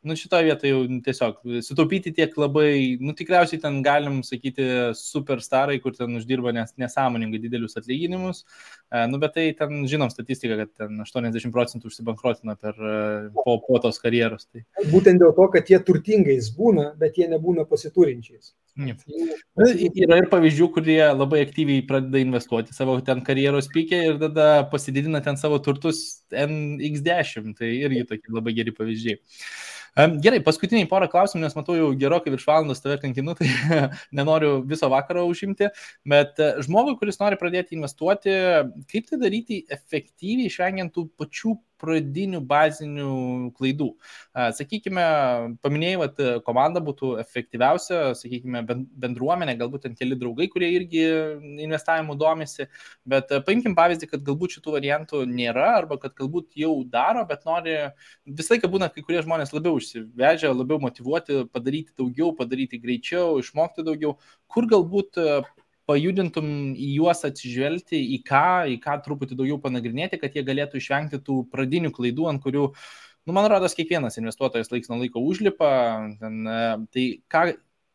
nu 0.02 0.16
šitoje 0.16 0.48
vietoje 0.48 0.72
jau 0.72 0.82
tiesiog 1.04 1.40
sutaupyti 1.66 2.14
tiek 2.16 2.36
labai, 2.40 2.98
nu 3.04 3.14
tikriausiai 3.18 3.60
ten 3.62 3.82
galim 3.84 4.22
sakyti 4.24 4.66
superstarai, 4.96 5.80
kur 5.84 5.96
ten 5.98 6.16
uždirba 6.20 6.54
nes, 6.56 6.72
nesąmoningai 6.80 7.42
didelius 7.44 7.76
atlyginimus, 7.80 8.46
e, 8.88 9.04
nu 9.12 9.20
bet 9.20 9.36
tai 9.36 9.50
ten 9.60 9.84
žinom 9.92 10.12
statistiką, 10.14 10.62
kad 10.62 10.72
ten 10.86 11.04
80 11.04 11.52
procentų 11.56 11.92
užsibankrotina 11.92 12.56
per 12.60 12.80
e, 12.80 12.96
po, 13.44 13.58
po 13.66 13.82
tos 13.84 14.00
karjeros. 14.00 14.48
Tai. 14.48 14.64
Būtent 14.94 15.20
dėl 15.20 15.36
to, 15.36 15.50
kad 15.56 15.72
jie 15.72 15.82
turtingais 15.84 16.52
būna, 16.56 16.94
bet 17.00 17.20
jie 17.20 17.28
nebūna 17.32 17.68
pasiturinčiais. 17.70 18.54
Ja. 18.80 18.96
Yra 19.60 20.22
ir 20.22 20.30
pavyzdžių, 20.32 20.68
kurie 20.72 21.02
labai 21.12 21.42
aktyviai 21.44 21.84
pradeda 21.88 22.22
investuoti 22.22 22.72
savo 22.76 22.96
ten 23.04 23.20
karjeros 23.28 23.68
pykė 23.74 24.00
ir 24.12 24.22
tada 24.22 24.46
pasididina 24.72 25.20
ten 25.26 25.36
savo 25.42 25.58
turtus 25.64 26.22
NX10, 26.32 27.58
tai 27.60 27.74
irgi 27.82 28.06
tokie 28.08 28.32
labai 28.32 28.56
geri 28.56 28.72
pavyzdžiai. 28.78 29.20
Gerai, 29.98 30.40
paskutiniai 30.46 30.88
porą 30.90 31.08
klausimų, 31.12 31.42
nes 31.44 31.56
matau 31.58 31.76
jau 31.78 31.90
gerokai 32.00 32.34
virš 32.34 32.46
valandos 32.48 32.84
tave 32.84 33.00
kankinu, 33.02 33.34
tai 33.38 33.50
nenoriu 34.20 34.60
viso 34.68 34.90
vakaro 34.92 35.26
užimti, 35.30 35.70
bet 36.08 36.40
e, 36.40 36.52
žmogui, 36.66 36.96
kuris 37.00 37.20
nori 37.22 37.40
pradėti 37.40 37.76
investuoti, 37.78 38.36
kaip 38.92 39.10
tai 39.10 39.20
daryti 39.24 39.64
efektyviai, 39.72 40.48
išvengiant 40.52 40.94
tų 40.96 41.08
pačių 41.20 41.56
pradinių 41.80 42.42
bazinių 42.50 43.12
klaidų. 43.58 43.90
Sakykime, 44.58 45.06
paminėjai, 45.64 46.00
kad 46.02 46.22
komanda 46.48 46.82
būtų 46.84 47.14
efektyviausia, 47.24 48.02
sakykime, 48.20 48.64
bendruomenė, 49.00 49.56
galbūt 49.60 49.88
ten 49.88 49.98
keli 49.98 50.18
draugai, 50.20 50.50
kurie 50.52 50.72
irgi 50.76 51.06
investavimu 51.66 52.18
domisi, 52.20 52.68
bet 53.10 53.32
paimkim 53.48 53.78
pavyzdį, 53.78 54.12
kad 54.14 54.26
galbūt 54.28 54.58
šitų 54.58 54.76
variantų 54.78 55.24
nėra 55.30 55.70
arba 55.78 56.00
kad 56.02 56.16
galbūt 56.20 56.60
jau 56.60 56.76
daro, 56.90 57.24
bet 57.30 57.48
nori, 57.50 57.78
visą 58.26 58.56
laiką 58.56 58.72
būna 58.72 58.92
kai 58.94 59.06
kurie 59.06 59.24
žmonės 59.26 59.56
labiau 59.56 59.80
užsivežę, 59.80 60.52
labiau 60.54 60.82
motivuoti, 60.84 61.46
padaryti 61.54 61.96
daugiau, 62.00 62.34
padaryti 62.38 62.82
greičiau, 62.82 63.40
išmokti 63.44 63.88
daugiau, 63.88 64.18
kur 64.52 64.68
galbūt 64.70 65.20
pajudintum 65.90 66.50
į 66.78 66.92
juos 67.00 67.26
atsižvelgti, 67.28 68.00
į 68.16 68.22
ką, 68.28 68.46
į 68.70 68.78
ką 68.84 69.00
truputį 69.06 69.40
daugiau 69.40 69.60
panagrinėti, 69.64 70.20
kad 70.22 70.38
jie 70.38 70.46
galėtų 70.46 70.78
išvengti 70.78 71.22
tų 71.26 71.42
pradinių 71.54 71.92
klaidų, 71.96 72.30
ant 72.30 72.44
kurių, 72.44 72.68
nu, 73.26 73.36
man 73.36 73.50
rodos, 73.50 73.76
kiekvienas 73.78 74.20
investuotojas 74.22 74.70
laiks 74.74 74.92
nuo 74.92 75.02
laiko 75.02 75.24
užlipa. 75.26 75.72
Ten, 76.22 76.42
e, 76.46 76.64
tai 76.94 77.06
ką, 77.32 77.46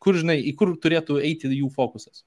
kur, 0.02 0.18
žinai, 0.20 0.40
į 0.42 0.56
kur 0.58 0.74
turėtų 0.82 1.20
eiti 1.22 1.52
jų 1.54 1.70
fokusas? 1.74 2.26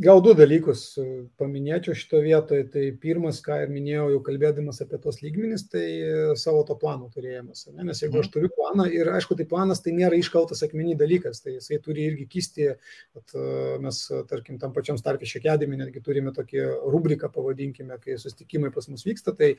Gal 0.00 0.18
du 0.24 0.32
dalykus 0.34 0.80
e, 0.98 1.04
paminėčiau 1.38 1.94
šito 1.94 2.18
vietoje. 2.24 2.64
Tai 2.72 2.82
pirmas, 2.98 3.38
ką 3.44 3.60
ir 3.62 3.70
minėjau, 3.70 4.06
jau 4.14 4.20
kalbėdamas 4.26 4.80
apie 4.82 4.98
tos 5.02 5.20
lygmenis, 5.22 5.66
tai 5.70 5.84
e, 5.84 6.14
savo 6.40 6.64
to 6.66 6.74
plano 6.80 7.06
turėjimas. 7.14 7.68
Ne? 7.70 7.84
Nes 7.90 8.00
jeigu 8.02 8.18
aš 8.18 8.26
mhm. 8.26 8.32
turiu 8.34 8.50
planą 8.56 8.86
ir 8.90 9.10
aišku, 9.12 9.36
tai 9.38 9.46
planas 9.50 9.84
tai 9.84 9.94
nėra 9.94 10.18
iškaltas 10.18 10.64
akmenį 10.66 10.96
dalykas, 10.98 11.42
tai 11.44 11.54
jisai 11.58 11.78
turi 11.84 12.08
irgi 12.08 12.26
kisti, 12.32 12.70
kad 13.14 13.36
e, 13.38 13.44
mes, 13.84 14.00
tarkim, 14.30 14.58
tam 14.62 14.72
pačiam 14.74 14.98
starfišė 14.98 15.44
kedimi 15.44 15.78
netgi 15.78 16.02
turime 16.02 16.32
tokį 16.34 16.64
rubriką, 16.90 17.30
pavadinkime, 17.34 18.00
kai 18.02 18.18
susitikimai 18.18 18.72
pas 18.74 18.88
mus 18.90 19.06
vyksta, 19.06 19.36
tai 19.36 19.52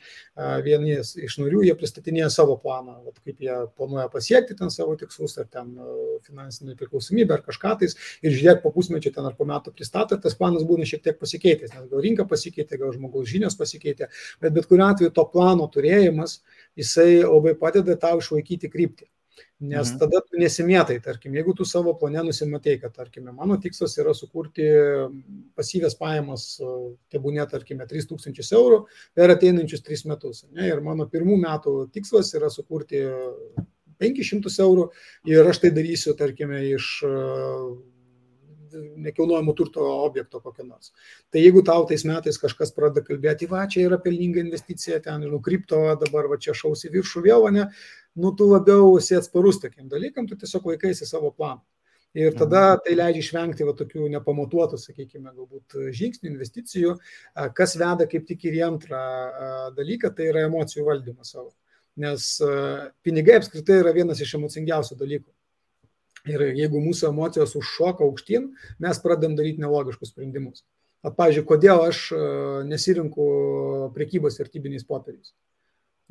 vieni 0.66 0.98
iš 0.99 1.38
narių 1.40 1.64
jie 1.68 1.78
pristatinėja 1.80 2.32
savo 2.34 2.57
planą, 2.60 2.98
vat, 3.06 3.22
kaip 3.24 3.40
jie 3.45 3.56
planuoja 3.78 4.10
pasiekti 4.12 4.57
ten 4.60 4.74
savo 4.74 4.98
tikslus, 4.99 5.38
ar 5.40 5.48
ten 5.52 5.72
finansinį 6.26 6.76
priklausomybę, 6.80 7.38
ar 7.38 7.45
kažką 7.45 7.76
tais, 7.82 7.95
ir 8.26 8.36
žiūrėk 8.36 8.64
po 8.64 8.74
pusmečio 8.76 9.14
ten 9.16 9.28
ar 9.28 9.36
po 9.38 9.48
metų 9.48 9.76
pristato 9.76 10.18
tas 10.26 10.38
planas 10.38 10.66
būna 10.68 10.88
šiek 10.90 11.04
tiek 11.06 11.20
pasikeitęs, 11.22 11.74
nes 11.78 11.90
gal 11.92 12.06
rinka 12.06 12.28
pasikeitė, 12.30 12.82
gal 12.82 12.94
žmogaus 12.96 13.30
žinios 13.32 13.58
pasikeitė, 13.60 14.10
bet 14.42 14.56
bet 14.58 14.70
kuriu 14.70 14.88
atveju 14.90 15.14
to 15.16 15.28
plano 15.34 15.70
turėjimas, 15.72 16.40
jisai 16.80 17.22
labai 17.24 17.56
padeda 17.60 17.98
tau 18.02 18.18
išlaikyti 18.24 18.72
kryptį. 18.74 19.10
Nes 19.60 19.90
mhm. 19.90 20.00
tada 20.00 20.20
tu 20.24 20.40
nesimėtai, 20.40 20.98
tarkim, 21.04 21.36
jeigu 21.36 21.54
tu 21.56 21.66
savo 21.68 21.94
plane 22.00 22.22
nusimatei, 22.28 22.76
kad, 22.80 22.92
tarkime, 22.96 23.32
mano 23.36 23.56
tikslas 23.62 23.96
yra 24.02 24.12
sukurti 24.16 24.66
pasyvės 25.56 25.96
pajamas, 26.00 26.48
tebūnė, 27.14 27.46
tarkime, 27.52 27.88
3000 27.88 28.52
eurų 28.60 28.82
per 29.16 29.32
ateinančius 29.32 29.84
3 29.88 30.12
metus. 30.12 30.44
Ne? 30.52 30.68
Ir 30.72 30.84
mano 30.84 31.08
pirmų 31.12 31.40
metų 31.44 31.78
tikslas 31.96 32.34
yra 32.36 32.52
sukurti 32.52 33.06
500 34.04 34.60
eurų 34.68 34.90
ir 35.32 35.52
aš 35.52 35.64
tai 35.64 35.72
darysiu, 35.76 36.16
tarkime, 36.20 36.60
iš 36.76 36.92
nekilnojamo 39.06 39.54
turto 39.58 39.86
objekto 40.06 40.42
kokio 40.44 40.66
nors. 40.68 40.92
Tai 41.34 41.44
jeigu 41.44 41.64
tau 41.66 41.86
tais 41.90 42.06
metais 42.08 42.40
kažkas 42.42 42.74
pradeda 42.76 43.06
kalbėti, 43.06 43.50
va, 43.52 43.66
čia 43.72 43.86
yra 43.90 44.00
pelninga 44.02 44.42
investicija, 44.44 45.00
ten, 45.04 45.26
žinau, 45.28 45.42
kripto, 45.44 45.82
dabar 46.02 46.30
va 46.32 46.40
čia 46.42 46.56
šausi 46.58 46.92
viršų 46.94 47.26
vėl, 47.28 47.48
ne, 47.56 47.70
nu 48.16 48.34
tu 48.36 48.50
labiau 48.52 48.96
esi 49.00 49.18
atsparus 49.18 49.62
tokiam 49.64 49.90
dalykam, 49.92 50.28
tu 50.30 50.38
tiesiog 50.40 50.72
laikaisi 50.74 51.08
savo 51.08 51.32
planą. 51.36 51.64
Ir 52.16 52.32
mhm. 52.32 52.38
tada 52.40 52.78
tai 52.80 52.96
leidžia 52.96 53.26
išvengti 53.26 53.66
va, 53.68 53.74
tokių 53.76 54.08
nepamatuotų, 54.14 54.80
sakykime, 54.80 55.34
galbūt 55.36 55.76
žingsnių, 55.98 56.32
investicijų. 56.32 56.96
Kas 57.58 57.76
veda 57.76 58.08
kaip 58.08 58.24
tik 58.30 58.46
ir 58.48 58.62
į 58.62 58.66
antrą 58.70 59.02
dalyką, 59.76 60.14
tai 60.16 60.30
yra 60.32 60.46
emocijų 60.48 60.88
valdymas 60.88 61.34
savo. 61.36 61.52
Nes 62.00 62.38
pinigai 63.04 63.42
apskritai 63.42 63.82
yra 63.82 63.92
vienas 63.96 64.24
iš 64.24 64.34
emocingiausių 64.40 64.96
dalykų. 65.00 65.28
Ir 66.26 66.42
jeigu 66.58 66.82
mūsų 66.82 67.12
emocijos 67.12 67.54
užšoka 67.60 68.06
aukštyn, 68.06 68.50
mes 68.82 69.02
pradedam 69.04 69.36
daryti 69.38 69.62
nelogiškus 69.62 70.14
sprendimus. 70.14 70.64
At, 71.06 71.14
pavyzdžiui, 71.20 71.46
kodėl 71.46 71.84
aš 71.86 72.00
e, 72.12 72.22
nesirinku 72.66 73.26
prekybos 73.94 74.40
vertybiniais 74.42 74.88
popieriais? 74.88 75.36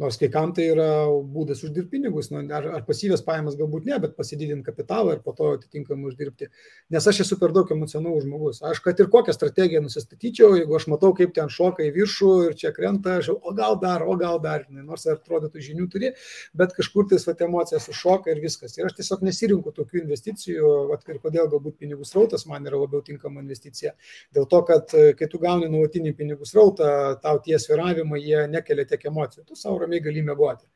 Nors 0.02 0.16
kai 0.18 0.26
kam 0.26 0.50
tai 0.50 0.64
yra 0.72 0.86
būdas 1.06 1.60
uždirbti 1.62 1.92
pinigus, 1.92 2.26
nu, 2.34 2.40
ar, 2.56 2.64
ar 2.80 2.82
pasyvės 2.82 3.20
pajamas 3.22 3.54
galbūt 3.54 3.84
ne, 3.86 3.94
bet 4.02 4.16
pasididinti 4.18 4.66
kapitalą 4.66 5.12
ir 5.14 5.20
po 5.22 5.30
to 5.38 5.52
atitinkamai 5.54 6.08
uždirbti. 6.10 6.48
Nes 6.90 7.06
aš 7.06 7.20
esu 7.22 7.38
per 7.38 7.52
daug 7.54 7.70
emocionalus 7.70 8.24
žmogus. 8.24 8.58
Aš 8.66 8.80
kad 8.82 8.98
ir 8.98 9.06
kokią 9.12 9.34
strategiją 9.36 9.84
nusistatyčiau, 9.84 10.56
jeigu 10.58 10.74
aš 10.74 10.88
matau, 10.90 11.12
kaip 11.14 11.30
ten 11.36 11.46
šoka 11.46 11.86
į 11.86 11.92
viršų 11.94 12.32
ir 12.48 12.56
čia 12.58 12.72
krenta, 12.74 13.20
aš, 13.20 13.30
o 13.38 13.54
gal 13.54 13.78
dar, 13.84 14.02
o 14.02 14.16
gal 14.18 14.40
dar, 14.42 14.64
nors 14.74 15.06
ar 15.06 15.20
atrodytų 15.20 15.62
žinių 15.68 15.86
turi, 15.92 16.10
bet 16.58 16.74
kažkur 16.74 17.06
tais 17.12 17.28
vat, 17.30 17.46
emocija 17.46 17.78
sušoka 17.78 18.34
ir 18.34 18.42
viskas. 18.42 18.74
Ir 18.80 18.90
aš 18.90 18.98
tiesiog 18.98 19.22
nesirinku 19.30 19.70
tokių 19.78 20.02
investicijų, 20.02 20.74
vat, 20.90 21.06
ir 21.06 21.22
kodėl 21.22 21.46
galbūt 21.54 21.78
pinigų 21.78 22.02
srautas 22.10 22.48
man 22.50 22.66
yra 22.66 22.82
labiau 22.82 23.04
tinkama 23.06 23.46
investicija. 23.46 23.94
Dėl 24.34 24.50
to, 24.50 24.64
kad 24.66 24.90
kai 24.90 25.30
tu 25.30 25.38
gauni 25.38 25.70
nuolatinį 25.70 26.16
pinigų 26.18 26.50
srautą, 26.50 26.90
tau 27.22 27.38
tie 27.46 27.62
sviravimai, 27.62 28.18
jie 28.26 28.44
nekelia 28.50 28.90
tiek 28.90 29.06
emocijų. 29.12 29.46
Tu 29.46 29.62
savo 29.62 29.83
ramiai 29.84 30.02
gali 30.04 30.24
mėgoti. 30.26 30.66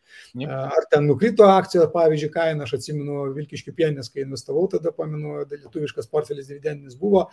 Ar 0.48 0.86
ten 0.92 1.04
nukrito 1.08 1.46
akcijos, 1.50 1.90
pavyzdžiui, 1.92 2.32
kaina, 2.32 2.64
aš 2.64 2.78
atsimenu 2.78 3.28
Vilkiškių 3.36 3.74
pienės, 3.76 4.10
kai 4.12 4.24
investavau, 4.24 4.66
tada 4.72 4.92
pamenu, 4.96 5.42
lietuviškas 5.50 6.08
portfelis 6.12 6.48
dividendinis 6.48 6.96
buvo, 7.00 7.26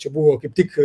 čia 0.00 0.12
buvo 0.14 0.38
kaip 0.40 0.56
tik 0.56 0.78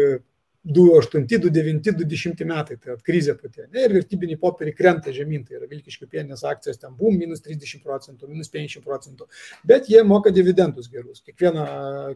2,8, 0.66 1.28
2,9, 1.28 1.80
2,10 1.82 2.46
metai, 2.50 2.78
tai 2.82 2.96
krizė 3.06 3.36
pati. 3.38 3.68
Ne, 3.70 3.84
ir 3.86 3.94
vertybiniai 3.94 4.40
popieriai 4.42 4.74
krenta 4.74 5.14
žemyn, 5.14 5.44
tai 5.46 5.60
yra 5.60 5.68
Vilkiškių 5.70 6.08
pienės 6.10 6.42
akcijos 6.50 6.80
ten 6.82 6.96
bum, 6.98 7.14
minus 7.22 7.44
30 7.46 7.84
procentų, 7.86 8.30
minus 8.32 8.50
50 8.50 8.82
procentų, 8.86 9.28
bet 9.68 9.92
jie 9.92 10.02
moka 10.08 10.34
dividendus 10.34 10.90
gerus. 10.90 11.22
Kiekviena, 11.26 11.66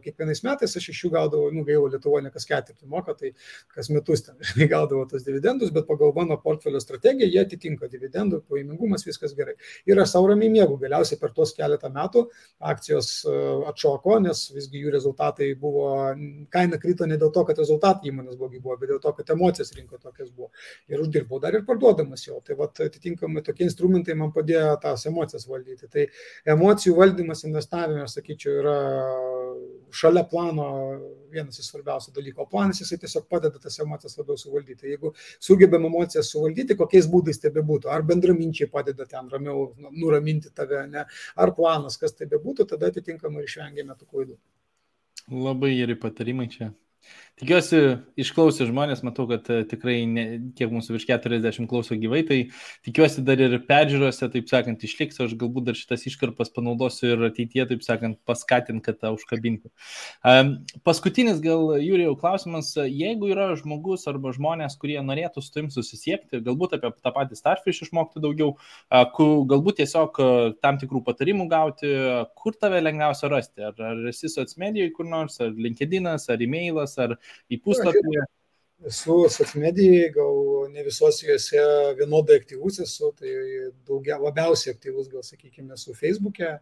kiekvienais 0.02 0.42
metais 0.42 0.74
aš 0.80 0.88
iš 0.90 1.04
jų 1.04 1.12
gaudavau, 1.14 1.52
nu 1.54 1.62
gaila, 1.68 1.92
Lietuvoje 1.94 2.24
ne 2.26 2.32
kas 2.34 2.48
ketvirtį 2.50 2.90
moka, 2.90 3.14
tai 3.14 3.30
kas 3.70 3.90
metus 3.94 4.26
ten 4.26 4.34
žinai, 4.50 4.66
gaudavau 4.74 5.06
tos 5.10 5.22
dividendus, 5.26 5.70
bet 5.74 5.86
pagal 5.86 6.10
mano 6.16 6.34
portfelio 6.42 6.82
strategiją 6.82 7.30
jie 7.30 7.40
atitinka 7.44 7.86
dividendų, 7.92 8.42
paimingumas, 8.50 9.06
viskas 9.06 9.36
gerai. 9.38 9.54
Ir 9.86 10.02
aš 10.02 10.16
savo 10.16 10.32
ramiai 10.32 10.50
mėgau, 10.56 10.74
galiausiai 10.82 11.20
per 11.22 11.30
tos 11.38 11.54
keletą 11.54 11.92
metų 11.94 12.26
akcijos 12.72 13.12
e, 13.30 13.38
atšoko, 13.70 14.18
nes 14.26 14.42
visgi 14.56 14.82
jų 14.82 14.94
rezultatai 14.98 15.52
buvo, 15.54 15.86
kaina 16.50 16.82
krito 16.82 17.06
ne 17.06 17.18
dėl 17.20 17.30
to, 17.34 17.46
kad 17.46 17.62
rezultatai 17.62 18.10
įmonės 18.10 18.39
blogi 18.40 18.62
buvo, 18.62 18.78
bet 18.80 18.92
dėl 18.94 19.02
to, 19.04 19.12
kad 19.18 19.34
emocijos 19.36 19.74
rinko 19.76 20.00
tokias 20.00 20.32
buvo. 20.32 20.50
Ir 20.90 21.04
uždirbau 21.04 21.40
dar 21.42 21.56
ir 21.56 21.66
parduodamas 21.68 22.24
jo. 22.26 22.40
Tai 22.46 22.56
vat, 22.58 22.80
atitinkamai 22.88 23.44
tokie 23.46 23.68
instrumentai 23.68 24.16
man 24.18 24.32
padėjo 24.34 24.74
tas 24.82 25.06
emocijas 25.10 25.46
valdyti. 25.50 25.90
Tai 25.92 26.06
emocijų 26.56 26.96
valdymas 26.98 27.44
investavime, 27.48 28.04
aš 28.06 28.18
sakyčiau, 28.18 28.56
yra 28.62 28.76
šalia 29.92 30.24
plano 30.30 30.66
vienas 31.30 31.58
iš 31.60 31.70
svarbiausių 31.70 32.14
dalykų. 32.14 32.42
O 32.44 32.48
planas 32.50 32.80
jisai 32.82 32.98
tiesiog 33.02 33.26
padeda 33.30 33.60
tas 33.62 33.78
emocijas 33.82 34.16
labiau 34.18 34.38
suvaldyti. 34.40 34.90
Jeigu 34.94 35.12
sugebėm 35.42 35.86
emocijas 35.90 36.30
suvaldyti, 36.32 36.76
kokiais 36.78 37.08
būdais 37.10 37.42
tai 37.42 37.52
bebūtų, 37.54 37.90
ar 37.92 38.04
bendraminčiai 38.06 38.70
padeda 38.70 39.06
ten 39.10 39.30
ramiau 39.32 39.70
nuraminti 39.90 40.52
tave, 40.54 40.84
ne, 40.90 41.06
ar 41.36 41.54
planas, 41.56 41.98
kas 42.00 42.16
tai 42.18 42.30
bebūtų, 42.30 42.68
tada 42.74 42.90
atitinkamai 42.90 43.46
išvengėme 43.46 43.96
tų 43.98 44.10
klaidų. 44.10 44.38
Labai 45.30 45.74
geri 45.78 45.98
patarimai 45.98 46.48
čia. 46.50 46.72
Tikiuosi, 47.40 47.78
išklausė 48.20 48.66
žmonės, 48.68 49.00
matau, 49.00 49.24
kad 49.30 49.46
e, 49.48 49.62
tikrai 49.68 50.02
ne, 50.04 50.24
kiek 50.58 50.68
mūsų 50.74 50.92
virš 50.98 51.06
40 51.08 51.68
klauso 51.70 51.96
gyvai, 51.96 52.20
tai 52.28 52.36
tikiuosi 52.84 53.22
dar 53.24 53.40
ir 53.40 53.54
peržiūrose, 53.64 54.28
taip 54.34 54.50
sakant, 54.50 54.82
išliks, 54.84 55.22
aš 55.24 55.32
galbūt 55.40 55.70
dar 55.70 55.78
šitas 55.78 56.04
iškarpas 56.10 56.52
panaudosiu 56.52 57.14
ir 57.14 57.24
ateityje, 57.30 57.64
taip 57.70 57.86
sakant, 57.86 58.18
paskatint, 58.28 58.82
kad 58.84 58.98
tą 59.00 59.14
užkabinti. 59.16 59.72
Paskutinis 60.84 61.40
gal, 61.40 61.78
Jūrijau, 61.80 62.12
klausimas, 62.20 62.74
jeigu 62.76 63.32
yra 63.32 63.48
žmogus 63.56 64.04
arba 64.10 64.34
žmonės, 64.36 64.76
kurie 64.82 64.98
norėtų 65.00 65.40
su 65.40 65.54
tavim 65.54 65.72
susisiekti, 65.72 66.42
galbūt 66.44 66.76
apie 66.76 66.92
tą 67.00 67.14
patį 67.16 67.40
Starfish 67.40 67.86
išmokti 67.86 68.20
daugiau, 68.20 68.52
galbūt 68.92 69.80
tiesiog 69.80 70.20
tam 70.60 70.82
tikrų 70.82 71.00
patarimų 71.08 71.48
gauti, 71.48 71.96
kur 72.36 72.60
tave 72.60 72.84
lengviausia 72.84 73.32
rasti, 73.32 73.64
ar, 73.64 73.80
ar 73.80 74.04
esi 74.12 74.28
socmedijoje 74.28 74.92
kur 75.00 75.08
nors, 75.08 75.40
ar 75.40 75.56
LinkedInas, 75.56 76.28
ar 76.28 76.44
e-mailas, 76.44 76.98
ar 77.00 77.16
į 77.50 77.60
puslapį? 77.64 78.22
Esu 78.88 79.26
socmedijai, 79.28 80.06
gal 80.14 80.38
ne 80.72 80.82
visos 80.86 81.18
juose 81.20 81.64
vienodai 81.98 82.38
aktyvus 82.40 82.78
esu, 82.80 83.10
tai 83.18 83.34
daugia, 83.84 84.16
labiausiai 84.16 84.72
aktyvus, 84.72 85.10
gal 85.12 85.24
sakykime, 85.26 85.74
esu 85.76 85.92
Facebook'e, 85.98 86.54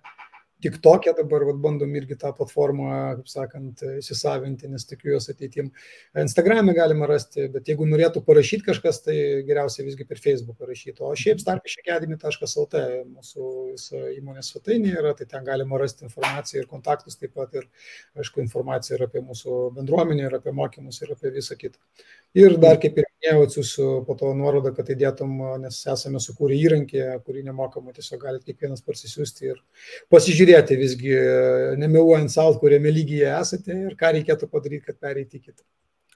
tik 0.62 0.78
tokia 0.82 1.12
dabar 1.16 1.44
vat, 1.46 1.58
bandom 1.62 1.92
irgi 1.98 2.16
tą 2.18 2.32
platformą, 2.36 2.90
kaip 3.20 3.30
sakant, 3.30 3.82
įsisavinti, 4.00 4.68
nes 4.72 4.86
tikiu 4.88 5.12
jos 5.14 5.28
ateitim. 5.32 5.70
Instagram'e 6.18 6.74
galima 6.76 7.08
rasti, 7.10 7.46
bet 7.52 7.70
jeigu 7.70 7.86
norėtų 7.88 8.22
parašyti 8.26 8.66
kažkas, 8.66 9.00
tai 9.04 9.16
geriausia 9.48 9.86
visgi 9.86 10.06
per 10.08 10.20
Facebook 10.22 10.58
parašyti. 10.60 10.98
O 11.06 11.12
šiaip 11.18 11.42
starpišekademy.lt 11.44 12.82
mūsų 13.08 13.50
įmonės 14.18 14.52
svetainė 14.52 14.96
yra, 14.98 15.14
tai 15.18 15.28
ten 15.30 15.46
galima 15.46 15.80
rasti 15.80 16.06
informaciją 16.08 16.64
ir 16.64 16.70
kontaktus 16.70 17.20
taip 17.20 17.36
pat 17.38 17.54
ir, 17.58 17.68
aišku, 18.18 18.42
informaciją 18.44 18.98
ir 18.98 19.06
apie 19.08 19.22
mūsų 19.24 19.60
bendruomenę, 19.78 20.26
ir 20.26 20.40
apie 20.40 20.54
mokymus, 20.56 21.02
ir 21.04 21.14
apie 21.14 21.34
visą 21.38 21.58
kitą. 21.60 21.78
Ir 22.38 22.58
dar 22.60 22.80
kaip 22.82 22.98
ir 22.98 23.07
minėjau, 23.18 23.44
atsiųsiu 23.46 23.86
po 24.06 24.14
to 24.18 24.32
nuorodą, 24.34 24.72
kad 24.74 24.88
įdėtum, 24.90 25.32
nes 25.62 25.80
esame 25.90 26.20
sukūrę 26.22 26.54
įrankį, 26.54 27.02
kurį 27.26 27.42
nemokamai 27.48 27.92
tiesiog 27.96 28.20
galite 28.22 28.46
kiekvienas 28.46 28.82
parsisiųsti 28.86 29.50
ir 29.50 29.58
pasižiūrėti 30.10 30.78
visgi, 30.78 31.16
nemeluojant 31.78 32.30
salt, 32.30 32.60
kuriame 32.60 32.92
lygyje 32.94 33.28
esate 33.40 33.74
ir 33.88 33.96
ką 33.98 34.14
reikėtų 34.18 34.48
padaryti, 34.48 34.86
kad 34.86 34.98
pereiti 35.00 35.40
kitą. 35.40 35.64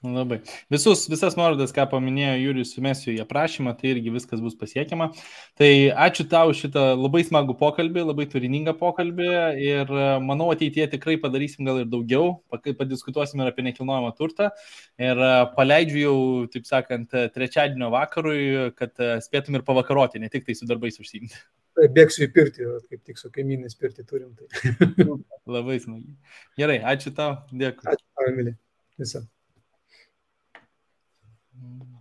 Labai. 0.03 0.41
Visus, 0.67 1.05
visas 1.07 1.37
nuorodas, 1.39 1.71
ką 1.71 1.85
paminėjo 1.87 2.33
Jūrius, 2.35 2.73
sumesiu 2.75 3.13
į 3.13 3.21
aprašymą, 3.23 3.71
tai 3.79 3.93
irgi 3.93 4.11
viskas 4.11 4.41
bus 4.43 4.57
pasiekiama. 4.59 5.07
Tai 5.55 5.69
ačiū 6.05 6.25
tau 6.27 6.51
šitą 6.51 6.89
labai 6.99 7.21
smagų 7.23 7.55
pokalbį, 7.61 8.01
labai 8.09 8.25
turiningą 8.27 8.73
pokalbį 8.81 9.29
ir 9.63 9.93
e, 9.95 10.07
manau 10.27 10.49
ateityje 10.51 10.89
tikrai 10.97 11.15
padarysim 11.23 11.63
gal 11.69 11.79
ir 11.79 11.87
daugiau, 11.87 12.33
padiskutuosim 12.51 13.39
ir 13.45 13.53
apie 13.53 13.63
nekilnojamą 13.69 14.09
turtą. 14.17 14.49
Ir 14.99 15.23
e, 15.23 15.29
paleidžiu 15.55 16.01
jau, 16.01 16.17
taip 16.51 16.67
sakant, 16.67 17.15
trečiadienio 17.37 17.87
vakarui, 17.93 18.41
kad 18.75 18.99
e, 18.99 19.13
spėtum 19.23 19.55
ir 19.55 19.63
pavakaroti, 19.69 20.19
ne 20.19 20.27
tik 20.33 20.43
tai 20.49 20.57
su 20.59 20.67
darbais 20.67 20.99
užsiimti. 20.99 21.39
Bėgsiu 21.95 22.27
į 22.27 22.33
pirtį, 22.35 22.67
kaip 22.91 23.07
tik 23.07 23.23
su 23.23 23.31
kaimynais 23.31 23.79
pirtį 23.79 24.03
turim. 24.11 24.35
Tai. 24.35 24.75
labai 25.55 25.79
smagiai. 25.79 26.17
Gerai, 26.59 26.81
ačiū 26.91 27.15
tau, 27.15 27.37
dėkui. 27.55 27.87
Ačiū, 27.95 28.27
Emilė. 28.27 28.57
Visą. 28.99 29.23
Mm. 31.55 31.92